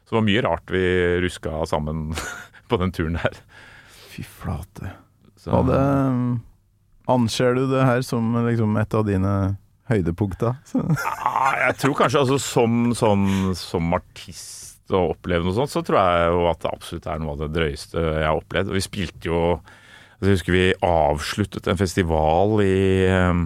så 0.05 0.15
det 0.15 0.21
var 0.21 0.27
mye 0.31 0.45
rart 0.49 0.73
vi 0.73 0.87
ruska 1.25 1.65
sammen 1.69 2.11
på 2.71 2.81
den 2.81 2.95
turen 2.97 3.21
der. 3.21 3.39
Fy 4.15 4.25
flate. 4.25 4.95
Så, 5.37 5.53
Var 5.53 6.41
Anser 7.05 7.53
du 7.59 7.67
det 7.69 7.85
her 7.85 8.01
som 8.01 8.33
liksom 8.47 8.79
et 8.81 8.95
av 8.97 9.05
dine 9.05 9.33
høydepunkter? 9.91 10.57
Så- 10.68 10.85
Ah, 11.24 11.55
jeg 11.68 11.76
tror 11.82 11.95
kanskje 11.99 12.20
altså, 12.24 12.39
som, 12.41 12.93
som, 12.97 13.24
som 13.59 13.95
artist 13.97 14.93
og 14.93 15.14
oppleve 15.14 15.45
noe 15.47 15.55
sånt, 15.57 15.72
så 15.72 15.80
tror 15.85 15.97
jeg 16.01 16.30
jo 16.35 16.45
at 16.51 16.61
det 16.61 16.70
absolutt 16.74 17.07
er 17.09 17.18
noe 17.22 17.32
av 17.35 17.39
det 17.45 17.51
drøyeste 17.57 17.97
jeg 18.05 18.26
har 18.28 18.37
opplevd. 18.41 18.72
Vi 18.76 18.82
spilte 18.85 19.30
jo 19.30 19.39
altså, 19.55 20.28
Jeg 20.28 20.35
husker 20.39 20.53
vi 20.57 20.64
avsluttet 20.85 21.68
en 21.72 21.80
festival 21.80 22.59
i 22.64 22.74
eh, 23.09 23.45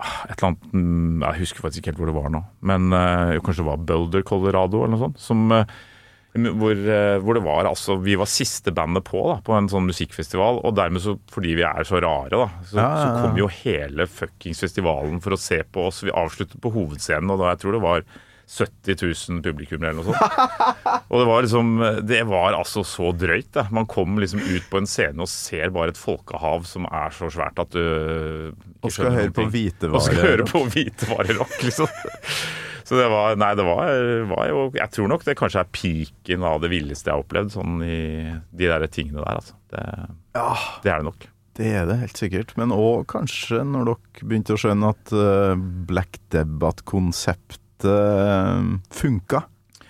et 0.00 0.32
eller 0.38 0.48
annet 0.48 0.72
mm, 0.72 1.22
Jeg 1.26 1.40
husker 1.44 1.60
faktisk 1.66 1.82
ikke 1.82 1.92
helt 1.92 2.00
hvor 2.00 2.10
det 2.10 2.16
var 2.18 2.30
nå. 2.34 2.40
Men 2.66 2.90
eh, 2.96 3.36
kanskje 3.44 3.62
det 3.62 3.68
var 3.70 3.82
Boulder, 3.90 4.22
Colorado 4.26 4.80
eller 4.84 4.94
noe 4.96 5.02
sånt. 5.06 5.20
Som, 5.22 5.46
eh, 5.52 5.64
hvor, 6.30 6.70
eh, 6.78 7.16
hvor 7.24 7.34
det 7.34 7.42
var 7.42 7.66
altså 7.66 7.96
Vi 8.04 8.14
var 8.14 8.28
siste 8.30 8.70
bandet 8.70 9.02
på 9.08 9.18
da, 9.26 9.40
på 9.42 9.56
en 9.56 9.66
sånn 9.72 9.88
musikkfestival. 9.90 10.60
Og 10.62 10.76
dermed 10.78 11.02
så, 11.02 11.16
fordi 11.32 11.56
vi 11.58 11.64
er 11.66 11.82
så 11.88 11.98
rare, 12.02 12.30
da, 12.30 12.48
så, 12.70 12.76
Ja, 12.78 12.88
ja, 12.88 13.02
så 13.02 13.24
kom 13.26 13.38
jo 13.40 13.48
hele 13.60 14.06
fuckings 14.06 14.62
festivalen 14.62 15.18
for 15.24 15.34
å 15.34 15.40
se 15.40 15.62
på 15.66 15.88
oss. 15.90 16.04
Vi 16.06 16.14
avsluttet 16.14 16.60
på 16.62 16.70
hovedscenen, 16.74 17.30
og 17.34 17.42
da 17.42 17.54
jeg 17.54 17.64
tror 17.64 17.78
det 17.78 17.82
var 17.86 18.04
70 18.50 18.96
000 19.30 19.42
publikummere 19.44 19.92
eller 19.92 20.02
noe 20.02 20.14
sånt. 20.14 20.72
Og 21.10 21.20
det 21.20 21.26
var 21.28 21.44
liksom 21.44 21.68
Det 22.02 22.18
var 22.26 22.56
altså 22.58 22.82
så 22.86 23.12
drøyt, 23.14 23.52
da. 23.54 23.62
Man 23.70 23.86
kom 23.86 24.18
liksom 24.18 24.42
ut 24.42 24.66
på 24.70 24.80
en 24.80 24.88
scene 24.90 25.22
og 25.22 25.30
ser 25.30 25.70
bare 25.74 25.92
et 25.94 26.00
folkehav 26.00 26.66
som 26.66 26.88
er 26.90 27.14
så 27.14 27.28
svært 27.30 27.62
at 27.62 27.70
du 27.70 27.78
ikke 27.78 28.88
Og 28.88 28.94
skal 28.96 29.14
høre 29.14 29.30
på 29.36 29.44
ting. 29.44 29.52
hvitevare. 29.54 29.94
Og 30.00 30.02
skal 30.02 30.24
høre 30.26 30.48
på 30.50 30.64
hvitevarerock, 30.66 31.54
liksom. 31.62 31.94
Så 32.90 32.98
det 32.98 33.06
var 33.12 33.36
Nei, 33.38 33.52
det 33.54 33.62
var, 33.62 33.90
var 34.32 34.48
jo 34.50 34.62
Jeg 34.74 34.90
tror 34.90 35.06
nok 35.12 35.22
det 35.22 35.36
kanskje 35.38 35.62
er 35.62 35.68
piken 35.70 36.42
av 36.48 36.56
det 36.64 36.72
villeste 36.72 37.06
jeg 37.06 37.14
har 37.14 37.22
opplevd, 37.22 37.52
sånn 37.54 37.76
i 37.86 37.98
de 38.50 38.66
der 38.66 38.86
tingene 38.90 39.22
der, 39.22 39.36
altså. 39.38 39.54
Det, 39.70 39.84
det 40.82 40.90
er 40.90 40.98
det 40.98 41.06
nok. 41.06 41.28
Det 41.60 41.70
er 41.76 41.86
det 41.86 42.00
helt 42.00 42.18
sikkert. 42.18 42.56
Men 42.58 42.74
òg 42.74 43.04
kanskje 43.10 43.62
når 43.68 43.92
dere 43.92 44.26
begynte 44.26 44.56
å 44.56 44.60
skjønne 44.60 44.90
at 44.96 45.14
eh, 45.14 45.54
Black 45.90 46.18
Debate-konseptet 46.34 47.86
funka. 48.90 49.42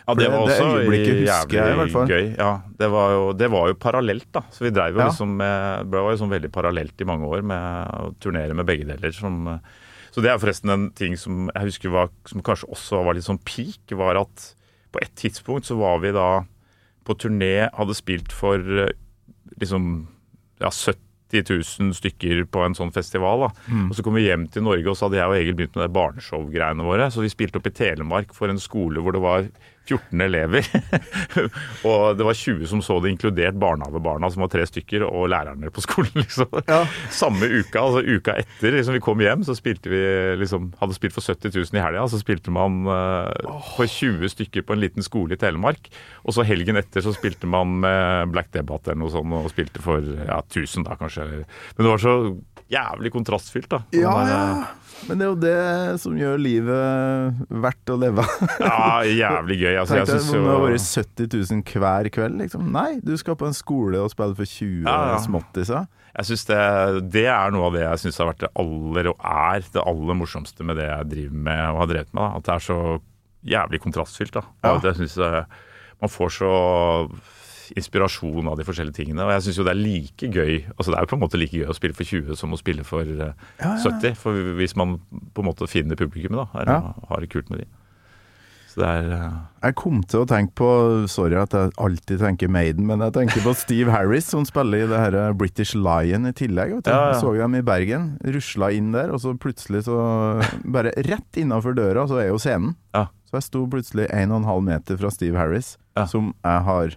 Ja, 0.06 0.14
det 0.18 0.28
var 0.32 0.40
også 0.42 0.68
det 0.90 1.00
jævlig 1.24 1.26
jeg 1.28 2.08
gøy. 2.10 2.24
Ja, 2.38 2.50
det 2.78 2.88
var, 2.90 3.12
jo, 3.14 3.26
det 3.36 3.48
var 3.52 3.68
jo 3.70 3.76
parallelt, 3.78 4.26
da. 4.34 4.42
Så 4.50 4.64
vi 4.66 4.72
drev 4.74 4.96
jo 4.96 5.02
Ja. 5.04 5.08
liksom 5.10 5.36
med 5.38 5.90
Det 5.90 6.00
var 6.02 6.10
jo 6.10 6.20
sånn 6.24 6.32
veldig 6.32 6.50
parallelt 6.52 7.00
i 7.00 7.06
mange 7.06 7.26
år 7.30 7.42
med 7.46 7.94
å 7.94 8.14
turnere 8.18 8.54
med 8.54 8.66
begge 8.66 8.88
deler. 8.88 9.12
Som, 9.14 9.44
så 10.10 10.22
det 10.24 10.30
er 10.32 10.40
forresten 10.42 10.72
en 10.74 10.88
ting 10.96 11.16
som 11.18 11.48
jeg 11.54 11.68
husker 11.70 11.92
var, 11.94 12.10
som 12.26 12.42
kanskje 12.42 12.70
også 12.74 13.04
var 13.06 13.14
litt 13.14 13.26
sånn 13.28 13.42
peak, 13.46 13.94
var 13.98 14.18
at 14.20 14.48
på 14.90 15.02
et 15.04 15.12
tidspunkt 15.18 15.68
så 15.68 15.76
var 15.78 16.00
vi 16.02 16.10
da 16.16 16.42
på 17.06 17.14
turné, 17.18 17.68
hadde 17.76 17.94
spilt 17.96 18.34
for 18.34 18.58
eh, 18.58 18.90
liksom 19.62 19.86
ja, 20.60 20.70
70 20.70 21.46
000 21.46 21.94
stykker 21.94 22.42
på 22.50 22.62
en 22.66 22.74
sånn 22.74 22.90
festival. 22.92 23.46
da. 23.46 23.50
Og 23.88 23.94
Så 23.94 24.02
kom 24.02 24.18
vi 24.18 24.26
hjem 24.26 24.48
til 24.50 24.66
Norge, 24.66 24.88
og 24.90 24.98
så 24.98 25.06
hadde 25.06 25.20
jeg 25.20 25.30
og 25.30 25.36
Egil 25.38 25.54
begynt 25.58 25.76
med 25.78 25.86
det 25.86 25.94
barneshow-greiene 25.94 26.86
våre. 26.86 27.06
Så 27.14 27.22
vi 27.22 27.30
spilte 27.30 27.60
opp 27.62 27.68
i 27.70 27.74
Telemark 27.78 28.34
for 28.34 28.50
en 28.50 28.58
skole 28.58 29.00
hvor 29.00 29.14
det 29.14 29.22
var 29.22 29.46
14 29.88 30.20
elever. 30.20 30.66
og 31.88 32.18
det 32.18 32.26
var 32.26 32.36
20 32.36 32.66
som 32.70 32.82
så 32.84 32.98
det, 33.02 33.14
inkludert 33.14 33.58
barnehagebarna, 33.60 34.30
som 34.30 34.44
var 34.44 34.52
tre 34.52 34.66
stykker, 34.68 35.04
og 35.06 35.28
lærerne 35.32 35.72
på 35.74 35.84
skolen. 35.84 36.12
liksom. 36.22 36.60
Samme 37.14 37.48
uka, 37.48 37.82
altså 37.82 38.02
uka 38.04 38.36
etter 38.40 38.76
liksom 38.76 38.96
vi 38.98 39.02
kom 39.04 39.22
hjem, 39.24 39.44
så 39.46 39.56
spilte 39.58 39.92
vi 39.92 40.02
liksom 40.40 40.70
Hadde 40.80 40.94
spilt 40.96 41.14
for 41.16 41.24
70 41.24 41.52
000 41.56 41.76
i 41.76 41.82
helga, 41.82 42.04
så 42.08 42.20
spilte 42.20 42.52
man 42.54 42.84
eh, 42.88 43.48
for 43.74 43.90
20 43.90 44.30
stykker 44.32 44.64
på 44.66 44.76
en 44.76 44.82
liten 44.82 45.04
skole 45.04 45.36
i 45.36 45.40
Telemark. 45.40 45.90
Og 46.24 46.36
så 46.36 46.44
helgen 46.46 46.78
etter 46.80 47.04
så 47.04 47.12
spilte 47.16 47.48
man 47.50 47.78
med 47.82 48.32
Black 48.34 48.52
Debate 48.54 48.92
eller 48.92 49.02
noe 49.04 49.12
sånt, 49.12 49.34
og 49.36 49.50
spilte 49.52 49.82
for 49.84 50.04
ja, 50.04 50.40
1000 50.46 50.86
da, 50.86 50.96
kanskje. 51.00 51.26
Men 51.76 51.84
det 51.84 51.90
var 51.90 52.04
så 52.04 52.16
jævlig 52.70 53.12
kontrastfylt, 53.12 53.70
da. 53.70 53.82
Ja, 53.96 54.14
der, 54.20 54.30
ja. 54.30 54.80
Men 55.08 55.20
det 55.20 55.24
er 55.24 55.30
jo 55.30 55.38
det 55.40 56.00
som 56.02 56.16
gjør 56.18 56.40
livet 56.40 57.44
verdt 57.48 57.92
å 57.92 57.96
leve. 58.00 58.24
Ja, 58.60 59.00
jævlig 59.06 59.56
gøy. 59.62 59.69
Altså, 59.78 59.96
jeg 60.00 60.06
synes 60.08 60.28
om 60.34 60.44
det 60.44 60.50
har 60.50 60.58
jo 60.58 60.66
vært 60.66 60.88
70 61.30 61.52
000 61.52 61.80
hver 61.84 62.08
kveld. 62.10 62.36
Liksom. 62.42 62.66
Nei, 62.74 63.00
du 63.04 63.16
skal 63.20 63.36
på 63.36 63.46
en 63.46 63.54
skole 63.56 64.00
og 64.02 64.10
spille 64.10 64.34
for 64.38 64.44
20 64.44 64.82
Ja, 64.88 64.96
ja. 65.12 65.18
småttiser. 65.24 65.86
Jeg 66.16 66.26
synes 66.26 66.44
det, 66.48 66.60
det 67.14 67.26
er 67.30 67.50
noe 67.54 67.68
av 67.68 67.72
det 67.76 67.84
jeg 67.84 67.98
syns 68.02 68.18
har 68.18 68.26
vært 68.32 68.40
det 68.42 68.50
aller, 68.58 69.08
og 69.12 69.16
er 69.22 69.62
det 69.72 69.82
aller 69.86 70.14
morsomste 70.18 70.64
med 70.66 70.76
det 70.80 70.88
jeg 70.90 71.10
driver 71.12 71.36
med 71.50 71.60
og 71.70 71.78
har 71.84 71.90
drevet 71.92 72.14
med. 72.14 72.22
Da. 72.22 72.36
At 72.40 72.48
det 72.48 72.54
er 72.56 72.64
så 72.66 72.78
jævlig 73.54 73.80
kontrastfylt. 73.80 74.34
Da. 74.34 74.42
Ja. 74.64 74.76
at 74.76 74.84
jeg 74.90 74.94
synes 75.02 75.14
det, 75.14 75.44
Man 76.00 76.08
får 76.10 76.30
så 76.40 76.50
inspirasjon 77.76 78.48
av 78.50 78.56
de 78.58 78.64
forskjellige 78.66 78.96
tingene. 78.98 79.22
Og 79.26 79.30
jeg 79.36 79.44
syns 79.46 79.58
jo 79.60 79.64
det 79.66 79.74
er 79.76 79.78
like 79.80 80.30
gøy 80.34 80.54
Altså 80.72 80.90
det 80.90 80.96
er 80.98 81.04
jo 81.04 81.10
på 81.12 81.18
en 81.18 81.22
måte 81.22 81.38
like 81.38 81.54
gøy 81.60 81.68
å 81.70 81.76
spille 81.76 81.94
for 81.94 82.08
20 82.08 82.38
som 82.40 82.54
å 82.56 82.58
spille 82.58 82.82
for 82.86 83.06
eh, 83.06 83.30
Ja, 83.60 83.74
ja. 83.76 83.76
70. 83.84 84.16
For 84.18 84.40
hvis 84.58 84.74
man 84.80 84.96
på 85.36 85.44
en 85.44 85.48
måte 85.50 85.68
finner 85.70 85.94
publikummet, 86.00 86.40
da, 86.40 86.62
er, 86.64 86.72
Ja. 86.72 86.94
har 87.12 87.20
det 87.22 87.30
kult 87.30 87.50
med 87.52 87.62
de. 87.62 87.68
Så 88.70 88.80
det 88.82 88.88
er 88.88 89.08
uh... 89.10 89.38
Jeg 89.64 89.74
kom 89.76 89.98
til 90.08 90.22
å 90.22 90.28
tenke 90.30 90.54
på 90.60 90.68
Sorry 91.10 91.36
at 91.40 91.54
jeg 91.56 91.72
alltid 91.82 92.22
tenker 92.22 92.52
Maiden, 92.52 92.86
men 92.88 93.02
jeg 93.04 93.16
tenker 93.16 93.42
på 93.44 93.52
Steve 93.58 93.92
Harris, 93.92 94.30
som 94.30 94.46
spiller 94.48 94.86
i 94.86 94.88
det 94.88 95.00
her 95.02 95.34
British 95.36 95.74
Lion 95.76 96.28
i 96.30 96.32
tillegg. 96.36 96.76
Vet 96.78 96.86
du. 96.86 96.92
Ja, 96.94 97.10
ja. 97.10 97.18
Så 97.20 97.34
dem 97.36 97.58
i 97.58 97.64
Bergen. 97.66 98.14
Rusla 98.24 98.70
inn 98.76 98.94
der, 98.94 99.12
og 99.12 99.20
så 99.24 99.34
plutselig 99.34 99.84
så 99.88 99.98
Bare 100.70 100.94
rett 101.08 101.40
innafor 101.40 101.74
døra, 101.76 102.06
så 102.08 102.22
er 102.22 102.30
jo 102.30 102.40
scenen. 102.40 102.76
Ja. 102.96 103.08
Så 103.28 103.38
jeg 103.38 103.46
sto 103.50 103.66
plutselig 103.70 104.08
1,5 104.10 104.48
meter 104.66 104.98
fra 104.98 105.12
Steve 105.14 105.38
Harris, 105.38 105.74
som 106.10 106.32
jeg 106.40 106.64
har 106.66 106.96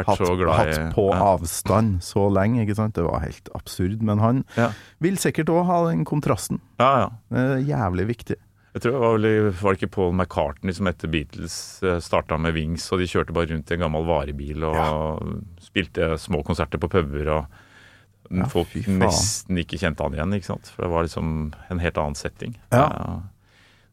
hatt, 0.00 0.20
hatt 0.20 0.76
på 0.94 1.06
ja. 1.10 1.18
avstand 1.32 1.98
så 2.04 2.28
lenge, 2.32 2.62
ikke 2.64 2.76
sant. 2.78 2.94
Det 2.98 3.06
var 3.06 3.24
helt 3.24 3.50
absurd. 3.56 4.02
Men 4.06 4.22
han 4.22 4.44
Ja. 4.56 4.70
vil 5.02 5.18
sikkert 5.18 5.50
òg 5.50 5.64
ha 5.66 5.80
den 5.88 6.04
kontrasten. 6.04 6.60
Ja, 6.78 6.92
ja. 7.02 7.10
Det 7.30 7.46
er 7.46 7.66
jævlig 7.72 8.06
viktig. 8.14 8.38
Jeg 8.74 8.82
tror 8.84 8.92
det 8.94 9.00
var, 9.02 9.16
vel, 9.18 9.48
var 9.58 9.74
det 9.74 9.80
ikke 9.80 9.92
Paul 9.96 10.12
McCartney 10.14 10.72
som 10.76 10.86
etter 10.86 11.10
Beatles 11.10 11.54
starta 12.06 12.36
med 12.38 12.54
Wings, 12.54 12.84
og 12.94 13.00
de 13.02 13.08
kjørte 13.10 13.34
bare 13.34 13.50
rundt 13.50 13.70
i 13.70 13.74
en 13.74 13.82
gammel 13.82 14.04
varebil 14.06 14.62
og 14.68 15.24
spilte 15.64 16.12
små 16.22 16.44
konserter 16.46 16.78
på 16.78 16.90
puber, 16.92 17.32
og 17.40 17.58
Ja, 18.30 18.44
folk 18.46 18.70
nesten 18.86 19.58
ikke 19.58 19.74
kjente 19.80 20.04
han 20.06 20.14
igjen, 20.14 20.36
ikke 20.36 20.46
sant. 20.52 20.68
For 20.70 20.84
det 20.84 20.90
var 20.92 21.02
liksom 21.02 21.30
en 21.74 21.80
helt 21.82 21.96
annen 21.98 22.14
setting. 22.14 22.52
Ja. 22.70 22.84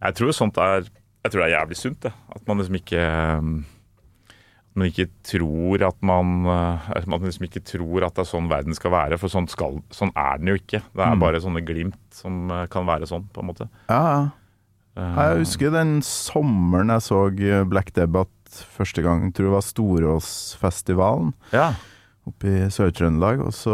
Jeg 0.05 0.13
tror 0.19 0.36
sånt 0.38 0.59
er 0.61 0.84
Jeg 1.25 1.32
tror 1.34 1.41
det 1.41 1.47
er 1.47 1.55
jævlig 1.57 1.78
sunt, 1.80 1.99
det. 2.05 2.11
At 2.36 2.45
man 2.47 2.57
liksom 2.61 2.75
ikke 2.78 3.01
at 3.01 4.78
man 4.78 4.91
ikke 4.91 5.07
tror 5.25 5.82
at 5.88 5.97
man 6.05 6.45
eh, 6.45 6.89
at 6.99 7.07
man 7.09 7.25
liksom 7.25 7.47
ikke 7.47 7.63
tror 7.65 8.05
at 8.05 8.13
det 8.13 8.21
er 8.28 8.30
sånn 8.30 8.47
verden 8.51 8.78
skal 8.78 8.93
være, 8.93 9.17
for 9.17 9.34
sånn, 9.34 9.47
skal, 9.49 9.80
sånn 9.89 10.11
er 10.13 10.38
den 10.38 10.51
jo 10.53 10.59
ikke. 10.61 10.84
Det 10.93 11.01
er 11.01 11.15
Mm. 11.15 11.23
bare 11.23 11.41
sånne 11.41 11.65
glimt 11.65 11.97
som 12.13 12.51
eh, 12.51 12.67
kan 12.69 12.86
være 12.86 13.09
sånn, 13.09 13.25
på 13.34 13.41
en 13.41 13.47
måte. 13.49 13.67
Ja, 13.89 14.01
ja. 14.13 14.30
Jeg 14.97 15.41
husker 15.43 15.73
den 15.75 15.99
sommeren 16.05 16.89
jeg 16.95 17.05
så 17.05 17.19
Black 17.69 17.93
Debbath 17.95 18.33
første 18.77 19.03
gang, 19.05 19.27
tror 19.35 19.49
det 19.49 19.53
var 19.57 19.65
Storåsfestivalen 19.67 21.33
Ja. 21.53 21.73
oppe 22.27 22.47
i 22.49 22.67
Sør-Trøndelag. 22.73 23.39
Og 23.45 23.53
så 23.55 23.71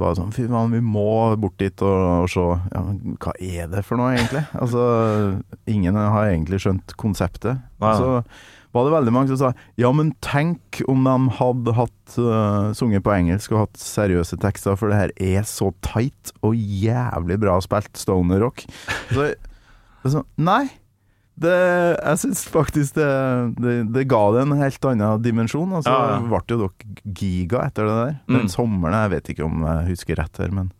var 0.00 0.14
det 0.14 0.20
sånn 0.22 0.32
Fy 0.34 0.46
faen, 0.48 0.72
vi 0.74 0.80
må 0.82 1.36
bort 1.38 1.58
dit 1.60 1.82
og, 1.86 2.24
og 2.24 2.30
se 2.32 2.44
ja, 2.72 2.82
men 2.82 3.16
Hva 3.22 3.34
er 3.38 3.70
det 3.70 3.84
for 3.86 4.00
noe, 4.00 4.14
egentlig? 4.16 4.44
Altså, 4.62 4.82
ingen 5.70 5.98
har 5.98 6.30
egentlig 6.30 6.62
skjønt 6.64 6.96
konseptet. 6.98 7.60
Nei, 7.82 7.96
så 8.00 8.22
var 8.76 8.84
det 8.84 8.92
veldig 8.92 9.12
mange 9.14 9.30
som 9.30 9.38
sa 9.40 9.50
ja, 9.80 9.88
men 9.94 10.10
tenk 10.20 10.82
om 10.90 11.06
de 11.06 11.14
hadde 11.38 11.72
hatt 11.78 12.16
uh, 12.20 12.74
sunget 12.76 13.04
på 13.06 13.14
engelsk 13.14 13.54
og 13.54 13.62
hatt 13.62 13.78
seriøse 13.80 14.36
tekster, 14.42 14.76
for 14.76 14.92
det 14.92 14.98
her 15.00 15.14
er 15.16 15.46
så 15.48 15.70
tight 15.86 16.34
og 16.44 16.52
jævlig 16.58 17.38
bra 17.40 17.54
spilt 17.64 17.96
stoner 17.96 18.42
rock. 18.44 18.66
Så, 19.14 19.30
det 20.06 20.10
er 20.12 20.18
sånn, 20.20 20.28
nei. 20.46 20.64
Det, 21.36 21.50
jeg 22.00 22.16
syns 22.22 22.46
faktisk 22.48 22.94
det, 22.96 23.06
det, 23.60 23.72
det 23.92 24.06
ga 24.08 24.22
det 24.32 24.46
en 24.46 24.54
helt 24.56 24.86
annen 24.88 25.20
dimensjon. 25.20 25.74
Og 25.76 25.82
så 25.84 25.92
Ja, 25.92 26.14
ja. 26.14 26.20
ble 26.30 26.40
jo 26.54 26.62
dere 26.62 27.12
giga 27.18 27.60
etter 27.66 27.84
det 27.90 27.96
der. 27.98 28.14
Den 28.30 28.46
Mm. 28.46 28.48
sommeren, 28.54 28.96
jeg 29.02 29.10
vet 29.18 29.28
ikke 29.34 29.44
om 29.44 29.66
jeg 29.66 29.90
husker 29.90 30.16
rett 30.22 30.40
her, 30.40 30.48
men, 30.56 30.70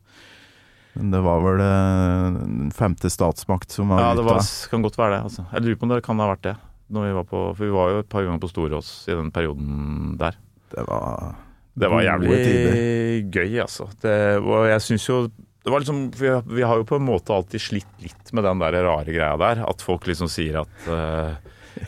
men 0.96 1.10
det 1.12 1.20
var 1.26 1.42
vel 1.44 1.60
eh, 1.60 2.38
den 2.46 2.70
femte 2.72 3.10
statsmakt 3.12 3.68
som 3.74 3.92
var 3.92 4.00
Ja, 4.00 4.14
det 4.16 4.24
ute. 4.24 4.32
var, 4.32 4.48
kan 4.72 4.82
godt 4.88 4.96
være 4.96 5.12
det. 5.18 5.22
Altså. 5.28 5.44
Jeg 5.52 5.62
lurer 5.66 5.76
på 5.76 5.82
om 5.90 5.92
det 5.92 6.02
kan 6.08 6.18
ha 6.24 6.30
vært 6.32 6.46
det. 6.48 6.56
Vi 6.88 7.12
var 7.18 7.24
på, 7.28 7.40
for 7.52 7.64
vi 7.66 7.72
var 7.74 7.90
jo 7.92 7.98
et 8.00 8.08
par 8.08 8.22
ganger 8.24 8.40
på 8.40 8.48
Storås 8.48 8.90
i 9.10 9.12
den 9.18 9.28
perioden 9.34 10.16
der. 10.16 10.36
Det 10.72 10.86
var 10.88 11.34
Det 11.76 11.90
var 11.92 12.00
jævlig 12.00 13.28
gøy, 13.30 13.58
altså. 13.60 13.90
Det, 14.00 14.16
og 14.40 14.64
jeg 14.70 14.80
syns 14.80 15.04
jo 15.10 15.18
det 15.66 15.72
var 15.74 15.82
liksom, 15.82 16.04
vi, 16.14 16.28
har- 16.30 16.46
vi 16.46 16.62
har 16.62 16.78
jo 16.78 16.86
på 16.86 16.96
en 17.00 17.08
måte 17.08 17.34
alltid 17.34 17.60
slitt 17.60 17.98
litt 18.04 18.32
med 18.32 18.46
den 18.46 18.60
der 18.62 18.76
rare 18.86 19.10
greia 19.10 19.34
der. 19.40 19.64
At 19.66 19.82
folk 19.82 20.06
liksom 20.06 20.30
sier 20.30 20.60
at 20.62 20.86
uh, 20.86 21.34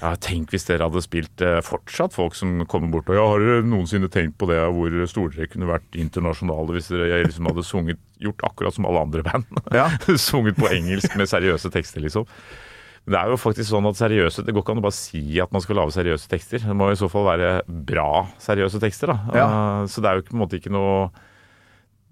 ja, 0.03 0.11
tenk 0.21 0.51
hvis 0.53 0.67
dere 0.69 0.85
hadde 0.89 1.01
spilt 1.05 1.41
uh, 1.47 1.61
fortsatt 1.65 2.13
folk 2.13 2.35
som 2.37 2.59
kommer 2.69 2.91
bort 2.93 3.09
og 3.09 3.17
ja, 3.17 3.23
har 3.31 3.41
dere 3.45 3.63
noensinne 3.71 4.11
tenkt 4.13 4.35
på 4.43 4.49
det 4.51 4.59
hvor 4.75 4.99
store 5.09 5.37
dere 5.39 5.49
kunne 5.53 5.71
vært 5.71 5.95
internasjonale 5.97 6.75
hvis 6.77 6.91
dere 6.93 7.23
liksom 7.25 7.47
hadde 7.49 7.65
sunget, 7.65 8.03
gjort 8.21 8.43
akkurat 8.51 8.75
som 8.77 8.89
alle 8.91 9.05
andre 9.07 9.23
band? 9.25 9.47
Ja. 9.79 9.87
sunget 10.19 10.59
på 10.59 10.69
engelsk 10.75 11.15
med 11.17 11.31
seriøse 11.31 11.71
tekster, 11.73 12.03
liksom. 12.05 12.27
Men 13.07 13.15
det 13.15 13.21
er 13.23 13.31
jo 13.33 13.39
faktisk 13.41 13.71
sånn 13.71 13.87
at 13.89 13.97
seriøse, 13.97 14.43
Det 14.45 14.53
går 14.53 14.61
ikke 14.67 14.75
an 14.75 14.83
å 14.83 14.85
bare 14.85 14.99
si 14.99 15.23
at 15.41 15.55
man 15.55 15.63
skal 15.65 15.79
lage 15.81 15.95
seriøse 15.95 16.29
tekster. 16.29 16.61
Det 16.67 16.75
må 16.77 16.91
i 16.93 16.99
så 16.99 17.09
fall 17.09 17.25
være 17.31 17.55
bra 17.89 18.27
seriøse 18.43 18.83
tekster. 18.83 19.15
da. 19.15 19.39
Ja. 19.39 19.47
Uh, 19.49 19.87
Så 19.89 20.03
det 20.05 20.11
er 20.11 20.19
jo 20.21 20.27
på 20.29 20.35
en 20.37 20.43
måte 20.43 20.59
ikke 20.61 20.75
noe 20.75 21.09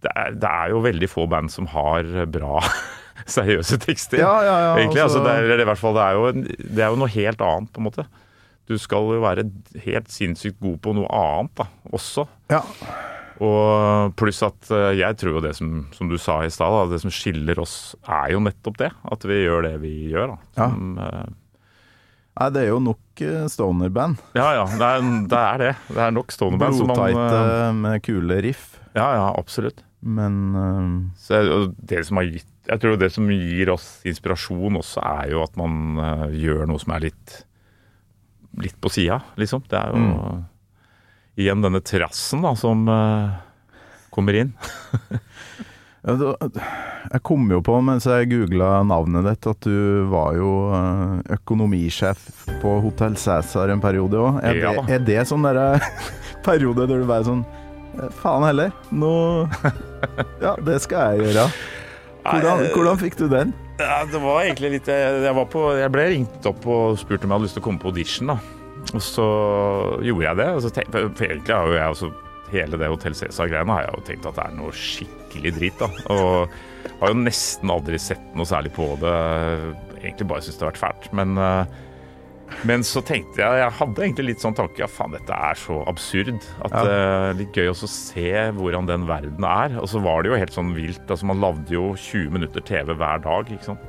det 0.07 0.13
er, 0.15 0.37
det 0.39 0.53
er 0.53 0.75
jo 0.75 0.85
veldig 0.85 1.09
få 1.11 1.27
band 1.31 1.53
som 1.53 1.69
har 1.73 2.07
bra 2.33 2.61
seriøse 3.37 3.81
tekster. 3.83 4.23
Ja, 4.23 4.37
ja, 4.47 4.55
ja. 4.69 4.71
egentlig. 4.79 5.03
Altså, 5.03 5.21
altså- 5.23 5.27
det, 5.27 5.51
er, 5.51 5.59
det, 5.59 5.67
i 5.67 5.81
fall, 5.81 5.99
det, 5.99 6.07
er 6.07 6.15
jo 6.21 6.71
det 6.77 6.87
er 6.87 6.95
jo 6.95 7.03
noe 7.03 7.13
helt 7.17 7.45
annet, 7.49 7.73
på 7.75 7.83
en 7.83 7.89
måte. 7.89 8.07
Du 8.67 8.75
skal 8.83 9.13
jo 9.15 9.21
være 9.23 9.47
helt 9.85 10.09
sinnssykt 10.11 10.59
god 10.63 10.81
på 10.83 10.95
noe 10.97 11.07
annet 11.15 11.53
da, 11.61 11.69
også. 11.95 12.27
Ja. 12.51 12.65
Og 13.47 14.15
pluss 14.17 14.41
at 14.47 14.71
eh, 14.73 14.95
jeg 14.97 15.19
tror 15.21 15.37
jo 15.37 15.43
det 15.45 15.53
som, 15.59 15.85
som 15.95 16.09
du 16.11 16.17
sa 16.19 16.41
i 16.43 16.51
stad, 16.51 16.89
det 16.91 17.03
som 17.03 17.13
skiller 17.13 17.61
oss, 17.63 17.95
er 18.03 18.33
jo 18.33 18.41
nettopp 18.43 18.79
det. 18.81 18.91
At 19.13 19.27
vi 19.29 19.43
gjør 19.45 19.69
det 19.69 19.75
vi 19.85 19.93
gjør. 20.15 20.35
da. 20.35 20.39
Som, 20.57 20.97
eh, 21.05 21.27
Nei, 22.37 22.49
det 22.53 22.65
er 22.67 22.69
jo 22.69 22.81
nok 22.85 23.23
eh, 23.25 23.45
stoner-band. 23.49 24.19
ja, 24.37 24.49
ja, 24.59 24.65
det 24.69 24.89
er, 24.89 25.07
det 25.31 25.43
er 25.43 25.63
det. 25.63 25.71
Er 25.97 26.11
nok 26.13 26.35
Stonerband 26.35 27.17
eh, 27.17 27.71
med 27.77 28.03
kule 28.05 28.41
riff. 28.45 28.75
Ja, 28.97 29.07
ja, 29.17 29.29
absolutt. 29.37 29.86
Men 30.01 30.35
uh... 30.55 31.15
Så 31.19 31.41
det 31.77 32.05
som 32.07 32.21
har 32.21 32.29
gitt, 32.29 32.49
jeg 32.67 32.83
tror 32.83 32.97
det 33.01 33.11
som 33.15 33.31
gir 33.31 33.71
oss 33.73 34.01
inspirasjon 34.07 34.79
også, 34.81 35.03
er 35.03 35.33
jo 35.35 35.43
at 35.45 35.57
man 35.59 35.99
uh, 36.01 36.27
gjør 36.35 36.67
noe 36.69 36.83
som 36.83 36.97
er 36.97 37.09
litt 37.09 37.43
litt 38.57 38.77
på 38.81 38.89
sida, 38.89 39.21
liksom. 39.37 39.65
Det 39.69 39.77
er 39.77 39.91
jo 39.93 39.99
Mm. 40.01 40.45
igjen 41.37 41.61
denne 41.61 41.83
trassen 41.85 42.41
da, 42.41 42.55
som 42.57 42.87
uh, 42.89 43.35
kommer 44.09 44.33
inn. 44.41 44.55
jeg 46.07 47.21
kom 47.27 47.51
jo 47.51 47.59
på 47.67 47.77
mens 47.85 48.07
jeg 48.09 48.31
googla 48.31 48.83
navnet 48.87 49.27
ditt, 49.27 49.47
at 49.51 49.67
du 49.67 50.07
var 50.09 50.37
jo 50.39 50.53
økonomisjef 51.37 52.23
på 52.63 52.77
Hotell 52.85 53.19
Cæsar 53.19 53.73
en 53.75 53.83
periode 53.83 54.17
òg. 54.17 54.41
Er, 54.41 54.63
Ja 54.63 54.73
er 54.87 55.05
det 55.05 55.27
sånn 55.29 55.45
derre 55.45 55.81
periode 56.47 56.87
der 56.87 57.03
du 57.03 57.09
bare 57.11 57.27
sånn 57.27 57.45
Faen 58.21 58.45
heller, 58.45 58.75
nå 58.93 59.13
Ja, 60.45 60.55
det 60.67 60.81
skal 60.85 61.17
jeg 61.17 61.31
gjøre. 61.31 61.47
Hvordan, 62.27 62.67
hvordan 62.75 63.01
fikk 63.01 63.17
du 63.21 63.27
den? 63.31 63.55
Ja, 63.81 64.03
det 64.09 64.21
var 64.23 64.43
egentlig 64.43 64.73
litt 64.79 64.89
Jeg, 64.91 65.17
jeg, 65.23 65.35
var 65.37 65.49
på, 65.53 65.63
jeg 65.79 65.93
ble 65.95 66.07
ringt 66.11 66.47
opp 66.49 66.65
og 66.69 66.99
spurt 67.01 67.25
om 67.25 67.31
jeg 67.31 67.37
hadde 67.37 67.47
lyst 67.49 67.59
til 67.59 67.63
å 67.63 67.67
komme 67.69 67.83
på 67.83 67.93
audition. 67.93 68.33
da. 68.33 68.39
Og 68.95 69.03
så 69.03 69.27
gjorde 70.07 70.27
jeg 70.27 70.41
det. 70.41 70.49
Og 70.57 70.63
så 70.65 70.73
tenkte, 70.75 71.03
for 71.19 71.27
egentlig 71.29 71.57
har 71.57 71.69
jo 71.73 71.77
jeg 71.81 71.97
også 71.97 72.15
Hele 72.47 72.79
det 72.79 72.87
Hotell 72.87 73.15
Cæsar-greiene 73.19 73.75
har 73.75 73.83
jeg 73.83 73.95
jo 73.97 74.03
tenkt 74.07 74.27
at 74.31 74.37
det 74.37 74.43
er 74.45 74.53
noe 74.55 74.75
skikkelig 74.79 75.51
drit. 75.57 75.81
da. 75.81 75.89
Og 76.15 76.93
har 77.01 77.11
jo 77.11 77.17
nesten 77.19 77.73
aldri 77.75 77.99
sett 77.99 78.37
noe 78.39 78.47
særlig 78.47 78.71
på 78.77 78.87
det. 79.03 79.15
Egentlig 79.99 80.29
bare 80.31 80.45
syntes 80.47 80.61
det 80.61 80.63
har 80.63 80.71
vært 80.71 80.85
fælt. 80.85 81.09
Men, 81.19 81.35
eh, 81.43 81.81
men 82.65 82.81
så 82.87 83.03
tenkte 83.05 83.41
jeg 83.43 83.59
Jeg 83.61 83.73
hadde 83.79 84.03
egentlig 84.05 84.25
litt 84.29 84.41
sånn 84.43 84.55
tanke 84.55 84.79
Ja, 84.79 84.87
faen, 84.87 85.13
dette 85.17 85.35
er 85.35 85.55
så 85.59 85.81
absurd. 85.91 86.41
At 86.65 86.71
Ja. 86.73 86.83
det 86.85 86.93
er 86.97 87.35
litt 87.41 87.53
gøy 87.59 87.69
også 87.73 87.85
å 87.89 87.93
se 87.93 88.31
hvordan 88.57 88.87
den 88.87 89.07
verden 89.07 89.45
er. 89.45 89.79
Og 89.81 89.89
så 89.91 90.01
var 90.03 90.23
det 90.23 90.31
jo 90.33 90.39
helt 90.39 90.53
sånn 90.55 90.75
vilt. 90.75 91.07
altså 91.11 91.25
Man 91.27 91.41
lagde 91.41 91.69
jo 91.75 91.95
20 91.95 92.31
minutter 92.31 92.61
TV 92.61 92.95
hver 92.95 93.23
dag. 93.23 93.47
ikke 93.51 93.65
sant? 93.65 93.81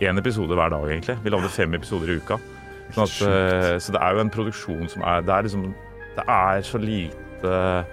Én 0.00 0.18
episode 0.18 0.48
hver 0.56 0.70
dag, 0.70 0.84
egentlig. 0.88 1.18
Vi 1.22 1.30
lagde 1.30 1.48
fem 1.48 1.74
episoder 1.74 2.08
i 2.08 2.16
uka. 2.20 2.38
Sånn 2.94 3.04
at, 3.04 3.16
eh, 3.28 3.76
så 3.82 3.92
det 3.92 4.00
er 4.00 4.14
jo 4.14 4.20
en 4.20 4.30
produksjon 4.30 4.88
som 4.88 5.02
er 5.02 5.20
Det 5.22 5.34
er 5.34 5.42
liksom 5.42 5.74
Det 6.16 6.24
er 6.28 6.60
så 6.62 6.78
lite 6.78 7.84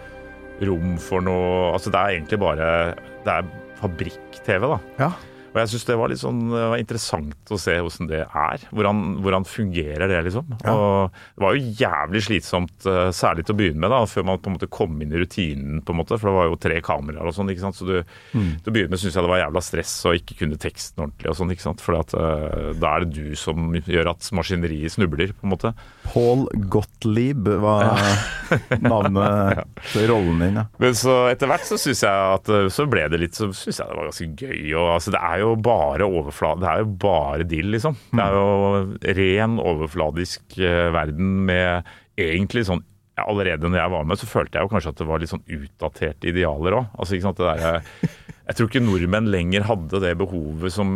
rom 0.62 0.98
for 1.02 1.20
noe 1.22 1.74
Altså, 1.74 1.90
det 1.92 2.00
er 2.00 2.14
egentlig 2.22 2.40
bare 2.40 2.96
Det 3.26 3.34
er 3.34 3.44
fabrikk-TV, 3.82 4.62
da. 4.70 4.80
Ja. 5.00 5.12
Og 5.54 5.60
jeg 5.62 5.72
syns 5.74 5.86
det 5.86 5.98
var 6.00 6.10
litt 6.12 6.22
sånn 6.22 6.42
det 6.50 6.64
var 6.74 6.82
interessant 6.82 7.54
å 7.54 7.60
se 7.62 7.76
hvordan 7.78 8.10
det 8.10 8.22
er. 8.26 8.66
Hvordan, 8.74 9.02
hvordan 9.24 9.46
fungerer 9.48 10.10
det, 10.10 10.22
liksom. 10.28 10.50
Og 10.72 11.14
det 11.14 11.46
var 11.46 11.58
jo 11.58 11.74
jævlig 11.84 12.24
slitsomt, 12.26 12.88
eh, 12.90 13.12
særlig 13.14 13.46
til 13.46 13.56
å 13.56 13.60
begynne 13.60 13.84
med, 13.84 13.94
da, 13.94 14.02
før 14.10 14.28
man 14.30 14.42
på 14.42 14.50
en 14.50 14.58
måte 14.58 14.72
kom 14.74 14.98
inn 15.04 15.14
i 15.14 15.22
rutinen, 15.22 15.84
på 15.86 15.94
en 15.94 16.00
måte. 16.02 16.18
For 16.18 16.30
det 16.30 16.36
var 16.38 16.50
jo 16.50 16.60
tre 16.66 16.80
kameraer 16.86 17.30
og 17.30 17.38
sånn, 17.38 17.52
ikke 17.54 17.66
sant. 17.68 17.78
Så 17.78 17.88
du, 17.90 17.96
til 18.34 18.72
å 18.72 18.74
begynne 18.74 18.94
med 18.96 19.02
syns 19.02 19.18
jeg 19.18 19.26
det 19.26 19.34
var 19.34 19.44
jævla 19.44 19.64
stress 19.66 19.94
å 20.10 20.16
ikke 20.18 20.40
kunne 20.42 20.60
teksten 20.62 21.06
ordentlig 21.06 21.32
og 21.32 21.40
sånn, 21.40 21.54
ikke 21.54 21.68
sant. 21.68 21.86
For 21.86 22.00
at, 22.00 22.18
eh, 22.18 22.72
da 22.82 22.96
er 22.96 23.06
det 23.06 23.14
du 23.14 23.38
som 23.40 23.78
gjør 23.78 24.14
at 24.16 24.32
maskineriet 24.36 24.98
snubler, 24.98 25.36
på 25.38 25.48
en 25.48 25.54
måte. 25.54 25.74
Paul 26.08 26.48
Gottlieb 26.74 27.48
var 27.64 27.94
navnet 28.84 29.64
til 29.92 30.10
rollen 30.10 30.42
din. 30.42 30.60
Ja. 30.62 30.66
Men 30.82 30.98
så 30.98 31.16
etter 31.32 31.50
hvert 31.52 31.66
så 31.68 31.78
syns 31.82 32.04
jeg 32.06 32.28
at 32.40 32.50
eh, 32.50 32.70
så 32.74 32.88
ble 32.90 33.06
det 33.12 33.20
litt 33.22 33.38
Så 33.38 33.50
syns 33.56 33.80
jeg 33.80 33.90
det 33.90 33.98
var 33.98 34.10
ganske 34.10 34.28
gøy. 34.40 34.60
Og, 34.80 34.88
altså, 34.98 35.14
det 35.14 35.22
er 35.24 35.43
jo 35.43 35.43
bare 35.64 36.08
overflate 36.08 36.64
Det 36.64 36.70
er 36.72 36.82
jo 36.84 36.90
bare 37.04 37.46
dill, 37.48 37.70
liksom. 37.76 37.98
Det 38.14 38.24
er 38.24 38.38
jo 38.38 39.14
ren 39.20 39.60
overfladisk 39.62 40.58
eh, 40.60 40.90
verden 40.96 41.36
med 41.50 41.90
egentlig 42.20 42.66
sånn 42.70 42.84
ja, 43.14 43.28
Allerede 43.28 43.70
når 43.70 43.78
jeg 43.78 43.94
var 43.94 44.06
med, 44.10 44.18
så 44.18 44.30
følte 44.30 44.58
jeg 44.58 44.66
jo 44.66 44.72
kanskje 44.72 44.94
at 44.94 45.02
det 45.02 45.06
var 45.10 45.22
litt 45.22 45.30
sånn 45.30 45.44
utdaterte 45.46 46.30
idealer 46.32 46.80
òg. 46.80 46.88
Altså, 46.98 47.14
ikke 47.14 47.28
sant, 47.28 47.42
det 47.42 47.52
der, 47.52 48.14
jeg 48.48 48.58
tror 48.58 48.72
ikke 48.72 48.82
nordmenn 48.82 49.30
lenger 49.30 49.68
hadde 49.70 50.02
det 50.02 50.16
behovet 50.18 50.74
som 50.74 50.96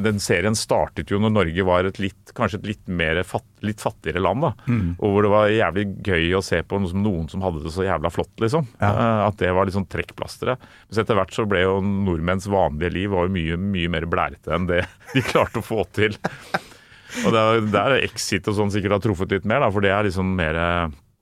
den 0.00 0.20
serien 0.22 0.54
startet 0.56 1.10
jo 1.12 1.18
når 1.20 1.32
Norge 1.34 1.64
var 1.68 1.84
et 1.88 1.98
litt, 2.00 2.32
kanskje 2.36 2.60
et 2.62 2.68
litt, 2.70 2.82
mer 2.88 3.20
fatt, 3.28 3.44
litt 3.60 3.80
fattigere 3.82 4.22
land. 4.22 4.40
da, 4.46 4.52
Og 4.98 5.12
hvor 5.12 5.26
det 5.26 5.32
var 5.34 5.52
jævlig 5.52 5.84
gøy 6.06 6.32
å 6.38 6.42
se 6.44 6.62
på 6.64 6.78
noen 6.80 6.88
som, 6.90 7.02
noen 7.04 7.28
som 7.28 7.44
hadde 7.44 7.62
det 7.64 7.72
så 7.74 7.84
jævla 7.84 8.10
flott. 8.14 8.32
liksom. 8.40 8.66
Ja. 8.80 8.92
At 9.28 9.36
det 9.42 9.52
var 9.52 9.68
sånn 9.74 9.88
trekkplasteret. 9.92 10.58
Men 10.88 11.02
etter 11.04 11.18
hvert 11.18 11.34
så 11.36 11.46
ble 11.48 11.62
jo 11.66 11.78
nordmenns 11.82 12.48
vanlige 12.48 12.92
liv 12.94 13.10
var 13.12 13.28
jo 13.28 13.34
mye, 13.36 13.60
mye 13.60 13.92
mer 13.92 14.08
blærete 14.08 14.54
enn 14.56 14.66
det 14.70 14.82
de 15.14 15.22
klarte 15.28 15.60
å 15.60 15.66
få 15.66 15.84
til. 15.92 16.16
Og 17.26 17.32
der, 17.34 17.58
er 17.60 17.70
der 17.74 17.98
Exit 18.06 18.48
og 18.48 18.56
sånn 18.56 18.70
sikkert 18.72 18.96
har 18.96 19.02
truffet 19.04 19.32
litt 19.34 19.44
mer, 19.48 19.60
da, 19.60 19.68
for 19.74 19.84
det 19.84 19.90
er 19.92 20.06
liksom 20.08 20.30
mer 20.38 20.56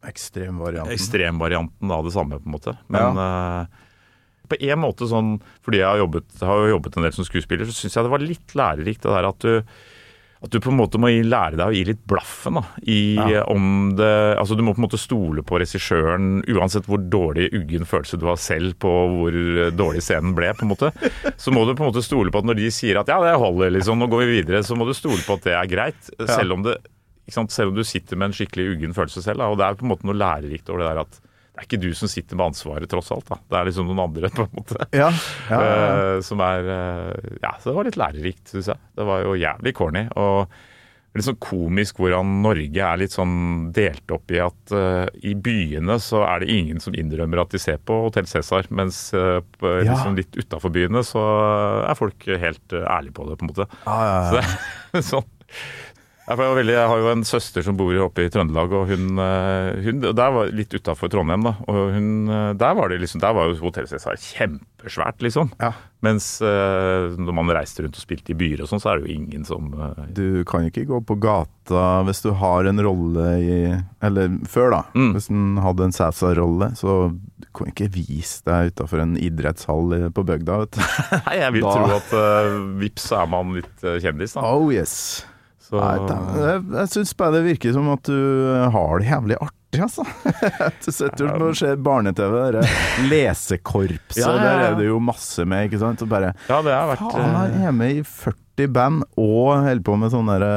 Ekstremvarianten. 0.07 0.95
ekstremvarianten 0.95 1.91
av 1.93 2.07
det 2.07 2.13
samme, 2.15 2.39
på 2.41 2.49
en 2.49 2.55
måte. 2.55 2.77
Men 2.89 3.19
eh, 3.21 3.67
på 4.51 4.59
en 4.67 4.83
måte 4.83 5.09
sånn, 5.11 5.37
fordi 5.65 5.81
jeg 5.83 5.89
har 5.89 6.03
jobbet, 6.03 6.29
har 6.43 6.67
jobbet 6.75 6.99
en 6.99 7.07
del 7.09 7.17
som 7.17 7.27
skuespiller, 7.29 7.69
så 7.71 7.77
syns 7.79 7.97
jeg 7.97 8.07
det 8.07 8.13
var 8.17 8.25
litt 8.27 8.55
lærerikt 8.59 9.07
det 9.07 9.17
der 9.17 9.31
at 9.31 9.47
du 9.47 9.57
at 10.41 10.49
du 10.55 10.57
på 10.57 10.71
en 10.73 10.79
måte 10.79 10.97
må 10.97 11.11
lære 11.13 11.59
deg 11.59 11.69
å 11.69 11.75
gi 11.75 11.83
litt 11.85 11.99
blaffen 12.09 12.57
da, 12.57 12.63
i 12.89 13.13
Ja. 13.13 13.43
om 13.53 13.91
det 13.99 14.39
Altså 14.41 14.57
du 14.57 14.63
må 14.65 14.73
på 14.73 14.81
en 14.81 14.87
måte 14.87 14.97
stole 14.97 15.43
på 15.45 15.59
regissøren 15.61 16.41
uansett 16.49 16.87
hvor 16.89 16.97
dårlig 17.13 17.51
uggen 17.53 17.85
følelse 17.85 18.17
du 18.17 18.25
har 18.25 18.39
selv 18.41 18.79
på 18.81 18.89
hvor 18.89 19.37
dårlig 19.77 20.01
scenen 20.01 20.33
ble, 20.33 20.55
på 20.57 20.65
en 20.65 20.73
måte. 20.73 20.93
Så 21.37 21.53
må 21.53 21.67
du 21.69 21.75
på 21.75 21.85
en 21.85 21.91
måte 21.93 22.01
stole 22.07 22.33
på 22.33 22.41
at 22.41 22.49
når 22.49 22.57
de 22.57 22.71
sier 22.73 22.97
at 23.03 23.13
ja, 23.13 23.19
det 23.21 23.37
holder, 23.37 23.75
liksom, 23.77 24.01
nå 24.01 24.09
går 24.09 24.25
vi 24.25 24.39
videre, 24.41 24.63
så 24.65 24.79
må 24.81 24.89
du 24.89 24.95
stole 24.97 25.21
på 25.27 25.37
at 25.37 25.45
det 25.45 25.59
er 25.59 25.69
greit. 25.77 26.09
Selv 26.25 26.57
om 26.57 26.65
det? 26.65 26.79
Selv 27.29 27.75
om 27.75 27.77
du 27.77 27.85
sitter 27.85 28.17
med 28.17 28.31
en 28.31 28.39
skikkelig 28.41 28.71
uggen 28.79 28.97
følelse 28.97 29.21
selv. 29.23 29.45
Da, 29.45 29.53
og 29.53 29.61
det 29.61 29.69
er 29.69 29.77
på 29.77 29.85
en 29.85 29.93
måte 29.93 30.09
noe 30.09 30.17
lærerikt 30.17 30.73
over 30.73 30.81
det 30.81 30.89
der 30.89 31.03
at 31.05 31.21
det 31.61 31.67
er 31.67 31.77
ikke 31.77 31.83
du 31.83 31.91
som 31.97 32.09
sitter 32.09 32.39
med 32.39 32.55
ansvaret, 32.55 32.89
tross 32.89 33.11
alt. 33.13 33.29
da. 33.29 33.37
Det 33.45 33.59
er 33.59 33.69
liksom 33.69 33.89
noen 33.91 34.01
andre, 34.07 34.31
på 34.33 34.47
en 34.47 34.57
måte. 34.57 34.81
Ja, 34.97 35.11
ja, 35.51 35.59
ja. 35.61 35.89
Uh, 35.93 36.21
som 36.25 36.41
er 36.41 36.65
uh, 36.65 37.39
Ja, 37.43 37.53
så 37.61 37.69
det 37.71 37.77
var 37.77 37.89
litt 37.89 37.99
lærerikt, 38.01 38.47
syns 38.49 38.71
jeg. 38.73 38.81
Det 38.97 39.05
var 39.05 39.27
jo 39.27 39.35
jævlig 39.37 39.75
corny. 39.77 40.07
Og 40.17 40.55
litt 41.19 41.27
sånn 41.27 41.41
komisk 41.43 42.01
hvordan 42.01 42.39
Norge 42.47 42.87
er 42.87 43.01
litt 43.03 43.13
sånn 43.13 43.35
delt 43.77 44.15
opp 44.15 44.33
i 44.33 44.41
at 44.41 44.73
uh, 44.73 45.05
i 45.21 45.35
byene 45.37 45.99
så 46.01 46.23
er 46.31 46.41
det 46.41 46.55
ingen 46.55 46.81
som 46.81 46.97
innrømmer 46.97 47.43
at 47.43 47.53
de 47.53 47.61
ser 47.61 47.83
på 47.85 47.99
Hotell 48.07 48.31
Cæsar, 48.31 48.71
mens 48.73 49.03
liksom 49.13 50.17
litt 50.17 50.39
utafor 50.41 50.73
byene 50.73 51.05
så 51.05 51.27
er 51.91 51.99
folk 51.99 52.25
helt 52.25 52.73
ærlige 52.73 53.19
på 53.21 53.29
det, 53.29 53.37
på 53.37 53.45
en 53.45 53.53
måte. 53.53 53.69
Ja, 53.85 54.01
ja, 54.01 54.25
Så 54.31 54.41
det 54.41 55.03
er 55.03 55.07
sånn. 55.13 55.31
Jeg, 56.31 56.39
veldig, 56.39 56.75
jeg 56.77 56.87
har 56.93 57.01
jo 57.03 57.09
en 57.11 57.25
søster 57.27 57.65
som 57.67 57.75
bor 57.75 57.91
oppe 58.05 58.23
i 58.23 58.31
Trøndelag, 58.31 58.71
og 58.79 58.87
hun, 58.93 59.19
eh, 59.19 59.81
hun 59.83 59.99
Der 60.15 60.31
var 60.31 60.53
litt 60.55 60.71
utafor 60.77 61.11
Trondheim, 61.11 61.43
da. 61.43 61.57
Og 61.67 61.89
hun, 61.97 62.11
eh, 62.31 62.53
der 62.55 62.75
var 62.79 62.93
det 62.93 63.01
liksom, 63.03 63.19
der 63.25 63.35
var 63.35 63.49
jo 63.51 63.57
hotellet 63.65 63.91
sitt 63.91 64.29
kjempesvært, 64.37 65.19
liksom. 65.27 65.51
Ja. 65.59 65.73
Mens 66.07 66.29
eh, 66.41 67.09
når 67.19 67.35
man 67.35 67.51
reiste 67.51 67.83
rundt 67.83 67.99
og 67.99 68.05
spilte 68.05 68.31
i 68.31 68.37
byer 68.39 68.63
og 68.63 68.71
sånn, 68.71 68.81
så 68.81 68.93
er 68.93 69.01
det 69.01 69.09
jo 69.11 69.17
ingen 69.19 69.43
som 69.45 69.67
Du 70.15 70.45
kan 70.49 70.65
ikke 70.69 70.87
gå 70.89 71.01
på 71.05 71.19
gata 71.21 71.83
hvis 72.07 72.23
du 72.25 72.31
har 72.41 72.65
en 72.71 72.81
rolle 72.81 73.27
i 73.43 73.59
Eller 74.01 74.31
før, 74.49 74.71
da. 74.79 74.81
Mm. 74.95 75.11
Hvis 75.19 75.29
en 75.35 75.59
hadde 75.61 75.89
en 75.89 75.93
Cæsar-rolle, 75.99 76.71
så 76.79 76.95
du 77.11 77.49
kan 77.59 77.69
ikke 77.75 77.91
vise 77.93 78.41
deg 78.47 78.71
utafor 78.71 79.03
en 79.03 79.17
idrettshall 79.19 80.13
på 80.15 80.25
bygda, 80.31 80.63
vet 80.63 80.79
du. 80.79 80.81
Nei, 81.27 81.37
jeg 81.43 81.59
vil 81.59 81.67
Da- 81.67 81.75
tro 81.75 81.99
at 81.99 82.15
uh, 82.15 82.57
vips 82.81 83.11
så 83.11 83.21
er 83.25 83.31
man 83.35 83.53
litt 83.59 83.85
kjendis, 84.07 84.39
da. 84.39 84.47
Oh 84.47 84.71
yes. 84.73 85.27
Så, 85.71 85.79
Nei, 85.79 86.43
jeg 86.43 86.63
jeg 86.75 86.91
syns 86.91 87.13
bare 87.15 87.37
det 87.37 87.45
virker 87.47 87.75
som 87.77 87.89
at 87.93 88.09
du 88.09 88.19
har 88.75 88.99
det 88.99 89.07
jævlig 89.07 89.37
artig, 89.39 89.83
altså. 89.85 90.03
Du 90.83 90.89
sitter 90.91 91.29
og 91.31 91.55
ser 91.61 91.79
barne-TV, 91.79 92.35
det 92.57 92.65
lesekorpset, 93.07 94.19
Ja, 94.19 94.33
ja, 94.35 94.35
ja. 94.35 94.43
der 94.43 94.65
er 94.65 94.79
det 94.81 94.89
jo 94.89 94.99
masse 94.99 95.47
med, 95.47 95.69
ikke 95.69 95.79
sant. 95.85 96.03
Og 96.03 96.11
bare 96.11 96.33
ja, 96.49 96.59
det 96.67 96.75
har 96.75 96.91
vært 96.91 97.05
Faen, 97.07 97.39
eh, 97.45 97.69
er 97.71 97.77
med 97.79 98.01
i 98.01 98.03
40 98.03 98.75
band 98.75 99.07
og 99.15 99.47
holder 99.63 99.87
på 99.87 99.97
med 100.03 100.13
sånn 100.17 100.33
derre 100.33 100.53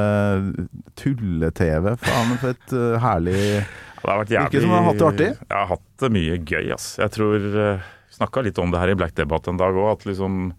tulle-TV. 0.98 1.92
Faen, 2.02 2.34
for 2.42 2.56
et 2.56 2.74
uh, 2.74 2.98
herlig 3.06 3.38
Det 3.38 4.10
har 4.10 4.20
vært 4.24 4.34
Virker 4.34 4.66
som 4.66 4.74
du 4.74 4.78
har 4.80 4.86
hatt 4.90 4.98
det 4.98 5.10
artig. 5.12 5.30
Jeg 5.46 5.56
har 5.60 5.70
hatt 5.76 5.88
det 6.02 6.14
mye 6.18 6.42
gøy, 6.42 6.74
ass. 6.74 6.90
Jeg 6.98 7.14
tror 7.14 7.50
uh, 7.54 7.92
Snakka 8.18 8.42
litt 8.46 8.58
om 8.62 8.74
det 8.74 8.82
her 8.82 8.92
i 8.92 8.98
Black 8.98 9.14
Debate 9.18 9.50
en 9.50 9.58
dag 9.58 9.74
òg, 9.74 9.88
at 9.96 10.04
liksom 10.06 10.52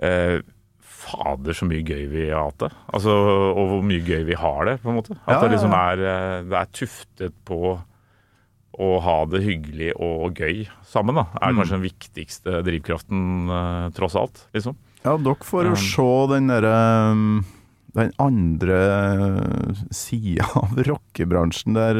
eh, 0.00 0.38
Fader, 1.08 1.56
så 1.56 1.66
mye 1.68 1.82
gøy 1.84 2.06
vi 2.12 2.28
har 2.30 2.44
hatt 2.50 2.58
det. 2.66 2.70
Altså, 2.94 3.14
og 3.54 3.68
hvor 3.72 3.82
mye 3.88 4.04
gøy 4.04 4.24
vi 4.28 4.36
har 4.38 4.64
det, 4.68 4.76
på 4.82 4.90
en 4.92 4.98
måte. 5.00 5.16
At 5.26 5.34
Ja, 5.34 5.40
det 5.42 5.50
liksom 5.56 5.72
er 5.76 6.02
eh, 6.04 6.42
Det 6.48 6.58
er 6.60 6.72
tuftet 6.72 7.34
på 7.48 7.60
å 8.78 8.88
ha 9.02 9.14
det 9.26 9.40
hyggelig 9.42 9.88
og 9.98 10.36
gøy 10.38 10.66
sammen, 10.86 11.16
da. 11.18 11.24
Er 11.42 11.50
Mm. 11.52 11.56
kanskje 11.58 11.78
den 11.80 11.86
viktigste 11.88 12.60
drivkraften, 12.62 13.22
eh, 13.50 13.90
tross 13.96 14.14
alt. 14.14 14.44
Liksom. 14.54 14.76
Ja, 15.04 15.16
dere 15.16 15.34
får 15.42 15.64
jo 15.64 15.70
Um. 15.70 15.76
se 15.76 16.34
den 16.34 16.46
derre 16.48 17.44
Den 17.94 18.12
andre 18.20 18.78
sida 19.90 20.44
av 20.62 20.76
rockebransjen 20.86 21.74
der 21.74 21.98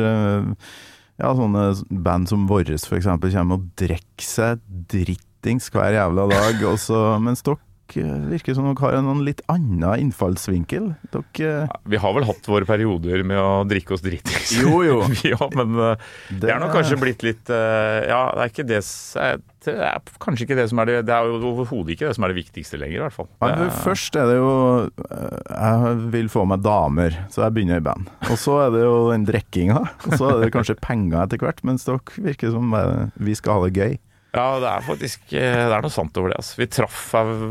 ja, 1.18 1.32
sånne 1.34 1.64
band 1.90 2.28
som 2.30 2.44
Vårres 2.46 2.84
for 2.86 2.98
eksempel 3.00 3.32
kommer 3.34 3.59
og 3.59 3.64
drikker 3.80 4.22
seg 4.22 4.61
drittings 4.92 5.66
hver 5.74 5.96
jævla 5.96 6.28
dag, 6.30 6.61
og 6.68 6.76
så, 6.78 7.00
mens 7.20 7.42
dere 7.42 7.59
uh, 7.97 8.28
virker 8.30 8.55
som 8.57 8.66
dere 8.68 8.82
har 8.84 8.97
en 8.99 9.22
litt 9.24 9.41
annen 9.49 9.86
innfallsvinkel. 10.09 10.91
Dere 11.14 11.51
ja, 11.68 11.78
Vi 11.89 12.01
har 12.03 12.14
vel 12.16 12.26
hatt 12.28 12.49
våre 12.51 12.66
perioder 12.68 13.22
med 13.26 13.39
å 13.41 13.62
drikke 13.68 13.95
oss 13.97 14.03
dritings. 14.05 14.53
Jo, 14.61 14.82
jo. 14.84 14.99
ja, 15.32 15.39
men 15.57 15.76
eh, 15.78 16.09
det 16.43 16.51
er 16.53 16.61
nok 16.62 16.74
kanskje 16.76 16.99
blitt 17.01 17.24
litt 17.26 17.51
eh, 17.53 18.09
Ja, 18.11 18.20
det 18.34 18.45
er 18.45 18.53
ikke 18.53 18.66
det 18.68 18.80
eh, 18.82 19.36
Det 19.68 19.74
er 19.89 20.12
kanskje 20.22 20.47
ikke 20.47 20.59
det 20.59 20.66
som 20.70 20.80
er 20.82 20.91
det 20.91 20.97
Det 21.09 21.14
er 21.16 21.28
overhodet 21.39 21.95
ikke 21.95 22.09
det 22.09 22.16
som 22.18 22.26
er 22.26 22.32
det 22.34 22.39
viktigste 22.41 22.80
lenger, 22.80 22.99
i 22.99 23.05
hvert 23.07 23.16
fall. 23.16 23.28
For 23.41 23.55
er- 23.55 23.78
Først 23.84 24.18
er 24.20 24.28
det 24.32 24.36
jo 24.39 24.53
eh, 24.86 25.39
Jeg 25.55 25.95
vil 26.16 26.32
få 26.32 26.45
meg 26.51 26.64
damer, 26.66 27.16
så 27.32 27.47
jeg 27.47 27.57
begynner 27.57 27.80
i 27.82 27.86
band. 27.89 28.11
Og 28.28 28.36
så 28.41 28.59
er 28.66 28.74
det 28.74 28.82
jo 28.84 28.99
den 29.12 29.26
drikkinga, 29.28 29.80
og 30.09 30.12
så 30.18 30.32
er 30.34 30.43
det 30.45 30.53
kanskje 30.55 30.78
penger 30.84 31.22
etter 31.24 31.41
hvert, 31.43 31.64
mens 31.66 31.86
dere 31.89 32.03
virker 32.28 32.53
som 32.55 32.74
eh, 32.76 33.09
vi 33.28 33.36
skal 33.39 33.59
ha 33.59 33.68
det 33.68 33.76
gøy. 33.78 33.99
Ja, 34.36 34.58
det 34.60 34.68
er 34.68 34.84
faktisk 34.84 35.32
eh, 35.32 35.62
Det 35.70 35.72
er 35.72 35.84
noe 35.84 35.92
sant 35.92 36.18
over 36.20 36.32
det. 36.32 36.38
Altså. 36.42 36.58
Vi 36.60 36.68
traff 36.68 36.98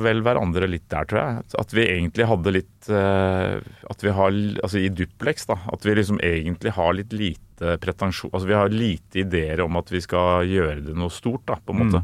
vel 0.03 0.21
hverandre 0.25 0.69
litt 0.69 0.85
der, 0.91 1.07
tror 1.09 1.21
jeg. 1.23 1.45
At 1.63 1.73
vi 1.73 1.85
egentlig 1.87 2.27
hadde 2.29 2.53
litt 2.53 2.89
eh, 2.93 3.57
At 3.89 4.05
vi 4.05 4.13
har 4.13 4.37
Altså 4.61 4.83
i 4.83 4.91
Duplex, 4.93 5.47
da. 5.49 5.57
At 5.73 5.87
vi 5.87 5.97
liksom 5.97 6.21
egentlig 6.21 6.75
har 6.77 6.93
litt 6.93 7.15
lite 7.17 7.79
pretensjon 7.81 8.29
Altså 8.29 8.49
vi 8.49 8.57
har 8.59 8.73
lite 8.73 9.23
ideer 9.23 9.63
om 9.65 9.79
at 9.81 9.89
vi 9.89 10.03
skal 10.05 10.45
gjøre 10.45 10.83
det 10.85 10.97
noe 10.97 11.13
stort, 11.13 11.47
da, 11.49 11.57
på 11.57 11.73
en 11.73 11.81
måte. 11.81 12.03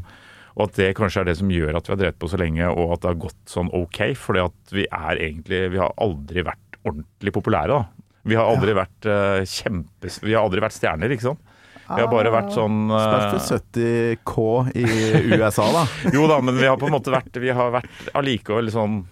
Og 0.54 0.68
at 0.68 0.76
det 0.78 0.92
kanskje 0.98 1.22
er 1.22 1.30
det 1.30 1.38
som 1.38 1.50
gjør 1.50 1.78
at 1.78 1.86
vi 1.86 1.94
har 1.94 2.00
drevet 2.00 2.18
på 2.22 2.30
så 2.30 2.38
lenge, 2.38 2.66
og 2.70 2.94
at 2.94 3.02
det 3.02 3.10
har 3.12 3.22
gått 3.26 3.40
sånn 3.50 3.70
ok. 3.74 4.00
Fordi 4.18 4.42
at 4.42 4.74
vi 4.74 4.86
er 4.90 5.22
egentlig 5.22 5.64
Vi 5.74 5.82
har 5.82 5.94
aldri 6.02 6.44
vært 6.46 6.78
ordentlig 6.84 7.32
populære, 7.34 7.78
da. 7.78 8.04
Vi 8.24 8.36
har 8.38 8.48
aldri 8.48 8.72
vært 8.76 9.06
uh, 9.08 9.42
kjempes... 9.44 10.18
Vi 10.24 10.32
har 10.32 10.46
aldri 10.46 10.62
vært 10.64 10.76
stjerner, 10.76 11.12
ikke 11.12 11.26
sant. 11.26 11.53
Vi 11.88 12.00
har 12.00 12.10
bare 12.10 12.32
vært 12.32 12.54
sånn 12.54 12.86
eh, 12.88 13.02
Spilt 13.04 13.34
for 13.34 13.58
70 13.58 14.22
K 14.24 14.44
i 14.80 14.86
USA, 15.34 15.66
da. 15.74 15.82
jo 16.16 16.28
da, 16.30 16.38
men 16.44 16.56
vi 16.56 16.68
har 16.68 16.78
på 16.80 16.88
en 16.88 16.96
måte 16.96 17.12
vært 17.12 17.36
Vi 17.42 17.52
har 17.52 17.74
vært 17.74 18.08
allikevel 18.16 18.70
sånn 18.72 19.02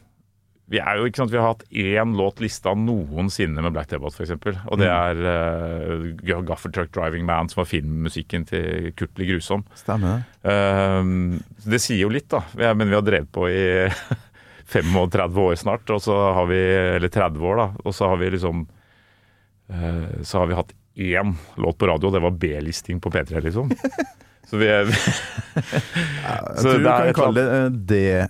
Vi 0.72 0.80
er 0.80 0.98
jo 0.98 1.10
ikke 1.10 1.20
sant, 1.20 1.32
vi 1.34 1.40
har 1.40 1.52
hatt 1.52 1.66
én 1.68 2.16
låt 2.16 2.40
lista 2.40 2.72
noensinne 2.78 3.60
med 3.64 3.74
Black 3.76 3.90
Debate, 3.92 4.16
f.eks. 4.16 4.62
Og 4.72 4.80
det 4.80 4.88
er 4.88 5.20
uh, 5.20 6.40
Gaffer 6.48 6.72
Truck 6.72 6.94
Driving 6.96 7.26
Man, 7.28 7.50
som 7.52 7.60
var 7.60 7.68
filmmusikken 7.68 8.48
til 8.48 8.92
Kurtli 8.96 9.28
Grusom. 9.28 9.66
Stemmer 9.76 10.22
det. 10.22 10.48
Ehm, 10.48 11.42
det 11.68 11.82
sier 11.82 12.06
jo 12.06 12.12
litt, 12.14 12.30
da. 12.32 12.40
Men 12.72 12.88
vi 12.88 12.96
har 12.96 13.04
drevet 13.04 13.28
på 13.34 13.50
i 13.52 13.60
35 14.72 15.40
år 15.44 15.54
snart, 15.60 15.90
og 15.92 16.00
så 16.02 16.16
har 16.38 16.46
vi 16.48 16.60
Eller 16.96 17.08
30 17.08 17.44
år, 17.50 17.56
da. 17.60 17.68
Og 17.84 17.94
så 17.94 18.08
har 18.08 18.16
vi 18.16 18.30
liksom 18.32 18.64
eh, 19.68 20.22
Så 20.22 20.38
har 20.38 20.46
vi 20.48 20.56
hatt 20.56 20.72
én 20.96 21.34
låt 21.56 21.78
på 21.78 21.86
radio, 21.88 22.08
og 22.08 22.12
det 22.16 22.20
var 22.22 22.30
B-listing 22.30 23.00
på 23.00 23.10
P3, 23.10 23.40
liksom. 23.44 23.70
Så 24.52 24.58
vi 24.60 24.66
er 24.68 24.84
Jeg 24.84 26.56
tror 26.58 26.74
du 26.76 26.82
det 26.84 26.92
kan 26.92 27.14
kalle 27.16 27.42
det 27.42 27.44
eh, 27.56 27.76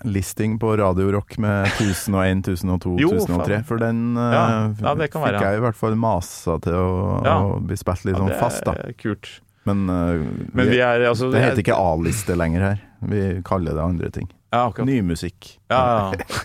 D-listing 0.03 0.53
på 0.61 0.69
Radio 0.79 1.09
Rock 1.11 1.35
med 1.41 1.65
1001, 1.73 2.45
1002, 2.53 2.93
Jo, 3.01 3.09
1003. 3.17 3.57
For 3.67 3.81
den 3.81 4.03
eh, 4.15 4.35
Ja, 4.35 4.43
ja, 4.69 4.93
fikk 5.01 5.17
være, 5.19 5.33
ja. 5.41 5.49
jeg 5.51 5.59
i 5.59 5.63
hvert 5.65 5.79
fall 5.79 5.97
masa 5.99 6.55
til 6.63 6.77
å, 6.79 6.85
Ja. 7.25 7.35
å 7.43 7.57
bli 7.59 7.75
spilt 7.79 8.05
litt 8.07 8.15
Ja, 8.15 8.21
sånn 8.23 8.39
fast, 8.39 8.63
da. 8.69 8.77
kult. 9.01 9.33
Men, 9.67 9.83
eh, 9.89 10.23
Men 10.53 10.69
vi 10.71 10.79
er 10.83 11.03
altså 11.09 11.31
det 11.31 11.41
er- 11.41 11.49
heter 11.49 11.63
ikke 11.65 11.75
A-liste 11.79 12.35
lenger 12.39 12.61
her. 12.69 12.79
Vi 13.03 13.41
kaller 13.43 13.73
det 13.75 13.83
andre 13.83 14.09
ting. 14.15 14.29
Ja, 14.53 14.59
akkurat. 14.69 14.85
Ny 14.87 14.99
musikk. 15.07 15.47
Ja, 15.73 15.79
ja. 16.13 16.41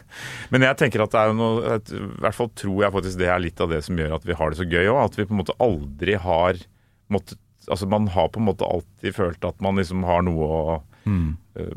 Men 0.55 0.65
jeg 0.65 0.79
tenker 0.81 1.05
at 1.05 1.13
det 1.13 1.21
er 1.21 1.29
jo 1.29 1.37
noe 1.37 1.75
I 1.77 1.99
hvert 2.25 2.37
fall 2.39 2.49
tror 2.57 2.79
jeg 2.87 2.95
faktisk 2.95 3.21
det 3.21 3.29
er 3.29 3.43
litt 3.45 3.61
av 3.61 3.69
det 3.75 3.83
som 3.85 4.01
gjør 4.01 4.15
at 4.17 4.25
vi 4.25 4.37
har 4.39 4.51
det 4.55 4.59
så 4.63 4.67
gøy 4.67 4.89
òg. 4.89 5.03
At 5.05 5.19
vi 5.21 5.27
på 5.29 5.37
en 5.37 5.43
måte 5.43 5.57
aldri 5.61 6.17
har 6.25 6.63
måttet 7.13 7.37
Altså 7.69 7.85
man 7.93 8.07
har 8.15 8.31
på 8.33 8.41
en 8.41 8.47
måte 8.49 8.65
alltid 8.65 9.13
følt 9.13 9.43
at 9.45 9.59
man 9.61 9.77
liksom 9.77 10.07
har 10.09 10.23
noe 10.25 10.49
å 10.49 10.61
Mm. 11.09 11.37
eh, 11.57 11.77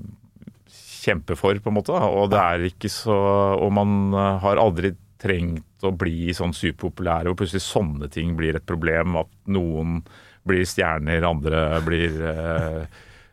kjempe 1.03 1.35
for, 1.39 1.55
på 1.59 1.69
en 1.71 1.75
måte. 1.77 1.91
da. 1.95 2.07
Og 2.09 2.29
det 2.31 2.39
er 2.39 2.63
ikke 2.67 2.89
så 2.91 3.15
Og 3.61 3.71
man 3.75 4.13
eh, 4.15 4.39
har 4.43 4.59
aldri 4.59 4.93
trengt 5.21 5.85
å 5.85 5.91
bli 5.95 6.31
sånn 6.33 6.51
superpopulære, 6.57 7.29
hvor 7.29 7.37
plutselig 7.43 7.61
sånne 7.67 8.09
ting 8.11 8.33
blir 8.39 8.55
et 8.57 8.65
problem. 8.65 9.15
At 9.21 9.29
noen 9.53 9.99
blir 10.47 10.63
stjerner, 10.65 11.23
andre 11.27 11.61
blir 11.85 12.15
eh, 12.31 12.85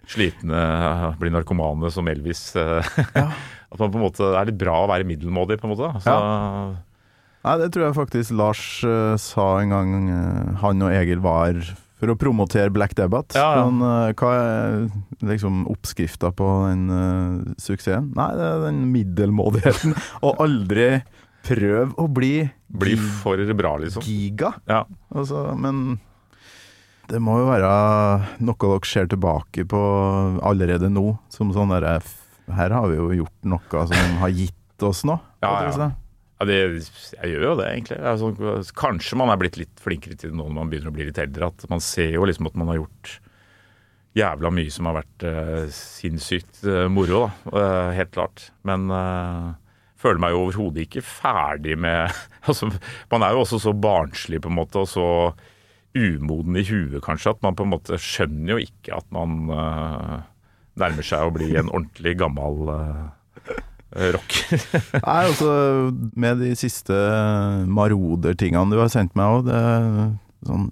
slitne, 0.09 0.63
blir 1.21 1.33
narkomane 1.35 1.91
som 1.93 2.09
Elvis. 2.11 2.51
Ja. 2.57 3.29
At 3.73 3.81
man 3.83 3.93
på 3.93 3.99
en 4.01 4.07
måte, 4.07 4.31
er 4.33 4.49
litt 4.49 4.61
bra 4.61 4.79
å 4.85 4.89
være 4.89 5.05
middelmådig, 5.09 5.59
på 5.61 5.69
en 5.69 5.75
måte. 5.75 5.91
Så, 6.05 6.15
Nei, 7.45 7.59
det 7.61 7.69
tror 7.75 7.87
jeg 7.87 7.97
faktisk 7.97 8.35
Lars 8.37 8.63
uh, 8.85 9.15
sa 9.21 9.51
en 9.63 9.75
gang 9.75 9.93
uh, 10.09 10.57
han 10.65 10.83
og 10.85 10.95
Egil 10.95 11.21
var 11.25 11.61
for 11.99 12.13
å 12.13 12.17
promotere 12.19 12.73
Black 12.75 12.95
Debate. 12.99 13.39
Ja, 13.39 13.59
ja. 13.59 13.69
Men, 13.69 13.83
uh, 13.83 14.11
hva 14.19 14.33
er 14.39 15.29
liksom 15.29 15.65
oppskrifta 15.71 16.31
på 16.37 16.49
den 16.69 16.85
eh, 16.95 17.55
suksessen? 17.59 18.13
Nei, 18.15 18.29
det 18.39 18.45
er 18.47 18.67
den 18.69 18.85
middelmådigheten. 18.93 19.97
og 20.27 20.45
aldri 20.45 20.91
prøv 21.49 21.97
å 21.99 22.07
bli 22.13 22.35
Bli 22.69 22.95
for 23.23 23.41
bra, 23.57 23.77
liksom. 23.81 24.05
giga. 24.05 24.53
Ja. 24.69 24.83
Altså, 25.09 25.49
men 25.59 25.99
Det 27.09 27.21
må 27.25 27.39
jo 27.41 27.47
være 27.49 27.69
noe 28.45 28.59
dere 28.61 28.89
ser 28.89 29.09
tilbake 29.09 29.65
på 29.69 29.79
allerede 30.45 30.91
nå, 30.93 31.15
som 31.33 31.55
sånn 31.57 31.73
derre 31.73 31.99
Her 32.53 32.75
har 32.75 32.91
vi 32.91 32.99
jo 32.99 33.09
gjort 33.23 33.49
noe 33.49 33.87
som 33.89 34.21
har 34.23 34.35
gitt 34.35 34.85
oss 34.85 35.05
noe. 35.09 35.21
Ja, 35.45 35.55
ja. 35.71 35.93
Ja, 36.39 36.47
det, 36.47 36.57
jeg 37.15 37.31
gjør 37.33 37.45
jo 37.49 37.55
det, 37.59 37.69
egentlig. 37.73 37.97
Det 37.99 38.13
sånn, 38.21 38.67
kanskje 38.79 39.17
man 39.19 39.31
er 39.33 39.39
blitt 39.41 39.57
litt 39.59 39.81
flinkere 39.83 40.15
til 40.19 40.31
det 40.31 40.39
nå 40.39 40.45
når 40.47 40.55
man 40.55 40.69
begynner 40.71 40.93
å 40.93 40.95
bli 40.95 41.09
litt 41.09 41.19
eldre. 41.19 41.49
At 41.51 41.65
man 41.71 41.83
ser 41.83 42.13
jo 42.15 42.27
liksom 42.27 42.47
at 42.51 42.59
man 42.59 42.71
har 42.71 42.79
gjort 42.79 43.15
jævla 44.19 44.53
mye 44.55 44.75
som 44.75 44.89
har 44.89 44.99
vært 45.01 45.27
uh, 45.27 45.65
sinnssykt 45.75 46.63
uh, 46.67 46.87
moro, 46.91 47.25
da. 47.27 47.55
Uh, 47.55 47.91
helt 47.99 48.13
klart. 48.15 48.49
Men 48.67 48.87
føler 49.99 50.23
meg 50.23 50.35
jo 50.35 50.45
overhodet 50.45 50.87
ikke 50.87 51.03
ferdig 51.07 51.75
med 51.79 52.07
altså, 52.49 52.71
Man 53.11 53.27
er 53.27 53.35
jo 53.35 53.43
også 53.43 53.63
så 53.67 53.75
barnslig, 53.75 54.43
på 54.45 54.53
en 54.53 54.59
måte, 54.61 54.85
og 54.85 54.91
så 54.91 55.09
umoden 55.97 56.59
i 56.59 56.65
huet, 56.69 57.01
kanskje, 57.05 57.35
at 57.35 57.45
man 57.45 57.57
på 57.59 57.67
en 57.67 57.73
måte 57.73 58.01
skjønner 58.03 58.57
jo 58.57 58.59
ikke 58.67 58.99
at 58.99 59.07
man 59.15 59.39
uh, 59.53 60.19
nærmer 60.79 61.07
seg 61.07 61.27
å 61.27 61.35
bli 61.35 61.53
en 61.57 61.71
ordentlig 61.73 62.17
gammel 62.21 62.73
uh, 62.73 63.07
rocker. 64.17 64.67
Nei, 65.07 65.21
altså, 65.31 65.53
med 66.19 66.45
de 66.45 66.53
siste 66.59 66.99
maroder-tingene 67.69 68.75
du 68.75 68.83
har 68.83 68.93
sendt 68.93 69.17
meg 69.19 69.39
òg, 69.39 69.49
det 69.49 69.63
er 69.63 69.89
sånn 70.49 70.69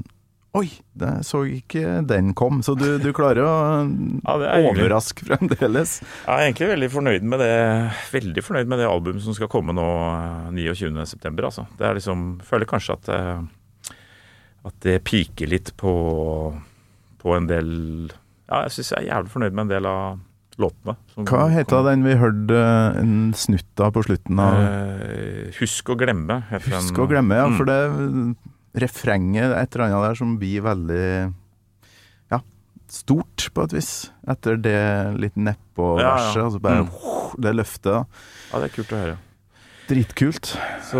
Oi, 0.56 0.70
det 0.96 1.10
så 1.28 1.42
ikke 1.52 1.98
den 2.08 2.30
kom. 2.36 2.62
Så 2.64 2.72
du, 2.78 2.86
du 3.02 3.10
klarer 3.16 3.44
å 3.44 3.56
Ja, 4.24 4.36
er 4.40 4.68
overraske 4.70 5.26
fremdeles. 5.28 5.98
Jeg 6.00 6.32
er 6.32 6.46
egentlig 6.46 6.70
veldig 6.70 6.88
fornøyd 6.94 7.26
med 7.28 7.42
det 7.44 7.50
Veldig 8.14 8.44
fornøyd 8.46 8.70
med 8.72 8.80
det 8.80 8.88
albumet 8.88 9.24
som 9.24 9.36
skal 9.36 9.50
komme 9.52 9.74
nå 9.76 9.84
eh, 9.84 10.54
29.9. 10.56 11.44
Altså. 11.44 11.66
Det 11.76 11.88
er 11.88 11.98
liksom 11.98 12.24
Føler 12.46 12.70
kanskje 12.70 12.96
at 12.96 13.12
eh, 13.12 13.44
At 14.66 14.74
det 14.82 14.96
piker 15.06 15.46
litt 15.52 15.72
på 15.78 15.92
På 17.22 17.36
en 17.36 17.46
del 17.50 17.68
Ja, 18.50 18.62
jeg 18.66 18.72
syns 18.76 18.90
jeg 18.94 19.04
er 19.06 19.10
jævlig 19.14 19.30
fornøyd 19.32 19.52
med 19.54 19.64
en 19.66 19.72
del 19.74 19.86
av 19.90 20.18
låtene. 20.58 20.94
som 21.12 21.26
Hva 21.28 21.46
heter 21.52 21.82
den 21.84 22.02
vi 22.06 22.14
hørte 22.16 22.56
eh, 22.56 23.00
en 23.02 23.32
snutt 23.36 23.80
av 23.84 23.90
på 23.92 24.02
slutten 24.06 24.38
av 24.40 24.54
Eh, 24.62 25.50
Husk 25.60 25.90
å 25.92 25.96
glemme. 26.00 26.38
den. 26.50 26.60
Husk 26.72 26.96
å 27.02 27.06
glemme, 27.10 27.34
ja. 27.36 27.46
Mm. 27.50 27.56
For 27.58 27.68
det 27.68 27.80
refrenget, 28.80 29.52
et 29.56 29.74
eller 29.76 29.86
annet 29.86 30.08
der 30.10 30.14
som 30.20 30.38
blir 30.40 30.60
veldig 30.64 31.34
ja, 32.32 32.40
stort 32.88 33.48
på 33.54 33.64
et 33.66 33.72
vis. 33.76 33.90
Etter 34.28 34.56
det 34.60 34.76
litt 35.20 35.36
Ja, 35.36 35.42
ja. 35.42 35.52
nedpå-verset. 35.52 36.42
Og 36.46 36.52
så 36.56 36.60
bare 36.60 36.84
Mm. 36.84 37.40
det 37.40 37.54
løftet. 37.56 37.92
da. 37.92 38.04
Ja, 38.52 38.58
det 38.60 38.64
er 38.70 38.76
kult 38.82 38.92
å 38.92 39.02
høre. 39.02 39.18
Dritkult. 39.86 40.48
Så 40.88 40.98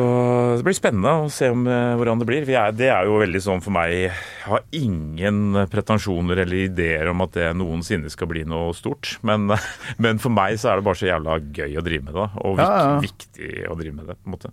det 0.58 0.62
blir 0.66 0.76
spennende 0.76 1.10
å 1.24 1.30
se 1.32 1.48
om, 1.50 1.64
eh, 1.66 1.94
hvordan 1.98 2.20
det 2.20 2.26
blir. 2.28 2.44
er, 2.54 2.70
det 2.76 2.86
er 2.92 3.08
jo 3.08 3.16
veldig 3.18 3.40
sånn 3.42 3.62
for 3.64 3.74
meg 3.74 3.90
Jeg 3.92 4.12
har 4.46 4.62
ingen 4.78 5.66
pretensjoner 5.72 6.38
eller 6.44 6.68
ideer 6.68 7.08
om 7.10 7.20
at 7.24 7.32
det 7.34 7.48
noensinne 7.58 8.08
skal 8.12 8.28
bli 8.30 8.44
noe 8.46 8.70
stort. 8.78 9.16
Men, 9.26 9.48
men 9.98 10.18
for 10.22 10.30
meg 10.30 10.54
så 10.62 10.70
er 10.70 10.76
det 10.78 10.86
bare 10.86 11.00
så 11.02 11.10
jævla 11.10 11.40
gøy 11.50 11.74
å 11.80 11.82
drive 11.82 12.04
med 12.06 12.14
det. 12.14 12.28
Og 12.46 12.62
Ja, 12.62 12.70
ja. 12.78 13.00
viktig 13.02 13.50
å 13.66 13.74
drive 13.80 13.94
med 13.98 14.06
det. 14.06 14.18
på 14.22 14.30
en 14.30 14.36
måte. 14.38 14.52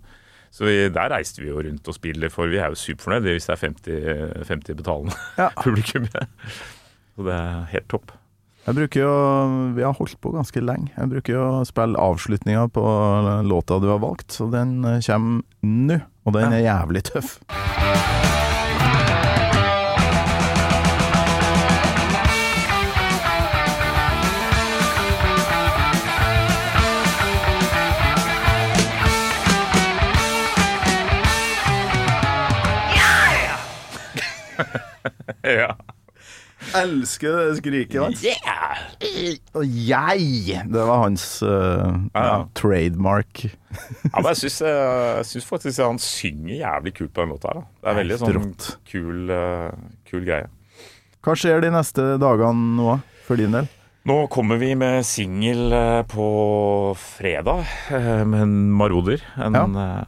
Så 0.54 0.66
vi, 0.66 0.74
der 0.88 1.10
reiste 1.10 1.42
vi 1.42 1.48
jo 1.50 1.62
rundt 1.62 1.88
og 1.90 1.94
spiller, 1.96 2.30
for 2.30 2.46
vi 2.50 2.58
er 2.62 2.70
jo 2.74 2.78
superfornøyde 2.78 3.32
hvis 3.34 3.46
det 3.50 3.54
er 3.54 3.62
50, 3.62 4.44
50 4.50 4.76
betalende 4.82 5.16
Ja. 5.38 5.48
publikum. 5.64 6.06
Så 6.10 7.26
det 7.26 7.34
er 7.38 7.64
helt 7.74 7.88
topp. 7.90 8.12
Jeg 8.64 8.78
bruker 8.78 9.02
jo 9.02 9.14
Vi 9.76 9.84
har 9.84 9.96
holdt 9.98 10.16
på 10.24 10.32
ganske 10.32 10.60
lenge. 10.64 10.88
Jeg 10.96 11.10
bruker 11.12 11.36
jo 11.36 11.42
å 11.60 11.64
spille 11.68 12.00
avslutninga 12.00 12.68
på 12.72 12.84
låta 13.44 13.76
du 13.82 13.90
har 13.92 14.00
valgt, 14.00 14.32
så 14.32 14.48
den 14.52 14.78
eh, 14.88 15.02
kommer 15.04 15.44
nå. 15.60 16.00
Og 16.24 16.32
den 16.32 16.56
er 16.56 16.64
jævlig 16.64 17.04
tøff. 17.12 17.36
Ja. 35.44 35.74
Elsker 36.74 37.36
det 37.38 37.58
skriket 37.60 38.00
hans. 38.02 38.24
Og 39.54 39.76
jeg! 39.88 40.58
Det 40.74 40.86
var 40.90 41.04
hans 41.04 41.26
uh, 41.46 41.94
ja, 42.14 42.24
Ja. 42.24 42.34
trademark. 42.58 43.44
Ja, 43.44 44.20
men 44.20 44.28
jeg 44.32 44.40
syns, 44.44 44.58
jeg 44.66 45.28
syns 45.30 45.46
faktisk 45.48 45.82
han 45.82 45.98
synger 46.02 46.54
jævlig 46.58 46.94
kult 46.98 47.14
på 47.14 47.24
den 47.24 47.34
låta 47.34 47.52
her. 47.52 47.62
da. 47.62 47.64
Det 47.80 47.92
er 47.92 47.98
veldig 48.02 48.18
sånn 48.24 48.52
kul, 48.90 49.30
uh, 49.30 49.70
kul 50.10 50.26
greie. 50.26 50.50
Hva 51.24 51.34
skjer 51.40 51.62
de 51.64 51.70
neste 51.72 52.04
dagene 52.20 52.74
nå, 52.76 52.98
for 53.24 53.40
din 53.40 53.54
del? 53.56 53.70
Nå 54.04 54.18
kommer 54.28 54.58
vi 54.60 54.74
med 54.76 55.00
singel 55.08 55.72
eh, 55.72 56.02
på 56.04 56.26
fredag 57.00 57.62
eh, 57.88 58.20
med 58.28 58.42
en 58.42 58.56
Maroder. 58.76 59.22
En 59.40 59.56
ja. 59.56 60.04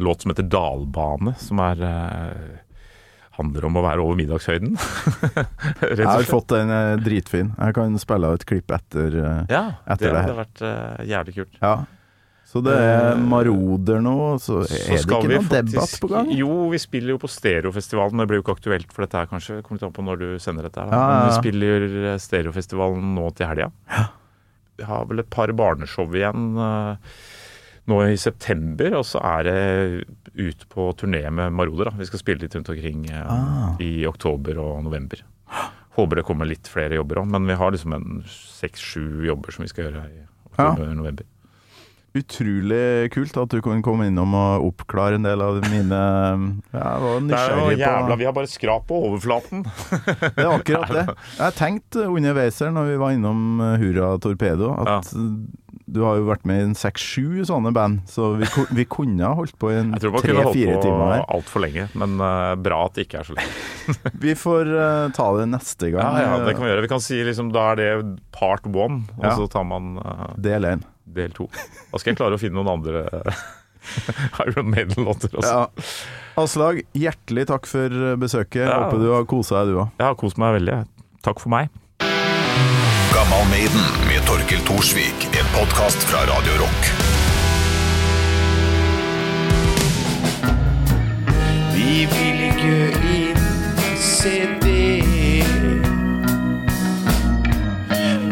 låt 0.00 0.22
som 0.24 0.32
heter 0.32 0.46
Dalbane, 0.48 1.34
som 1.36 1.60
er 1.60 1.82
eh, 1.84 2.54
handler 3.40 3.66
om 3.70 3.78
å 3.80 3.84
være 3.88 4.04
over 4.04 4.18
middagshøyden. 4.20 4.76
Jeg 5.90 6.06
har 6.06 6.26
fått 6.28 6.52
den 6.54 6.70
eh, 6.74 6.96
dritfin. 7.02 7.50
Jeg 7.58 7.76
kan 7.80 7.96
spille 8.00 8.28
av 8.30 8.38
et 8.38 8.44
klipp 8.48 8.70
etter. 8.76 9.16
eh, 9.20 9.40
Ja, 9.52 9.64
etter 9.86 10.06
det 10.10 10.12
det 10.14 10.20
hadde 10.26 10.36
vært 10.44 10.62
eh, 10.68 11.08
jævlig 11.14 11.40
kult. 11.40 11.58
ja. 11.64 11.78
Så 12.50 12.58
det 12.66 12.72
er 12.74 13.14
maroder 13.30 14.00
nå, 14.02 14.12
så 14.42 14.64
Så 14.66 14.74
er 14.74 14.96
det 14.96 15.04
ikke 15.04 15.18
noen 15.30 15.44
debatt 15.70 15.92
på 16.02 16.08
gang? 16.10 16.32
Jo, 16.34 16.54
vi 16.72 16.80
spiller 16.82 17.12
jo 17.12 17.18
på 17.22 17.28
Stereofestivalen. 17.30 18.18
Det 18.18 18.26
blir 18.26 18.40
jo 18.40 18.42
ikke 18.42 18.56
aktuelt 18.56 18.90
for 18.90 19.04
dette 19.06 19.20
her, 19.20 19.28
kanskje. 19.30 19.60
Kommer 19.62 19.78
litt 19.78 19.86
an 19.86 19.92
på 19.94 20.02
når 20.08 20.18
du 20.18 20.26
sender 20.42 20.66
dette 20.66 20.82
her. 20.82 20.90
Ja, 20.90 20.98
ja, 20.98 21.12
Men 21.12 21.28
vi 21.28 21.36
spiller 21.38 21.84
Stereofestivalen 22.24 23.12
nå 23.14 23.28
til 23.38 23.46
helga. 23.52 23.68
Vi 24.82 24.88
har 24.88 25.06
vel 25.12 25.22
et 25.22 25.30
par 25.30 25.52
barneshow 25.54 26.10
igjen 26.18 26.48
eh, 26.58 27.14
nå 27.90 27.98
i 28.08 28.16
september, 28.20 28.94
og 29.00 29.04
så 29.08 29.20
er 29.26 29.46
det 29.48 29.58
ut 30.40 30.62
på 30.72 30.86
turné 31.00 31.24
med 31.34 31.52
Maroder. 31.58 31.90
Da. 31.90 31.96
Vi 31.98 32.06
skal 32.08 32.22
spille 32.22 32.44
litt 32.44 32.54
rundt 32.56 32.70
omkring 32.72 33.04
eh, 33.10 33.26
Ah. 33.26 33.74
i 33.82 34.06
oktober 34.08 34.58
og 34.62 34.84
november. 34.86 35.24
Håper 35.98 36.20
det 36.20 36.24
kommer 36.28 36.46
litt 36.46 36.68
flere 36.70 36.94
jobber 37.00 37.18
òg, 37.24 37.26
men 37.34 37.46
vi 37.50 37.56
har 37.58 37.72
liksom 37.74 37.92
en 37.96 38.22
seks-sju 38.30 39.26
jobber 39.26 39.52
som 39.52 39.64
vi 39.66 39.68
skal 39.72 39.88
gjøre 39.88 40.04
i 40.06 40.20
oktober 40.52 40.86
og 40.88 40.96
november. 41.02 41.26
Utrolig 42.18 43.10
kult 43.14 43.36
at 43.38 43.52
du 43.54 43.60
kunne 43.62 43.84
komme 43.86 44.08
innom 44.10 44.32
og 44.34 44.64
oppklare 44.72 45.14
en 45.20 45.26
del 45.28 45.42
av 45.44 45.60
mine 45.70 46.00
Jeg 46.74 47.04
var 47.04 47.22
Det 47.28 47.38
er 47.38 47.54
jo 47.54 47.68
jævla, 47.78 48.10
på 48.10 48.18
Vi 48.18 48.26
har 48.26 48.34
bare 48.34 48.50
skrap 48.50 48.86
på 48.90 48.98
overflaten. 49.10 49.62
Det 50.34 50.42
er 50.42 50.50
akkurat 50.56 50.90
det. 50.96 51.04
Jeg 51.38 51.56
tenkte 51.60 52.08
underveis 52.10 52.58
her 52.64 52.74
når 52.74 52.90
vi 52.90 53.00
var 53.04 53.14
innom 53.14 53.62
eh, 53.62 53.76
Hurra 53.82 54.14
Torpedo, 54.22 54.72
at 54.82 55.12
du 55.90 56.04
har 56.06 56.20
jo 56.20 56.26
vært 56.28 56.44
med 56.46 56.60
i 56.60 56.64
en 56.68 56.74
seks-sju 56.78 57.40
sånne 57.48 57.72
band, 57.74 58.04
så 58.10 58.28
vi, 58.38 58.46
vi 58.78 58.84
kunne 58.86 59.26
ha 59.26 59.34
holdt 59.34 59.56
på 59.58 59.72
i 59.72 59.78
en 59.80 59.90
Jeg 59.96 60.04
tror 60.04 60.12
man 60.14 60.22
kunne 60.22 60.44
holdt 60.46 60.60
på 60.70 60.82
timer 60.84 61.24
altfor 61.24 61.64
lenge, 61.64 61.86
men 61.98 62.14
eh, 62.22 62.52
bra 62.62 62.84
at 62.86 62.94
det 62.98 63.06
ikke 63.08 63.22
er 63.22 63.30
så 63.30 63.34
lenge. 63.38 63.56
Vi 64.26 64.36
får 64.38 64.70
eh, 64.70 65.08
ta 65.16 65.26
det 65.40 65.48
neste 65.50 65.90
gang. 65.90 66.14
Ja, 66.20 66.36
ja, 66.36 66.38
det 66.46 66.54
kan 66.54 66.62
vi 66.62 66.70
gjøre. 66.70 66.84
Vi 66.86 66.90
kan 66.92 67.02
si 67.02 67.18
liksom, 67.26 67.50
Da 67.54 67.72
er 67.72 67.80
det 67.80 67.90
part 68.36 68.66
one, 68.70 69.00
og 69.18 69.24
Ja. 69.26 69.34
så 69.38 69.48
tar 69.50 69.66
man 69.66 69.96
Del 70.38 70.68
én. 70.68 70.84
Del 71.16 71.32
to. 71.36 71.48
Da 71.90 71.98
skal 72.00 72.12
jeg 72.14 72.20
klare 72.20 72.38
å 72.38 72.40
finne 72.42 72.58
noen 72.60 72.70
andre 72.78 73.04
Iron 74.46 74.70
Maiden-låter 74.70 75.32
også. 75.40 75.50
Ja. 75.50 75.68
Aslag, 76.40 76.82
hjertelig 76.96 77.46
takk 77.50 77.66
for 77.68 77.88
besøket. 78.20 78.64
Ja. 78.66 78.84
Håper 78.86 79.02
du 79.02 79.10
har 79.14 79.26
kosa 79.30 79.62
deg, 79.64 79.74
du 79.74 79.82
òg. 79.84 79.94
Jeg 79.98 80.06
har 80.10 80.18
kost 80.20 80.40
meg 80.40 80.56
veldig. 80.60 80.80
Takk 81.26 81.42
for 81.42 81.52
meg. 81.52 81.70
Gammal 83.10 83.44
Maiden 83.50 83.88
med 84.08 84.22
Torkel 84.28 84.62
Thorsvik. 84.68 85.26
En 85.36 85.48
podkast 85.56 86.04
fra 86.08 86.22
Radio 86.30 86.60
Rock. 86.62 86.92
Vi 91.74 92.06
vil 92.12 92.40
ikke 92.50 92.76
innse 93.16 94.36
det. 94.62 95.44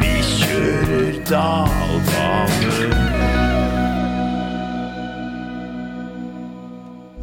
Vi 0.01 0.15
kjører 0.31 1.19
dalbane. 1.31 2.68